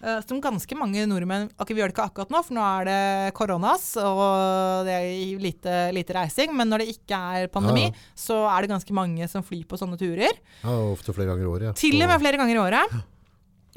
Eh, 0.00 0.20
Som 0.24 0.40
ganske 0.40 0.76
mange 0.78 1.04
nordmenn 1.08 1.50
okay, 1.60 1.74
vi 1.74 1.82
gjør 1.82 1.90
det 1.90 1.96
ikke 1.96 2.06
akkurat 2.08 2.30
nå, 2.32 2.40
for 2.46 2.56
nå 2.56 2.62
er 2.64 2.88
det 2.88 3.34
koronas, 3.36 3.84
og 4.00 4.86
det 4.88 4.94
er 4.96 5.42
lite, 5.42 5.74
lite 5.92 6.16
reising. 6.16 6.54
Men 6.56 6.72
når 6.72 6.84
det 6.84 6.94
ikke 6.96 7.18
er 7.36 7.50
pandemi, 7.52 7.88
Ja, 7.90 7.92
ja. 7.92 8.08
så 8.16 8.40
er 8.48 8.62
det 8.64 8.72
ganske 8.72 8.96
mange 8.96 9.28
som 9.28 9.44
flyr 9.44 9.66
på 9.68 9.76
sånne 9.80 9.98
turer. 10.00 10.40
Ja, 10.64 10.76
ofte 10.92 11.12
flere 11.16 11.32
ganger 11.32 11.44
i 11.44 11.50
året. 11.52 11.68
Ja. 11.70 11.76
Til 11.76 12.00
og 12.00 12.08
med 12.08 12.20
flere 12.24 12.40
ganger 12.40 12.56
i 12.56 12.62
året. 12.64 13.00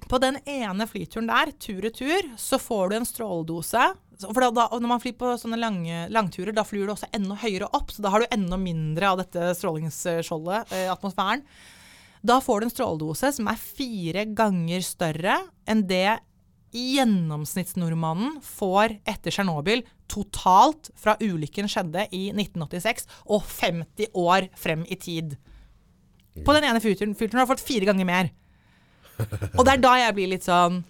På 0.10 0.20
den 0.20 0.40
ene 0.50 0.88
flyturen 0.90 1.28
der, 1.30 1.52
tur-retur, 1.64 2.32
så 2.40 2.58
får 2.60 2.90
du 2.90 2.96
en 2.98 3.06
stråledose. 3.08 3.84
For 4.24 4.40
da, 4.44 4.50
da, 4.52 4.66
når 4.80 4.90
man 4.92 5.02
flyr 5.04 5.16
på 5.20 5.30
sånne 5.40 5.60
lange, 5.60 6.08
langturer, 6.14 6.54
da 6.56 6.64
flyr 6.68 6.88
du 6.88 6.94
også 6.94 7.08
enda 7.16 7.36
høyere 7.40 7.68
opp, 7.76 7.92
så 7.92 8.04
da 8.04 8.12
har 8.14 8.24
du 8.24 8.28
enda 8.36 8.60
mindre 8.60 9.10
av 9.12 9.22
dette 9.24 9.54
strålingsskjoldet, 9.60 10.72
eh, 10.76 10.90
atmosfæren. 10.92 11.44
Da 12.24 12.40
får 12.42 12.62
du 12.62 12.68
en 12.68 12.72
stråledose 12.72 13.34
som 13.36 13.50
er 13.52 13.60
fire 13.60 14.24
ganger 14.32 14.84
større 14.86 15.42
enn 15.70 15.84
det 15.90 16.22
gjennomsnittsnordmannen 16.74 18.40
får 18.42 18.96
etter 19.06 19.34
Tsjernobyl 19.34 19.84
totalt 20.10 20.90
fra 20.98 21.18
ulykken 21.22 21.68
skjedde 21.70 22.08
i 22.16 22.30
1986 22.32 23.06
og 23.28 23.44
50 23.46 24.16
år 24.18 24.48
frem 24.58 24.88
i 24.90 24.98
tid. 24.98 25.36
På 26.46 26.56
den 26.56 26.66
ene 26.66 26.82
filteren, 26.82 27.14
filteren 27.14 27.44
har 27.44 27.48
du 27.48 27.54
fått 27.54 27.68
fire 27.68 27.86
ganger 27.92 28.08
mer. 28.10 28.32
Og 29.54 29.62
det 29.68 29.76
er 29.76 29.84
da 29.84 29.94
jeg 30.02 30.18
blir 30.18 30.32
litt 30.32 30.48
sånn 30.48 30.82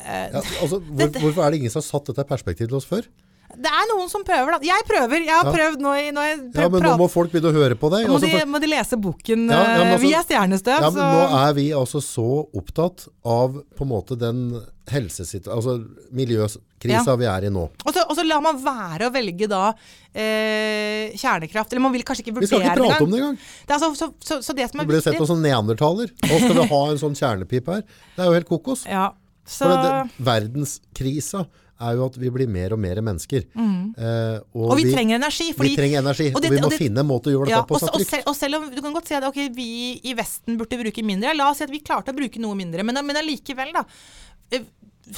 Ja, 0.00 0.40
altså, 0.40 0.80
hvor, 0.80 1.10
hvorfor 1.20 1.44
er 1.44 1.52
det 1.52 1.60
ingen 1.60 1.72
som 1.72 1.82
har 1.82 1.86
satt 1.86 2.08
dette 2.10 2.24
i 2.24 2.30
perspektiv 2.30 2.70
til 2.70 2.78
oss 2.80 2.88
før? 2.88 3.06
Det 3.56 3.66
er 3.70 3.86
noen 3.90 4.08
som 4.08 4.22
prøver, 4.24 4.52
da. 4.52 4.58
Jeg 4.64 4.84
prøver. 4.86 5.24
Jeg 5.24 5.34
har 5.34 5.44
Ja. 5.44 5.52
prøvd 5.52 5.80
nå 5.82 5.92
i 5.98 6.10
når 6.14 6.22
jeg 6.28 6.36
Ja, 6.38 6.50
prøv, 6.68 6.72
men 6.72 6.82
nå 6.82 6.96
må 6.98 7.08
folk 7.10 7.32
begynne 7.32 7.50
å 7.50 7.56
høre 7.56 7.74
på 7.74 7.90
deg. 7.90 8.06
må, 8.06 8.14
Altså, 8.18 8.30
de, 8.30 8.44
må 8.46 8.60
de 8.60 8.66
lese 8.70 8.96
boken 9.00 9.48
Ja, 9.50 9.56
ja, 9.62 9.82
eh, 9.82 9.92
altså- 9.94 10.00
Vi 10.00 10.12
er 10.14 10.22
stjernestøv, 10.22 10.80
ja, 10.80 10.90
men 10.90 10.92
så 10.92 11.06
nå 11.10 11.48
er 11.48 11.52
vi 11.54 11.70
altså 11.70 12.00
så 12.00 12.26
opptatt 12.54 13.08
av 13.24 13.52
på 13.76 13.82
en 13.82 13.88
måte 13.88 14.16
den 14.18 14.62
helsesituasjonen, 14.90 15.54
altså 15.56 15.86
miljøkrisa 16.12 17.06
Ja. 17.06 17.16
vi 17.16 17.24
er 17.26 17.44
i 17.46 17.50
nå. 17.50 17.68
Og 17.86 17.92
så, 17.94 18.02
og 18.08 18.16
så 18.16 18.24
lar 18.26 18.40
man 18.40 18.56
være 18.62 19.06
å 19.08 19.12
velge 19.12 19.48
da 19.48 19.72
eh, 20.14 21.10
kjernekraft. 21.14 21.72
Eller 21.72 21.80
man 21.82 21.92
vil 21.92 22.02
kanskje 22.02 22.24
ikke 22.26 22.40
Vi 22.40 22.46
skal 22.46 22.60
ikke 22.64 22.76
prate 22.76 23.02
om 23.04 23.10
det 23.10 23.20
engang. 23.20 23.38
Det 23.66 23.70
er 23.70 23.78
altså, 23.78 23.94
så, 23.96 24.12
så, 24.20 24.38
så 24.42 24.54
det 24.56 24.70
som 24.70 24.80
Du 24.80 24.86
ble 24.86 24.96
viktig. 24.98 25.12
sett 25.12 25.20
på 25.20 25.26
som 25.30 25.40
neandertaler. 25.42 26.10
Nå 26.26 26.38
skal 26.42 26.54
vi 26.60 26.66
ha 26.72 26.82
en 26.90 26.98
sånn 27.02 27.16
kjernepip 27.18 27.66
her. 27.66 27.82
Det 28.16 28.18
er 28.24 28.30
jo 28.30 28.32
helt 28.38 28.48
kokos. 28.50 28.86
ja, 28.86 29.10
så, 29.46 29.66
For 29.66 29.68
det, 29.82 30.10
verdenskrisa 30.22 31.46
er 31.80 31.96
jo 31.96 32.06
at 32.10 32.16
vi 32.20 32.30
blir 32.34 32.48
mer 32.52 32.74
og 32.76 32.80
mer 32.82 33.00
mennesker. 33.04 33.46
Eh, 33.56 34.36
og, 34.54 34.66
Og 34.70 34.76
vi, 34.78 34.86
trenger 34.92 35.16
energi. 35.20 35.50
Fordi, 35.56 35.70
vi 35.72 35.78
trenger 35.80 36.02
energi, 36.04 36.28
og, 36.30 36.36
og 36.40 36.46
vi 36.46 36.58
må 36.60 36.68
og 36.68 36.74
det- 36.74 36.80
finne 36.82 37.04
en 37.04 37.08
måte 37.08 37.30
å 37.30 37.34
gjøre 37.34 37.48
dette 37.48 37.56
ja, 37.56 37.62
på 37.68 37.78
og, 37.78 37.88
og, 37.94 38.04
selv, 38.06 38.28
og 38.30 38.36
selv 38.36 38.60
om 38.60 38.68
du 38.74 38.80
kan 38.84 38.96
godt 38.96 39.08
si 39.10 39.16
at 39.18 39.26
okay, 39.28 39.48
vi 39.54 39.68
i 40.04 40.14
Vesten 40.18 40.58
burde 40.60 40.78
bruke 40.82 41.04
mindre, 41.06 41.32
la 41.36 41.48
oss 41.50 41.62
si 41.62 41.66
at 41.66 41.72
vi 41.72 41.80
klarte 41.84 42.12
å 42.12 42.18
bruke 42.18 42.42
noe 42.42 42.58
mindre, 42.58 42.84
men, 42.86 43.00
men 43.06 43.16
allikevel, 43.22 43.72
da. 43.76 43.84
eh, 44.52 44.66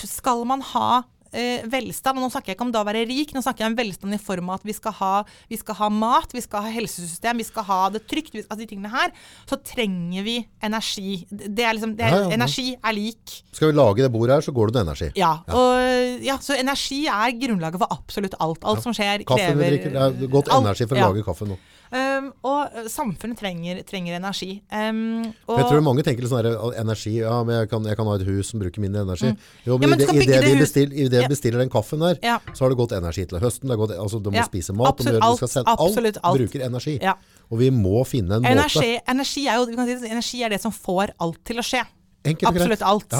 Skal 0.06 0.44
man 0.48 0.62
ha 0.72 1.02
eh, 1.32 1.64
velstand, 1.72 2.18
og 2.18 2.26
nå 2.26 2.30
snakker 2.32 2.52
jeg 2.52 2.58
ikke 2.58 2.66
om 2.68 2.72
da 2.74 2.82
å 2.84 2.88
være 2.88 3.04
rik, 3.08 3.32
nå 3.34 3.42
snakker 3.44 3.64
jeg 3.64 3.72
om 3.72 3.78
velstand 3.78 4.16
i 4.16 4.20
form 4.22 4.50
av 4.52 4.60
at 4.60 4.68
vi 4.68 4.74
skal 4.76 4.94
ha, 5.00 5.12
vi 5.50 5.58
skal 5.60 5.78
ha 5.80 5.88
mat, 5.92 6.34
vi 6.36 6.42
skal 6.44 6.66
ha 6.66 6.72
helsesystem, 6.74 7.40
vi 7.42 7.48
skal 7.48 7.66
ha 7.68 7.80
det 7.94 8.04
trygt, 8.10 8.34
vi, 8.36 8.44
altså 8.44 8.60
de 8.62 8.68
tingene 8.70 8.92
her, 8.92 9.12
så 9.48 9.58
trenger 9.58 10.26
vi 10.26 10.36
energi. 10.62 11.22
Det 11.30 11.66
er 11.66 11.76
liksom, 11.78 11.96
det 11.98 12.06
er, 12.08 12.12
Ja, 12.12 12.22
ja. 12.28 12.36
Energi 12.36 12.66
er 12.76 12.96
lik 12.96 13.36
Skal 13.52 13.70
vi 13.72 13.76
lage 13.78 14.04
det 14.04 14.12
bordet 14.12 14.36
her, 14.38 14.46
så 14.46 14.52
går 14.54 14.70
det 14.70 14.76
til 14.78 14.84
energi. 14.86 15.10
ja, 15.18 15.32
og, 15.48 16.22
ja, 16.24 16.38
så 16.42 16.56
energi 16.58 17.02
er 17.08 17.36
grunnlaget 17.40 17.80
for 17.82 17.96
absolutt 17.96 18.36
alt. 18.38 18.62
Alt 18.68 18.84
som 18.84 18.94
skjer, 18.96 19.24
Kaffen 19.26 19.56
vi 19.58 19.68
krever 19.68 19.76
drikker, 19.76 19.94
det 19.96 20.26
er 20.28 20.32
godt 20.32 20.52
energi 20.52 20.86
for 20.88 20.98
å 20.98 21.08
lage 21.10 21.24
kaffe 21.26 21.48
nå. 21.48 21.58
Um, 21.92 22.30
og 22.48 22.70
samfunnet 22.88 23.36
trenger, 23.36 23.82
trenger 23.84 24.14
energi. 24.16 24.62
Um, 24.72 25.26
Jeg 25.28 25.66
tror 25.68 25.82
mange 25.84 26.00
tenker 26.06 26.24
sånn 26.24 26.40
her, 26.40 26.54
energi, 26.80 27.18
ja, 27.18 27.34
men 27.44 27.58
jeg 27.60 27.68
kan, 27.68 27.84
jeg 27.84 27.98
kan 27.98 28.08
ha 28.08 28.14
et 28.16 28.24
hus 28.24 28.48
som 28.48 28.62
bruker 28.62 28.80
mindre 28.80 29.02
energi. 29.04 29.34
Jo, 29.66 29.76
men, 29.76 29.90
Ja, 29.90 29.96
men, 29.96 30.00
i 30.00 30.06
det, 30.06 30.14
i 30.16 30.30
det 30.30 30.40
vi 30.46 30.54
bestiller, 30.62 30.94
i 30.96 31.08
det 31.12 31.20
Ja. 31.22 31.28
bestiller 31.28 31.58
den 31.60 31.68
kaffen 31.68 32.00
der, 32.00 32.16
Ja. 32.24 32.38
så 32.54 32.64
har 32.64 32.70
det 32.72 32.78
gått 32.78 32.92
energi 32.96 33.26
til 33.28 33.38
høsten. 33.44 33.68
Det 33.68 33.76
gått, 33.76 33.90
altså, 33.92 34.22
du 34.22 34.30
må 34.30 34.40
spise 34.48 34.72
mat, 34.72 34.88
Absolutt 34.88 35.20
du 35.20 35.36
skal 35.36 35.48
sende, 35.48 35.68
alt. 35.68 35.80
Absolutt 35.80 36.18
alt. 36.24 36.38
bruker 36.40 36.64
energi. 36.64 36.98
Ja. 37.02 37.14
Og 37.50 37.58
vi 37.58 37.68
må 37.70 38.06
finne 38.08 38.36
en 38.36 38.42
måte. 38.42 38.56
energi, 38.56 38.98
energi, 39.06 39.46
er 39.48 39.56
jo, 39.60 39.66
vi 39.66 39.76
kan 39.76 39.86
si, 39.86 39.94
det, 40.00 40.10
energi 40.10 40.42
er 40.44 40.48
det 40.48 40.60
som 40.62 40.72
får 40.72 41.12
alt 41.20 41.44
til 41.44 41.56
å 41.56 41.62
skje. 41.62 41.84
Enkelt. 42.24 42.48
Absolutt 42.56 42.82
alt. 42.82 43.10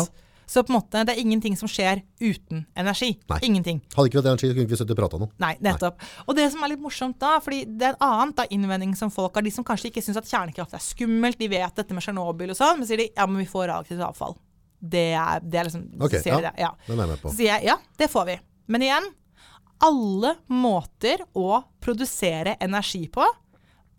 Så 0.47 0.62
på 0.66 0.73
en 0.73 0.78
måte, 0.78 1.02
det 1.06 1.14
er 1.14 1.20
ingenting 1.23 1.56
som 1.59 1.70
skjer 1.70 2.02
uten 2.20 2.64
energi. 2.78 3.14
Nei. 3.31 3.39
Ingenting. 3.47 3.81
Hadde 3.94 4.10
ikke 4.10 4.20
vært 4.20 4.31
energi, 4.32 4.48
så 4.51 4.56
kunne 4.56 4.66
ikke 4.66 4.74
vi 4.74 4.81
sittet 4.81 4.94
og 4.94 5.01
prata 5.01 5.20
nå. 5.23 5.28
Nei, 5.43 5.52
nettopp. 5.64 6.02
Og 6.27 6.36
det 6.39 6.48
som 6.52 6.64
er 6.64 6.73
litt 6.74 6.82
morsomt 6.82 7.19
da, 7.23 7.36
fordi 7.44 7.62
det 7.69 7.89
er 7.89 7.97
en 7.97 8.06
annen 8.09 8.35
da, 8.39 8.47
innvending 8.55 8.94
som 8.98 9.12
folk 9.14 9.39
har, 9.39 9.47
de 9.47 9.55
som 9.55 9.66
kanskje 9.66 9.93
ikke 9.93 10.05
syns 10.05 10.20
at 10.20 10.31
kjernekraft 10.31 10.77
er 10.77 10.82
skummelt, 10.85 11.39
de 11.40 11.51
vet 11.52 11.78
dette 11.78 11.97
med 11.97 12.05
Tsjernobyl 12.05 12.55
og 12.55 12.59
sånn, 12.59 12.81
men 12.81 12.90
sier 12.90 13.05
de 13.05 13.09
ja, 13.10 13.27
men 13.28 13.43
vi 13.44 13.48
får 13.48 13.69
radioaktivt 13.70 14.06
avfall. 14.09 14.36
Det 14.82 15.09
er, 15.14 15.44
det 15.47 15.60
er 15.60 15.69
liksom 15.69 15.85
okay, 16.02 16.23
ja. 16.27 16.40
det, 16.43 16.55
ja. 16.59 16.73
Den 16.89 16.98
er 16.98 17.06
jeg 17.06 17.14
med 17.14 17.23
på. 17.23 17.31
Så 17.31 17.39
sier 17.39 17.52
jeg 17.55 17.70
ja, 17.70 17.78
det 18.02 18.10
får 18.10 18.27
vi. 18.32 18.39
Men 18.73 18.85
igjen, 18.86 19.06
alle 19.82 20.35
måter 20.51 21.23
å 21.39 21.62
produsere 21.82 22.56
energi 22.62 23.06
på, 23.12 23.24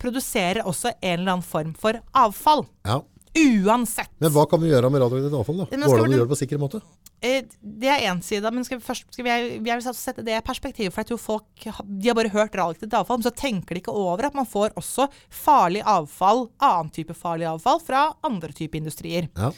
produserer 0.00 0.64
også 0.68 0.92
en 1.00 1.20
eller 1.20 1.36
annen 1.36 1.46
form 1.46 1.72
for 1.78 2.00
avfall. 2.16 2.66
Ja. 2.84 3.00
Uansett. 3.34 4.10
Men 4.22 4.30
hva 4.30 4.44
kan 4.48 4.60
vi 4.62 4.68
gjøre 4.70 4.90
med 4.94 5.02
radioaktivt 5.02 5.34
avfall? 5.34 5.56
da? 5.62 5.66
Men 5.72 5.88
Går 5.88 5.96
det 5.98 6.04
an 6.04 6.12
å 6.12 6.18
gjøre 6.18 6.26
det 6.28 6.32
på 6.34 6.38
sikker 6.38 6.60
måte? 6.62 6.80
Eh, 7.24 7.42
Det 7.60 7.88
er 7.90 8.04
én 8.12 8.20
side, 8.22 8.50
men 8.54 8.64
skal 8.66 8.78
vi 8.78 8.84
først 8.84 9.08
skal 9.10 9.24
vi, 9.26 9.30
jeg 9.58 9.62
vil 9.64 9.94
sette 9.94 10.22
det 10.24 10.36
i 10.36 10.42
perspektiv. 10.44 10.92
For 10.92 11.02
jeg 11.02 11.10
tror 11.12 11.22
folk 11.22 11.64
de 11.82 12.08
har 12.10 12.14
bare 12.18 12.30
hørt 12.34 12.54
radioaktivt 12.54 12.94
avfall, 12.94 13.18
men 13.18 13.26
så 13.26 13.34
tenker 13.34 13.74
de 13.74 13.82
ikke 13.82 13.94
over 13.94 14.28
at 14.28 14.34
man 14.38 14.46
får 14.46 14.76
også 14.78 15.08
farlig 15.30 15.82
avfall, 15.82 16.46
annen 16.62 16.92
type 16.94 17.16
farlig 17.18 17.48
avfall, 17.50 17.80
fra 17.82 18.06
andre 18.22 18.52
type 18.54 18.78
industrier. 18.78 19.26
Ja. 19.34 19.50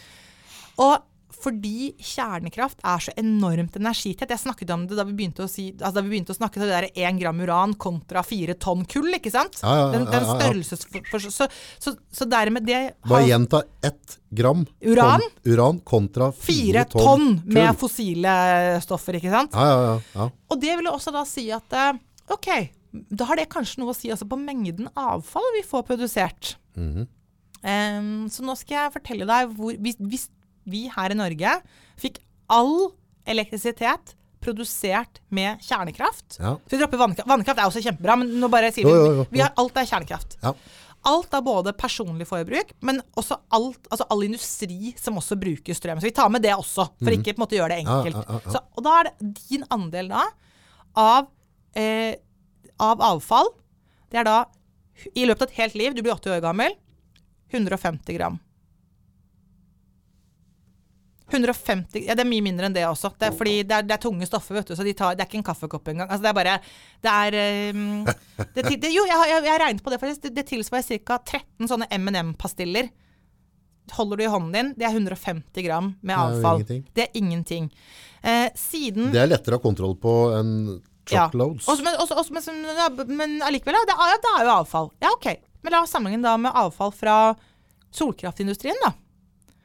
Og 0.78 0.96
fordi 1.42 1.92
kjernekraft 2.00 2.80
er 2.86 3.02
så 3.06 3.12
enormt 3.20 3.76
energitett. 3.78 4.30
Jeg 4.32 4.42
snakket 4.42 4.70
om 4.74 4.86
det 4.88 4.96
da 4.98 5.04
vi 5.06 5.14
begynte 5.18 5.44
å, 5.44 5.50
si, 5.50 5.68
altså 5.74 5.98
da 5.98 6.04
vi 6.04 6.12
begynte 6.14 6.34
å 6.34 6.38
snakke 6.38 6.60
om 6.60 6.64
det 6.64 6.72
der 6.72 6.86
1 7.08 7.20
gram 7.20 7.42
uran 7.44 7.74
kontra 7.80 8.22
4 8.26 8.56
tonn 8.62 8.86
kull, 8.88 9.10
ikke 9.18 9.32
sant? 9.34 9.58
Ja, 9.62 9.74
ja, 9.74 9.82
ja, 9.84 9.90
den, 9.94 10.06
den 10.12 10.28
størrelses... 10.30 10.86
Så, 11.36 11.48
så, 11.82 11.94
så 12.12 12.28
dermed 12.30 12.66
det 12.68 12.80
Bare 13.08 13.26
gjenta 13.28 13.62
ett 13.84 14.18
gram 14.36 14.64
Uran? 14.84 15.24
kon- 15.24 15.52
uran 15.52 15.80
kontra 15.86 16.30
fire, 16.32 16.86
4 16.86 16.88
tonn 16.94 17.28
med 17.44 17.62
kull. 17.68 17.80
fossile 17.84 18.36
stoffer, 18.84 19.20
ikke 19.20 19.32
sant? 19.32 19.56
Ja, 19.56 19.66
ja, 19.90 19.98
ja. 20.16 20.30
Og 20.50 20.62
det 20.62 20.78
vil 20.78 20.88
jo 20.88 20.96
også 20.96 21.14
da 21.14 21.26
si 21.28 21.48
at 21.54 21.76
eh, 21.76 21.92
ok, 22.32 22.48
da 23.12 23.28
har 23.28 23.40
det 23.40 23.50
kanskje 23.52 23.82
noe 23.82 23.92
å 23.92 23.98
si 23.98 24.10
altså, 24.12 24.28
på 24.28 24.38
mengden 24.40 24.88
avfall 24.96 25.46
vi 25.58 25.66
får 25.66 25.84
produsert. 25.90 26.56
Mm 26.76 26.94
-hmm. 26.94 27.12
Um, 27.66 28.28
så 28.30 28.44
nå 28.46 28.54
skal 28.54 28.76
jeg 28.76 28.92
fortelle 28.94 29.26
deg 29.26 29.54
hvor 29.56 29.74
hvis, 29.82 29.96
hvis 29.98 30.28
vi 30.66 30.86
her 30.92 31.14
i 31.14 31.18
Norge 31.18 31.56
fikk 32.00 32.20
all 32.52 32.90
elektrisitet 33.26 34.14
produsert 34.42 35.20
med 35.34 35.62
kjernekraft 35.64 36.36
Ja. 36.38 36.52
Så 36.66 36.76
vi 36.76 36.78
dropper 36.78 37.00
vannkraft. 37.00 37.28
Vannkraft 37.28 37.58
er 37.58 37.66
også 37.70 37.82
kjempebra, 37.82 38.18
men 38.20 38.34
nå 38.40 38.50
bare 38.52 38.70
sier 38.74 38.86
Jo, 38.86 38.92
vi 38.92 38.98
jo, 39.00 39.14
jo, 39.20 39.24
vi 39.32 39.42
har, 39.42 39.54
alt 39.58 39.78
er 39.80 39.88
kjernekraft. 39.90 40.36
Ja. 40.44 40.52
Alt 41.06 41.34
er 41.38 41.42
både 41.46 41.72
personlig 41.78 42.26
forbruk, 42.26 42.72
men 42.86 43.00
også 43.18 43.38
alt, 43.54 43.86
altså 43.90 44.06
all 44.10 44.24
industri 44.26 44.92
som 44.98 45.18
også 45.20 45.38
bruker 45.38 45.74
strøm. 45.76 46.00
Så 46.02 46.08
vi 46.08 46.14
tar 46.14 46.30
med 46.34 46.42
det 46.42 46.54
også, 46.54 46.88
for 46.98 47.14
ikke 47.14 47.34
på 47.34 47.40
en 47.40 47.44
måte 47.44 47.58
gjøre 47.58 47.74
det 47.74 47.82
enkelt. 47.84 48.22
ja. 48.22 48.40
Så, 48.54 48.62
og 48.74 48.86
da 48.86 48.94
er 49.00 49.10
det 49.10 49.32
din 49.48 49.66
andel 49.70 50.10
da 50.14 50.24
av, 50.98 51.28
eh, 51.76 52.14
av 52.80 53.02
avfall 53.04 53.50
Det 54.10 54.18
er 54.22 54.26
da 54.26 54.38
i 55.14 55.26
løpet 55.28 55.42
av 55.42 55.48
et 55.50 55.58
helt 55.60 55.74
liv, 55.74 55.94
du 55.94 56.02
blir 56.02 56.14
80 56.14 56.38
år 56.38 56.42
gammel, 56.44 56.74
150 57.52 58.16
gram. 58.16 58.38
150, 61.36 62.02
ja 62.08 62.16
Det 62.16 62.24
er 62.24 62.28
mye 62.28 62.44
mindre 62.44 62.68
enn 62.68 62.76
det 62.76 62.84
også. 62.88 63.12
Det 63.20 63.28
er 63.28 63.36
fordi 63.36 63.56
det 63.68 63.78
er, 63.78 63.86
det 63.86 63.96
er 63.96 64.02
tunge 64.02 64.28
stoffer, 64.28 64.58
vet 64.58 64.70
du, 64.70 64.76
så 64.78 64.86
de 64.86 64.94
tar, 64.96 65.16
det 65.16 65.24
er 65.24 65.30
ikke 65.30 65.40
en 65.42 65.46
kaffekopp 65.46 65.90
engang. 65.92 66.10
Altså 66.10 66.26
det 66.26 66.32
er 66.32 66.38
bare 66.40 66.58
Det 67.04 67.14
er 67.14 67.76
um, 67.76 68.04
det, 68.56 68.66
det, 68.82 68.92
Jo, 68.94 69.06
jeg, 69.08 69.30
jeg, 69.30 69.44
jeg 69.46 69.62
regnet 69.62 69.84
på 69.84 69.92
det, 69.92 70.00
faktisk. 70.02 70.24
Det, 70.26 70.34
det 70.36 70.46
tilsvarer 70.50 71.02
ca. 71.06 71.20
13 71.36 71.70
sånne 71.70 71.88
M&M-pastiller. 72.00 72.90
Holder 73.94 74.18
du 74.18 74.24
i 74.24 74.30
hånden 74.32 74.54
din, 74.56 74.72
det 74.74 74.88
er 74.88 74.96
150 74.96 75.62
gram 75.62 75.92
med 76.02 76.18
avfall. 76.18 76.64
Det 76.66 77.04
er 77.04 77.18
ingenting. 77.18 77.68
Eh, 78.26 78.48
siden 78.58 79.12
Det 79.14 79.20
er 79.22 79.30
lettere 79.30 79.54
å 79.54 79.60
ha 79.60 79.62
kontroll 79.62 79.94
på 80.02 80.14
enn 80.34 80.54
truckloads. 81.06 81.68
også, 81.68 81.84
men, 81.86 81.98
også, 82.02 82.16
også, 82.18 82.34
men, 82.34 83.12
men 83.14 83.36
allikevel, 83.46 83.76
ja, 83.78 83.84
det 83.86 83.94
ja, 83.94 84.16
det 84.24 84.32
er 84.32 84.48
jo 84.48 84.54
avfall. 84.56 84.90
Ja, 85.04 85.12
ok. 85.14 85.28
Men 85.62 85.76
la 85.76 85.82
oss 85.84 85.94
sammenligne 85.94 86.26
da 86.26 86.34
med 86.40 86.56
avfall 86.58 86.90
fra 86.94 87.36
solkraftindustrien, 87.94 88.78
da. 88.82 88.92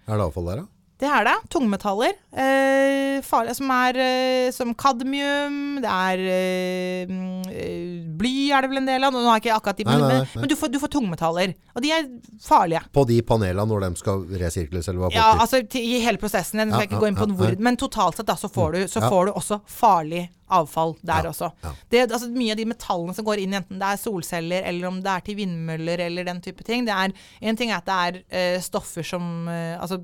Er 0.08 0.20
det 0.20 0.28
avfall 0.28 0.52
der, 0.52 0.64
da? 0.64 0.81
Det 1.02 1.10
er 1.10 1.26
det. 1.26 1.34
Tungmetaller. 1.50 2.12
Eh, 2.30 3.22
farlige, 3.26 3.56
som 3.58 3.72
er 3.74 3.98
eh, 3.98 4.52
som 4.54 4.74
kadmium, 4.78 5.80
det 5.82 5.90
er 5.90 6.22
eh, 6.30 7.10
mm, 7.10 8.12
bly 8.20 8.34
er 8.54 8.62
det 8.62 8.70
vel 8.70 8.82
en 8.84 8.90
del 8.92 9.08
av. 9.08 9.16
Nå 9.16 9.24
har 9.26 9.40
jeg 9.40 9.48
ikke 9.48 9.56
akkurat 9.58 9.80
de, 9.82 9.88
Nei, 9.90 9.96
men, 9.98 10.06
nei, 10.06 10.20
nei. 10.22 10.44
men 10.44 10.52
du, 10.52 10.56
får, 10.60 10.70
du 10.70 10.78
får 10.84 10.92
tungmetaller. 10.94 11.56
Og 11.74 11.82
de 11.82 11.94
er 11.96 12.06
farlige. 12.46 12.84
På 12.94 13.06
de 13.10 13.18
panelene 13.26 13.66
når 13.72 13.88
de 13.88 14.02
skal 14.04 14.28
resirkles, 14.44 14.92
eller 14.92 15.08
hva 15.08 15.12
Ja, 15.16 15.32
altså 15.42 15.64
i 15.82 15.98
hele 16.06 16.22
prosessen. 16.22 16.62
Jeg 16.62 16.70
skal 16.70 16.86
Ja, 16.86 16.90
ikke 16.92 17.00
ja, 17.00 17.02
gå 17.02 17.10
inn 17.10 17.18
på 17.18 17.30
ja, 17.32 17.40
hvor, 17.42 17.58
men 17.66 17.82
totalt 17.82 18.22
sett 18.22 18.30
da, 18.30 18.38
så 18.38 18.52
får 18.54 18.78
du, 18.78 18.80
så 18.92 19.02
får 19.08 19.32
du 19.32 19.34
også 19.42 19.62
farlig 19.66 20.28
avfall 20.52 20.96
der 21.02 21.24
Ja, 21.26 21.32
også. 21.32 21.50
ja. 21.64 21.72
Det, 21.90 22.02
altså, 22.12 22.30
mye 22.36 22.52
av 22.54 22.60
de 22.60 22.66
metallene 22.70 23.16
som 23.18 23.26
går 23.28 23.42
inn, 23.44 23.54
enten 23.58 23.80
det 23.82 23.88
er 23.94 24.02
solceller 24.02 24.68
eller 24.70 24.88
om 24.92 25.00
det 25.04 25.12
er 25.14 25.26
til 25.26 25.38
vindmøller 25.40 26.04
eller 26.08 26.28
den 26.28 26.42
type 26.44 26.64
ting, 26.68 26.86
det 26.86 26.94
er 26.94 27.14
En 27.42 27.58
ting 27.58 27.72
er 27.72 27.80
at 27.82 27.88
det 27.88 27.98
er 28.34 28.58
uh, 28.58 28.62
stoffer 28.62 29.04
som 29.08 29.48
uh, 29.48 29.80
Altså 29.82 29.98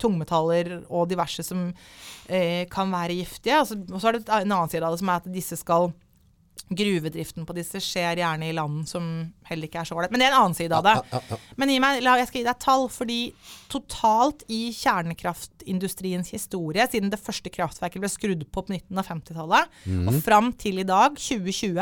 tungmetaller 0.00 0.80
og 0.88 1.08
diverse 1.10 1.44
som 1.46 1.66
uh, 1.70 2.62
kan 2.70 2.92
være 2.94 3.18
giftige. 3.20 3.58
Altså, 3.60 3.78
og 3.90 4.00
så 4.00 4.08
er 4.10 4.18
det 4.18 4.24
en 4.28 4.52
annen 4.54 4.70
side 4.72 4.84
av 4.86 4.94
det 4.94 5.02
som 5.02 5.12
er 5.12 5.22
at 5.22 5.30
disse 5.34 5.58
skal 5.60 5.92
Gruvedriften 6.72 7.44
på 7.44 7.54
disse 7.56 7.80
skjer 7.82 8.22
gjerne 8.22 8.48
i 8.48 8.54
land 8.56 8.86
som 8.88 9.04
heller 9.48 9.68
ikke 9.68 9.82
er 9.82 9.88
så 9.88 9.98
ålreit. 9.98 10.14
Men 10.14 10.22
det 10.22 10.26
er 10.26 10.32
en 10.32 10.38
annen 10.40 10.56
side 10.56 10.78
av 10.78 10.86
det. 10.86 11.38
Men 11.60 11.74
meg, 11.84 12.00
jeg 12.00 12.28
skal 12.30 12.40
gi 12.40 12.46
deg 12.46 12.62
tall, 12.64 12.86
fordi 12.92 13.18
totalt 13.72 14.46
i 14.48 14.62
kjernekraftindustriens 14.72 16.32
historie, 16.32 16.86
siden 16.90 17.12
det 17.12 17.20
første 17.20 17.52
kraftverket 17.52 18.02
ble 18.02 18.10
skrudd 18.12 18.46
på 18.48 18.64
på 18.64 18.72
1950-tallet, 18.78 19.70
mm. 19.84 20.08
og 20.08 20.18
fram 20.24 20.52
til 20.56 20.80
i 20.80 20.88
dag, 20.88 21.18
2020, 21.20 21.80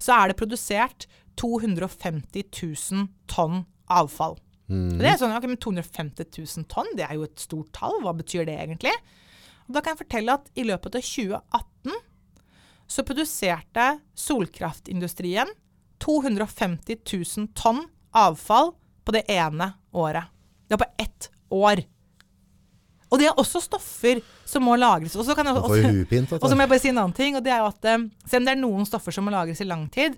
så 0.00 0.16
er 0.16 0.30
det 0.30 0.38
produsert 0.40 1.06
250 1.40 2.48
000 2.50 3.06
tonn 3.30 3.64
avfall. 3.90 4.38
Mm. 4.70 4.98
Det 5.00 5.08
er 5.10 5.18
sånn, 5.18 5.34
ok, 5.34 5.48
men 5.50 5.60
250 5.60 6.30
000 6.34 6.68
tonn, 6.70 6.90
det 6.98 7.06
er 7.06 7.18
jo 7.18 7.26
et 7.26 7.42
stort 7.42 7.72
tall. 7.76 7.98
Hva 8.04 8.14
betyr 8.16 8.46
det 8.48 8.58
egentlig? 8.58 8.94
Og 9.66 9.76
da 9.76 9.82
kan 9.82 9.94
jeg 9.94 10.04
fortelle 10.04 10.38
at 10.38 10.50
i 10.58 10.66
løpet 10.66 10.98
av 10.98 11.06
2018 11.06 11.98
så 12.90 13.04
produserte 13.06 13.86
solkraftindustrien 14.18 15.48
250 16.02 16.96
000 17.36 17.48
tonn 17.54 17.84
avfall 18.16 18.72
på 19.04 19.14
det 19.14 19.24
ene 19.30 19.72
året. 19.94 20.24
Det 20.68 20.74
var 20.76 20.84
på 20.86 21.02
ett 21.02 21.30
år. 21.50 21.82
Og 23.10 23.18
det 23.18 23.26
er 23.26 23.38
også 23.38 23.60
stoffer 23.62 24.20
som 24.46 24.64
må 24.66 24.76
lagres. 24.78 25.16
Og 25.18 25.26
så 25.26 25.34
kan 25.34 25.46
jeg 25.46 25.56
også- 25.56 26.36
og 26.42 26.46
så 26.48 26.54
må 26.54 26.62
jeg 26.62 26.68
bare 26.68 26.78
si 26.78 26.88
en 26.88 26.98
annen 26.98 27.14
ting, 27.14 27.36
og 27.36 27.42
det 27.42 27.52
er 27.52 27.58
jo 27.58 27.66
at 27.66 27.84
eh, 27.84 28.06
selv 28.26 28.42
om 28.42 28.46
det 28.46 28.52
er 28.54 28.62
noen 28.62 28.86
stoffer 28.86 29.12
som 29.12 29.24
må 29.24 29.30
lagres 29.34 29.60
i 29.60 29.64
lang 29.66 29.88
tid, 29.90 30.16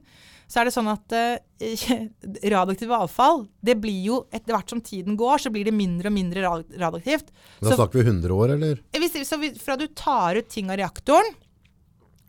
så 0.49 0.61
er 0.61 0.65
det 0.69 0.75
sånn 0.75 0.91
at 0.93 1.13
uh, 1.17 1.39
radioaktive 2.53 2.93
avfall, 2.93 3.47
det 3.65 3.79
blir 3.81 4.03
jo 4.05 4.19
etter 4.35 4.53
hvert 4.53 4.69
som 4.69 4.83
tiden 4.85 5.17
går, 5.17 5.41
så 5.41 5.53
blir 5.55 5.65
det 5.65 5.73
mindre 5.73 6.11
og 6.11 6.13
mindre 6.13 6.43
radioaktivt. 6.45 7.31
Da 7.63 7.71
Så, 7.71 7.77
snakker 7.79 8.03
vi 8.03 8.11
100 8.11 8.35
år, 8.37 8.53
eller? 8.59 8.83
hvis, 8.93 9.17
så 9.29 9.39
fra 9.63 9.79
du 9.81 9.87
tar 9.97 10.37
ut 10.37 10.51
ting 10.53 10.69
av 10.69 10.77
reaktoren, 10.77 11.33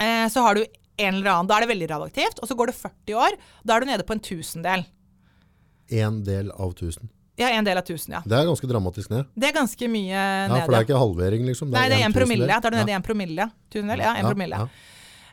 eh, 0.04 0.28
så 0.34 0.44
har 0.46 0.60
du 0.60 0.64
en 0.64 1.16
eller 1.16 1.32
annen, 1.32 1.50
da 1.50 1.58
er 1.58 1.66
det 1.66 1.72
veldig 1.74 1.90
radioaktivt, 1.96 2.44
og 2.44 2.50
så 2.50 2.58
går 2.60 2.70
det 2.70 2.78
40 2.78 3.18
år, 3.18 3.38
da 3.66 3.76
er 3.76 3.84
du 3.84 3.90
nede 3.90 4.06
på 4.06 4.14
en 4.18 4.22
tusendel. 4.24 4.86
En 5.90 6.22
del 6.28 6.52
av 6.54 6.76
1000. 6.76 7.10
Ja, 7.36 7.50
en 7.50 7.66
del 7.66 7.80
av 7.80 7.86
tusen, 7.88 8.14
ja. 8.14 8.22
Det 8.30 8.36
er 8.38 8.46
ganske 8.46 8.68
dramatisk 8.70 9.10
ned. 9.10 9.26
Det 9.34 9.48
er 9.50 9.56
ganske 9.56 9.88
mye 9.90 10.14
Ja, 10.14 10.58
for 10.62 10.70
det 10.76 10.80
er 10.84 10.86
ikke 10.86 11.00
halvering, 11.02 11.48
liksom. 11.50 11.72
Nei, 11.74 11.88
det 11.90 11.98
er 11.98 12.06
en 12.06 12.14
promille. 12.14 12.46
Da 12.46 12.60
er 12.70 12.76
du 12.76 12.78
nede 12.78 12.92
i 12.92 12.94
én 12.94 13.00
en 13.02 13.06
promille. 13.08 13.48
Tusendel? 13.74 14.04
Ja, 14.06 14.12
en 14.14 14.22
Ja, 14.22 14.30
promille. 14.30 14.60
ja. 14.62 14.68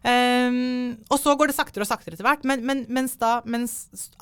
Ehm, 0.02 0.96
og 1.12 1.18
så 1.20 1.34
går 1.36 1.50
det 1.50 1.56
saktere 1.58 1.84
og 1.84 1.88
saktere 1.90 2.16
etter 2.16 2.24
hvert. 2.24 2.44
Men, 2.48 2.62
men, 2.66 2.82
mens, 2.88 3.16
da, 3.20 3.40
mens 3.44 3.74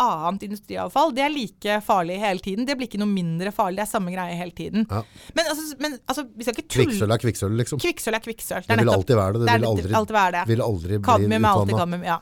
annet 0.03 0.47
industriavfall 0.49 1.13
det 1.15 1.23
er 1.27 1.33
like 1.35 1.79
farlig 1.87 2.19
hele 2.23 2.43
tiden. 2.45 2.67
Det 2.69 2.75
blir 2.79 2.91
ikke 2.91 3.01
noe 3.03 3.11
mindre 3.13 3.53
farlig. 3.55 3.79
Det 3.79 3.87
er 3.87 3.93
samme 3.93 4.15
greie 4.15 4.39
hele 4.39 4.55
tiden. 4.59 4.87
Ja. 4.91 5.03
Men, 5.39 5.51
altså, 5.53 5.67
men 5.79 5.99
altså, 6.11 6.27
vi 6.35 6.47
skal 6.49 6.57
ikke 6.59 6.67
tulle. 6.67 6.89
Kvikksølv 6.91 7.15
er 7.19 7.25
kvikksølv, 7.25 7.59
liksom. 7.63 7.83
Kvikksølv 7.85 8.19
er 8.19 8.25
kvikksølv. 8.27 8.67
Det 8.67 8.75
vil 8.75 8.85
nettopp- 8.85 9.03
alltid 9.03 9.21
være 9.23 9.33
det. 9.37 9.41
Det 9.41 9.49
det 9.49 9.59
vil 9.61 9.69
aldri, 9.73 9.95
alltid 10.03 10.19
være 10.19 10.33
det. 10.39 10.47
vil 10.53 10.65
aldri 10.69 10.97
bli 10.99 11.07
Kadmium 11.13 11.45
er 11.45 11.53
alltid 11.53 11.75
utvannet. 11.75 11.85
kadmium, 11.85 12.09
ja. 12.11 12.19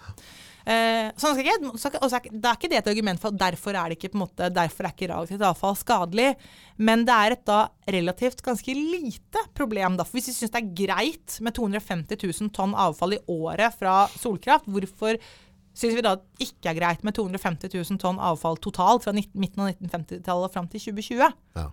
Eh, 0.67 1.13
sånn 1.15 1.37
skal 1.37 1.47
ikke, 1.47 1.73
så 1.79 1.91
og 1.95 2.09
så 2.11 2.19
er 2.19 2.25
det 2.27 2.49
er 2.51 2.57
ikke 2.59 2.71
det 2.73 2.79
et 2.81 2.89
argument 2.91 3.21
for 3.23 3.31
at 3.31 3.39
derfor 3.39 3.77
er 3.79 3.93
det 3.93 4.01
ikke 4.01 4.11
på 4.11 4.19
en 4.19 4.25
måte, 4.25 4.49
derfor 4.51 4.89
er 4.89 4.95
ikke 4.97 5.09
radioaktivt 5.13 5.45
avfall 5.47 5.79
skadelig. 5.79 6.33
Men 6.83 7.05
det 7.07 7.15
er 7.15 7.37
et 7.37 7.45
da 7.47 7.61
relativt 7.95 8.43
ganske 8.43 8.75
lite 8.75 9.45
problem. 9.55 9.95
Da. 10.01 10.07
For 10.09 10.19
hvis 10.19 10.33
vi 10.33 10.37
syns 10.41 10.55
det 10.57 10.63
er 10.65 10.75
greit 10.83 11.39
med 11.47 11.55
250 11.55 12.19
000 12.19 12.55
tonn 12.57 12.75
avfall 12.75 13.15
i 13.15 13.23
året 13.31 13.79
fra 13.79 14.05
solkraft, 14.19 14.67
hvorfor 14.67 15.21
syns 15.77 15.95
vi 15.95 16.03
da 16.03 16.17
det 16.19 16.49
ikke 16.49 16.73
er 16.73 16.81
greit 16.81 17.07
med 17.07 17.15
250 17.15 17.71
000 17.71 18.03
tonn 18.03 18.19
avfall 18.19 18.59
totalt 18.59 19.07
fra 19.07 19.15
19, 19.15 19.39
midten 19.39 19.63
av 19.63 19.75
1950-tallet 19.77 20.51
og 20.51 20.55
fram 20.57 20.71
til 20.73 20.89
2020? 20.89 21.37
Ja. 21.61 21.69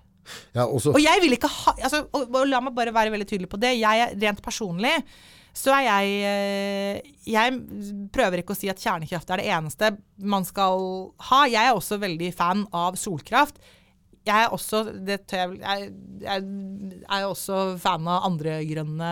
Ja, 0.55 0.63
Og 0.71 0.99
jeg 1.01 1.19
vil 1.19 1.35
ikke 1.35 1.49
ha 1.51 1.73
altså, 1.83 2.05
og, 2.15 2.29
og 2.31 2.45
la 2.47 2.61
meg 2.63 2.75
bare 2.77 2.93
være 2.95 3.11
veldig 3.11 3.25
tydelig 3.27 3.49
på 3.51 3.59
det. 3.59 3.73
Jeg 3.75 4.05
er 4.05 4.13
rent 4.21 4.39
personlig 4.45 4.93
så 5.53 5.75
er 5.77 5.83
jeg 5.85 6.13
eh, 6.25 7.11
Jeg 7.29 7.59
prøver 8.13 8.41
ikke 8.41 8.55
å 8.55 8.57
si 8.57 8.71
at 8.71 8.81
kjernekraft 8.81 9.29
er 9.29 9.43
det 9.43 9.51
eneste 9.53 9.93
man 10.17 10.45
skal 10.47 11.13
ha. 11.29 11.45
Jeg 11.49 11.69
er 11.69 11.77
også 11.77 12.01
veldig 12.01 12.33
fan 12.35 12.65
av 12.73 12.97
solkraft. 12.99 13.61
Jeg 14.23 14.45
er 14.45 14.53
også, 14.55 14.85
det 15.03 15.17
tør 15.27 15.51
jeg, 15.57 15.87
jeg, 16.23 16.43
er 17.11 17.25
også 17.27 17.73
fan 17.81 18.05
av 18.07 18.23
andre 18.29 18.53
grønne, 18.69 19.09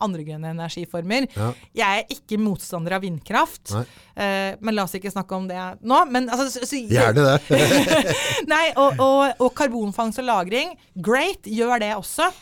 andre 0.00 0.24
grønne 0.24 0.54
energiformer. 0.54 1.26
Ja. 1.36 1.50
Jeg 1.76 2.00
er 2.00 2.14
ikke 2.16 2.38
motstander 2.40 2.96
av 2.96 3.04
vindkraft. 3.04 3.74
Eh, 3.76 4.56
men 4.64 4.78
la 4.78 4.86
oss 4.88 4.96
ikke 4.96 5.12
snakke 5.12 5.36
om 5.36 5.50
det 5.50 5.60
nå. 5.84 6.00
Men, 6.08 6.30
altså, 6.32 6.48
så, 6.54 6.64
så, 6.70 6.80
Gjerne 6.80 7.34
det. 7.34 7.60
Nei, 8.54 8.64
og, 8.80 8.96
og, 9.04 9.44
og 9.44 9.52
karbonfangst 9.60 10.24
og 10.24 10.30
-lagring, 10.30 10.72
great, 10.96 11.44
gjør 11.44 11.84
det 11.84 11.92
også. 11.98 12.32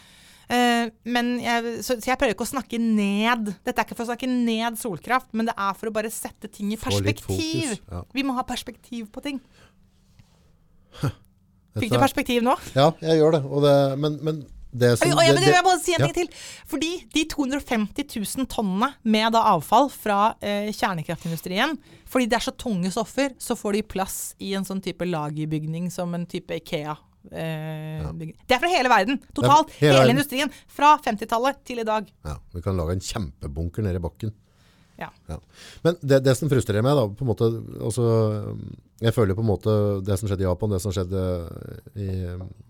Eh, 0.52 0.90
men 1.08 1.28
jeg, 1.40 1.76
så, 1.80 1.96
så 1.96 2.10
jeg 2.10 2.18
prøver 2.20 2.34
ikke 2.34 2.44
å 2.44 2.50
snakke 2.50 2.76
ned 2.76 3.46
Dette 3.64 3.72
er 3.72 3.86
ikke 3.86 3.96
for 3.96 4.04
å 4.04 4.10
snakke 4.10 4.28
ned 4.28 4.76
solkraft, 4.80 5.30
men 5.32 5.48
det 5.48 5.54
er 5.56 5.76
for 5.78 5.88
å 5.88 5.94
bare 5.94 6.10
sette 6.12 6.50
ting 6.52 6.74
i 6.74 6.80
perspektiv. 6.80 7.78
ja. 7.88 8.02
Vi 8.12 8.24
må 8.26 8.34
ha 8.36 8.44
perspektiv 8.44 9.08
på 9.14 9.22
ting. 9.24 9.38
Fikk 11.72 11.88
du 11.88 11.96
er- 11.96 12.02
perspektiv 12.02 12.42
nå? 12.44 12.56
Ja, 12.76 12.90
jeg 13.00 13.22
gjør 13.22 13.38
det. 13.38 13.42
Det 13.64 13.76
men, 14.02 14.18
men 14.28 14.42
det 14.72 14.90
som 14.98 15.08
Oi, 15.08 15.24
ja, 15.24 15.32
det- 15.32 15.40
men 15.40 15.44
det- 15.46 15.54
jeg 15.54 15.64
må 15.64 15.72
si 15.80 15.94
en 15.94 16.00
ja. 16.00 16.06
ting 16.08 16.26
til. 16.26 16.34
Fordi 16.68 16.90
de 17.12 17.24
250 17.24 18.04
000 18.36 18.46
tonnene 18.46 18.94
med 19.04 19.32
da 19.32 19.42
avfall 19.54 19.88
fra 19.90 20.34
eh, 20.40 20.68
kjernekraftindustrien, 20.72 21.78
fordi 22.04 22.28
det 22.28 22.36
er 22.36 22.44
så 22.44 22.52
tunge 22.56 22.92
stoffer, 22.92 23.32
så 23.38 23.56
får 23.56 23.72
de 23.72 23.82
plass 23.82 24.34
i 24.40 24.52
en 24.52 24.64
sånn 24.64 24.82
type 24.82 25.00
lagerbygning 25.00 25.90
som 25.90 26.12
en 26.14 26.26
type 26.26 26.52
Ikea 26.60 26.96
eh, 27.30 28.02
ja. 28.02 28.12
Det 28.18 28.56
er 28.56 28.60
fra 28.62 28.70
hele 28.72 28.90
verden. 28.92 29.20
Er 29.22 29.34
Totalt. 29.38 29.74
hele 29.78 30.00
Hele, 30.00 30.14
industrien. 30.16 30.50
Fra 30.66 30.94
50-tallet 31.04 31.60
til 31.68 31.82
i 31.82 31.86
dag. 31.88 32.08
Ja, 32.26 32.38
vi 32.54 32.62
kan 32.64 32.76
lage 32.80 32.96
en 32.96 33.04
kjempebunker 33.04 33.86
nede 33.86 34.00
i 34.00 34.04
bakken. 34.04 34.32
Ja. 35.00 35.08
Ja. 35.28 35.38
Men 35.82 35.96
det, 36.02 36.20
det 36.26 36.34
som 36.38 36.50
frustrerer 36.50 36.84
meg, 36.84 36.94
da, 36.98 37.06
på 37.08 37.24
en 37.24 37.30
måte, 37.30 37.48
altså, 37.82 38.04
jeg 39.02 39.14
føler 39.16 39.34
på 39.38 39.42
en 39.42 39.50
måte 39.50 39.76
det 40.06 40.18
som 40.20 40.28
skjedde 40.30 40.44
i 40.44 40.48
Japan, 40.48 40.74
det 40.74 40.82
som 40.84 40.94
skjedde 40.94 41.22
i, 41.96 42.08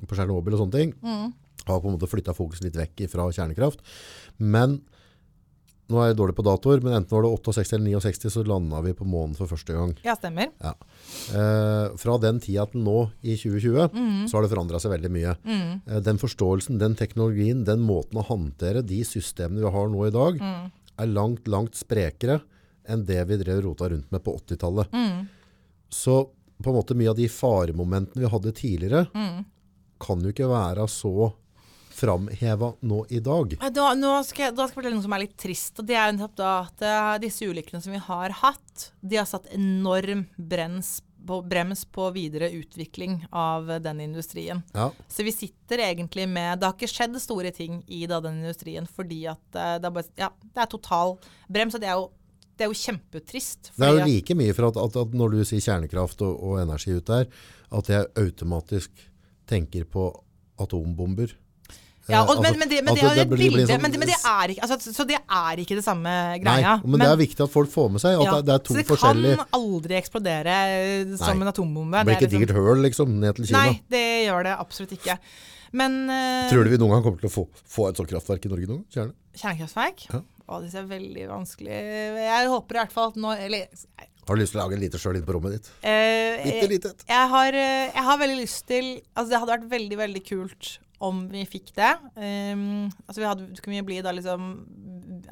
på 0.06 0.16
Tsjernobyl 0.16 0.56
og 0.56 0.62
sånne 0.64 0.78
ting, 0.78 0.94
har 1.02 1.82
på 1.82 1.90
en 1.90 1.96
måte 1.98 2.08
flytta 2.10 2.34
fokus 2.36 2.62
litt 2.64 2.78
vekk 2.78 3.04
fra 3.12 3.26
kjernekraft. 3.30 3.82
Men 4.40 4.80
nå 5.92 6.00
er 6.02 6.08
jeg 6.10 6.16
dårlig 6.18 6.34
på 6.38 6.44
datoer, 6.46 6.80
men 6.82 6.96
enten 6.98 7.12
var 7.12 7.22
det 7.26 7.30
68 7.36 7.76
eller 7.76 8.00
69, 8.00 8.30
så 8.32 8.42
landa 8.48 8.80
vi 8.84 8.94
på 8.96 9.04
månen 9.06 9.36
for 9.38 9.50
første 9.50 9.76
gang. 9.76 9.92
Ja, 10.06 10.14
stemmer. 10.18 10.48
Ja. 10.62 10.72
Eh, 11.36 11.96
fra 12.00 12.16
den 12.22 12.40
tida 12.42 12.64
til 12.72 12.82
nå 12.84 13.10
i 13.22 13.36
2020, 13.36 13.90
Mm. 13.92 14.26
så 14.28 14.34
har 14.38 14.42
det 14.46 14.50
forandra 14.56 14.80
seg 14.80 14.92
veldig 14.96 15.10
mye. 15.12 15.36
Eh, 15.86 16.00
den 16.00 16.18
forståelsen, 16.18 16.78
den 16.80 16.94
teknologien, 16.96 17.64
den 17.64 17.80
måten 17.84 18.18
å 18.18 18.24
håndtere 18.26 18.82
de 18.84 19.02
systemene 19.04 19.60
vi 19.62 19.70
har 19.70 19.88
nå 19.88 20.06
i 20.06 20.10
dag, 20.10 20.38
Mm. 20.40 20.70
er 20.98 21.06
langt, 21.06 21.44
langt 21.48 21.74
sprekere 21.74 22.40
enn 22.88 23.04
det 23.06 23.26
vi 23.28 23.36
drev 23.36 23.62
rota 23.64 23.88
rundt 23.88 24.10
med 24.10 24.22
på 24.24 24.34
80-tallet. 24.40 24.88
Mm. 24.92 25.28
Så 25.90 26.28
på 26.62 26.70
en 26.70 26.76
måte 26.76 26.94
mye 26.96 27.10
av 27.10 27.16
de 27.16 27.28
faremomentene 27.28 28.22
vi 28.22 28.28
hadde 28.28 28.52
tidligere, 28.52 29.08
Mm. 29.14 29.44
kan 30.00 30.20
jo 30.20 30.32
ikke 30.32 30.48
være 30.48 30.86
så 30.88 31.32
framheva 31.92 32.72
nå 32.80 33.04
i 33.12 33.20
dag. 33.22 33.54
Da, 33.74 33.92
nå 33.98 34.16
skal 34.26 34.48
jeg, 34.48 34.56
da 34.56 34.66
skal 34.66 34.72
jeg 34.72 34.78
fortelle 34.80 34.98
noe 34.98 35.06
som 35.06 35.16
er 35.16 35.24
litt 35.24 35.38
trist. 35.40 35.78
og 35.78 35.88
Det 35.88 35.96
er 35.98 36.12
nettopp 36.16 36.42
at 36.48 36.84
eh, 36.88 37.14
disse 37.22 37.48
ulykkene 37.48 37.82
som 37.84 37.94
vi 37.94 38.02
har 38.02 38.36
hatt, 38.42 38.90
de 39.00 39.20
har 39.20 39.28
satt 39.28 39.50
enorm 39.54 40.26
brems 40.36 41.00
på, 41.26 41.42
brems 41.42 41.84
på 41.84 42.08
videre 42.10 42.50
utvikling 42.50 43.26
av 43.30 43.70
den 43.82 44.00
industrien. 44.00 44.62
Ja. 44.74 44.90
Så 45.08 45.22
vi 45.22 45.32
sitter 45.32 45.78
egentlig 45.78 46.26
med 46.28 46.58
Det 46.58 46.66
har 46.66 46.74
ikke 46.74 46.90
skjedd 46.90 47.20
store 47.22 47.52
ting 47.54 47.82
i 47.86 48.04
da, 48.10 48.20
den 48.24 48.40
industrien 48.42 48.88
fordi 48.90 49.24
at 49.30 49.44
eh, 49.54 49.76
det 49.78 49.88
er, 49.88 49.94
bare, 49.94 50.10
ja, 50.18 50.32
det 50.42 50.64
er 50.64 50.72
total 50.72 51.16
brems. 51.48 51.76
Og 51.78 51.84
det 51.84 51.92
er 51.92 52.00
jo, 52.00 52.08
det 52.56 52.66
er 52.66 52.72
jo 52.72 52.80
kjempetrist. 52.82 53.72
Det 53.76 53.88
er 53.88 54.00
jo 54.00 54.10
like 54.10 54.38
mye 54.38 54.56
for 54.56 54.70
at, 54.72 54.80
at, 54.82 54.98
at 55.04 55.16
når 55.16 55.36
du 55.36 55.44
sier 55.46 55.64
kjernekraft 55.64 56.24
og, 56.26 56.34
og 56.42 56.60
energi 56.64 56.96
ut 56.98 57.08
der, 57.08 57.30
at 57.72 57.88
jeg 57.92 58.10
automatisk 58.18 59.08
tenker 59.48 59.86
på 59.88 60.10
atombomber. 60.62 61.32
Ja, 62.12 62.22
og, 62.22 62.32
altså, 62.34 62.42
men, 62.44 62.58
men, 62.60 62.70
det, 62.70 62.80
men, 62.84 62.98
det, 62.98 63.04
et 63.04 63.12
blir- 63.12 63.30
blir 63.32 63.42
bilde, 63.42 63.66
sånn- 63.70 63.82
men, 63.82 63.94
det, 63.94 64.00
men 64.02 64.10
det 64.10 64.18
er 64.18 64.52
ikke 64.54 64.66
altså, 64.66 64.92
Så 64.98 65.06
det 65.08 65.18
er 65.20 65.62
ikke 65.64 65.78
det 65.78 65.84
samme 65.86 66.12
Nei, 66.12 66.40
greia. 66.42 66.74
men, 66.84 66.98
det 67.00 67.08
er 67.08 67.20
viktig 67.22 67.46
at 67.46 67.52
folk 67.52 67.72
får 67.72 67.88
med 67.94 68.04
seg 68.04 68.18
at 68.18 68.26
ja, 68.26 68.34
det, 68.36 68.46
det 68.48 68.54
er 68.54 68.66
to 68.66 68.76
så 68.76 69.14
det 69.16 69.36
kan 69.38 69.56
aldri 69.58 69.96
eksplodere 69.98 70.58
eh, 70.74 71.16
som 71.16 71.32
Nei. 71.38 71.46
en 71.46 71.52
atombombe. 71.52 72.02
Det 72.02 72.08
blir 72.10 72.20
ikke 72.20 72.28
et 72.28 72.36
digert 72.36 72.54
høl 72.58 72.84
liksom, 72.84 73.16
ned 73.22 73.38
til 73.38 73.48
Kina. 73.50 73.64
Nei, 73.64 73.80
det 73.92 74.04
gjør 74.28 74.46
det 74.48 74.54
absolutt 74.66 74.94
ikke. 74.98 75.18
Men 75.72 76.02
uh, 76.10 76.50
Tror 76.52 76.66
du 76.66 76.72
vi 76.72 76.78
noen 76.80 76.92
gang 76.98 77.04
kommer 77.06 77.22
til 77.22 77.30
å 77.30 77.32
få, 77.32 77.46
få 77.48 77.88
et 77.88 77.98
sånt 77.98 78.10
kraftverk 78.10 78.44
i 78.44 78.52
Norge 78.52 78.68
nå? 78.68 78.82
Kjerne? 78.92 79.16
kjernekraftverk? 79.40 80.06
Ja. 80.12 80.20
Å, 80.52 80.58
det 80.60 80.72
er 80.76 80.88
veldig 80.90 81.26
vanskelig. 81.30 81.76
Jeg 82.20 82.48
håper 82.52 82.76
i 82.76 82.80
hvert 82.82 82.92
fall 82.92 83.12
at 83.12 83.18
nå 83.22 83.30
Eller 83.32 83.70
Har 84.26 84.36
du 84.36 84.42
lyst 84.42 84.52
til 84.52 84.60
å 84.60 84.64
lage 84.66 84.76
en 84.76 84.82
lite 84.82 85.00
sjøl 85.00 85.16
inne 85.16 85.28
på 85.28 85.36
rommet 85.38 85.54
ditt? 85.56 85.70
Uh, 85.80 86.42
Bitte 86.44 86.68
lite 86.68 86.92
et. 86.92 87.04
jeg, 87.08 87.30
har, 87.32 87.56
jeg 87.56 88.06
har 88.10 88.20
veldig 88.20 88.40
lyst 88.42 88.66
til 88.68 88.90
Altså, 89.14 89.28
det 89.30 89.40
hadde 89.40 89.54
vært 89.54 89.70
veldig, 89.72 90.00
veldig 90.02 90.24
kult 90.28 90.72
om 91.02 91.24
vi 91.32 91.42
fikk 91.48 91.72
det. 91.76 91.92
Um, 92.14 92.86
altså, 93.08 93.18
vi 93.20 93.26
hadde, 93.28 93.48
kunne 93.60 93.76
vi 93.80 93.86
bli 93.90 94.00
da 94.04 94.10
liksom 94.14 94.40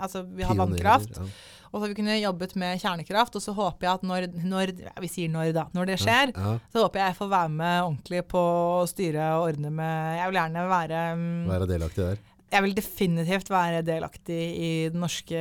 Altså, 0.01 0.23
vi 0.27 0.43
har 0.47 0.55
vannkraft. 0.59 1.17
ja. 1.19 1.23
Og 1.71 1.79
så 1.79 1.87
vi 1.87 1.95
kunne 1.95 2.17
jobbet 2.19 2.57
med 2.59 2.81
kjernekraft, 2.83 3.37
og 3.39 3.43
så 3.45 3.53
håper 3.55 3.87
jeg 3.87 3.93
at 4.01 4.03
når, 4.03 4.25
når 4.43 4.73
Vi 5.05 5.09
sier 5.11 5.31
når, 5.31 5.53
da. 5.55 5.65
Når 5.77 5.85
det 5.93 5.99
skjer, 6.03 6.33
Ja. 6.35 6.57
så 6.73 6.83
håper 6.83 6.99
jeg 6.99 7.07
jeg 7.13 7.19
får 7.21 7.29
være 7.31 7.53
med 7.55 7.77
ordentlig 7.85 8.23
på 8.33 8.41
å 8.43 8.89
styre 8.91 9.29
og 9.39 9.45
ordne 9.53 9.71
med 9.71 10.19
Jeg 10.19 10.27
vil 10.33 10.39
gjerne 10.41 10.65
være 10.73 10.99
um, 11.15 11.29
Være 11.53 11.69
delaktig 11.71 12.03
der. 12.09 12.19
Jeg 12.51 12.63
vil 12.67 12.75
definitivt 12.75 13.47
være 13.55 13.85
delaktig 13.87 14.41
i 14.59 14.71
den 14.91 14.99
norske 15.05 15.39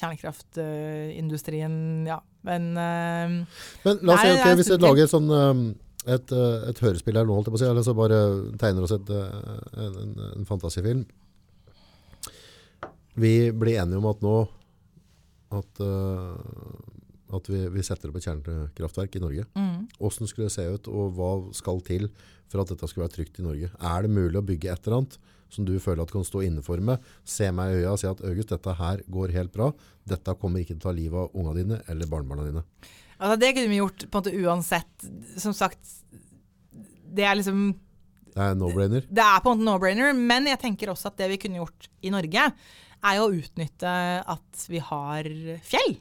kjernekraftindustrien, 0.00 1.74
ja. 2.08 2.16
Men 2.48 2.70
uh, 2.72 3.28
Men 3.84 3.98
la 4.06 4.14
oss 4.14 4.22
si, 4.24 4.30
ok, 4.32 4.46
hvis 4.60 4.70
vi 4.72 4.76
lager 4.82 5.06
sånn 5.10 5.28
um, 5.28 5.62
et, 6.06 6.32
uh, 6.32 6.68
et 6.70 6.82
hørespill 6.84 7.18
her 7.18 7.26
nå, 7.26 7.34
holdt 7.34 7.48
jeg 7.48 7.54
på 7.56 7.58
å 7.58 7.62
si, 7.62 7.70
eller 7.70 7.86
så 7.86 7.96
bare 7.98 8.20
tegner 8.60 8.86
oss 8.86 8.94
et, 8.94 9.10
uh, 9.10 9.58
en, 9.74 9.98
en, 10.04 10.14
en 10.36 10.48
fantasifilm. 10.48 11.02
Vi 13.18 13.34
blir 13.50 13.80
enige 13.82 13.98
om 13.98 14.06
at 14.12 14.22
nå 14.22 14.36
at, 15.58 15.80
uh, 15.82 17.34
at 17.34 17.50
vi, 17.50 17.64
vi 17.74 17.84
setter 17.86 18.10
opp 18.12 18.20
et 18.20 18.28
kjernekraftverk 18.28 19.16
i 19.18 19.22
Norge. 19.24 19.46
mm, 19.58 19.88
Hvordan 19.98 20.30
skulle 20.30 20.48
det 20.48 20.54
se 20.54 20.68
ut, 20.68 20.90
og 20.92 21.16
hva 21.16 21.32
skal 21.56 21.82
til 21.86 22.06
for 22.48 22.62
at 22.62 22.70
dette 22.72 22.88
skulle 22.88 23.06
være 23.08 23.16
trygt 23.16 23.40
i 23.40 23.46
Norge? 23.46 23.72
Er 23.74 24.06
det 24.06 24.12
mulig 24.12 24.38
å 24.40 24.46
bygge 24.46 24.70
et 24.72 24.86
eller 24.86 25.02
annet 25.02 25.18
som 25.52 25.64
du 25.64 25.74
føler 25.80 26.04
at 26.04 26.12
kan 26.12 26.24
stå 26.24 26.44
innenfor 26.46 26.80
med? 26.84 27.04
Se 27.24 27.50
meg 27.52 27.72
i 27.74 27.82
øya 27.82 27.92
og 27.96 28.00
si 28.00 28.08
at 28.08 28.22
August, 28.24 28.52
dette 28.54 28.78
her 28.78 29.02
går 29.08 29.34
helt 29.36 29.52
bra. 29.52 29.72
Dette 30.08 30.36
kommer 30.40 30.62
ikke 30.62 30.76
til 30.76 30.82
å 30.84 30.86
ta 30.88 30.96
livet 30.96 31.20
av 31.26 31.36
unga 31.36 31.56
dine 31.58 31.82
eller 31.88 32.08
barnebarna 32.08 32.48
dine. 32.48 32.64
Altså, 33.18 33.36
det 33.42 33.52
kunne 33.56 33.72
vi 33.72 33.82
gjort 33.82 34.06
på 34.06 34.18
en 34.18 34.24
måte 34.24 34.40
uansett. 34.46 35.06
Som 35.38 35.54
sagt, 35.56 35.94
det 37.08 37.26
er 37.26 37.38
liksom 37.38 37.70
Det 38.34 38.42
er 38.44 38.58
no-brainer. 38.58 39.06
Det 39.08 39.24
er 39.24 39.40
på 39.44 39.52
en 39.52 39.58
måte 39.58 39.68
no-brainer, 39.70 40.12
men 40.16 40.50
jeg 40.50 40.62
tenker 40.62 40.92
også 40.92 41.12
at 41.12 41.18
det 41.20 41.32
vi 41.34 41.40
kunne 41.42 41.62
gjort 41.62 41.88
i 42.02 42.12
Norge, 42.14 42.50
er 42.98 43.18
jo 43.18 43.28
å 43.28 43.34
utnytte 43.34 43.94
at 44.26 44.68
vi 44.70 44.82
har 44.82 45.28
fjell. 45.66 45.98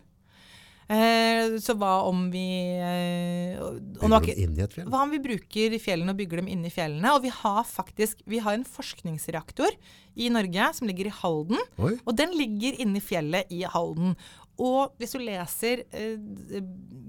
Eh, 0.87 1.57
så 1.59 1.73
hva 1.75 2.05
om 2.07 2.29
vi 2.31 2.45
eh, 2.79 3.59
Bygger 3.99 4.21
dem 4.23 4.37
inn 4.39 4.53
i 4.55 4.63
et 4.63 4.75
fjell? 4.77 4.85
Hva 4.87 5.01
om 5.03 5.11
vi 5.11 5.19
bruker 5.19 5.73
fjellene 5.83 6.13
og 6.13 6.19
bygger 6.21 6.39
dem 6.39 6.47
inne 6.53 6.69
i 6.69 6.71
fjellene? 6.71 7.11
Og 7.17 7.25
vi 7.25 7.31
har 7.41 7.65
faktisk 7.67 8.21
vi 8.23 8.39
har 8.43 8.55
en 8.55 8.63
forskningsreaktor 8.63 9.75
i 10.15 10.29
Norge 10.31 10.69
som 10.77 10.87
ligger 10.87 11.09
i 11.09 11.15
Halden. 11.19 11.59
Oi. 11.83 11.97
Og 12.07 12.15
den 12.17 12.31
ligger 12.39 12.79
inne 12.79 13.01
i 13.01 13.03
fjellet 13.03 13.51
i 13.51 13.65
Halden. 13.67 14.15
Og 14.63 14.97
hvis 14.97 15.13
du 15.13 15.21
leser 15.21 15.83
eh, 15.93 16.17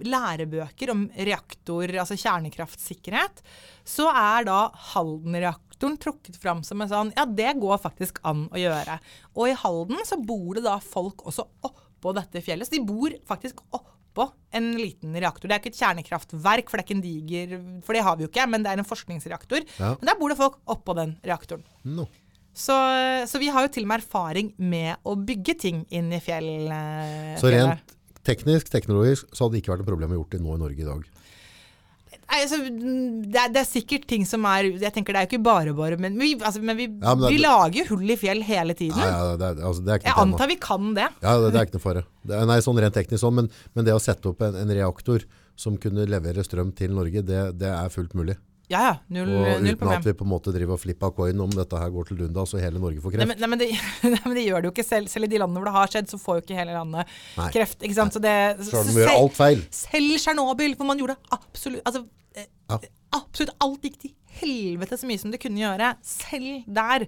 lærebøker 0.04 0.92
om 0.92 1.06
reaktor, 1.16 1.90
altså 1.96 2.18
kjernekraftsikkerhet, 2.18 3.42
så 3.88 4.08
er 4.12 4.48
da 4.48 4.58
Halden-reaktoren 4.92 5.98
trukket 6.00 6.36
fram 6.40 6.64
som 6.66 6.82
en 6.82 6.90
sånn 6.90 7.12
Ja, 7.16 7.24
det 7.24 7.56
går 7.62 7.80
faktisk 7.82 8.20
an 8.28 8.46
å 8.52 8.60
gjøre. 8.60 8.98
Og 9.36 9.48
i 9.50 9.56
Halden 9.58 10.02
så 10.08 10.20
bor 10.20 10.58
det 10.58 10.66
da 10.66 10.76
folk 10.82 11.24
også 11.28 11.46
oppå 11.64 12.14
dette 12.16 12.44
fjellet. 12.44 12.68
Så 12.68 12.76
de 12.76 12.84
bor 12.84 13.16
faktisk 13.28 13.64
oppå 13.70 14.28
en 14.58 14.72
liten 14.76 15.16
reaktor. 15.16 15.48
Det 15.48 15.56
er 15.56 15.62
ikke 15.62 15.72
et 15.72 15.82
kjernekraftverk, 15.82 16.68
for 16.68 16.76
det 16.76 16.84
er 16.84 16.86
ikke 16.86 16.96
en 16.98 17.04
diger 17.04 17.58
For 17.86 17.96
det 17.96 18.04
har 18.04 18.16
vi 18.18 18.26
jo 18.26 18.30
ikke, 18.32 18.48
men 18.50 18.64
det 18.64 18.72
er 18.72 18.82
en 18.82 18.88
forskningsreaktor. 18.88 19.64
Ja. 19.78 19.94
Men 19.96 20.10
der 20.10 20.18
bor 20.20 20.32
det 20.32 20.40
folk 20.40 20.58
oppå 20.68 20.96
den 20.98 21.16
reaktoren. 21.24 21.64
No. 21.84 22.08
Så, 22.59 22.74
så 23.30 23.39
vi 23.39 23.48
har 23.55 23.62
jo 23.68 23.70
til 23.76 23.85
og 23.86 23.93
med 23.93 24.01
erfaring 24.02 24.48
med 24.59 24.97
å 25.06 25.14
bygge 25.14 25.55
ting 25.62 25.85
inn 25.94 26.10
i 26.12 26.18
fjell. 26.24 26.48
eh, 26.74 27.36
Så 27.39 27.52
rent 27.55 27.94
teknisk, 28.26 28.68
teknologisk, 28.74 29.30
så 29.32 29.47
hadde 29.47 29.55
det 29.56 29.62
ikke 29.62 29.76
vært 29.76 29.85
et 29.86 29.90
problem 29.93 30.10
å 30.12 30.18
gjort 30.18 30.35
det 30.35 30.40
nå 30.43 30.56
i 30.56 30.62
Norge 30.64 30.82
i 30.82 30.89
dag. 30.89 31.06
Nei, 32.28 32.39
altså, 32.44 32.59
mm, 32.60 33.22
det, 33.32 33.39
er, 33.40 33.52
det 33.55 33.60
er 33.62 33.68
sikkert 33.68 34.02
ting 34.09 34.24
som 34.28 34.44
er 34.48 34.66
Jeg 34.82 34.93
tenker 34.93 35.14
det 35.16 35.20
er 35.20 35.24
jo 35.24 35.30
ikke 35.30 35.44
bare 35.47 35.72
bare, 35.76 35.97
men 36.01 36.16
vi, 36.20 36.35
altså, 36.36 36.60
men 36.60 36.76
vi, 36.76 36.85
Ja, 37.01 37.14
men 37.14 37.22
det- 37.24 37.30
vi 37.32 37.39
lager 37.40 37.78
jo 37.78 37.85
hull 37.94 38.10
i 38.12 38.16
fjell 38.20 38.43
hele 38.44 38.74
tiden. 38.76 38.98
Ja, 39.01 39.30
ja, 39.30 39.36
det, 39.40 39.48
altså, 39.64 39.85
det 39.85 39.93
er 39.94 40.01
ikke 40.02 40.10
Jeg 40.10 40.18
tema. 40.18 40.26
antar 40.35 40.51
vi 40.51 40.56
kan 40.60 40.90
det. 40.98 41.06
Ja, 41.24 41.36
det, 41.40 41.52
det 41.55 41.60
er 41.62 41.66
ikke 41.68 41.78
noe 41.78 41.86
fare. 41.86 42.02
Det 42.28 42.43
nei, 42.51 42.59
sånn 42.66 42.80
rent 42.85 42.94
teknisk 42.98 43.22
sånn, 43.24 43.35
men, 43.40 43.48
men 43.74 43.85
det 43.89 43.94
å 43.97 44.02
sette 44.02 44.28
opp 44.28 44.43
en, 44.44 44.59
en 44.60 44.68
reaktor 44.76 45.24
som 45.56 45.78
kunne 45.80 46.05
levere 46.06 46.44
strøm 46.44 46.74
til 46.76 46.93
Norge, 46.93 47.22
det, 47.24 47.40
det 47.59 47.70
er 47.72 47.89
fullt 47.94 48.12
mulig. 48.18 48.36
Ja, 48.68 48.80
ja. 48.84 48.94
Null, 49.08 49.30
Og 49.32 49.62
null 49.62 49.70
uten 49.72 49.78
problem. 49.80 49.98
at 50.02 50.04
vi 50.04 50.12
på 50.18 50.26
en 50.26 50.30
måte 50.32 50.52
driver 50.52 50.74
og 50.76 50.80
flipper 50.82 51.12
coin 51.16 51.40
om 51.40 51.50
dette 51.56 51.78
her 51.80 51.88
går 51.94 52.08
til 52.10 52.18
Lunda, 52.20 52.42
så 52.44 52.60
hele 52.60 52.78
Norge 52.82 53.00
får 53.00 53.14
Nei 53.16 53.24
kreft. 53.24 53.28
men, 53.30 53.40
nei, 53.40 53.48
men 53.48 53.58
det, 53.62 53.68
nei, 54.12 54.20
men 54.26 54.34
det 54.36 54.44
gjør 54.44 54.60
det 54.60 54.68
jo 54.68 54.72
ikke 54.76 54.84
selv. 54.84 55.08
Selv 55.08 55.24
i 55.24 55.30
de 55.32 55.38
landene 55.40 55.62
hvor 55.62 55.70
det 55.70 55.76
har 55.78 55.92
skjedd, 55.94 56.10
så 56.12 56.20
får 56.20 56.36
jo 56.40 56.44
ikke 56.44 56.58
hele 56.60 56.74
landet 56.76 57.14
Nei. 57.38 57.48
kreft. 57.54 57.80
ikke 57.80 57.96
sant? 57.96 58.12
Så 58.12 58.20
det, 58.20 58.34
Så 58.68 58.82
de 58.84 58.92
så 58.92 59.00
gjør 59.00 59.14
alt 59.14 59.38
feil. 59.38 59.64
Selv 59.72 60.18
Tsjernobyl, 60.20 60.76
hvor 60.76 60.90
man 60.90 61.00
gjorde 61.00 61.16
absolutt 61.32 61.82
altså, 61.88 62.04
eh, 62.36 62.46
Ja. 62.68 62.78
Absolutt 63.16 63.54
alt 63.64 63.80
gikk 63.88 63.96
til 64.04 64.12
helvete 64.42 64.98
så 65.00 65.08
mye 65.08 65.18
som 65.18 65.32
det 65.32 65.40
kunne 65.40 65.62
gjøre. 65.64 65.94
Selv 66.04 66.68
der. 66.68 67.06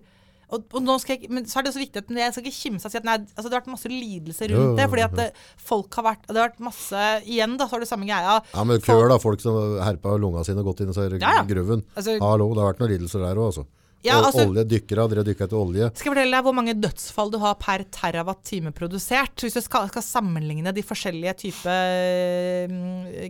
Og, 0.53 0.65
og 0.75 1.09
jeg, 1.09 1.29
men 1.31 1.47
så 1.47 1.61
er 1.61 1.67
det 1.69 1.75
så 1.75 1.83
viktig 1.83 2.03
at 2.03 2.13
jeg 2.21 2.35
skal 2.37 2.47
ikke 2.49 2.59
kimse 2.59 2.87
og 2.89 2.93
si 2.95 2.99
at 3.01 3.07
nei, 3.07 3.17
altså 3.23 3.47
det 3.49 3.53
har 3.55 3.61
vært 3.61 3.73
masse 3.73 3.91
lidelse 3.93 4.49
rundt 4.53 4.79
det. 4.81 4.89
Fordi 4.93 5.05
at 5.07 5.17
det, 5.19 5.29
folk 5.71 5.99
har 6.01 6.09
vært 6.11 6.27
Det 6.29 6.37
har 6.37 6.49
vært 6.51 6.65
masse 6.71 7.03
Igjen, 7.25 7.57
da, 7.61 7.67
så 7.67 7.77
har 7.77 7.85
du 7.85 7.91
samme 7.91 8.09
greia. 8.09 8.39
Ja, 8.55 8.65
men 8.67 8.81
køer 8.85 9.11
da, 9.13 9.19
folk 9.23 9.43
som 9.45 9.79
herpa 9.83 10.17
lunga 10.21 10.45
sine 10.47 10.65
og 10.65 10.73
gått 10.73 10.83
inn 10.85 10.91
i 10.95 11.21
Ja, 11.21 11.37
ja. 11.41 11.45
Altså- 11.45 12.19
Hallo, 12.21 12.51
det 12.55 12.63
har 12.65 12.73
vært 12.75 12.83
noen 12.83 12.95
lidelser 12.97 13.23
der 13.27 13.39
også, 13.39 13.65
altså. 13.65 13.69
Ja, 14.03 14.15
altså- 14.25 14.47
olje, 14.49 14.65
dykkere, 14.65 15.05
dere 15.13 15.23
dykker 15.25 15.45
etter 15.45 15.59
olje. 15.61 15.91
Skal 15.95 16.09
jeg 16.09 16.15
fortelle 16.15 16.37
deg 16.39 16.45
hvor 16.47 16.55
mange 16.57 16.75
dødsfall 16.75 17.31
du 17.31 17.39
har 17.39 17.55
per 17.61 17.85
terawatt-time 17.93 18.73
produsert? 18.73 19.35
Hvis 19.37 19.53
du 19.53 19.61
skal, 19.61 19.89
skal 19.93 20.03
sammenligne 20.03 20.73
de 20.73 20.83
forskjellige 20.83 21.35
type, 21.43 21.75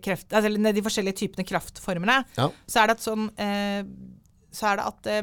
kreft, 0.05 0.31
altså, 0.31 0.53
de 0.73 0.83
forskjellige 0.87 1.19
typene 1.25 1.47
kraftformene, 1.49 2.25
Ja. 2.39 2.49
så 2.69 2.83
er 2.83 2.87
det 2.87 2.97
at 2.99 3.05
sånn 3.05 3.31
eh, 3.37 3.83
Så 4.53 4.67
er 4.67 4.77
det 4.77 4.87
at 4.87 5.07
eh, 5.07 5.23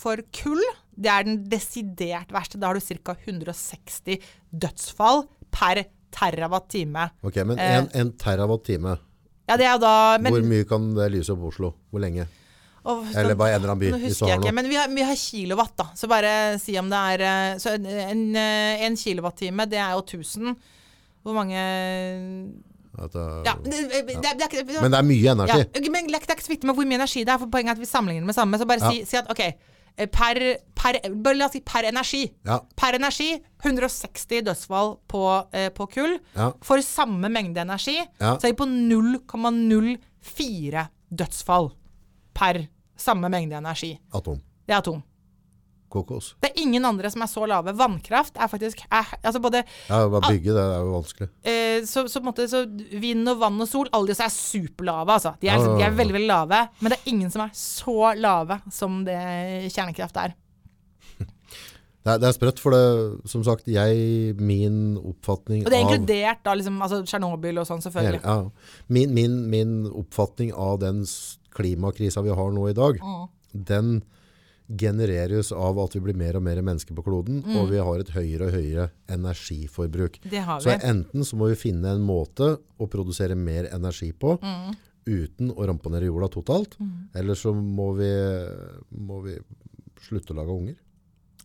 for 0.00 0.16
kull, 0.32 0.62
det 0.96 1.10
er 1.10 1.24
den 1.26 1.44
desidert 1.50 2.30
verste. 2.32 2.58
Da 2.60 2.66
har 2.70 2.74
du 2.74 2.80
ca. 2.80 3.14
160 3.26 4.18
dødsfall 4.52 5.24
per 5.50 5.84
terawatt-time. 6.14 7.10
Ok, 7.26 7.36
men 7.44 7.58
Eh. 7.58 7.76
en, 7.78 7.88
en 7.94 8.12
terawatt 8.12 8.64
time, 8.64 8.98
Ja, 9.48 9.56
det 9.58 9.66
hvor 9.68 10.40
mye 10.42 10.64
kan 10.64 10.94
det 10.94 11.10
lyse 11.12 11.30
opp 11.34 11.42
Oslo? 11.50 11.74
Hvor 11.92 12.00
lenge? 12.00 12.26
Og 12.84 13.04
så- 13.12 13.18
Eller 13.20 13.34
bare 13.34 13.54
en 13.54 13.60
eller 13.62 13.72
annen 13.72 13.80
by, 13.80 13.90
Nå 13.92 13.98
husker 13.98 14.26
jeg 14.28 14.38
ikke, 14.38 14.44
noe. 14.44 14.52
men 14.52 14.68
vi 14.68 14.74
har, 14.76 14.88
vi 14.88 15.02
har 15.02 15.16
kilowatt, 15.16 15.76
da. 15.76 15.84
Så 15.94 16.06
bare 16.08 16.58
si 16.58 16.76
om 16.78 16.88
det 16.88 16.96
er 16.98 17.20
eh, 17.24 17.58
Så 17.58 17.74
en, 17.74 17.86
en, 17.86 18.36
eh, 18.36 18.84
en 18.86 18.96
kilowattime, 18.96 19.66
det 19.68 19.78
er 19.78 19.92
jo 19.92 20.02
1000. 20.02 20.56
Hvor 21.24 21.32
mange 21.34 21.56
det- 22.94 23.44
Ja, 23.44 23.54
det, 23.64 23.70
det, 23.72 24.06
det, 24.06 24.42
er 24.42 24.48
ikke 24.48 24.80
Men 24.82 24.90
det 24.92 24.98
er 24.98 25.02
mye 25.02 25.30
energi. 25.32 25.58
ja, 25.58 25.90
men 25.90 26.06
det 26.06 26.14
er 26.14 26.34
ikke 26.34 26.42
så 26.44 26.48
viktig 26.54 26.64
med 26.64 26.74
hvor 26.76 26.84
mye 26.86 26.94
energi 27.00 27.24
det 27.24 27.28
er, 27.32 27.38
for 27.38 27.46
poenget 27.46 27.68
er 27.68 27.72
at 27.72 27.78
vi 27.80 27.86
sammenligner 27.86 28.26
med 28.26 28.34
samme. 28.34 28.58
Så 28.58 28.66
bare 28.66 28.80
si, 28.92 29.04
si 29.04 29.16
at 29.16 29.26
OK, 29.30 29.40
eh, 29.40 29.52
per, 29.96 30.38
per, 30.74 30.98
bare 31.14 31.36
la 31.38 31.44
oss 31.46 31.52
si 31.52 31.60
per 31.62 31.84
energi. 31.84 32.24
Ja. 32.44 32.58
Per 32.76 32.94
energi 32.98 33.28
160 33.62 34.40
dødsfall 34.42 34.96
på, 35.06 35.22
eh, 35.52 35.68
på 35.74 35.86
kull. 35.92 36.16
Ja. 36.34 36.50
For 36.62 36.80
samme 36.82 37.28
mengde 37.30 37.60
energi 37.62 37.96
Ja. 38.20 38.34
så 38.38 38.46
er 38.48 38.52
vi 38.52 38.58
på 38.58 38.66
0,04 38.66 40.88
dødsfall 41.10 41.70
per 42.34 42.66
samme 42.96 43.28
mengde 43.30 43.56
energi. 43.56 43.98
Atom. 44.12 44.40
Det 44.66 44.72
er 44.74 44.78
atom. 44.78 45.02
Kokos. 45.94 46.32
Det 46.42 46.50
er 46.50 46.60
ingen 46.64 46.84
andre 46.88 47.10
som 47.14 47.22
er 47.24 47.30
så 47.30 47.46
lave. 47.48 47.72
Vannkraft 47.78 48.36
er 48.42 48.50
faktisk 48.52 48.82
er, 48.90 49.14
altså 49.22 49.40
både 49.44 49.62
Ja, 49.88 50.02
bare 50.10 50.32
bygge 50.34 50.52
det 50.56 50.64
er 50.66 50.84
jo 50.84 50.92
vanskelig. 50.98 51.28
eh, 51.46 51.80
så, 51.88 52.04
så, 52.10 52.20
måte, 52.26 52.48
så 52.50 52.64
vind 53.00 53.28
og 53.30 53.38
vann 53.42 53.62
og 53.62 53.70
sol, 53.70 53.88
alle 53.94 54.10
disse 54.12 54.26
er 54.26 54.34
superlave, 54.34 55.14
altså. 55.16 55.36
De 55.40 55.48
er, 55.48 55.62
ja, 55.62 55.74
de 55.78 55.86
er 55.86 55.94
veldig, 56.02 56.18
veldig 56.18 56.30
lave. 56.34 56.62
Men 56.82 56.92
det 56.94 56.98
er 57.00 57.12
ingen 57.14 57.30
som 57.34 57.46
er 57.46 57.54
så 57.58 58.12
lave 58.18 58.60
som 58.74 59.04
det 59.06 59.20
kjernekraft 59.74 60.18
er. 60.26 60.34
Det 62.04 62.12
er, 62.12 62.18
det 62.20 62.26
er 62.28 62.34
sprøtt, 62.36 62.58
for 62.60 62.74
det, 62.74 62.80
som 63.32 63.40
sagt, 63.46 63.64
jeg, 63.72 64.34
min 64.36 64.74
oppfatning 65.00 65.62
Og 65.64 65.70
det 65.72 65.78
er 65.78 65.86
av 65.86 65.94
inkludert 65.94 66.42
da 66.44 66.52
liksom, 66.58 66.74
altså 66.84 66.98
Tsjernobyl 67.08 67.62
og 67.62 67.64
sånn, 67.64 67.80
selvfølgelig. 67.80 68.20
Ja. 68.20 68.34
Min, 68.92 69.14
min, 69.16 69.38
min 69.48 69.70
oppfatning 69.88 70.50
av 70.52 70.82
den 70.82 71.00
klimakrisa 71.56 72.20
vi 72.26 72.34
har 72.36 72.52
nå 72.52 72.66
i 72.68 72.76
dag, 72.76 73.00
Mm. 73.00 73.24
den 73.70 73.94
genereres 74.68 75.50
av 75.52 75.76
at 75.82 75.92
vi 75.96 76.00
blir 76.00 76.16
mer 76.16 76.38
og 76.38 76.42
mer 76.46 76.62
mennesker 76.64 76.96
på 76.96 77.04
kloden, 77.04 77.42
og 77.58 77.68
vi 77.70 77.76
har 77.84 78.00
et 78.00 78.12
høyere 78.14 78.46
og 78.48 78.54
høyere 78.56 78.86
energiforbruk. 79.12 80.20
Mm. 80.24 80.60
Så 80.64 80.76
enten 80.80 81.24
så 81.28 81.36
må 81.36 81.50
vi 81.52 81.58
finne 81.66 81.92
en 81.94 82.04
måte 82.06 82.54
å 82.80 82.88
produsere 82.88 83.36
mer 83.36 83.68
energi 83.74 84.12
på, 84.12 84.38
Mm. 84.40 84.74
uten 85.06 85.50
å 85.52 85.66
ramponere 85.68 86.06
jorda 86.08 86.28
totalt, 86.32 86.76
eller 87.14 87.34
så 87.36 87.52
må 87.54 87.90
vi, 87.98 88.08
må 88.96 89.20
vi 89.22 89.36
slutte 90.00 90.32
å 90.32 90.36
lage 90.40 90.48
unger. 90.56 90.76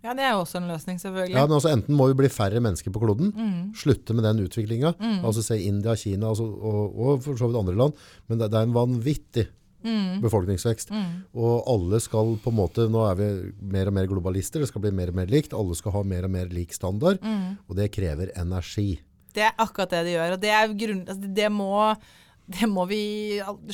Ja, 0.01 0.13
det 0.13 0.23
er 0.23 0.31
jo 0.31 0.45
også 0.45 0.61
en 0.61 0.69
løsning, 0.71 0.95
selvfølgelig. 0.97 1.35
Ja, 1.35 1.41
men 1.45 1.57
altså 1.57 1.73
Enten 1.75 1.93
må 1.93 2.07
vi 2.07 2.13
bli 2.21 2.29
færre 2.31 2.61
mennesker 2.63 2.89
på 2.89 3.01
kloden, 3.03 3.33
Mm. 3.35 3.73
slutte 3.75 4.13
med 4.15 4.23
den 4.23 4.47
utviklinga. 4.47 4.93
Altså 5.25 5.43
se 5.43 5.57
India, 5.59 5.93
Kina 5.95 6.27
altså, 6.29 6.45
og, 6.47 6.95
og 6.95 7.21
for 7.23 7.35
så 7.35 7.47
vidt 7.51 7.59
andre 7.59 7.75
land. 7.75 7.93
Men 8.29 8.37
det, 8.39 8.49
det 8.49 8.57
er 8.59 8.63
en 8.63 8.73
vanvittig 8.73 9.47
Mm. 9.79 10.19
befolkningsvekst. 10.23 10.91
Og 11.39 11.67
alle 11.71 12.01
skal 12.03 12.33
på 12.43 12.51
en 12.51 12.57
måte 12.57 12.89
Nå 12.91 13.05
er 13.07 13.19
vi 13.19 13.27
mer 13.71 13.87
og 13.91 13.95
mer 13.95 14.09
globalister, 14.11 14.59
det 14.59 14.71
skal 14.71 14.83
bli 14.83 14.91
mer 14.95 15.13
og 15.13 15.19
mer 15.21 15.29
likt. 15.31 15.55
Alle 15.55 15.77
skal 15.77 15.95
ha 15.95 16.05
mer 16.07 16.27
og 16.27 16.33
mer 16.35 16.49
lik 16.53 16.75
standard. 16.75 17.21
Mm. 17.23 17.59
Og 17.67 17.77
det 17.79 17.91
krever 17.95 18.33
energi. 18.39 18.99
Det 19.35 19.45
er 19.45 19.53
akkurat 19.61 19.93
det 19.93 20.07
de 20.07 20.17
gjør. 20.17 20.33
Og 20.35 20.41
det, 20.41 20.55
er 20.55 20.73
grunn, 20.81 21.05
altså, 21.05 21.29
det, 21.37 21.49
må, 21.53 21.69
det 22.49 22.69
må 22.71 22.85
vi 22.89 23.01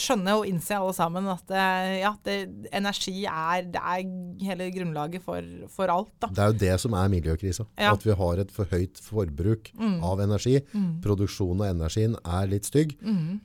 skjønne 0.02 0.36
og 0.38 0.50
innse 0.50 0.78
alle 0.78 0.94
sammen. 0.98 1.30
At 1.32 1.46
det, 1.50 1.64
ja, 2.02 2.12
det, 2.28 2.38
energi 2.76 3.16
er, 3.32 3.66
det 3.74 3.82
er 3.82 4.04
hele 4.50 4.70
grunnlaget 4.76 5.26
for, 5.26 5.50
for 5.74 5.94
alt. 5.94 6.12
Da. 6.20 6.30
Det 6.30 6.44
er 6.44 6.52
jo 6.52 6.60
det 6.66 6.76
som 6.84 6.98
er 7.00 7.12
miljøkrisa. 7.16 7.68
Ja. 7.80 7.96
At 7.96 8.06
vi 8.06 8.18
har 8.20 8.44
et 8.44 8.54
for 8.54 8.70
høyt 8.72 9.02
forbruk 9.02 9.72
av 9.80 10.24
energi. 10.28 10.60
Produksjonen 11.06 11.66
av 11.66 11.74
energien 11.74 12.20
er 12.22 12.52
litt 12.52 12.68
stygg. 12.70 12.98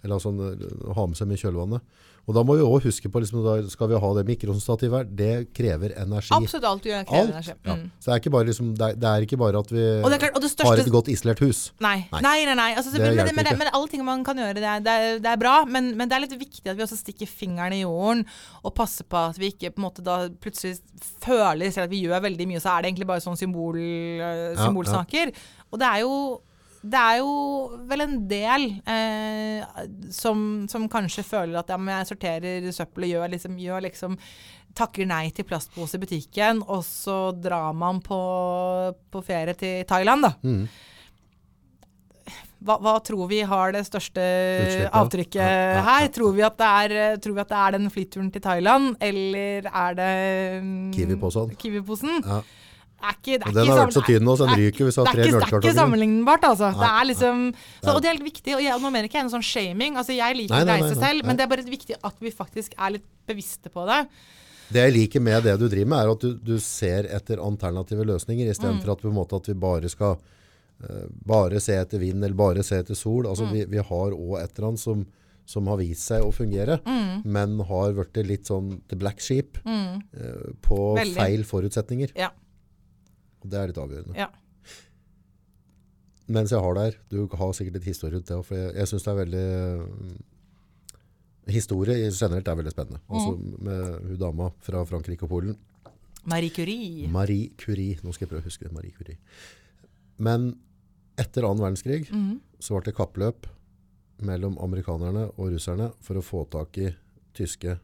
Eller 0.03 0.19
altså 0.19 0.35
ha 0.35 1.09
med 1.09 1.20
seg 1.20 1.31
mye 1.31 1.45
kjølvannet. 1.47 2.07
Og 2.29 2.37
da 2.37 2.43
må 2.47 2.57
vi 2.59 2.65
også 2.65 2.91
huske 2.91 3.11
på, 3.11 3.23
liksom, 3.23 3.41
da 3.45 3.55
skal 3.73 3.89
vi 3.91 3.99
ha 4.03 4.11
det 4.19 4.25
mikrostativet 4.29 4.97
her, 4.97 5.07
det 5.21 5.33
krever 5.57 5.95
energi. 5.99 6.31
Absolutt 6.37 6.67
alt 6.69 6.85
du 6.85 6.91
gjør, 6.91 7.07
krever 7.09 7.23
Alt. 7.23 7.33
energi. 7.35 7.55
Ja. 7.67 7.77
Mm. 7.77 7.87
Så 7.97 8.07
det 8.07 8.15
er, 8.15 8.21
ikke 8.23 8.33
bare, 8.35 8.49
liksom, 8.51 8.69
det, 8.79 8.89
er, 8.89 8.99
det 9.03 9.09
er 9.11 9.27
ikke 9.27 9.39
bare 9.41 9.63
at 9.65 9.73
vi 9.73 9.85
Og 9.99 10.15
klart, 10.15 10.37
og 10.37 10.45
det 10.45 10.67
har 10.69 10.83
et 10.85 10.93
godt 10.95 11.11
isolert 11.13 11.43
hus. 11.45 11.63
Nei. 11.83 11.97
Nei. 12.13 12.23
Nei, 12.27 12.37
nei, 12.49 12.57
nei. 12.61 12.69
Altså, 12.77 12.93
Det 12.95 13.01
men, 13.03 13.33
men, 13.37 13.51
men, 13.63 13.71
alle 13.73 13.91
ting 13.93 14.05
man 14.07 14.23
kan 14.27 14.39
gjøre, 14.39 14.59
det 14.59 14.69
er, 14.69 14.85
det 15.23 15.33
er, 15.33 15.41
bra. 15.41 15.57
Men, 15.67 15.95
men 15.99 16.11
det 16.11 16.19
er 16.19 16.25
litt 16.27 16.37
viktig 16.39 16.71
at 16.71 16.79
vi 16.79 16.87
også 16.87 17.01
stikker 17.01 17.31
fingeren 17.31 17.75
i 17.77 17.83
jorden 17.83 18.27
og 18.63 18.75
passer 18.77 19.09
på 19.09 19.25
at 19.31 19.41
vi 19.41 19.51
ikke 19.55 19.73
på 19.75 19.83
en 19.83 19.89
måte 19.89 20.05
da 20.05 20.23
plutselig 20.43 20.79
føler 21.25 21.73
selv 21.73 21.89
at 21.89 21.95
vi 21.95 22.05
gjør 22.05 22.23
veldig 22.29 22.47
mye, 22.51 22.63
så 22.63 22.77
er 22.77 22.85
det 22.85 22.93
egentlig 22.93 23.11
bare 23.11 23.25
sånn 23.25 23.39
symbol, 23.41 23.81
symbolsaker. 24.61 25.33
Ja, 25.33 25.35
ja. 25.35 25.67
Og 25.71 25.83
det 25.83 25.91
er 25.91 26.05
jo 26.05 26.15
det 26.81 27.01
er 27.01 27.19
jo 27.20 27.32
vel 27.90 28.05
en 28.07 28.15
del 28.28 28.62
eh, 28.89 29.82
som, 30.16 30.65
som 30.70 30.86
kanskje 30.89 31.27
føler 31.27 31.59
at 31.61 31.69
ja, 31.69 31.77
men 31.77 31.93
jeg 31.98 32.09
sorterer 32.15 32.70
søppel 32.73 33.05
og 33.05 33.12
gjør 33.15 33.35
liksom, 33.35 33.59
gjør 33.61 33.85
liksom 33.85 34.16
takker 34.77 35.09
nei 35.09 35.27
til 35.35 35.47
plastpose 35.48 35.98
i 35.98 36.02
butikken, 36.02 36.62
og 36.62 36.85
så 36.86 37.19
drar 37.35 37.74
man 37.77 38.01
på, 38.05 38.20
på 39.11 39.23
ferie 39.27 39.57
til 39.59 39.85
Thailand, 39.89 40.28
da. 40.28 40.32
Mm. 40.47 40.65
Hva, 42.61 42.77
hva 42.85 42.93
tror 43.01 43.24
vi 43.31 43.40
har 43.48 43.73
det 43.73 43.81
største 43.86 44.20
Utslippet. 44.20 44.90
avtrykket 45.01 45.40
Ja, 45.40 45.52
ja, 45.78 45.85
her? 45.86 46.09
Tror 46.12 46.35
vi, 46.36 46.43
at 46.44 46.59
det 46.61 46.66
er, 46.69 47.20
tror 47.24 47.39
vi 47.39 47.43
at 47.43 47.52
det 47.52 47.61
er 47.61 47.77
den 47.78 47.93
flyturen 47.93 48.28
til 48.35 48.44
Thailand, 48.44 48.90
eller 49.01 49.69
er 49.70 49.97
det 49.97 50.11
mm, 50.65 50.90
Kiwi-posen. 50.97 51.55
Kiwi-posen? 51.61 52.20
Er 53.01 53.15
ikke, 53.17 53.39
det 53.41 53.47
er 53.49 53.53
den 53.57 53.69
har 53.71 53.79
vært 53.81 53.95
så 53.97 54.03
tynn 54.07 54.25
nå, 54.29 54.35
så 54.37 54.45
den 54.47 54.55
er 54.55 54.61
ryker 54.61 54.85
hvis 54.89 54.95
du 54.99 55.01
har 55.01 55.07
tre 55.15 55.23
mjølkekartonger. 55.25 55.61
Det 55.61 55.69
er 55.69 55.73
ikke 55.73 55.81
sammenlignbart, 55.81 56.43
altså. 56.51 56.69
det 56.81 56.89
er 56.91 57.07
liksom, 57.11 57.39
så, 57.81 57.95
og 57.95 58.03
det 58.03 58.09
er 58.11 58.13
helt 58.17 58.27
viktig. 58.29 58.55
Og 58.59 58.63
jeg, 58.67 58.81
nå 58.83 58.91
mener 58.93 59.09
ikke 59.09 59.19
jeg 59.21 59.25
noe 59.29 59.35
sånn 59.39 59.47
shaming. 59.51 59.97
Altså, 59.97 60.13
jeg 60.19 60.37
liker 60.37 60.55
Nei, 60.55 60.61
å 60.63 60.69
nei, 60.69 60.75
reise 60.81 60.91
nei, 60.91 60.99
nei, 61.01 61.07
selv, 61.09 61.23
nei. 61.23 61.29
men 61.31 61.37
det 61.41 61.45
er 61.47 61.53
bare 61.55 61.65
viktig 61.71 61.97
at 62.11 62.21
vi 62.21 62.31
faktisk 62.35 62.75
er 62.77 62.91
litt 62.99 63.07
bevisste 63.31 63.73
på 63.73 63.87
det. 63.89 64.01
Det 64.71 64.85
jeg 64.85 64.93
liker 64.95 65.21
med 65.27 65.43
det 65.49 65.57
du 65.59 65.65
driver 65.69 65.89
med, 65.91 65.99
er 66.05 66.11
at 66.13 66.21
du, 66.27 66.35
du 66.53 66.59
ser 66.63 67.09
etter 67.17 67.41
alternative 67.43 68.05
løsninger, 68.07 68.51
istedenfor 68.53 68.87
Mm. 68.87 68.93
at, 68.93 69.01
på 69.03 69.09
en 69.11 69.17
måte, 69.17 69.41
at 69.41 69.49
vi 69.49 69.55
bare 69.65 69.89
skal 69.91 70.19
uh, 70.21 71.07
bare 71.27 71.59
se 71.61 71.75
etter 71.81 71.99
vind 71.99 72.23
eller 72.25 72.37
bare 72.39 72.63
se 72.63 72.79
etter 72.79 72.95
sol. 72.95 73.27
Altså, 73.27 73.49
Mm. 73.49 73.53
vi, 73.57 73.65
vi 73.77 73.83
har 73.89 74.15
òg 74.15 74.37
et 74.45 74.53
eller 74.59 74.69
annet 74.69 74.81
som, 74.85 75.07
som 75.51 75.67
har 75.67 75.81
vist 75.81 76.07
seg 76.07 76.23
å 76.23 76.31
fungere, 76.33 76.79
Mm. 76.87 77.25
men 77.25 77.59
har 77.67 77.93
blitt 77.99 78.21
litt 78.29 78.47
sånn 78.47 78.77
the 78.89 78.95
black 78.97 79.19
sheep 79.21 79.59
eh, 79.67 80.53
på 80.63 80.79
Veldig. 81.01 81.17
feil 81.19 81.43
forutsetninger. 81.45 82.13
Ja. 82.15 82.31
Og 83.41 83.51
det 83.51 83.59
er 83.61 83.71
litt 83.73 83.79
avgjørende. 83.81 84.17
ja. 84.19 84.29
Mens 86.31 86.53
jeg 86.55 86.62
har 86.62 86.75
der, 86.79 86.95
du 87.11 87.25
har 87.27 87.53
sikkert 87.57 87.75
litt 87.81 87.89
historie 87.91 88.15
rundt 88.15 88.29
det 88.29 88.37
òg, 88.37 88.45
for 88.47 88.55
jeg, 88.55 88.75
jeg 88.79 88.87
synes 88.87 89.03
det 89.03 89.11
er 89.11 89.17
veldig 89.19 89.47
mm, 89.81 90.19
Historie 91.51 91.97
generelt 92.15 92.47
er 92.53 92.59
veldig 92.61 92.71
spennende. 92.71 93.01
Altså 93.11 93.33
med 93.67 94.05
hun 94.07 94.19
dama 94.21 94.51
fra 94.62 94.85
Frankrike 94.87 95.25
og 95.27 95.31
Polen. 95.33 95.57
Marie 96.31 96.53
Curie. 96.55 97.09
Marie 97.11 97.49
Curie. 97.59 97.97
Nå 98.05 98.12
skal 98.15 98.27
jeg 98.27 98.31
prøve 98.31 98.45
å 98.45 98.47
huske 98.47 98.69
det. 98.69 98.73
Marie 98.77 98.93
Curie. 98.95 99.17
Men 100.23 100.53
etter 101.19 101.49
annen 101.49 101.65
verdenskrig 101.65 102.05
så 102.62 102.77
ble 102.77 102.85
det 102.91 102.95
kappløp 103.01 103.49
mellom 104.23 104.61
amerikanerne 104.62 105.27
og 105.33 105.51
russerne 105.57 105.91
for 106.05 106.21
å 106.21 106.23
få 106.23 106.45
tak 106.53 106.79
i 106.85 106.91
tyske 107.35 107.79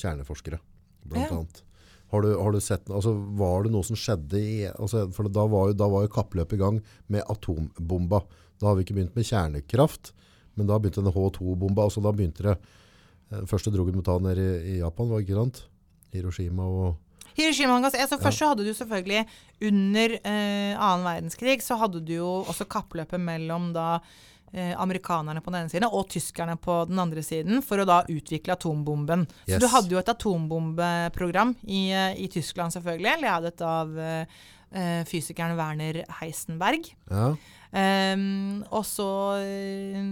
kjerneforskere, 0.00 0.62
blant 1.04 1.26
Ja. 1.26 1.36
annet. 1.42 1.62
Har 2.10 2.24
du, 2.24 2.30
har 2.34 2.54
du 2.54 2.60
sett, 2.62 2.88
altså 2.90 3.12
var 3.38 3.64
det 3.64 3.72
noe 3.74 3.86
som 3.86 3.98
skjedde 3.98 4.38
i, 4.40 4.54
altså, 4.70 5.04
for 5.14 5.30
da 5.30 5.44
var, 5.50 5.70
jo, 5.70 5.76
da 5.78 5.86
var 5.90 6.06
jo 6.06 6.14
kappløpet 6.14 6.58
i 6.58 6.62
gang 6.62 6.80
med 7.12 7.26
atombomba. 7.30 8.24
Da 8.58 8.70
har 8.70 8.78
vi 8.78 8.86
ikke 8.86 8.96
begynt 8.98 9.18
med 9.18 9.28
kjernekraft, 9.28 10.10
men 10.58 10.66
da 10.66 10.80
begynte 10.80 11.04
den 11.04 11.14
H2-bomba, 11.14 11.86
altså 11.86 12.02
da 12.04 12.12
begynte 12.14 12.48
det, 12.48 12.56
eh, 13.30 13.44
første 13.50 13.70
drogen 13.74 14.00
mot 14.00 14.10
ned 14.26 14.42
i, 14.42 14.50
i 14.74 14.80
Japan, 14.80 15.12
var 15.12 15.22
ikke 15.22 15.38
sant? 15.38 15.62
Hiroshima 16.10 16.66
og 16.66 16.98
Hiroshima. 17.36 17.78
Altså, 17.78 18.18
Først 18.18 18.42
så 18.42 18.50
hadde 18.50 18.66
du 18.66 18.72
selvfølgelig 18.74 19.22
under 19.68 20.16
eh, 20.18 21.04
verdenskrig 21.04 21.60
så 21.62 21.78
hadde 21.78 22.02
du 22.02 22.16
jo 22.16 22.30
også 22.42 22.66
kappløpet 22.70 23.22
mellom 23.22 23.70
da 23.76 24.00
eh, 24.00 24.08
amerikanerne 24.52 25.40
på 25.44 25.52
den 25.52 25.62
ene 25.62 25.70
siden 25.70 25.86
og 25.86 26.08
tyskerne 26.10 26.56
på 26.58 26.80
den 26.90 26.98
andre 26.98 27.22
siden 27.22 27.62
for 27.62 27.78
å 27.78 27.86
da 27.88 28.00
utvikle 28.10 28.56
atombomben. 28.56 29.26
Så 29.46 29.60
du 29.62 29.68
hadde 29.70 29.94
jo 29.94 30.00
et 30.00 30.10
atombombeprogram 30.10 31.54
i, 31.68 31.90
eh, 31.94 32.18
i 32.18 32.26
Tyskland 32.32 32.74
selvfølgelig, 32.74 33.20
ledet 33.22 33.62
av 33.62 33.94
eh, 33.98 34.40
eh, 34.72 35.02
fysikeren 35.06 35.56
Werner 35.58 36.02
Heisenberg. 36.20 36.90
Ja, 37.10 37.34
Ehm, 37.70 38.64
og 38.74 38.82
så, 38.82 39.06
eh, 39.38 40.02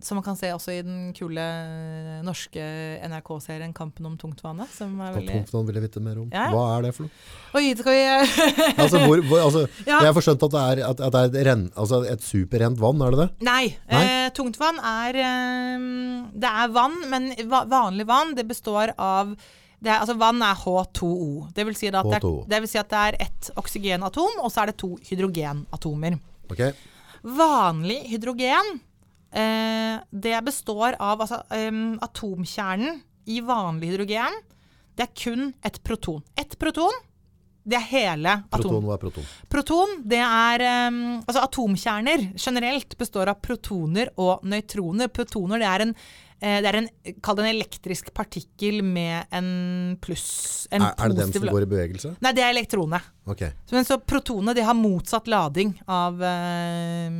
som 0.00 0.16
man 0.16 0.24
kan 0.24 0.36
se 0.36 0.48
også 0.48 0.72
i 0.72 0.80
den 0.84 1.10
kule 1.12 1.42
eh, 1.42 2.22
norske 2.24 2.62
NRK-serien 3.04 3.74
'Kampen 3.76 4.06
om 4.08 4.16
tungtvannet'. 4.16 4.72
Som 4.72 4.98
er 5.00 5.12
veldig 5.18 5.34
tungtvann 5.42 5.66
vil 5.68 5.76
jeg 5.76 5.84
vite 5.90 6.00
mer 6.00 6.22
om. 6.22 6.30
Ja. 6.32 6.48
Hva 6.48 6.64
er 6.78 6.86
det 6.86 6.94
for 6.96 7.04
noe? 7.04 7.12
Oi, 7.60 7.74
skal 7.76 7.92
vi 7.92 8.02
Altså, 8.82 9.02
hvor, 9.04 9.20
hvor, 9.28 9.44
altså, 9.44 9.66
Ja. 9.90 10.00
Jeg 10.00 10.08
har 10.08 10.16
forskjønt 10.16 10.46
at 10.48 10.56
det 10.56 10.62
er, 10.64 10.84
at, 10.88 11.00
at 11.00 11.12
det 11.12 11.20
er 11.20 11.28
et, 11.28 11.46
ren, 11.50 11.64
altså 11.76 12.02
et 12.08 12.24
superrent 12.24 12.80
vann, 12.80 13.02
er 13.04 13.10
det 13.12 13.26
det? 13.26 13.30
Nei. 13.44 13.64
Nei? 13.92 14.04
Eh, 14.08 14.28
tungtvann 14.32 14.80
er 14.80 15.18
eh, 15.20 15.88
Det 16.32 16.52
er 16.64 16.72
vann, 16.72 16.96
men 17.12 17.34
va 17.52 17.66
vanlig 17.68 18.08
vann 18.08 18.32
det 18.38 18.48
består 18.48 18.94
av 18.96 19.36
det 19.82 19.90
er, 19.90 19.98
altså 19.98 20.14
Vann 20.14 20.38
er 20.46 20.54
H2O. 20.54 21.48
Det 21.50 21.64
vil, 21.66 21.74
si 21.74 21.88
at 21.90 21.96
det 21.96 22.14
er, 22.14 22.22
H2O. 22.22 22.44
det 22.46 22.60
vil 22.62 22.70
si 22.70 22.78
at 22.78 22.90
det 22.92 23.00
er 23.00 23.16
ett 23.24 23.48
oksygenatom, 23.58 24.36
og 24.38 24.52
så 24.54 24.62
er 24.62 24.70
det 24.70 24.76
to 24.78 24.92
hydrogenatomer. 25.08 26.20
Ok, 26.52 26.60
Vanlig 27.22 28.00
hydrogen 28.10 28.74
eh, 29.30 30.00
det 30.10 30.38
består 30.44 30.96
av 30.98 31.22
altså, 31.22 31.42
um, 31.54 31.94
atomkjernen 32.02 33.00
i 33.30 33.38
vanlig 33.46 33.92
hydrogen. 33.92 34.40
det 34.96 35.06
er 35.06 35.14
kun 35.16 35.52
et 35.62 35.78
proton. 35.82 36.22
Ett 36.36 36.58
proton, 36.58 36.92
det 37.62 37.76
er 37.78 37.84
hele 37.92 38.32
Proton, 38.50 38.82
hva 38.82 38.96
er 38.96 39.02
proton? 39.04 39.26
Proton, 39.48 39.92
det 40.10 40.18
er 40.18 40.64
um, 40.90 40.96
Altså 41.20 41.44
atomkjerner 41.44 42.24
generelt 42.34 42.96
består 42.98 43.30
av 43.30 43.38
protoner 43.38 44.10
og 44.18 44.42
nøytroner. 44.42 45.12
Protoner, 45.14 45.62
det 45.62 45.68
er 45.70 45.84
en 45.86 45.94
det 46.42 46.66
er 46.72 46.76
en, 46.80 46.88
Kall 47.22 47.36
det 47.38 47.44
en 47.44 47.50
elektrisk 47.52 48.08
partikkel 48.16 48.80
med 48.82 49.30
en 49.30 49.50
pluss. 50.02 50.66
En 50.74 50.82
Er, 50.82 50.94
er 50.98 51.12
det 51.12 51.18
den 51.20 51.32
som 51.36 51.46
går 51.46 51.62
i 51.62 51.68
bevegelse? 51.70 52.10
Nei, 52.24 52.32
det 52.34 52.42
er 52.42 52.50
elektronene. 52.50 52.98
Ok. 53.30 53.44
Så, 53.68 53.76
men 53.76 53.86
så 53.86 54.00
protonene 54.02 54.54
de 54.58 54.64
har 54.66 54.74
motsatt 54.74 55.30
lading 55.30 55.70
av, 55.86 56.18
eh, 56.26 57.10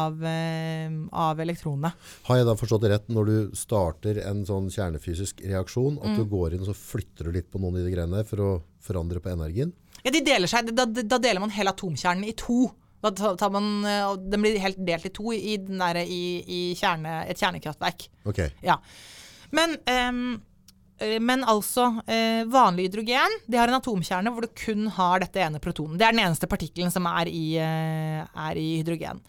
av, 0.00 0.24
eh, 0.24 0.88
av 1.12 1.40
elektronene. 1.44 1.92
Har 2.30 2.40
jeg 2.40 2.48
da 2.48 2.56
forstått 2.56 2.86
det 2.86 2.92
rett 2.94 3.12
når 3.12 3.28
du 3.28 3.36
starter 3.58 4.22
en 4.24 4.44
sånn 4.48 4.70
kjernefysisk 4.72 5.44
reaksjon, 5.44 5.98
at 6.00 6.08
Mm. 6.08 6.16
du 6.16 6.24
går 6.24 6.54
inn 6.56 6.64
og 6.64 6.70
så 6.72 6.76
flytter 6.76 7.24
du 7.28 7.32
litt 7.32 7.50
på 7.52 7.60
noen 7.60 7.76
av 7.78 7.84
de 7.84 7.92
greiene 7.94 8.16
der 8.16 8.24
for 8.24 8.36
å 8.38 8.50
forandre 8.80 9.20
på 9.20 9.30
energien? 9.32 9.72
Ja, 10.04 10.10
de 10.14 10.20
deler 10.24 10.46
seg, 10.48 10.72
da, 10.74 10.86
da 10.86 11.18
deler 11.18 11.40
man 11.40 11.50
hele 11.50 11.72
atomkjernen 11.72 12.24
i 12.24 12.32
to. 12.32 12.70
Da 13.00 13.10
tar 13.12 13.50
man, 13.54 13.84
eh, 13.86 14.16
Den 14.16 14.42
blir 14.42 14.58
helt 14.58 14.80
delt 14.86 15.06
i 15.06 15.14
to 15.14 15.32
i, 15.32 15.56
den 15.56 15.78
der, 15.78 16.02
i, 16.02 16.42
i 16.42 16.60
kjerne, 16.78 17.22
et 17.30 17.38
kjernekraftverk. 17.38 18.08
Ok. 18.26 18.42
Ja. 18.64 18.78
Men, 19.54 19.76
eh, 19.86 21.18
men 21.22 21.44
altså, 21.46 22.02
eh, 22.10 22.42
vanlig 22.50 22.88
hydrogen 22.88 23.38
det 23.46 23.60
har 23.60 23.70
en 23.70 23.78
atomkjerne 23.78 24.32
hvor 24.34 24.42
du 24.42 24.50
kun 24.50 24.88
har 24.96 25.22
dette 25.22 25.38
ene 25.44 25.62
protonen. 25.62 25.96
Det 25.98 26.08
er 26.08 26.16
den 26.16 26.24
eneste 26.26 26.50
partikkelen 26.50 26.90
som 26.90 27.06
er 27.06 27.30
i, 27.30 27.54
er 27.58 28.58
i 28.58 28.68
hydrogen. 28.80 29.22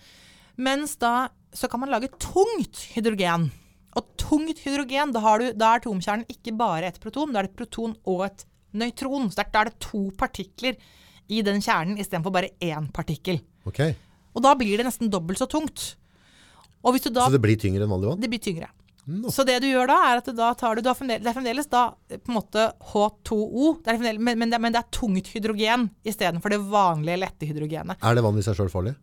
Mens 0.57 0.97
da 0.99 1.29
så 1.53 1.69
kan 1.69 1.81
man 1.81 1.93
lage 1.93 2.11
tungt 2.21 2.83
hydrogen. 2.95 3.49
Og 3.97 4.05
tungt 4.21 4.59
hydrogen, 4.63 5.13
da, 5.13 5.21
har 5.23 5.41
du, 5.41 5.51
da 5.57 5.73
er 5.73 5.81
atomkjernen 5.81 6.29
ikke 6.29 6.53
bare 6.57 6.89
et 6.91 6.99
proton, 7.01 7.31
da 7.33 7.41
er 7.41 7.47
det 7.47 7.53
et 7.53 7.61
proton 7.61 7.95
og 8.09 8.25
et 8.27 8.45
nøytron. 8.77 9.29
Så 9.31 9.41
da 9.41 9.63
er 9.63 9.71
det 9.71 9.79
to 9.81 10.09
partikler 10.17 10.77
i 11.29 11.41
den 11.45 11.61
kjernen 11.61 11.97
istedenfor 12.01 12.33
bare 12.33 12.53
én 12.61 12.89
partikkel. 12.93 13.41
Ok. 13.67 13.81
Og 14.37 14.43
da 14.45 14.53
blir 14.55 14.77
det 14.77 14.85
nesten 14.87 15.09
dobbelt 15.11 15.39
så 15.41 15.47
tungt. 15.49 15.95
Og 16.85 16.93
hvis 16.95 17.03
du 17.03 17.09
da 17.11 17.25
Så 17.27 17.35
det 17.35 17.41
blir 17.43 17.57
tyngre 17.59 17.83
enn 17.83 17.91
vanlig 17.91 18.07
vann? 18.13 18.21
det 18.21 18.29
blir 18.31 18.39
tyngre. 18.39 18.69
No. 19.09 19.31
Så 19.33 19.41
det 19.47 19.55
du 19.63 19.65
gjør 19.71 19.87
da, 19.89 19.95
er 20.11 20.19
at 20.21 20.27
da 20.37 20.53
tar 20.53 20.75
du, 20.77 20.83
da 20.85 20.93
fremdeles, 20.93 21.23
det 21.23 21.29
er 21.31 21.33
fremdeles 21.33 21.67
da 21.71 21.81
eh, 22.13 22.19
på 22.21 22.29
en 22.29 22.35
måte 22.37 22.65
H2O, 22.91 23.71
det 23.83 23.95
er 23.95 24.19
men, 24.21 24.37
men, 24.37 24.51
det, 24.51 24.59
men 24.61 24.75
det 24.75 24.83
er 24.83 24.89
tungt 24.93 25.31
hydrogen 25.33 25.87
istedenfor 26.05 26.53
det 26.53 26.59
vanlige 26.69 27.17
lette 27.23 27.47
hydrogenet. 27.49 27.97
Er 28.05 28.15
det 28.19 28.23
vann 28.23 28.37
i 28.37 28.43
seg 28.45 28.59
sjøl 28.59 28.69
farlig? 28.69 28.93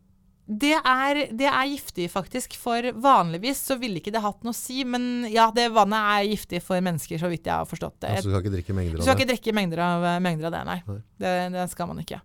Det 0.47 0.77
er, 0.79 1.19
det 1.35 1.49
er 1.51 1.65
giftig 1.73 2.07
faktisk, 2.13 2.55
for 2.55 2.87
vanligvis 3.03 3.65
så 3.67 3.75
ville 3.81 3.99
ikke 3.99 4.13
det 4.15 4.23
hatt 4.23 4.45
noe 4.47 4.55
å 4.55 4.57
si, 4.57 4.85
men 4.87 5.27
ja, 5.27 5.49
det 5.51 5.73
vannet 5.75 5.99
er 5.99 6.29
giftig 6.31 6.61
for 6.63 6.79
mennesker, 6.87 7.19
så 7.19 7.27
vidt 7.33 7.51
jeg 7.51 7.57
har 7.57 7.67
forstått 7.67 7.99
det. 8.05 8.13
Altså, 8.21 8.31
du 8.31 8.37
skal 8.37 8.45
ikke 8.47 8.55
drikke 8.55 8.77
mengder 8.79 8.95
av 8.95 9.01
Du 9.01 9.03
av 9.03 9.09
skal 9.09 9.17
det? 9.19 9.25
ikke 9.27 9.33
drikke 9.33 9.57
mengder 9.59 9.83
av, 9.83 10.07
mengder 10.23 10.47
av 10.47 10.55
det, 10.55 10.63
nei. 10.71 10.79
Nei. 10.87 11.01
Det, 11.19 11.35
det 11.57 11.67
skal 11.75 11.91
man 11.91 11.99
ikke. 12.05 12.21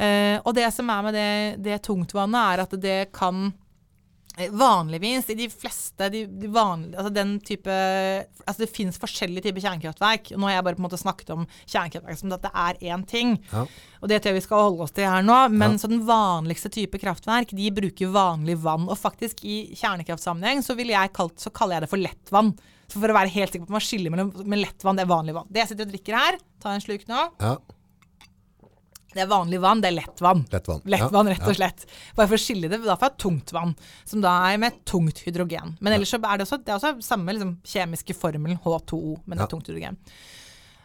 Eh, 0.00 0.38
og 0.40 0.54
det 0.56 0.68
som 0.72 0.88
er 0.92 1.02
med 1.04 1.16
det, 1.16 1.30
det 1.64 1.82
tungtvannet, 1.84 2.40
er 2.54 2.62
at 2.64 2.76
det 2.80 3.00
kan 3.12 3.50
eh, 4.38 4.48
Vanligvis 4.56 5.28
i 5.28 5.36
de 5.36 5.48
fleste 5.52 6.06
de, 6.14 6.22
de 6.40 6.48
vanlige, 6.48 6.96
altså 6.96 7.12
den 7.12 7.34
type 7.44 7.74
altså 8.46 8.62
Det 8.62 8.70
fins 8.72 8.96
forskjellige 9.02 9.44
typer 9.48 9.66
kjernekraftverk. 9.66 10.30
Nå 10.38 10.48
har 10.48 10.54
jeg 10.56 10.66
bare 10.68 10.78
på 10.78 10.80
en 10.80 10.86
måte 10.86 11.00
snakket 11.00 11.32
om 11.34 11.44
kjernekraftverk 11.66 12.20
som 12.22 12.32
at 12.32 12.46
det 12.46 12.52
er 12.64 12.80
én 12.94 13.04
ting. 13.10 13.34
Ja. 13.52 13.66
Og 14.00 14.08
det 14.08 14.22
tror 14.22 14.32
jeg 14.32 14.38
vi 14.38 14.44
skal 14.46 14.64
holde 14.64 14.86
oss 14.86 14.94
til 14.96 15.04
her 15.10 15.26
nå. 15.26 15.36
Men 15.52 15.76
Ja. 15.76 15.82
så 15.82 15.90
den 15.92 16.06
vanligste 16.08 16.72
type 16.72 17.00
kraftverk 17.02 17.52
de 17.58 17.68
bruker 17.76 18.14
vanlig 18.14 18.56
vann. 18.64 18.88
Og 18.88 18.96
faktisk 18.98 19.44
i 19.44 19.74
kjernekraftsammenheng 19.76 20.64
så, 20.64 20.78
jeg 20.80 21.12
kalt, 21.12 21.36
så 21.38 21.52
kaller 21.52 21.76
jeg 21.76 21.84
det 21.84 21.90
for 21.92 22.00
lettvann. 22.00 22.54
Så 22.88 22.98
for 22.98 23.12
å 23.12 23.18
være 23.20 23.30
helt 23.36 23.52
sikker 23.52 23.68
på 23.68 23.70
at 23.70 23.76
man 23.76 23.84
skiller 23.84 24.10
mellom 24.10 24.32
med 24.48 24.64
lettvann 24.64 24.96
det 24.96 25.04
er 25.04 25.12
vanlig 25.12 25.36
vann. 25.36 25.46
Det 25.52 25.62
jeg 25.62 25.72
sitter 25.74 25.86
og 25.86 25.92
drikker 25.92 26.16
her, 26.16 26.40
ta 26.62 26.72
en 26.72 26.82
sluk 26.82 27.04
nå. 27.10 27.26
ja. 27.44 27.58
Det 29.10 29.24
er 29.24 29.30
vanlig 29.30 29.58
vann, 29.62 29.80
det 29.82 29.90
er 29.90 29.96
lett 29.96 30.20
vann. 30.22 30.44
Lett 30.52 30.68
vann, 30.70 30.82
lett 30.84 31.06
vann 31.10 31.30
Ja, 31.30 31.34
rett 31.34 31.48
og 31.50 31.56
slett. 31.58 31.86
Bare 32.18 32.30
for 32.30 32.38
å 32.38 32.42
skille 32.42 32.70
det 32.70 32.78
da 32.84 32.96
fra 33.00 33.10
tungt 33.10 33.50
vann, 33.54 33.72
som 34.06 34.22
da 34.22 34.36
er 34.50 34.60
med 34.62 34.84
tungt 34.88 35.24
hydrogen. 35.26 35.74
Men 35.80 35.96
ellers 35.96 36.12
så 36.14 36.20
er 36.20 36.38
det 36.38 36.46
også, 36.46 36.60
det 36.62 36.74
er 36.74 36.78
også 36.78 36.92
samme 37.04 37.34
liksom, 37.34 37.56
kjemiske 37.66 38.14
formelen 38.18 38.60
H2O, 38.62 39.16
men 39.24 39.38
det 39.40 39.46
er 39.46 39.50
tungt 39.50 39.70
hydrogen. 39.70 39.98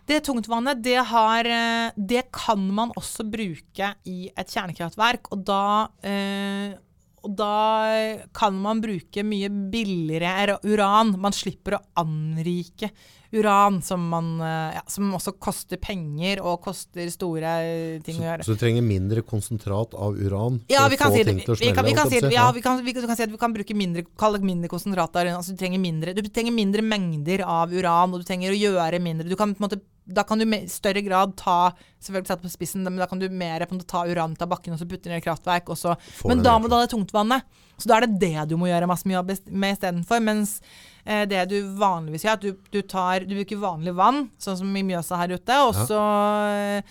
Det 0.05 0.19
tungtvannet, 0.25 0.81
det, 0.85 0.99
har, 1.09 1.47
eh, 1.49 1.91
det 1.97 2.27
kan 2.33 2.61
man 2.77 2.91
også 2.97 3.25
bruke 3.25 3.93
i 4.05 4.27
et 4.29 4.51
kjernekraftverk, 4.53 5.31
og 5.33 5.45
da, 5.47 5.61
eh, 6.05 6.75
og 7.25 7.35
da 7.39 8.27
kan 8.37 8.55
man 8.61 8.81
bruke 8.83 9.23
mye 9.25 9.49
billigere 9.49 10.59
uran. 10.63 11.15
Man 11.21 11.33
slipper 11.35 11.79
å 11.79 11.83
anrike 12.01 12.91
uran, 13.35 13.81
som, 13.83 14.03
man, 14.09 14.27
eh, 14.39 14.75
ja, 14.77 14.83
som 14.87 15.09
også 15.17 15.33
koster 15.41 15.79
penger 15.81 16.39
og 16.45 16.61
koster 16.63 17.09
store 17.11 17.55
ting 18.05 18.21
å 18.21 18.27
gjøre. 18.27 18.45
Så 18.45 18.55
du 18.55 18.61
trenger 18.61 18.85
mindre 18.85 19.23
konsentrat 19.25 19.95
av 19.97 20.15
uran 20.15 20.61
for 20.61 20.75
Ja, 20.75 20.85
vi 20.91 20.99
å 20.99 21.01
kan 21.01 21.11
få 21.11 21.19
si, 21.19 21.25
ting 21.27 21.41
til 21.41 21.55
å 21.55 21.57
vi, 21.57 21.65
smelle? 21.65 21.75
kan, 21.75 21.89
vi, 21.89 21.95
kan 21.97 22.11
si, 22.11 22.21
ja, 22.35 22.45
vi, 22.55 22.63
kan, 22.63 22.83
vi 22.85 22.95
kan 22.95 23.17
si 23.17 23.25
at 23.27 23.33
vi 23.33 23.41
kan 23.41 23.55
bruke 23.55 23.77
mindre, 23.77 24.05
mindre 24.45 24.71
konsentrat 24.71 25.17
av 25.17 25.25
uran. 25.25 25.39
Altså, 25.41 25.57
du, 25.57 25.59
trenger 25.59 25.81
mindre, 25.81 26.15
du 26.15 26.23
trenger 26.29 26.55
mindre 26.55 26.85
mengder 26.85 27.43
av 27.43 27.73
uran, 27.73 28.13
og 28.13 28.23
du 28.23 28.29
trenger 28.29 28.53
å 28.53 28.59
gjøre 28.59 29.01
mindre. 29.03 29.27
Du 29.27 29.35
kan, 29.39 29.55
på 29.55 29.63
en 29.63 29.67
måte, 29.67 29.81
da 30.05 30.23
kan 30.23 30.37
du 30.37 30.45
i 30.45 30.61
større 30.69 31.01
grad 31.01 31.35
ta 31.39 31.71
selvfølgelig 31.99 32.29
satt 32.29 32.43
på 32.45 32.51
spissen, 32.53 32.83
men 32.85 33.01
da 33.01 33.07
kan 33.09 33.19
du 33.21 33.25
mer 33.33 33.65
på 33.65 33.73
en 33.73 33.79
måte, 33.79 33.89
ta 33.89 34.03
uran 34.05 34.35
ut 34.37 34.41
av 34.45 34.51
bakken 34.51 34.75
og 34.75 34.79
så 34.81 34.85
putte 34.89 35.09
den 35.09 35.17
i 35.17 35.23
kraftverk. 35.25 35.71
Og 35.73 35.79
så, 35.81 35.95
men 36.29 36.43
da 36.45 36.57
må 36.61 36.69
du 36.69 36.75
ha 36.77 36.83
det 36.83 36.91
tungtvannet. 36.93 37.47
Så 37.81 37.89
da 37.89 37.97
er 37.97 38.05
det 38.05 38.19
det 38.21 38.45
du 38.51 38.55
må 38.61 38.69
gjøre 38.69 38.87
masse 38.87 39.07
mye 39.09 39.17
jobb 39.17 39.33
med 39.51 39.73
istedenfor. 39.75 40.21
Mens 40.23 40.59
eh, 41.03 41.25
det 41.27 41.41
du 41.51 41.57
vanligvis 41.81 42.23
gjør, 42.27 42.37
at 42.37 42.45
du, 42.45 42.53
du, 42.71 42.79
tar, 42.87 43.25
du 43.25 43.33
bruker 43.35 43.59
vanlig 43.65 43.95
vann, 43.97 44.27
sånn 44.39 44.61
som 44.61 44.77
i 44.77 44.85
Mjøsa 44.85 45.19
her 45.23 45.35
ute, 45.35 45.59
og 45.65 45.73
så 45.89 45.99
Ja. 45.99 46.81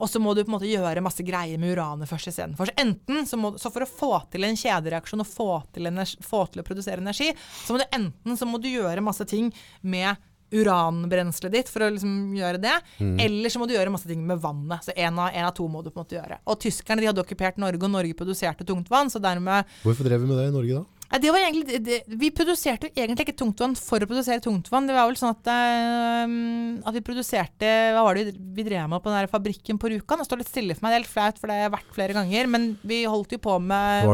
og 0.00 0.08
så 0.08 0.16
må 0.22 0.32
du 0.32 0.40
på 0.44 0.48
en 0.48 0.54
måte 0.54 0.70
gjøre 0.70 1.02
masse 1.04 1.20
greier 1.26 1.58
med 1.60 1.74
uranet 1.74 2.08
først 2.08 2.30
istedenfor. 2.30 2.70
Så 2.70 2.78
enten 2.80 3.26
så, 3.28 3.36
må, 3.36 3.50
så 3.60 3.68
for 3.74 3.84
å 3.84 3.90
få 3.90 4.14
til 4.32 4.46
en 4.48 4.56
kjedereaksjon 4.56 5.20
og 5.20 5.28
få 5.28 5.50
til, 5.74 5.90
energi, 5.90 6.16
få 6.24 6.46
til 6.54 6.62
å 6.62 6.64
produsere 6.64 7.02
energi, 7.04 7.34
så 7.66 7.74
må 7.74 7.82
du 7.82 7.88
enten 7.98 8.38
så 8.40 8.48
må 8.48 8.62
du 8.62 8.70
gjøre 8.70 9.04
masse 9.04 9.26
ting 9.28 9.50
med 9.82 10.16
uranbrenselet 10.52 11.52
ditt 11.54 11.68
for 11.72 11.86
å 11.86 11.90
liksom 11.94 12.34
gjøre 12.36 12.60
det, 12.62 12.76
eller 13.22 13.52
så 13.52 13.60
må 13.62 13.68
du 13.70 13.74
gjøre 13.76 13.92
masse 13.94 14.08
ting 14.10 14.22
med 14.26 14.40
vannet. 14.42 14.84
Så 14.84 14.94
en 14.96 15.18
av, 15.18 15.30
av 15.34 15.52
to 15.56 15.66
må 15.70 15.82
du 15.82 15.90
på 15.90 15.98
en 16.00 16.04
måte 16.04 16.18
gjøre. 16.18 16.40
Og 16.50 16.60
tyskerne 16.62 17.00
de 17.02 17.10
hadde 17.10 17.22
okkupert 17.22 17.60
Norge, 17.62 17.82
og 17.86 17.92
Norge 17.94 18.16
produserte 18.18 18.66
tungtvann, 18.66 19.10
så 19.12 19.22
dermed 19.22 19.64
Hvorfor 19.84 20.08
drev 20.08 20.24
vi 20.24 20.30
med 20.30 20.38
det 20.40 20.48
i 20.50 20.56
Norge 20.56 20.80
da? 20.82 20.99
Det 21.10 21.30
var 21.34 21.42
egentlig, 21.42 21.78
det, 21.82 21.96
vi 22.06 22.28
produserte 22.30 22.86
jo 22.86 22.92
egentlig 22.94 23.24
ikke 23.26 23.38
tungtvann 23.40 23.72
for 23.74 23.98
å 23.98 24.06
produsere 24.06 24.38
tungtvann. 24.44 24.86
Det 24.86 24.94
var 24.94 25.08
vel 25.10 25.16
sånn 25.18 25.32
at, 25.34 25.48
eh, 25.50 26.86
at 26.86 26.94
vi 26.94 27.02
produserte 27.02 27.70
Hva 27.96 28.04
var 28.06 28.14
det 28.14 28.36
vi- 28.38 28.62
drev 28.62 28.86
med 28.88 29.02
på 29.02 29.10
den 29.10 29.18
der 29.18 29.26
fabrikken 29.26 29.78
på 29.80 29.90
Rjukan? 29.90 30.18
Det 30.22 30.26
står 30.28 30.38
litt 30.38 30.52
stille 30.52 30.76
for 30.76 30.86
meg, 30.86 30.92
det 30.92 30.94
er 30.94 31.02
helt 31.02 31.10
flaut, 31.10 31.38
for 31.40 31.48
det 31.48 31.56
har 31.56 31.64
jeg 31.66 31.74
vært 31.74 31.94
flere 31.96 32.14
ganger. 32.14 32.46
Men 32.48 32.78
vi 32.86 33.02
holdt 33.10 33.32
jo 33.34 33.38
på 33.38 33.60
med 33.60 34.04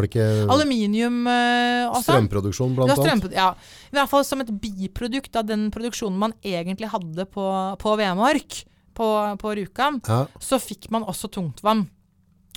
aluminium 0.49 1.27
uh, 1.27 1.93
også. 1.93 2.17
strømproduksjon 2.17 2.75
blant 2.75 2.91
annet? 2.91 3.05
strømprodu- 3.05 3.35
ja. 3.37 3.51
I 3.93 3.97
hvert 3.97 4.09
fall 4.09 4.25
som 4.25 4.41
et 4.41 4.49
biprodukt 4.49 5.37
av 5.37 5.45
den 5.47 5.71
produksjonen 5.71 6.17
man 6.17 6.33
egentlig 6.43 6.89
hadde 6.89 7.27
på, 7.29 7.45
på 7.79 7.97
Vemork, 7.99 8.65
på, 8.97 9.37
på 9.37 9.53
Rjukan, 9.55 10.01
Ja. 10.09 10.27
så 10.41 10.57
fikk 10.59 10.91
man 10.91 11.05
også 11.05 11.29
tungtvann. 11.29 11.91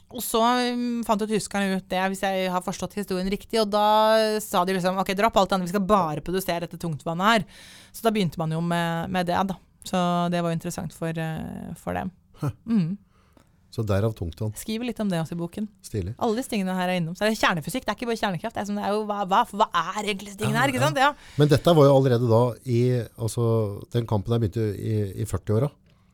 Og 0.09 0.23
så 0.25 0.41
um, 0.73 1.01
fant 1.05 1.21
jo 1.21 1.29
tyskerne 1.29 1.77
ut 1.77 1.89
det, 1.91 2.01
hvis 2.11 2.23
jeg 2.25 2.47
har 2.49 2.63
forstått 2.65 2.97
historien 2.97 3.29
riktig, 3.29 3.59
og 3.61 3.69
da 3.73 4.39
sa 4.41 4.63
de 4.65 4.73
liksom 4.73 4.97
ok, 5.01 5.11
dropp 5.17 5.37
alt 5.37 5.51
det 5.51 5.59
andre, 5.59 5.69
vi 5.69 5.75
skal 5.75 5.89
bare 5.91 6.23
produsere 6.25 6.65
dette 6.65 6.79
tungtvannet 6.81 7.33
her. 7.33 7.45
Så 7.93 8.05
da 8.05 8.13
begynte 8.15 8.41
man 8.41 8.55
jo 8.55 8.63
med, 8.63 9.11
med 9.13 9.29
det, 9.29 9.37
da. 9.51 9.59
Så 9.85 9.99
det 10.33 10.41
var 10.41 10.51
jo 10.51 10.57
interessant 10.57 10.95
for, 10.95 11.13
eh, 11.13 11.69
for 11.79 11.97
dem. 11.97 12.11
Mm. 12.65 12.97
Så 13.69 13.83
derav 13.85 14.15
tungtvann. 14.17 14.53
Skriver 14.57 14.89
litt 14.89 14.99
om 14.99 15.09
det 15.11 15.19
også 15.21 15.35
i 15.35 15.39
boken. 15.39 15.67
Stilig. 15.85 16.15
Alle 16.17 16.39
disse 16.39 16.49
tingene 16.49 16.73
her 16.73 16.89
er 16.89 16.97
innom. 16.97 17.13
Så 17.13 17.27
det 17.27 17.35
er 17.35 17.41
kjernefysikk, 17.43 17.85
det 17.85 17.93
er 17.93 17.97
ikke 17.99 18.07
bare 18.09 18.21
kjernekraft. 18.21 18.55
Det 18.55 18.63
er, 18.63 18.67
som, 18.69 18.79
det 18.79 18.87
er 18.87 18.95
jo 18.95 19.03
hva, 19.05 19.19
hva, 19.29 19.43
hva 19.45 19.67
er 19.69 19.99
egentlig 20.07 20.31
disse 20.31 20.39
tingene 20.41 20.63
her, 20.63 20.73
ikke 20.73 20.81
sant? 20.81 20.97
Ja. 20.97 21.11
Men 21.37 21.51
dette 21.51 21.75
var 21.77 21.85
jo 21.85 21.93
allerede 21.99 22.29
da 22.31 22.41
i 22.65 22.81
altså, 23.21 23.43
Den 23.93 24.09
kampen 24.09 24.33
der 24.33 24.41
begynte 24.41 24.65
i, 24.73 24.95
i 25.21 25.29
40-åra. 25.29 25.69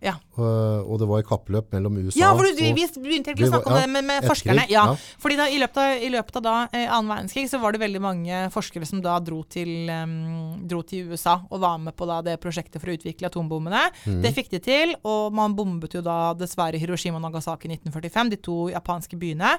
Ja. 0.06 0.14
Og, 0.38 0.86
og 0.86 1.00
det 1.02 1.08
var 1.10 1.24
i 1.24 1.26
kappløp 1.26 1.72
mellom 1.74 1.98
USA 1.98 2.20
Ja, 2.20 2.32
for 2.38 2.46
du, 2.46 2.60
vi, 2.60 2.72
vi 2.76 2.86
begynte 3.02 3.32
egentlig 3.32 3.48
å 3.50 3.54
snakke 3.56 3.72
om 3.72 3.78
ja, 3.80 3.86
det 3.86 3.92
med, 3.96 4.06
med 4.06 4.28
forskerne. 4.30 4.66
ja. 4.70 4.84
fordi 5.22 5.40
da, 5.40 5.48
i, 5.50 5.58
løpet 5.62 5.82
av, 5.82 6.06
I 6.06 6.12
løpet 6.14 6.40
av 6.40 6.46
da, 6.46 6.56
eh, 6.70 6.86
annen 6.86 7.12
verdenskrig 7.14 7.48
så 7.50 7.60
var 7.64 7.74
det 7.76 7.82
veldig 7.82 8.04
mange 8.04 8.44
forskere 8.54 8.88
som 8.90 9.02
da 9.04 9.18
dro 9.24 9.42
til, 9.50 9.90
um, 9.90 10.62
dro 10.70 10.84
til 10.86 11.12
USA 11.12 11.40
og 11.50 11.64
var 11.66 11.82
med 11.82 11.98
på 11.98 12.08
da 12.10 12.22
det 12.26 12.38
prosjektet 12.44 12.78
for 12.84 12.92
å 12.92 12.98
utvikle 13.00 13.32
atombommene. 13.32 13.88
Mm. 14.06 14.22
Det 14.24 14.34
fikk 14.38 14.54
de 14.54 14.62
til, 14.64 14.96
og 15.08 15.34
man 15.36 15.58
bombet 15.58 15.98
jo 15.98 16.06
da 16.06 16.36
dessverre 16.38 16.80
Hiroshima 16.82 17.20
og 17.20 17.26
Nagasaki 17.26 17.70
i 17.70 17.76
1945, 17.80 18.34
de 18.36 18.44
to 18.46 18.60
japanske 18.74 19.20
byene. 19.20 19.56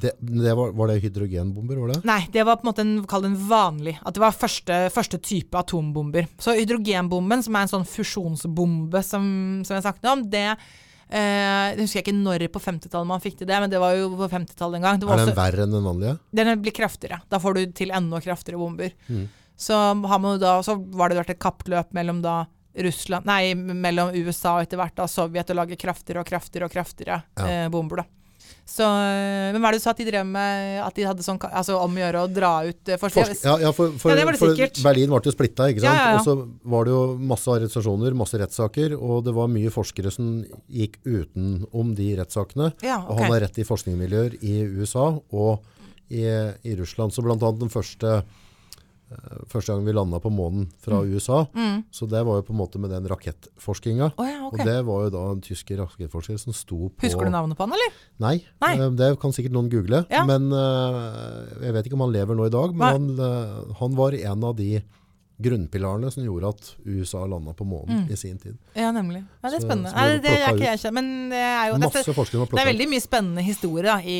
Det, 0.00 0.12
det 0.20 0.54
var, 0.58 0.72
var 0.76 0.88
det 0.90 1.00
hydrogenbomber, 1.04 1.76
var 1.82 1.92
det? 1.92 1.98
Nei, 2.08 2.20
det 2.34 2.42
var 2.46 2.56
på 2.60 2.66
en 2.66 2.70
måte 2.72 2.84
en, 2.84 2.94
kall 3.10 3.24
en 3.28 3.36
vanlig 3.48 3.94
At 4.02 4.16
det 4.16 4.22
var 4.22 4.34
første, 4.36 4.78
første 4.94 5.20
type 5.22 5.58
atombomber. 5.60 6.26
Så 6.42 6.54
hydrogenbomben, 6.58 7.44
som 7.46 7.54
er 7.58 7.66
en 7.66 7.72
sånn 7.76 7.86
fusjonsbombe 7.88 9.02
som, 9.06 9.26
som 9.66 9.76
jeg 9.76 9.84
snakket 9.86 10.10
om, 10.10 10.24
det 10.32 10.46
eh, 10.50 11.74
Jeg 11.74 11.78
husker 11.84 12.02
ikke 12.04 12.16
når 12.16 12.46
på 12.54 12.62
50-tallet 12.64 13.10
man 13.12 13.22
fikk 13.22 13.38
til 13.40 13.50
det, 13.50 13.60
men 13.62 13.70
det 13.72 13.80
var 13.82 13.94
jo 13.98 14.10
på 14.18 14.28
50-tallet 14.32 14.80
en 14.80 14.88
gang. 14.88 15.00
Det 15.00 15.08
var 15.10 15.20
Er 15.20 15.24
den 15.24 15.32
også, 15.32 15.40
verre 15.42 15.66
enn 15.66 15.76
den 15.76 15.86
vanlige? 15.88 16.16
den 16.40 16.52
blir 16.64 16.76
kraftigere. 16.80 17.20
Da 17.30 17.40
får 17.42 17.54
du 17.58 17.62
til 17.82 17.94
enda 17.94 18.20
kraftigere 18.24 18.60
bomber. 18.60 18.92
Mm. 19.08 19.28
Så, 19.56 19.74
har 19.78 20.18
man 20.18 20.40
da, 20.42 20.56
så 20.66 20.74
var 20.98 21.12
det 21.12 21.20
vært 21.20 21.36
et 21.36 21.42
kappløp 21.42 21.92
mellom 21.94 22.18
da 22.24 22.40
Russland 22.74 23.22
Nei, 23.28 23.54
mellom 23.54 24.10
USA 24.18 24.56
og 24.56 24.64
etter 24.64 24.80
hvert 24.80 24.96
da 24.98 25.04
Sovjet 25.06 25.52
å 25.52 25.54
lage 25.54 25.76
kraftigere 25.78 26.24
og 26.24 26.26
kraftigere 26.26 26.66
og 26.66 26.72
kraftigere 26.74 27.20
Ja. 27.38 27.46
eh, 27.46 27.68
bomber, 27.70 28.02
da. 28.02 28.04
Så 28.64 28.84
eh, 28.86 29.52
Men 29.52 29.60
hva 29.60 29.68
er 29.68 29.76
det 29.76 29.82
du 29.82 29.84
sa 29.84 29.92
at 29.92 29.98
de 30.00 30.06
drev 30.08 30.24
med 30.24 30.78
At 30.80 30.96
de 30.96 31.04
hadde 31.04 31.24
sånn 31.24 31.36
Altså 31.50 31.76
om 31.76 31.98
å 31.98 32.00
gjøre 32.00 32.22
å 32.24 32.30
dra 32.32 32.52
ut 32.64 32.78
forskere? 32.80 33.02
forskning? 33.02 33.36
Forsk 33.36 33.48
ja, 33.50 33.56
ja, 33.60 33.72
for, 33.76 33.92
for, 34.00 34.12
Ja, 34.12 34.16
det 34.16 34.24
var 34.24 34.36
det 34.36 34.40
for 34.40 34.54
sikkert. 34.54 34.80
Berlin 34.86 35.12
ble 35.12 35.20
jo 35.28 35.34
splitta, 35.34 35.66
ikke 35.72 35.84
sant? 35.84 36.00
Ja. 36.00 36.14
Og 36.16 36.24
så 36.24 36.36
var 36.72 36.88
det 36.88 36.94
jo 36.94 37.02
masse 37.32 37.56
arrestasjoner, 37.58 38.16
masse 38.16 38.40
rettssaker, 38.40 38.96
og 38.96 39.26
det 39.26 39.34
var 39.36 39.52
mye 39.52 39.72
forskere 39.74 40.12
som 40.14 40.30
gikk 40.72 40.96
utenom 41.04 41.92
de 41.98 42.08
rettssakene 42.22 42.70
Ja, 42.84 43.02
og 43.04 43.20
han 43.20 43.34
har 43.34 43.44
rett 43.44 43.60
i 43.60 43.68
forskningsmiljøer 43.68 44.38
i 44.40 44.56
USA 44.80 45.10
og 45.12 45.66
i, 46.08 46.24
i 46.24 46.74
Russland. 46.78 47.12
Så 47.12 47.24
blant 47.24 47.44
annet 47.44 47.62
den 47.66 47.72
første, 47.72 48.18
eh, 48.22 48.42
første 49.50 49.72
gang 49.74 49.84
vi 49.86 49.92
landa 49.94 50.18
på 50.22 50.30
månen 50.32 50.66
fra 50.82 51.00
Mm. 51.02 51.14
USA, 51.14 51.38
så 51.92 52.06
det 52.08 52.20
var 52.26 52.40
jo 52.40 52.46
på 52.48 52.52
en 52.54 52.58
måte 52.60 52.78
med 52.80 52.90
den 52.90 53.06
rakettforskinga. 53.10 54.12
Oh, 54.16 54.26
ja, 54.28 54.40
okay. 54.46 54.60
Og 54.60 54.66
det 54.66 54.76
var 54.86 55.02
jo 55.04 55.10
da 55.14 55.22
en 55.34 55.40
tysk 55.44 55.70
rakettforsker 55.78 56.38
som 56.40 56.52
sto 56.56 56.88
på 56.90 57.06
Husker 57.08 57.24
du 57.28 57.30
navnet 57.34 57.56
på 57.58 57.66
han, 57.66 57.72
eller? 57.76 57.92
Nei, 58.22 58.34
Nei. 58.64 58.74
eh, 58.78 58.90
det 58.98 59.12
kan 59.20 59.32
sikkert 59.32 59.52
noen 59.56 59.70
google. 59.72 60.04
Ja. 60.10 60.24
Men 60.28 60.50
eh, 60.52 61.64
jeg 61.66 61.72
vet 61.78 61.86
ikke 61.88 61.98
om 61.98 62.06
han 62.06 62.14
lever 62.14 62.34
nå 62.38 62.46
i 62.46 62.54
dag. 62.54 62.74
Men 62.74 62.88
han, 62.92 63.08
eh, 63.18 63.74
han 63.80 63.96
var 63.98 64.12
en 64.18 64.44
av 64.44 64.56
de 64.56 64.82
grunnpilarene 65.42 66.10
som 66.14 66.22
gjorde 66.22 66.50
at 66.54 66.68
USA 66.86 67.24
landa 67.26 67.52
på 67.58 67.64
månen 67.66 68.04
i 68.10 68.16
sin 68.16 68.36
tid. 68.38 68.54
Ja, 68.78 68.92
nemlig. 68.94 69.24
Ja, 69.42 69.50
det 69.50 69.56
er 69.58 69.64
spennende. 69.64 69.90
så 69.90 69.96
Nei, 69.98 70.04
ble 70.06 70.14
det, 70.14 70.22
det 70.22 70.34
det 70.34 70.44
er 70.46 70.54
ikke 70.54 70.68
jeg 70.68 70.82
kjent, 70.84 70.94
men 70.94 71.08
det 71.32 71.40
er 71.42 71.72
jo 71.72 71.80
Masse 71.82 72.14
forskning 72.14 72.40
var 72.44 72.52
det 72.54 72.62
er 72.62 72.70
veldig 72.70 72.86
mye 72.92 73.02
spennende 73.02 73.42
historie 73.42 73.82
da, 73.88 73.96
i, 73.98 74.18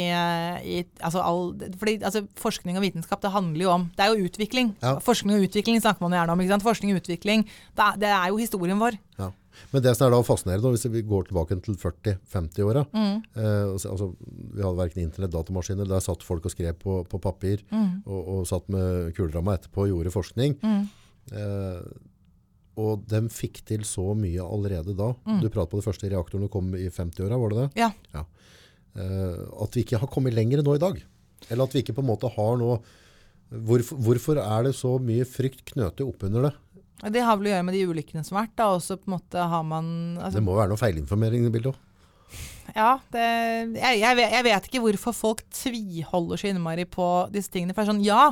i 0.74 0.80
altså 1.00 1.22
all, 1.22 1.54
fordi 1.78 1.94
altså, 2.02 2.24
forskning 2.42 2.76
og 2.80 2.82
vitenskap 2.88 3.22
det 3.22 3.30
handler 3.30 3.62
jo 3.62 3.70
om 3.76 3.86
Det 3.96 4.04
er 4.08 4.10
jo 4.14 4.26
utvikling. 4.26 4.74
Ja. 4.82 4.96
Forskning 5.06 5.36
og 5.38 5.46
utvikling 5.46 5.80
snakker 5.80 6.02
man 6.08 6.18
gjerne 6.18 6.34
om. 6.34 6.40
ikke 6.42 6.56
sant? 6.56 6.66
Forskning 6.66 6.92
og 6.96 7.00
utvikling, 7.04 7.46
det 7.78 7.86
er, 7.88 7.96
det 8.02 8.10
er 8.18 8.28
jo 8.34 8.42
historien 8.42 8.82
vår. 8.82 8.98
Ja. 9.22 9.30
Men 9.70 9.84
det 9.84 9.92
som 9.94 10.08
er 10.08 10.10
da 10.16 10.18
fascinerende, 10.26 10.70
hvis 10.74 10.88
vi 10.90 11.04
går 11.06 11.28
tilbake 11.28 11.54
til 11.62 11.76
40-50-åra 11.78 12.82
Mm. 12.90 13.22
eh, 13.36 13.72
altså, 13.72 13.90
altså, 13.94 14.08
Vi 14.54 14.62
hadde 14.62 14.76
verken 14.80 15.02
internett, 15.04 15.30
datamaskiner. 15.30 15.86
Der 15.86 16.00
satt 16.02 16.22
folk 16.26 16.44
og 16.44 16.50
skrev 16.50 16.74
på, 16.74 17.04
på 17.06 17.20
papir 17.22 17.62
Mm. 17.70 18.02
og, 18.06 18.28
og 18.28 18.46
satt 18.50 18.68
med 18.68 19.14
kuleramma 19.14 19.54
etterpå 19.54 19.86
og 19.86 19.88
gjorde 19.94 20.10
forskning. 20.10 20.56
Eh, 20.62 20.82
og 22.74 23.04
de 23.08 23.20
fikk 23.30 23.62
til 23.68 23.84
så 23.86 24.10
mye 24.18 24.42
allerede 24.42 24.96
da. 24.98 25.12
Du 25.40 25.48
pratet 25.48 25.70
på 25.72 25.80
de 25.80 25.86
første 25.86 26.10
reaktorene 26.10 26.50
kom 26.52 26.72
i 26.74 26.88
50-åra, 26.90 27.38
var 27.38 27.54
det 27.54 27.62
det? 27.62 27.84
Ja. 27.84 28.24
Eh, 28.94 29.38
at 29.64 29.74
vi 29.74 29.84
ikke 29.84 30.00
har 30.02 30.10
kommet 30.10 30.34
lenger 30.34 30.62
nå 30.62 30.76
i 30.76 30.82
dag. 30.82 31.00
Eller 31.48 31.66
at 31.66 31.74
vi 31.74 31.82
ikke 31.84 31.96
på 31.96 32.04
en 32.04 32.12
måte 32.12 32.30
har 32.34 32.60
noe 32.60 32.82
Hvorfor, 33.54 33.98
hvorfor 34.02 34.38
er 34.40 34.64
det 34.66 34.70
så 34.74 34.96
mye 34.98 35.22
frykt 35.28 35.60
knøtet 35.68 36.00
oppunder 36.02 36.48
det? 36.48 36.52
Det 37.12 37.20
har 37.22 37.36
vel 37.38 37.50
å 37.50 37.52
gjøre 37.52 37.66
med 37.68 37.76
de 37.76 37.82
ulykkene 37.86 38.22
som 38.26 38.38
har 38.38 38.46
vært. 38.48 38.54
da, 38.58 38.66
Også 38.72 38.96
på 38.98 39.06
en 39.06 39.14
måte 39.14 39.44
har 39.52 39.66
man 39.68 39.90
altså, 40.16 40.38
Det 40.40 40.42
må 40.42 40.56
være 40.56 40.72
noe 40.72 40.80
feilinformering 40.80 41.44
i 41.46 41.52
bildet 41.54 41.70
òg. 41.70 41.82
Ja, 42.74 42.96
det, 43.14 43.24
jeg, 43.76 43.98
jeg, 44.00 44.16
vet, 44.18 44.32
jeg 44.34 44.44
vet 44.48 44.64
ikke 44.66 44.80
hvorfor 44.82 45.14
folk 45.14 45.42
tviholder 45.54 46.40
så 46.40 46.48
innmari 46.50 46.86
på 46.90 47.06
disse 47.30 47.52
tingene. 47.54 47.74
For 47.74 47.84
det 47.84 47.86
er 47.86 47.92
sånn, 47.92 48.02
ja, 48.02 48.24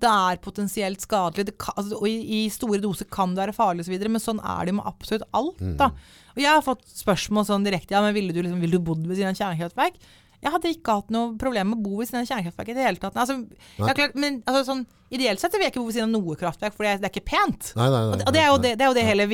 det 0.00 0.12
er 0.30 0.40
potensielt 0.40 1.04
skadelig, 1.04 1.52
kan, 1.60 1.76
altså, 1.76 1.98
og 1.98 2.06
i, 2.08 2.14
i 2.38 2.40
store 2.52 2.80
doser 2.80 3.10
kan 3.12 3.34
det 3.34 3.42
være 3.44 3.56
farlig 3.56 3.84
osv., 3.84 4.06
men 4.06 4.22
sånn 4.22 4.40
er 4.40 4.70
det 4.70 4.76
med 4.78 4.88
absolutt 4.88 5.26
alt. 5.36 5.60
da. 5.80 5.90
Og 6.32 6.40
jeg 6.40 6.48
har 6.48 6.64
fått 6.64 6.86
spørsmål 7.02 7.48
sånn 7.50 7.66
direkte, 7.66 7.92
ja, 7.96 8.00
men 8.04 8.16
ville 8.16 8.32
du, 8.32 8.40
liksom, 8.40 8.62
ville 8.62 8.80
du 8.80 8.88
bodd 8.88 9.04
ved 9.04 9.18
siden 9.18 9.34
av 9.34 9.42
kjernekraftverk? 9.42 10.00
Jeg 10.40 10.54
hadde 10.54 10.72
ikke 10.72 10.94
hatt 10.96 11.10
noe 11.12 11.34
problem 11.36 11.74
med 11.74 11.82
å 11.82 11.84
bo 11.84 11.98
ved 11.98 12.08
siden 12.08 12.22
av 12.22 12.30
kjernekraftverk 12.30 12.70
i 12.72 12.76
det 12.78 12.86
hele 12.86 13.02
tatt. 13.02 13.18
Altså, 13.20 13.36
klart, 13.76 14.16
men 14.16 14.40
altså, 14.46 14.62
sånn, 14.70 14.86
ideelt 15.12 15.42
sett 15.42 15.52
så 15.52 15.60
vil 15.60 15.66
jeg 15.66 15.74
ikke 15.74 15.82
bo 15.82 15.90
ved 15.90 15.98
siden 15.98 16.08
av 16.08 16.14
noe 16.16 16.38
kraftverk, 16.40 16.78
for 16.78 16.88
det 16.88 16.94
er, 16.94 17.02
det 17.02 17.10
er 17.10 17.12
ikke 17.12 17.28
pent. 17.34 17.74
Nei, 17.76 17.90
nei, 17.92 18.00
nei, 18.14 18.14
Og 18.14 18.16
det, 18.16 18.24
og 18.24 18.32
det 18.32 18.40
er 18.40 18.48
jo 18.48 18.56
det, 18.64 18.72
det, 18.72 18.86
er 18.86 18.94
jo 18.94 18.96
det 18.96 19.06
hele 19.10 19.28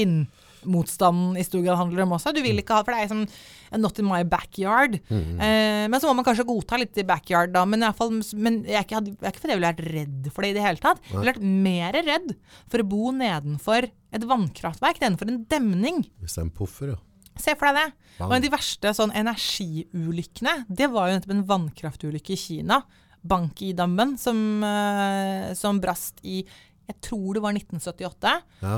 vindmotstanden 0.67 1.37
i 1.37 1.45
stor 1.45 1.63
grad 1.63 1.79
handler 1.79 2.03
om 2.03 2.13
også. 2.17 2.33
Du 2.35 2.43
vil 2.43 2.59
ikke 2.59 2.75
ha, 2.75 2.85
for 2.85 2.93
det 2.93 3.01
er 3.01 3.09
liksom 3.09 3.81
not 3.83 3.99
in 3.99 4.09
my 4.09 4.23
backyard. 4.25 4.99
Eh, 5.11 5.87
men 5.89 6.01
så 6.01 6.09
må 6.09 6.17
man 6.19 6.27
kanskje 6.27 6.47
godta 6.47 6.79
litt 6.81 6.97
i 6.99 7.07
backyard, 7.07 7.53
da. 7.55 7.65
Men, 7.65 7.83
i 7.87 7.93
fall, 7.97 8.13
men 8.35 8.63
jeg, 8.67 8.81
er 8.81 8.87
ikke, 8.87 9.03
jeg 9.07 9.17
er 9.23 9.35
ikke 9.35 9.43
fordi 9.45 9.55
jeg 9.55 9.61
ville 9.61 9.73
vært 9.73 9.87
redd 9.97 10.31
for 10.33 10.43
det 10.43 10.53
i 10.53 10.57
det 10.59 10.67
hele 10.67 10.83
tatt. 10.83 11.03
Jeg 11.07 11.19
ville 11.19 11.35
vært 11.35 11.49
mer 11.67 12.01
redd 12.07 12.37
for 12.67 12.83
å 12.83 12.89
bo 12.91 13.13
nedenfor 13.17 13.89
et 14.17 14.29
vannkraftverk, 14.31 15.03
nedenfor 15.03 15.33
en 15.33 15.43
demning. 15.51 16.05
Hvis 16.23 16.37
det 16.37 16.43
er 16.43 16.49
en 16.49 16.55
puffer, 16.57 16.95
ja. 16.95 17.03
Se 17.37 17.53
for 17.53 17.69
deg 17.69 17.77
det. 17.77 18.13
Og 18.25 18.31
en 18.31 18.39
av 18.39 18.45
de 18.47 18.49
verste 18.49 18.95
sånn 18.97 19.11
energiulykkene, 19.13 20.63
det 20.73 20.87
var 20.89 21.11
jo 21.11 21.19
nettopp 21.19 21.35
en 21.35 21.49
vannkraftulykke 21.51 22.33
i 22.33 22.39
Kina. 22.41 22.79
Banki-dammen 23.27 24.15
som, 24.17 24.39
eh, 24.65 25.51
som 25.59 25.83
brast 25.83 26.23
i 26.25 26.47
jeg 26.87 27.01
tror 27.03 27.35
det 27.35 27.43
var 27.43 27.53
1978. 27.57 28.37
ja. 28.63 28.77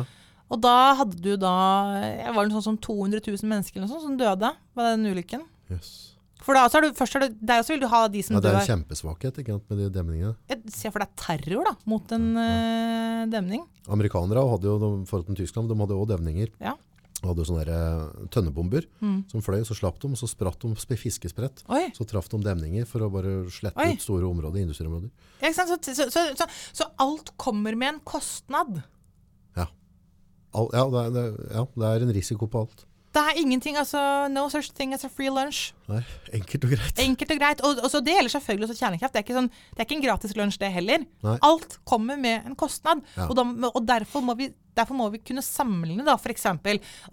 Og 0.48 0.60
da 0.64 0.76
hadde 0.96 1.18
du 1.20 1.34
da 1.40 1.54
jeg 2.00 2.34
Var 2.36 2.46
det 2.48 2.56
sånn 2.56 2.68
som 2.70 2.78
200 2.80 3.20
000 3.20 3.50
mennesker 3.50 3.78
eller 3.78 3.88
noe 3.88 3.94
sånt 3.98 4.06
som 4.06 4.20
døde 4.20 4.52
ved 4.78 4.94
den 4.94 5.10
ulykken? 5.12 5.44
Yes. 5.68 5.90
For 6.44 6.56
da 6.56 6.64
så 6.70 6.78
er 6.78 6.86
du, 6.86 6.96
først 6.96 7.16
er 7.18 7.26
det, 7.26 7.30
der 7.44 7.60
også 7.60 7.74
vil 7.74 7.82
du 7.82 7.88
ha 7.92 8.02
de 8.08 8.22
som 8.24 8.36
ja, 8.38 8.40
det 8.40 8.50
er 8.52 8.60
en 8.62 8.68
kjempesvakhet 8.70 9.40
ikke 9.42 9.58
med 9.68 9.80
de 9.82 9.88
demningene. 9.92 10.34
Jeg 10.48 10.72
ser 10.72 10.94
for 10.94 11.04
deg 11.04 11.10
terror 11.18 11.66
da, 11.66 11.74
mot 11.90 12.14
en 12.14 12.28
eh, 12.40 13.24
demning. 13.32 13.64
Amerikanere 13.90 14.44
hadde 14.54 14.70
jo, 14.70 14.76
de, 14.80 14.90
forhold 15.10 15.28
til 15.32 15.42
Tyskland, 15.42 15.68
de 15.68 15.76
hadde 15.82 15.98
også 15.98 16.12
demninger. 16.14 16.52
Ja. 16.62 16.76
De 17.18 17.26
hadde 17.26 17.46
sånne 17.48 17.64
der, 17.66 17.74
eh, 17.74 18.26
tønnebomber 18.32 18.86
som 19.28 19.42
fløy, 19.44 19.60
så 19.66 19.76
slapp 19.76 19.98
de, 20.00 20.12
og 20.14 20.20
så 20.20 20.30
spratt 20.30 20.62
de 20.62 21.00
fiskesprett. 21.02 21.64
Oi. 21.74 21.88
Så 21.98 22.06
traff 22.08 22.30
de 22.32 22.40
demninger 22.46 22.86
for 22.88 23.04
å 23.04 23.10
bare 23.12 23.40
slette 23.52 23.82
Oi. 23.82 23.98
ut 23.98 24.06
store 24.06 24.30
områder, 24.30 24.62
industriområder. 24.62 25.10
Ja, 25.42 25.50
så, 25.52 25.76
så, 25.82 26.48
så 26.72 26.88
alt 27.02 27.34
kommer 27.36 27.76
med 27.76 27.96
en 27.96 28.00
kostnad. 28.06 28.78
Ja. 30.54 30.66
Ja, 30.74 30.84
det 30.92 31.00
er, 31.06 31.10
det, 31.16 31.24
ja, 31.54 31.64
det 31.74 31.90
er 31.90 32.06
en 32.06 32.14
risiko 32.16 32.48
på 32.50 32.64
alt. 32.64 32.84
Det 33.08 33.20
er 33.24 33.38
ingenting, 33.40 33.76
altså 33.80 34.00
No 34.30 34.44
such 34.52 34.68
thing 34.76 34.92
as 34.94 35.04
a 35.04 35.08
free 35.08 35.30
lunch. 35.32 35.72
Nei, 35.88 36.02
enkelt 36.36 36.66
og 36.66 36.72
greit. 36.74 37.00
Enkelt 37.00 37.32
og 37.32 37.40
greit. 37.40 37.62
Og, 37.64 37.80
og 37.82 37.90
så 37.90 38.02
Det 38.04 38.14
gjelder 38.14 38.34
selvfølgelig 38.34 38.68
også 38.68 38.76
kjernekraft. 38.82 39.14
Det 39.14 39.20
er 39.20 39.24
ikke, 39.26 39.36
sånn, 39.38 39.48
det 39.72 39.80
er 39.80 39.86
ikke 39.88 39.96
en 39.96 40.04
gratis 40.04 40.34
lunsj, 40.36 40.58
det 40.60 40.70
heller. 40.74 41.06
Nei. 41.24 41.36
Alt 41.48 41.78
kommer 41.88 42.20
med 42.20 42.46
en 42.50 42.56
kostnad. 42.58 43.00
Ja. 43.16 43.30
Og, 43.30 43.34
da, 43.38 43.46
og 43.72 43.80
derfor, 43.88 44.24
må 44.24 44.36
vi, 44.38 44.50
derfor 44.76 44.98
må 44.98 45.08
vi 45.14 45.22
kunne 45.24 45.44
sammenligne, 45.44 46.04
da. 46.06 46.18
F.eks. 46.20 46.46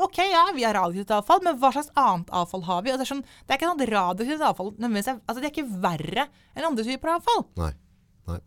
OK, 0.04 0.20
ja, 0.20 0.44
vi 0.58 0.68
har 0.68 0.76
radioaktivt 0.78 1.16
avfall, 1.16 1.42
men 1.48 1.58
hva 1.64 1.72
slags 1.78 1.94
annet 1.96 2.34
avfall 2.44 2.68
har 2.68 2.84
vi? 2.84 2.92
Og 2.94 3.00
Det 3.00 3.08
er, 3.08 3.12
sånn, 3.14 3.24
det 3.24 3.56
er 3.56 3.62
ikke 3.62 3.72
sånn 3.72 3.88
radioaktivt 3.96 4.46
avfall 4.52 4.74
altså, 4.76 5.40
Det 5.40 5.48
er 5.48 5.54
ikke 5.54 5.82
verre 5.88 6.28
enn 6.54 6.70
andre 6.74 6.88
typer 6.92 7.16
avfall. 7.16 7.48
Nei. 7.64 7.72
Nei. 8.30 8.42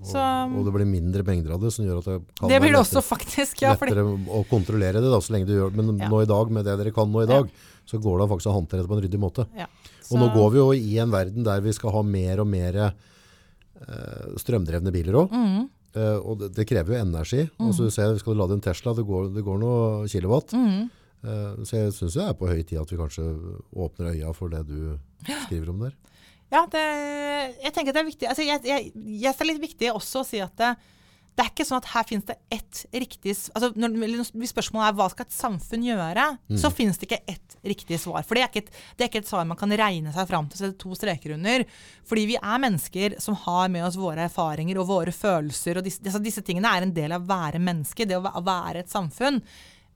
Og, 0.00 0.06
Så- 0.10 0.18
og 0.58 0.64
det 0.66 0.72
blir 0.74 0.86
mindre 0.90 1.22
mengder 1.22 1.52
av 1.54 1.60
det, 1.62 1.70
som 1.72 1.84
gjør 1.86 1.98
at 2.02 2.04
det 2.04 2.16
kan 2.40 2.48
Det 2.50 2.60
blir 2.60 2.72
være 2.74 2.82
lettere, 2.82 3.02
faktisk. 3.06 3.60
Ja, 3.62 3.74
fordi, 3.78 3.94
lettere 3.94 4.26
å 4.28 4.44
kontrollere 4.50 4.98
det, 5.00 5.10
da, 5.12 5.20
så 5.22 5.30
lenge 5.32 5.46
du 5.46 5.54
gjør. 5.54 5.70
Men 5.74 5.96
Ja. 5.98 6.08
nå 6.08 6.22
i 6.22 6.26
dag, 6.26 6.50
med 6.50 6.64
det 6.64 6.76
dere 6.78 6.90
kan 6.92 7.10
nå 7.12 7.22
i 7.22 7.26
dag, 7.30 7.48
så 7.86 8.00
går 8.02 8.18
det 8.20 8.28
faktisk 8.32 8.50
å 8.50 8.56
håndtere 8.58 8.82
det 8.82 8.88
på 8.90 8.96
en 8.98 9.02
ryddig 9.06 9.20
måte. 9.20 9.46
ja. 9.56 9.66
Og 10.10 10.18
nå 10.20 10.34
går 10.34 10.50
vi 10.52 10.58
jo 10.58 10.72
i 10.72 10.98
en 11.00 11.10
verden 11.10 11.44
der 11.44 11.60
vi 11.62 11.72
skal 11.72 11.90
ha 11.92 12.02
mer 12.02 12.40
og 12.40 12.46
mer 12.46 12.76
eh, 12.76 14.36
strømdrevne 14.36 14.92
biler 14.92 15.14
òg. 15.14 15.30
Mm. 15.32 15.70
Eh, 15.94 16.18
og 16.18 16.38
det, 16.40 16.50
det 16.54 16.66
krever 16.68 16.96
jo 16.96 17.04
energi. 17.04 17.44
Altså, 17.60 17.86
du 17.86 17.90
ser, 17.94 18.16
skal 18.18 18.34
du 18.34 18.40
lade 18.40 18.52
en 18.52 18.60
Tesla, 18.60 18.92
det 18.94 19.04
går, 19.06 19.32
det 19.34 19.44
går 19.46 19.58
noe 19.62 20.08
kilowatt. 20.10 20.52
Mm. 20.52 20.90
Eh, 21.24 21.54
så 21.64 21.78
jeg 21.78 21.92
syns 21.96 22.14
det 22.18 22.24
er 22.28 22.34
på 22.34 22.48
høy 22.50 22.62
tid 22.66 22.80
at 22.82 22.90
vi 22.90 22.98
kanskje 23.00 23.24
åpner 23.74 24.12
øya 24.12 24.34
for 24.36 24.48
det 24.52 24.66
du 24.68 24.98
skriver 25.46 25.70
om 25.70 25.78
der. 25.86 25.94
Ja, 26.54 26.64
det, 26.70 26.82
jeg 27.64 27.74
tenker 27.74 27.90
at 27.90 27.96
det 27.96 28.02
er 28.04 28.10
viktig. 28.12 28.26
Altså, 28.30 28.44
jeg, 28.46 28.62
jeg, 28.68 28.90
jeg 28.94 29.32
synes 29.32 29.40
det 29.40 29.46
er 29.46 29.50
litt 29.50 29.64
viktig 29.64 29.94
også 29.94 30.22
å 30.22 30.28
si 30.28 30.42
at 30.44 30.54
det, 30.60 30.74
det 31.34 31.42
er 31.42 31.50
ikke 31.50 31.64
sånn 31.66 31.80
at 31.80 31.88
her 31.90 32.04
finnes 32.06 32.26
det 32.28 32.36
ett 32.54 32.80
riktig 32.94 33.32
altså 33.34 33.72
når, 33.74 33.94
Hvis 34.38 34.52
spørsmålet 34.52 34.86
er 34.86 34.98
hva 35.00 35.08
skal 35.10 35.26
et 35.26 35.34
samfunn 35.34 35.82
gjøre, 35.82 36.26
så 36.62 36.70
finnes 36.70 37.00
det 37.00 37.08
ikke 37.08 37.32
ett 37.32 37.56
riktig 37.66 37.98
svar. 37.98 38.22
For 38.22 38.38
det 38.38 38.44
er, 38.44 38.52
ikke 38.52 38.62
et, 38.62 38.82
det 38.94 39.06
er 39.06 39.10
ikke 39.10 39.22
et 39.24 39.30
svar 39.32 39.48
man 39.50 39.58
kan 39.58 39.74
regne 39.74 40.12
seg 40.14 40.28
fram 40.30 40.46
til 40.46 40.60
å 40.60 40.62
sette 40.62 40.78
to 40.78 40.94
streker 40.94 41.34
under. 41.34 41.64
Fordi 42.06 42.26
vi 42.30 42.38
er 42.38 42.62
mennesker 42.62 43.16
som 43.24 43.38
har 43.48 43.72
med 43.74 43.82
oss 43.86 43.98
våre 43.98 44.28
erfaringer 44.28 44.78
og 44.78 44.92
våre 44.92 45.14
følelser. 45.16 45.80
og 45.80 45.88
Disse, 45.88 46.04
altså 46.06 46.22
disse 46.22 46.44
tingene 46.46 46.70
er 46.70 46.86
en 46.86 46.94
del 46.94 47.16
av 47.16 47.26
å 47.26 47.32
være 47.32 47.62
menneske, 47.62 48.06
det 48.06 48.20
å 48.20 48.44
være 48.46 48.84
et 48.84 48.94
samfunn. 48.94 49.42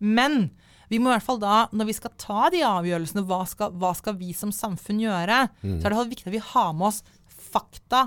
Men 0.03 0.49
vi 0.89 0.99
må 0.99 1.11
i 1.11 1.17
hvert 1.17 1.27
fall 1.27 1.41
da, 1.43 1.57
når 1.73 1.91
vi 1.91 1.97
skal 1.97 2.15
ta 2.21 2.49
de 2.53 2.63
avgjørelsene, 2.67 3.25
hva 3.29 3.43
skal, 3.49 3.75
hva 3.77 3.95
skal 3.99 4.17
vi 4.19 4.33
som 4.37 4.53
samfunn 4.55 5.03
gjøre, 5.05 5.43
så 5.63 5.89
er 5.89 5.95
det 5.95 6.07
viktig 6.15 6.31
at 6.31 6.37
vi 6.39 6.47
har 6.53 6.71
med 6.77 6.91
oss 6.91 7.03
fakta 7.49 8.07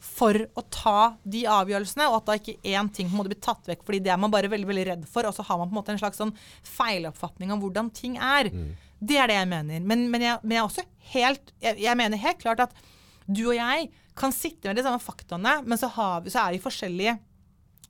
for 0.00 0.32
å 0.56 0.62
ta 0.72 1.16
de 1.28 1.42
avgjørelsene, 1.50 2.06
og 2.08 2.20
at 2.22 2.28
da 2.30 2.36
ikke 2.38 2.54
én 2.72 2.88
ting 2.88 3.10
på 3.10 3.12
en 3.12 3.18
måte 3.20 3.32
blir 3.34 3.42
tatt 3.44 3.66
vekk, 3.68 3.82
fordi 3.84 4.00
det 4.06 4.14
er 4.14 4.20
man 4.22 4.32
bare 4.32 4.48
veldig 4.48 4.68
veldig 4.70 4.86
redd 4.88 5.02
for, 5.10 5.28
og 5.28 5.34
så 5.36 5.44
har 5.44 5.58
man 5.60 5.68
på 5.68 5.74
en 5.74 5.80
måte 5.82 5.92
en 5.92 6.00
slags 6.00 6.20
sånn 6.22 6.32
feiloppfatning 6.64 7.52
av 7.52 7.60
hvordan 7.60 7.90
ting 7.92 8.16
er. 8.16 8.48
Det 9.00 9.18
er 9.20 9.28
det 9.28 9.36
jeg 9.36 9.48
mener. 9.50 9.84
Men, 9.84 10.06
men, 10.12 10.24
jeg, 10.24 10.40
men 10.42 10.56
jeg 10.56 10.64
også 10.64 10.86
helt 11.12 11.52
jeg, 11.60 11.76
jeg 11.84 11.96
mener 12.00 12.20
helt 12.20 12.40
klart 12.40 12.64
at 12.64 12.80
du 13.26 13.42
og 13.50 13.56
jeg 13.56 13.90
kan 14.18 14.32
sitte 14.34 14.68
med 14.68 14.80
de 14.80 14.84
samme 14.84 15.00
faktaene, 15.04 15.60
men 15.68 15.80
så, 15.80 15.88
har 15.94 16.24
vi, 16.24 16.32
så 16.32 16.46
er 16.46 16.56
vi 16.56 16.64
forskjellige 16.64 17.18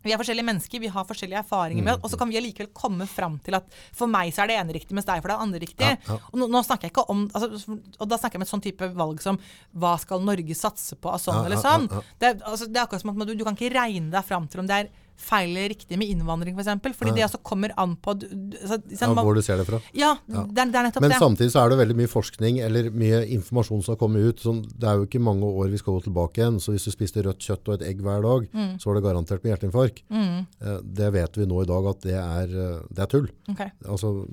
vi 0.03 0.13
er 0.15 0.21
forskjellige 0.21 0.47
mennesker, 0.49 0.81
vi 0.81 0.91
har 0.93 1.05
forskjellige 1.09 1.43
erfaringer 1.43 1.85
med 1.85 1.93
oss, 1.97 2.03
og 2.05 2.13
så 2.13 2.21
kan 2.21 2.31
vi 2.31 2.39
allikevel 2.41 2.71
komme 2.77 3.07
fram 3.11 3.37
til 3.45 3.59
at 3.59 3.67
for 3.97 4.11
meg 4.11 4.33
så 4.35 4.45
er 4.45 4.53
det 4.53 4.57
ene 4.61 4.77
riktig, 4.77 4.97
mens 4.97 5.09
deg 5.09 5.21
for 5.21 5.33
det 5.33 5.37
er 5.37 5.45
andre 5.45 5.61
riktig. 5.61 5.91
Ja, 5.91 5.99
ja. 6.09 6.19
Og 6.31 6.41
nå, 6.41 6.49
nå 6.55 6.63
snakker 6.65 6.89
jeg 6.89 6.95
ikke 6.95 7.07
om 7.13 7.27
altså, 7.29 7.77
Og 8.01 8.09
da 8.09 8.19
snakker 8.21 8.39
jeg 8.39 8.41
om 8.41 8.47
et 8.47 8.53
sånn 8.55 8.65
type 8.65 8.91
valg 8.97 9.21
som 9.25 9.41
hva 9.83 9.93
skal 10.01 10.25
Norge 10.25 10.57
satse 10.57 10.97
på 10.97 11.13
av 11.13 11.21
sånn 11.21 11.43
Ja, 11.43 11.45
eller 11.51 11.61
sånn. 11.61 11.87
Det, 12.21 12.35
altså, 12.41 12.69
det 12.71 12.81
er 12.81 12.87
akkurat 12.87 13.05
som 13.05 13.13
at 13.13 13.29
du, 13.29 13.37
du 13.37 13.45
kan 13.47 13.59
ikke 13.59 13.73
regne 13.75 14.13
deg 14.15 14.27
fram 14.27 14.49
til 14.51 14.65
om 14.65 14.71
det 14.71 14.83
er 14.85 14.91
feil 15.21 15.55
riktig 15.71 15.99
med 16.01 16.09
innvandring, 16.11 16.55
f.eks. 16.57 16.65
For 16.65 16.71
eksempel, 16.71 16.95
fordi 16.97 17.15
det 17.19 17.25
altså 17.27 17.41
kommer 17.45 17.71
an 17.77 17.97
på 18.01 18.15
du- 18.19 18.27
altså, 18.27 18.79
Ja, 19.01 19.09
hvor 19.15 19.35
du 19.37 19.43
ser 19.43 19.57
det 19.61 19.67
fra. 19.69 19.81
ja, 19.95 20.15
det, 20.27 20.37
er, 20.37 20.71
det 20.73 20.75
er 20.81 20.87
nettopp 20.89 21.03
Men 21.05 21.11
det. 21.15 21.19
samtidig 21.21 21.51
så 21.53 21.65
er 21.65 21.69
det 21.71 21.79
veldig 21.81 21.97
mye 22.01 22.09
forskning 22.11 22.61
eller 22.65 22.91
mye 22.91 23.21
informasjon 23.37 23.83
som 23.85 23.95
har 23.95 24.01
kommet 24.01 24.25
ut. 24.25 24.41
Sånn, 24.41 24.63
det 24.65 24.89
er 24.89 24.97
jo 24.97 25.07
ikke 25.07 25.21
mange 25.23 25.45
år 25.45 25.71
vi 25.71 25.77
skal 25.79 25.95
gå 25.99 26.05
tilbake 26.09 26.41
igjen. 26.43 26.59
Så 26.61 26.73
hvis 26.75 26.85
du 26.85 26.91
spiste 26.91 27.23
rødt 27.23 27.39
kjøtt 27.45 27.69
og 27.69 27.75
et 27.81 27.87
egg 27.89 28.01
hver 28.03 28.23
dag, 28.23 28.49
Mm. 28.53 28.79
så 28.81 28.87
var 28.91 28.95
det 29.01 29.05
garantert 29.05 29.45
med 29.45 29.53
hjerteinfarkt. 29.59 30.03
Eh, 30.11 30.79
Det 31.01 31.13
vet 31.13 31.37
vi 31.37 31.47
nå 31.47 31.63
i 31.63 31.67
dag 31.67 31.87
at 31.87 32.01
det 32.01 32.15
er, 32.15 32.49
eh, 32.49 32.81
det 32.93 32.99
er 32.99 33.07
tull. 33.07 33.29
Okay. 33.51 33.71
Altså, 33.87 34.27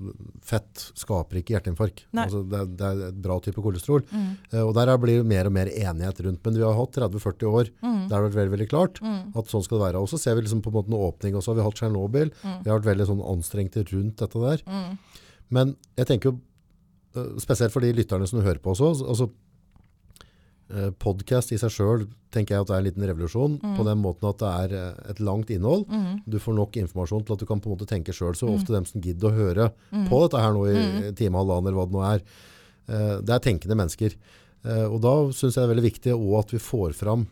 fett 0.44 0.92
skaper 0.98 1.40
ikke 1.42 1.56
hjerteinfarkt. 1.56 2.06
Mm. 2.14 2.22
Altså, 2.24 2.42
det, 2.50 2.62
det 2.78 2.86
er 2.88 3.02
et 3.10 3.22
bra 3.22 3.40
type 3.44 3.62
kolesterol. 3.64 4.04
Eh, 4.54 4.62
og 4.62 4.74
der 4.76 4.88
er- 4.90 4.98
blir 4.98 5.18
det 5.22 5.26
mer 5.26 5.46
og 5.46 5.54
mer 5.54 5.68
enighet 5.68 6.22
rundt. 6.26 6.40
Men 6.44 6.54
vi 6.56 6.62
har 6.64 6.74
hatt 6.74 6.92
30-40 6.94 7.46
år 7.48 7.70
Mm. 7.84 8.08
der 8.10 8.10
det 8.10 8.12
har 8.18 8.24
vært 8.30 8.38
veldig, 8.40 8.54
veldig 8.58 8.70
klart 8.70 8.96
at 9.38 9.46
sånn 9.48 9.64
skal 9.64 9.80
det 9.80 9.94
være. 9.94 10.02
Og 10.02 10.08
så 10.10 10.20
ser 10.20 10.36
vi 10.36 10.42
liksom 10.42 10.62
på 10.62 10.72
en 10.78 10.84
måte 10.86 10.94
en 10.94 11.08
åpning. 11.08 11.36
Og 11.36 11.44
så 11.44 11.52
har 11.52 11.56
vi 11.60 11.66
hatt 11.68 11.76
Tsjernobyl. 11.80 12.32
Mm. 12.44 12.64
Vi 12.64 12.70
har 12.70 12.80
vært 12.80 12.92
veldig 12.92 13.08
sånn 13.10 13.24
anstrengte 13.34 13.84
rundt 13.92 14.18
dette 14.22 14.40
der. 14.40 14.64
Men 15.50 15.76
jeg 15.98 16.08
tenker 16.08 16.32
jo, 16.32 16.40
eh, 17.16 17.40
spesielt 17.40 17.72
for 17.72 17.82
de 17.82 17.94
lytterne 17.94 18.28
som 18.28 18.42
hører 18.42 18.60
på 18.60 18.72
også, 18.76 18.94
altså 19.08 19.30
Podkast 20.68 21.00
podcast 21.00 21.52
i 21.56 21.58
seg 21.62 21.72
selv 21.72 22.10
tenker 22.36 22.52
jeg 22.58 22.60
at 22.66 22.68
det 22.68 22.74
er 22.76 22.82
en 22.82 22.88
liten 22.90 23.04
revolusjon 23.08 23.54
Mm. 23.64 23.78
på 23.78 23.86
den 23.88 24.02
måten 24.04 24.28
at 24.28 24.38
det 24.42 24.48
er 24.52 24.74
eh, 24.76 25.12
et 25.12 25.20
langt 25.24 25.48
innhold. 25.50 25.86
Du 26.28 26.38
får 26.44 26.56
nok 26.58 26.76
informasjon 26.76 27.24
til 27.26 27.34
at 27.34 27.40
du 27.40 27.46
kan 27.46 27.62
på 27.62 27.70
en 27.72 27.78
måte 27.78 27.88
tenke 27.88 28.12
selv. 28.12 28.36
Så 28.36 28.50
Mm. 28.50 28.56
ofte 28.60 28.74
dem 28.76 28.84
som 28.84 29.00
gidder 29.00 29.30
å 29.30 29.38
høre 29.38 29.72
på 30.10 30.20
dette 30.28 30.42
her 30.42 30.52
nå 30.52 30.66
i 30.68 31.12
time 31.16 31.36
og 31.40 31.48
halvannen 31.48 31.68
eller 31.68 31.80
hva 31.80 31.86
det 31.88 31.96
nå 31.96 32.04
er, 32.04 32.22
eh, 32.90 33.22
det 33.22 33.30
er 33.30 33.40
tenkende 33.40 33.78
mennesker. 33.80 34.14
Eh, 34.66 34.84
og 34.92 35.00
da 35.02 35.14
synes 35.32 35.56
jeg 35.56 35.64
det 35.64 35.70
er 35.70 35.74
veldig 35.74 35.92
viktig 35.94 36.12
også 36.20 36.40
at 36.40 36.52
vi 36.52 36.58
får 36.60 36.94
fram 36.96 37.28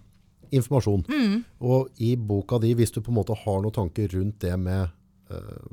informasjon. 0.52 1.06
Mm. 1.10 1.40
Og 1.62 1.90
i 1.98 2.16
boka 2.16 2.60
di, 2.62 2.74
hvis 2.76 2.92
du 2.92 3.02
på 3.02 3.14
en 3.14 3.20
måte 3.22 3.36
har 3.46 3.62
noen 3.62 3.74
tanker 3.74 4.08
rundt 4.14 4.40
det 4.40 4.58
med, 4.60 4.90
eh, 5.32 5.66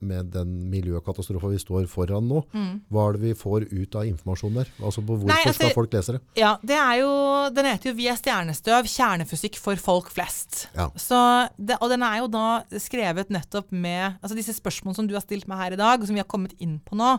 med 0.00 0.28
den 0.30 0.70
miljøkatastrofen 0.70 1.50
vi 1.50 1.58
står 1.58 1.88
foran 1.90 2.28
nå, 2.30 2.44
hva 2.88 3.08
er 3.08 3.16
det 3.16 3.20
vi 3.20 3.32
får 3.34 3.64
ut 3.72 3.96
av 3.98 4.04
informasjon 4.06 4.54
der? 4.54 4.68
Altså 4.78 5.02
på 5.02 5.16
hvorfor 5.16 5.26
Mm. 5.26 5.32
Nei, 5.32 5.42
altså- 5.44 5.54
skal 5.54 5.74
folk 5.74 5.90
lese 5.90 6.12
det? 6.12 6.20
Ja, 6.36 6.56
det 6.62 6.76
er 6.76 7.00
jo, 7.00 7.50
Den 7.50 7.64
heter 7.64 7.90
jo 7.90 7.94
'Vi 7.94 8.06
er 8.06 8.14
stjernestøv 8.14 8.84
kjernefysikk 8.86 9.56
for 9.56 9.74
folk 9.74 10.10
flest'. 10.14 10.66
Ja. 10.76 10.90
Så 10.90 11.48
det, 11.58 11.76
og 11.80 11.88
den 11.90 12.02
er 12.02 12.18
jo 12.18 12.28
da 12.28 12.62
skrevet 12.78 13.28
nettopp 13.30 13.72
med 13.72 14.18
altså 14.22 14.36
disse 14.36 14.54
spørsmålene 14.54 14.94
som 14.94 15.06
du 15.08 15.14
har 15.14 15.22
stilt 15.22 15.48
meg 15.48 15.58
her 15.58 15.72
i 15.72 15.76
dag, 15.76 15.98
og 16.00 16.06
som 16.06 16.14
vi 16.14 16.20
har 16.20 16.28
kommet 16.28 16.54
inn 16.60 16.80
på 16.86 16.94
nå. 16.94 17.18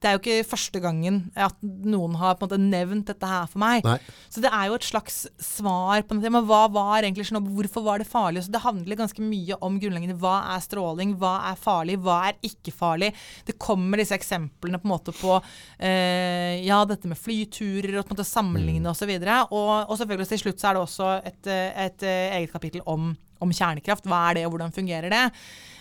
Det 0.00 0.08
er 0.08 0.16
jo 0.16 0.20
ikke 0.22 0.48
første 0.48 0.80
gangen 0.80 1.18
at 1.36 1.56
noen 1.60 2.14
har 2.16 2.38
på 2.38 2.46
en 2.46 2.48
måte 2.48 2.60
nevnt 2.62 3.10
dette 3.10 3.28
her 3.28 3.48
for 3.50 3.60
meg. 3.60 3.84
Nei. 3.84 3.98
Så 4.32 4.40
det 4.40 4.48
er 4.48 4.70
jo 4.70 4.78
et 4.78 4.86
slags 4.86 5.18
svar 5.44 6.04
på 6.08 6.16
det. 6.22 6.30
Men 6.32 6.46
hva 6.48 6.62
var 6.72 7.04
egentlig 7.04 7.26
Tsjernobyl? 7.28 7.52
Hvorfor 7.58 7.84
var 7.84 8.00
det 8.00 8.08
farlig? 8.08 8.46
Så 8.46 8.54
det 8.54 8.62
handler 8.64 8.96
ganske 8.96 9.24
mye 9.24 9.58
om 9.60 9.76
grunnleggende 9.82 10.16
hva 10.22 10.38
er 10.54 10.64
stråling, 10.64 11.12
hva 11.20 11.34
er 11.50 11.60
farlig, 11.60 11.98
hva 12.00 12.16
er 12.30 12.40
ikke 12.46 12.72
farlig. 12.72 13.12
Det 13.44 13.58
kommer 13.60 14.00
disse 14.00 14.16
eksemplene 14.16 14.80
på 14.80 14.88
en 14.88 14.94
måte 14.94 15.14
på 15.16 15.36
eh, 15.36 16.62
ja, 16.64 16.80
dette 16.88 17.10
med 17.10 17.20
flyturer 17.20 18.00
og 18.00 18.08
på 18.08 18.14
en 18.14 18.16
måte 18.16 18.28
sammenligne 18.30 18.88
og 18.88 18.96
osv. 18.96 19.12
Og, 19.50 19.74
og 19.84 19.94
selvfølgelig 20.00 20.30
til 20.32 20.44
slutt 20.46 20.64
så 20.64 20.70
er 20.70 20.78
det 20.78 20.86
også 20.86 21.12
et, 21.20 21.42
et, 21.50 21.76
et 21.92 22.08
eget 22.40 22.56
kapittel 22.56 22.88
om, 22.88 23.12
om 23.44 23.52
kjernekraft. 23.52 24.08
Hva 24.08 24.24
er 24.30 24.40
det, 24.40 24.48
og 24.48 24.56
hvordan 24.56 24.72
fungerer 24.72 25.12
det? 25.12 25.26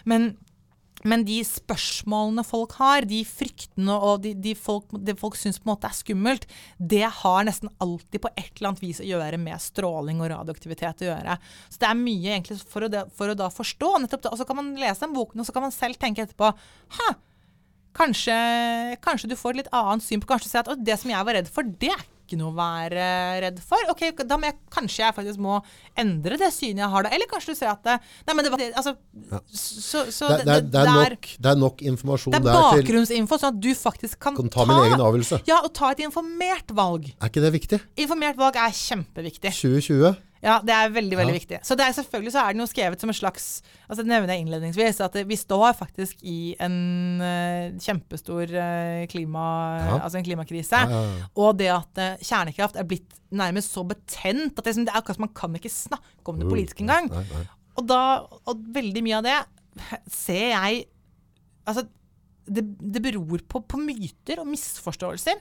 Men 0.09 0.33
men 1.07 1.23
de 1.27 1.37
spørsmålene 1.47 2.43
folk 2.47 2.73
har, 2.79 3.07
de 3.07 3.21
fryktene 3.27 3.95
og 3.95 4.23
de, 4.25 4.33
de 4.35 4.55
folk, 4.57 4.91
det 5.05 5.15
folk 5.19 5.37
syns 5.39 5.59
på 5.61 5.67
en 5.67 5.71
måte 5.73 5.87
er 5.87 5.95
skummelt, 5.95 6.47
det 6.77 7.05
har 7.21 7.47
nesten 7.47 7.71
alltid 7.79 8.23
på 8.23 8.31
et 8.33 8.51
eller 8.57 8.71
annet 8.71 8.83
vis 8.83 8.99
å 9.03 9.07
gjøre 9.07 9.39
med 9.41 9.63
stråling 9.63 10.19
og 10.19 10.31
radioaktivitet 10.33 11.05
å 11.05 11.09
gjøre. 11.11 11.39
Så 11.69 11.81
det 11.81 11.89
er 11.89 12.01
mye 12.01 12.35
egentlig 12.35 12.59
for 12.67 12.85
å, 12.85 12.91
for 13.15 13.31
å 13.31 13.39
da 13.39 13.49
forstå. 13.53 13.95
nettopp 14.03 14.27
det. 14.27 14.33
Og 14.33 14.41
så 14.41 14.47
kan 14.49 14.59
man 14.59 14.75
lese 14.79 15.05
den 15.05 15.15
boken, 15.15 15.39
og 15.39 15.47
så 15.47 15.55
kan 15.55 15.67
man 15.67 15.75
selv 15.75 15.99
tenke 16.01 16.25
etterpå 16.25 16.51
Hæ, 16.99 17.09
kanskje, 17.95 18.37
kanskje 19.03 19.31
du 19.31 19.37
får 19.39 19.55
et 19.55 19.63
litt 19.63 19.75
annet 19.75 20.05
syn 20.05 20.21
på 20.21 20.29
Kanskje 20.29 20.49
du 20.49 20.51
ser 20.51 20.63
at 20.65 20.71
«Å, 20.73 20.79
det 20.79 20.97
som 20.99 21.11
jeg 21.11 21.27
var 21.27 21.37
redd 21.39 21.51
for, 21.51 21.67
det 21.79 21.93
er 21.93 22.07
ikke 22.29 22.39
noe 22.39 22.53
å 22.53 22.57
være 22.57 23.07
redd 23.45 23.59
for. 23.65 23.89
Ok, 23.91 24.05
da 24.23 24.37
må 24.39 24.49
jeg, 24.49 24.57
Kanskje 24.69 25.01
jeg 25.01 25.15
faktisk 25.17 25.41
må 25.41 25.57
endre 25.97 26.37
det 26.39 26.51
synet 26.53 26.83
jeg 26.83 26.91
har 26.93 27.05
da. 27.05 27.11
Eller 27.17 27.29
kanskje 27.31 27.55
du 27.55 27.59
ser 27.59 27.71
at 27.73 27.81
det, 27.85 27.97
Nei, 28.27 28.35
men 28.37 28.45
det 28.45 28.53
var 28.53 28.63
altså, 28.69 28.93
så, 29.49 30.05
så 30.13 30.29
Det, 30.31 30.45
det, 30.45 30.55
er, 30.55 30.69
det, 30.69 30.83
er 30.83 31.15
nok, 31.15 31.29
det 31.39 31.51
er 31.51 31.59
nok 31.65 31.83
informasjon 31.93 32.35
det 32.35 32.39
er 32.39 32.47
bakgrunnsinfo, 32.47 33.41
sånn 33.41 33.57
at 33.57 33.61
du 33.65 33.69
faktisk 33.77 34.21
kan, 34.21 34.37
kan 34.37 34.53
ta 34.53 34.67
min 34.69 34.85
egen 34.85 35.01
avgjørelse. 35.01 35.41
Ja, 35.49 35.59
og 35.65 35.73
ta 35.77 35.91
et 35.95 36.03
informert 36.05 36.73
valg. 36.77 37.09
Er 37.17 37.33
ikke 37.33 37.43
det 37.43 37.53
viktig? 37.57 37.81
Informert 38.05 38.39
valg 38.39 38.59
er 38.61 38.75
kjempeviktig. 38.75 39.53
2020? 39.57 40.28
Ja, 40.41 40.61
det 40.63 40.71
er 40.71 40.89
veldig, 40.95 41.17
veldig 41.19 41.33
Ja. 41.33 41.39
viktig. 41.39 41.57
Så 41.67 41.75
det 41.75 41.83
er 41.83 41.91
selvfølgelig 41.97 42.31
så 42.31 42.43
er 42.45 42.53
det 42.53 42.59
noe 42.61 42.69
skrevet 42.71 43.01
som 43.01 43.09
en 43.11 43.17
slags 43.17 43.47
altså 43.89 44.03
Det 44.05 44.07
nevner 44.07 44.31
jeg 44.33 44.45
innledningsvis, 44.45 45.01
at 45.03 45.17
vi 45.27 45.35
står 45.35 45.73
faktisk 45.75 46.21
i 46.23 46.55
en 46.63 47.19
uh, 47.19 47.75
kjempestor 47.81 48.53
uh, 48.55 49.05
klima, 49.11 49.43
Ja. 49.83 49.99
altså 50.05 50.17
en 50.21 50.23
klimakrise. 50.23 50.79
Ja. 50.79 51.01
Og 51.35 51.57
det 51.59 51.67
at 51.73 51.99
uh, 51.99 52.23
kjernekraft 52.23 52.79
er 52.79 52.87
blitt 52.87 53.19
nærmest 53.35 53.73
så 53.75 53.83
betent 53.85 54.57
at 54.57 54.63
det, 54.65 54.75
det 54.75 54.87
er 54.93 54.97
akkurat 55.01 55.19
som 55.19 55.27
man 55.27 55.35
kan 55.35 55.55
ikke 55.59 55.69
snakke 55.73 56.31
om 56.31 56.39
det 56.39 56.47
politisk 56.49 56.79
engang. 56.85 57.11
Og, 57.75 57.85
da, 57.87 58.01
og 58.47 58.63
veldig 58.75 59.03
mye 59.03 59.19
av 59.19 59.27
det 59.27 59.39
ser 60.11 60.49
jeg 60.55 60.85
Altså, 61.69 61.83
det, 62.49 62.63
det 62.79 63.01
beror 63.03 63.43
på, 63.47 63.59
på 63.61 63.77
myter 63.77 64.39
og 64.41 64.47
misforståelser. 64.49 65.37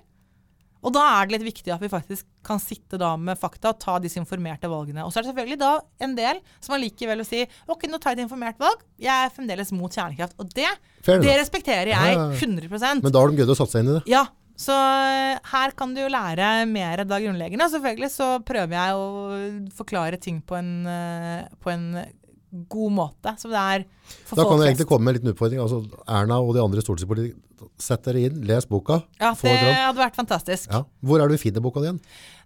Og 0.85 0.95
da 0.95 1.05
er 1.17 1.27
det 1.27 1.39
litt 1.39 1.49
viktig 1.51 1.73
at 1.75 1.83
vi 1.83 1.91
faktisk 1.91 2.27
kan 2.47 2.61
sitte 2.63 3.01
da 3.01 3.13
med 3.19 3.39
fakta 3.41 3.73
og 3.73 3.81
ta 3.83 3.97
disse 4.03 4.21
informerte 4.21 4.71
valgene. 4.71 5.05
Og 5.05 5.13
så 5.13 5.21
er 5.21 5.27
det 5.27 5.33
selvfølgelig 5.33 5.61
da 5.61 5.73
en 6.07 6.17
del 6.19 6.43
som 6.65 6.77
allikevel 6.77 7.23
vil 7.23 7.29
si 7.29 7.45
ok, 7.67 7.89
nå 7.91 7.99
tar 7.99 8.15
jeg 8.15 8.21
et 8.21 8.27
informert 8.29 8.61
valg, 8.63 8.85
jeg 9.03 9.27
er 9.27 9.35
fremdeles 9.35 9.75
mot 9.75 9.93
kjernekraft. 9.93 10.39
Og 10.39 10.51
det, 10.55 10.69
det 11.09 11.39
respekterer 11.41 11.95
jeg 11.95 12.19
ja, 12.19 12.29
ja. 12.31 12.43
100% 12.47 13.03
Men 13.03 13.15
da 13.15 13.25
har 13.25 13.33
de 13.33 13.43
gøy 13.43 13.55
å 13.57 13.59
satse 13.59 13.83
inn 13.83 13.91
i 13.91 13.97
det. 13.99 14.05
ja, 14.11 14.27
så 14.59 14.75
eh, 14.75 15.39
her 15.53 15.75
kan 15.79 15.93
du 15.95 16.01
jo 16.03 16.09
lære 16.11 16.67
mer 16.67 17.05
da 17.07 17.21
grunnleggende. 17.23 17.69
Selvfølgelig 17.71 18.11
så 18.11 18.31
prøver 18.47 18.75
jeg 18.75 18.97
å 18.99 19.05
forklare 19.79 20.19
ting 20.19 20.41
på 20.43 20.57
en, 20.59 20.73
eh, 20.91 21.45
på 21.63 21.71
en 21.71 21.93
god 22.51 22.95
måte. 22.97 23.35
Så 23.41 23.51
det 23.53 23.61
er 23.61 23.85
for 24.25 24.39
Da 24.39 24.47
kan 24.49 24.61
det 24.61 24.71
egentlig 24.71 24.89
komme 24.89 25.05
med 25.05 25.15
en 25.15 25.21
liten 25.21 25.35
utfordring. 25.35 25.61
Altså, 25.61 25.83
Erna 26.09 26.41
og 26.41 26.55
de 26.57 26.63
andre 26.63 26.83
stortingspolitikerne, 26.85 27.45
sett 27.83 28.05
dere 28.07 28.23
inn, 28.29 28.43
les 28.47 28.67
boka. 28.71 29.01
Ja, 29.19 29.33
det 29.35 29.53
hadde 29.59 29.99
vært 29.99 30.19
fantastisk. 30.19 30.71
Ja. 30.71 30.85
Hvor 31.05 31.21
er 31.21 31.29
det 31.29 31.39
du 31.39 31.43
finner 31.43 31.65
boka 31.65 31.83
di? 31.83 31.93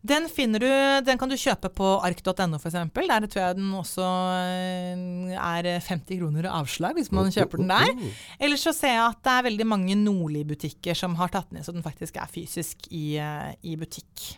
Den 0.03 0.27
finner 0.33 0.63
du, 0.63 0.69
den 1.07 1.21
kan 1.21 1.31
du 1.31 1.37
kjøpe 1.39 1.71
på 1.77 1.93
ark.no 2.03 2.59
f.eks. 2.59 2.75
Der 2.75 3.27
tror 3.31 3.43
jeg 3.43 3.59
den 3.59 3.71
også 3.79 4.07
eh, 4.43 5.35
er 5.37 5.69
50 5.87 6.19
kroner 6.19 6.49
avslag 6.51 6.99
hvis 6.99 7.13
man 7.15 7.31
kjøper 7.35 7.63
den 7.63 7.71
der. 7.71 7.93
Ellers 8.43 8.65
så 8.67 8.75
ser 8.75 8.97
jeg 8.97 9.05
at 9.05 9.21
det 9.23 9.37
er 9.37 9.49
veldig 9.51 9.69
mange 9.69 9.99
Nordli-butikker 10.01 10.99
som 10.99 11.15
har 11.21 11.31
tatt 11.35 11.53
den 11.53 11.61
inn, 11.61 11.67
så 11.69 11.77
den 11.77 11.87
faktisk 11.87 12.19
er 12.19 12.33
fysisk 12.33 12.89
i, 12.91 13.19
eh, 13.23 13.53
i 13.63 13.77
butikk. 13.79 14.33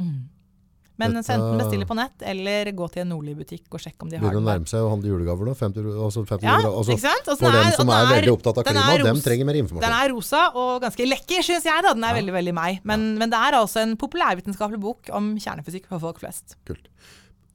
Mm. 0.00 0.24
Men 0.96 1.10
Dette- 1.16 1.34
enten 1.34 1.58
bestille 1.58 1.86
på 1.90 1.96
nett, 1.98 2.22
eller 2.22 2.70
gå 2.70 2.86
til 2.92 3.02
en 3.02 3.08
Nordli-butikk 3.10 3.66
og 3.74 3.80
sjekke 3.82 4.02
om 4.06 4.08
de 4.12 4.16
har 4.16 4.22
Begynner 4.22 4.38
å 4.38 4.44
den. 4.44 4.50
nærme 4.62 4.68
seg 4.70 4.78
å 4.78 4.90
handle 4.92 5.10
julegaver 5.10 5.48
nå. 5.48 5.54
50, 5.58 5.88
altså 6.06 6.22
50 6.28 6.42
Ja, 6.46 6.54
altså, 6.70 6.94
ikke 6.94 7.02
sant? 7.02 7.28
Og 7.34 7.38
for 7.40 7.50
dem 7.50 7.72
som 7.74 7.88
er, 7.90 8.04
er- 8.04 8.12
veldig 8.22 8.32
opptatt 8.36 8.58
av 8.58 8.64
den 8.68 8.74
klima, 8.78 9.02
dem 9.08 9.20
trenger 9.24 9.44
mer 9.48 9.58
informasjon. 9.58 9.88
Den 9.88 9.96
er 9.98 10.08
rosa 10.14 10.42
og 10.54 10.82
ganske 10.86 11.08
lekker, 11.10 11.42
syns 11.42 11.64
jeg. 11.66 11.82
da. 11.82 11.94
Den 11.94 12.04
er 12.04 12.14
veldig 12.14 12.34
veldig 12.38 12.54
meg. 12.54 12.80
Men, 12.84 13.18
men 13.18 13.28
det 13.28 13.40
er 13.42 13.58
altså 13.58 13.82
en 13.82 13.96
populærvitenskapelig 13.96 14.80
bok 14.80 15.10
om 15.12 15.34
kjernefysikk 15.36 15.86
for 15.90 15.98
folk 15.98 16.20
flest. 16.22 16.54
Kult. 16.64 16.86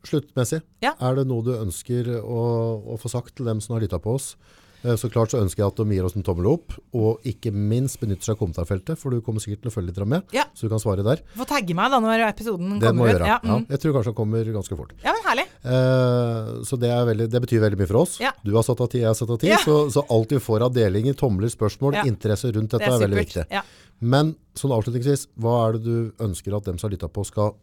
Sluttmessig, 0.03 0.61
Ja. 0.81 0.93
er 0.99 1.15
det 1.15 1.27
noe 1.27 1.43
du 1.43 1.51
ønsker 1.55 2.07
å, 2.23 2.83
å 2.87 2.99
få 2.99 3.09
sagt 3.11 3.35
til 3.35 3.45
dem 3.45 3.59
som 3.59 3.75
har 3.75 3.81
lyttet 3.87 4.01
på 4.03 4.15
oss? 4.15 4.35
Eh, 4.83 4.95
Så 4.95 5.09
klart 5.11 5.31
så 5.33 5.41
ønsker 5.43 5.59
jeg 5.63 5.67
at 5.67 5.75
de 5.75 5.85
gir 5.95 6.05
oss 6.07 6.15
en 6.15 6.23
tommel 6.23 6.45
opp, 6.53 6.71
og 6.95 7.19
ikke 7.27 7.51
minst 7.51 7.99
benytter 7.99 8.23
seg 8.29 8.35
av 8.35 8.39
kommentarfeltet, 8.39 8.97
for 8.97 9.11
du 9.11 9.19
kommer 9.21 9.43
sikkert 9.43 9.61
til 9.65 9.71
å 9.71 9.73
følge 9.75 9.91
litt 9.91 10.07
med, 10.07 10.23
Ja. 10.31 10.45
så 10.55 10.61
du 10.67 10.69
kan 10.69 10.79
svare 10.79 11.03
der. 11.03 11.19
Få 11.35 11.45
tagge 11.45 11.75
meg 11.75 11.91
da 11.91 11.99
når 11.99 12.23
episoden 12.29 12.79
Det 12.79 12.93
må 12.95 13.03
kommer 13.03 13.07
jeg 13.07 13.15
ut. 13.15 13.19
gjøre. 13.21 13.27
Ja, 13.27 13.39
Ja, 13.43 13.57
mm. 13.59 13.65
jeg 13.69 13.79
tror 13.79 13.93
kanskje 13.93 14.05
den 14.05 14.15
kommer 14.15 14.43
ganske 14.53 14.77
fort. 14.77 14.93
ja, 15.03 15.11
men 15.11 15.23
herlig. 15.27 15.45
Eh, 15.65 16.63
så 16.63 16.79
det, 16.79 16.89
veldig, 17.11 17.29
det 17.29 17.41
betyr 17.43 17.59
veldig 17.65 17.77
mye 17.79 17.87
for 17.87 17.97
oss. 18.01 18.19
Ja. 18.19 18.31
Du 18.43 18.53
har 18.55 18.63
satt 18.63 18.79
av 18.79 18.87
tid, 18.89 19.01
jeg 19.01 19.07
har 19.11 19.13
satt 19.19 19.29
av 19.29 19.37
tid. 19.39 19.49
Ja. 19.49 19.57
Så, 19.57 19.91
så 19.91 20.05
alt 20.09 20.29
vi 20.31 20.39
får 20.39 20.61
av 20.63 20.73
delinger, 20.73 21.13
tomler, 21.13 21.49
spørsmål, 21.51 21.93
Ja. 21.99 22.03
interesse 22.03 22.51
rundt 22.53 22.71
dette 22.71 22.85
Det 22.85 22.87
er, 22.87 22.95
er 22.95 23.07
veldig 23.07 23.25
viktig. 23.25 23.45
Ja. 23.51 23.61
Men 23.99 24.35
sånn 24.55 24.71
avslutningsvis, 24.71 25.27
hva 25.37 25.67
er 25.67 25.73
det 25.73 25.83
du 25.83 26.11
ønsker 26.23 26.55
at 26.55 26.63
dem 26.63 26.77
som 26.77 26.89
har 26.89 26.95
lyttet 26.97 27.11
på 27.11 27.25
skal 27.25 27.53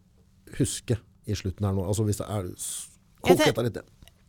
huske 0.59 0.99
i 1.27 1.33
slutten 1.33 1.65
her 1.65 1.73
nå? 1.73 1.87
Altså 1.87 2.05
hvis 2.05 2.19
det 2.21 2.29
er... 2.29 2.51
Kok 3.27 3.39
dette 3.41 3.63
litt. 3.65 3.79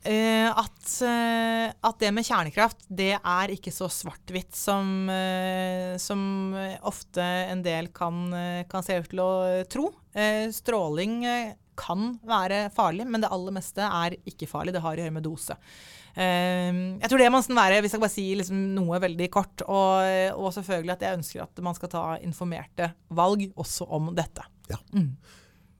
Eh, 0.08 0.48
at, 0.48 1.02
eh, 1.04 1.68
at 1.68 2.00
det 2.00 2.14
med 2.16 2.24
kjernekraft, 2.24 2.86
det 2.88 3.18
er 3.18 3.52
ikke 3.52 3.74
så 3.76 3.90
svart-hvitt 3.92 4.56
som, 4.56 5.10
eh, 5.12 5.98
som 6.00 6.56
ofte 6.88 7.24
en 7.24 7.64
del 7.66 7.90
kan, 7.92 8.32
kan 8.72 8.86
se 8.86 9.02
ut 9.02 9.10
til 9.12 9.24
å 9.24 9.32
tro. 9.68 9.92
Stråling 10.56 11.20
kan 11.78 12.06
være 12.26 12.72
farlig, 12.74 13.06
men 13.06 13.22
det 13.22 13.30
aller 13.30 13.54
meste 13.54 13.84
er 13.84 14.16
ikke 14.26 14.48
farlig. 14.50 14.74
Det 14.74 14.82
har 14.82 14.96
å 14.96 15.04
gjøre 15.04 15.14
med 15.14 15.28
dose. 15.28 15.58
Jeg 16.18 17.12
tror 17.12 17.22
det 17.22 17.28
må 17.30 17.44
sånn 17.46 17.60
være, 17.60 17.84
hvis 17.84 17.94
jeg 17.94 18.02
bare 18.02 18.16
sier 18.16 18.40
liksom 18.40 18.64
noe 18.74 18.98
veldig 19.04 19.28
kort, 19.30 19.62
og, 19.68 20.08
og 20.40 20.50
selvfølgelig 20.56 20.96
at 20.96 21.06
jeg 21.06 21.20
ønsker 21.20 21.44
at 21.44 21.62
man 21.62 21.78
skal 21.78 21.92
ta 21.94 22.06
informerte 22.26 22.90
valg 23.14 23.46
også 23.54 23.86
om 23.94 24.10
dette. 24.18 24.48
Ja. 24.72 24.80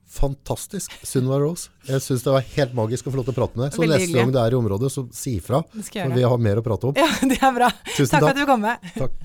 Fantastisk, 0.08 0.94
Sunniva 1.04 1.36
Rose. 1.42 1.68
Jeg 1.88 2.00
synes 2.00 2.22
det 2.24 2.32
var 2.32 2.46
helt 2.56 2.76
magisk 2.76 3.08
å 3.08 3.12
få 3.12 3.20
lov 3.20 3.26
til 3.28 3.36
å 3.36 3.38
prate 3.42 3.58
med 3.58 3.66
deg. 3.66 3.74
Så 3.76 3.88
neste 3.90 4.16
gang 4.16 4.30
du 4.32 4.38
er 4.40 4.54
i 4.54 4.58
området, 4.58 4.92
så 4.94 5.04
si 5.14 5.36
ifra. 5.36 5.60
For 5.68 6.14
vi 6.16 6.24
har 6.32 6.40
mer 6.40 6.62
å 6.62 6.64
prate 6.64 6.90
om. 6.90 6.96
Ja, 6.96 7.08
det 7.30 7.36
er 7.36 7.52
bra. 7.56 7.68
Tusen 7.92 8.14
takk 8.16 8.24
for 8.24 8.32
at 8.32 8.40
du 8.40 8.46
kom 8.48 8.64
med. 8.64 8.88
Takk. 8.96 9.18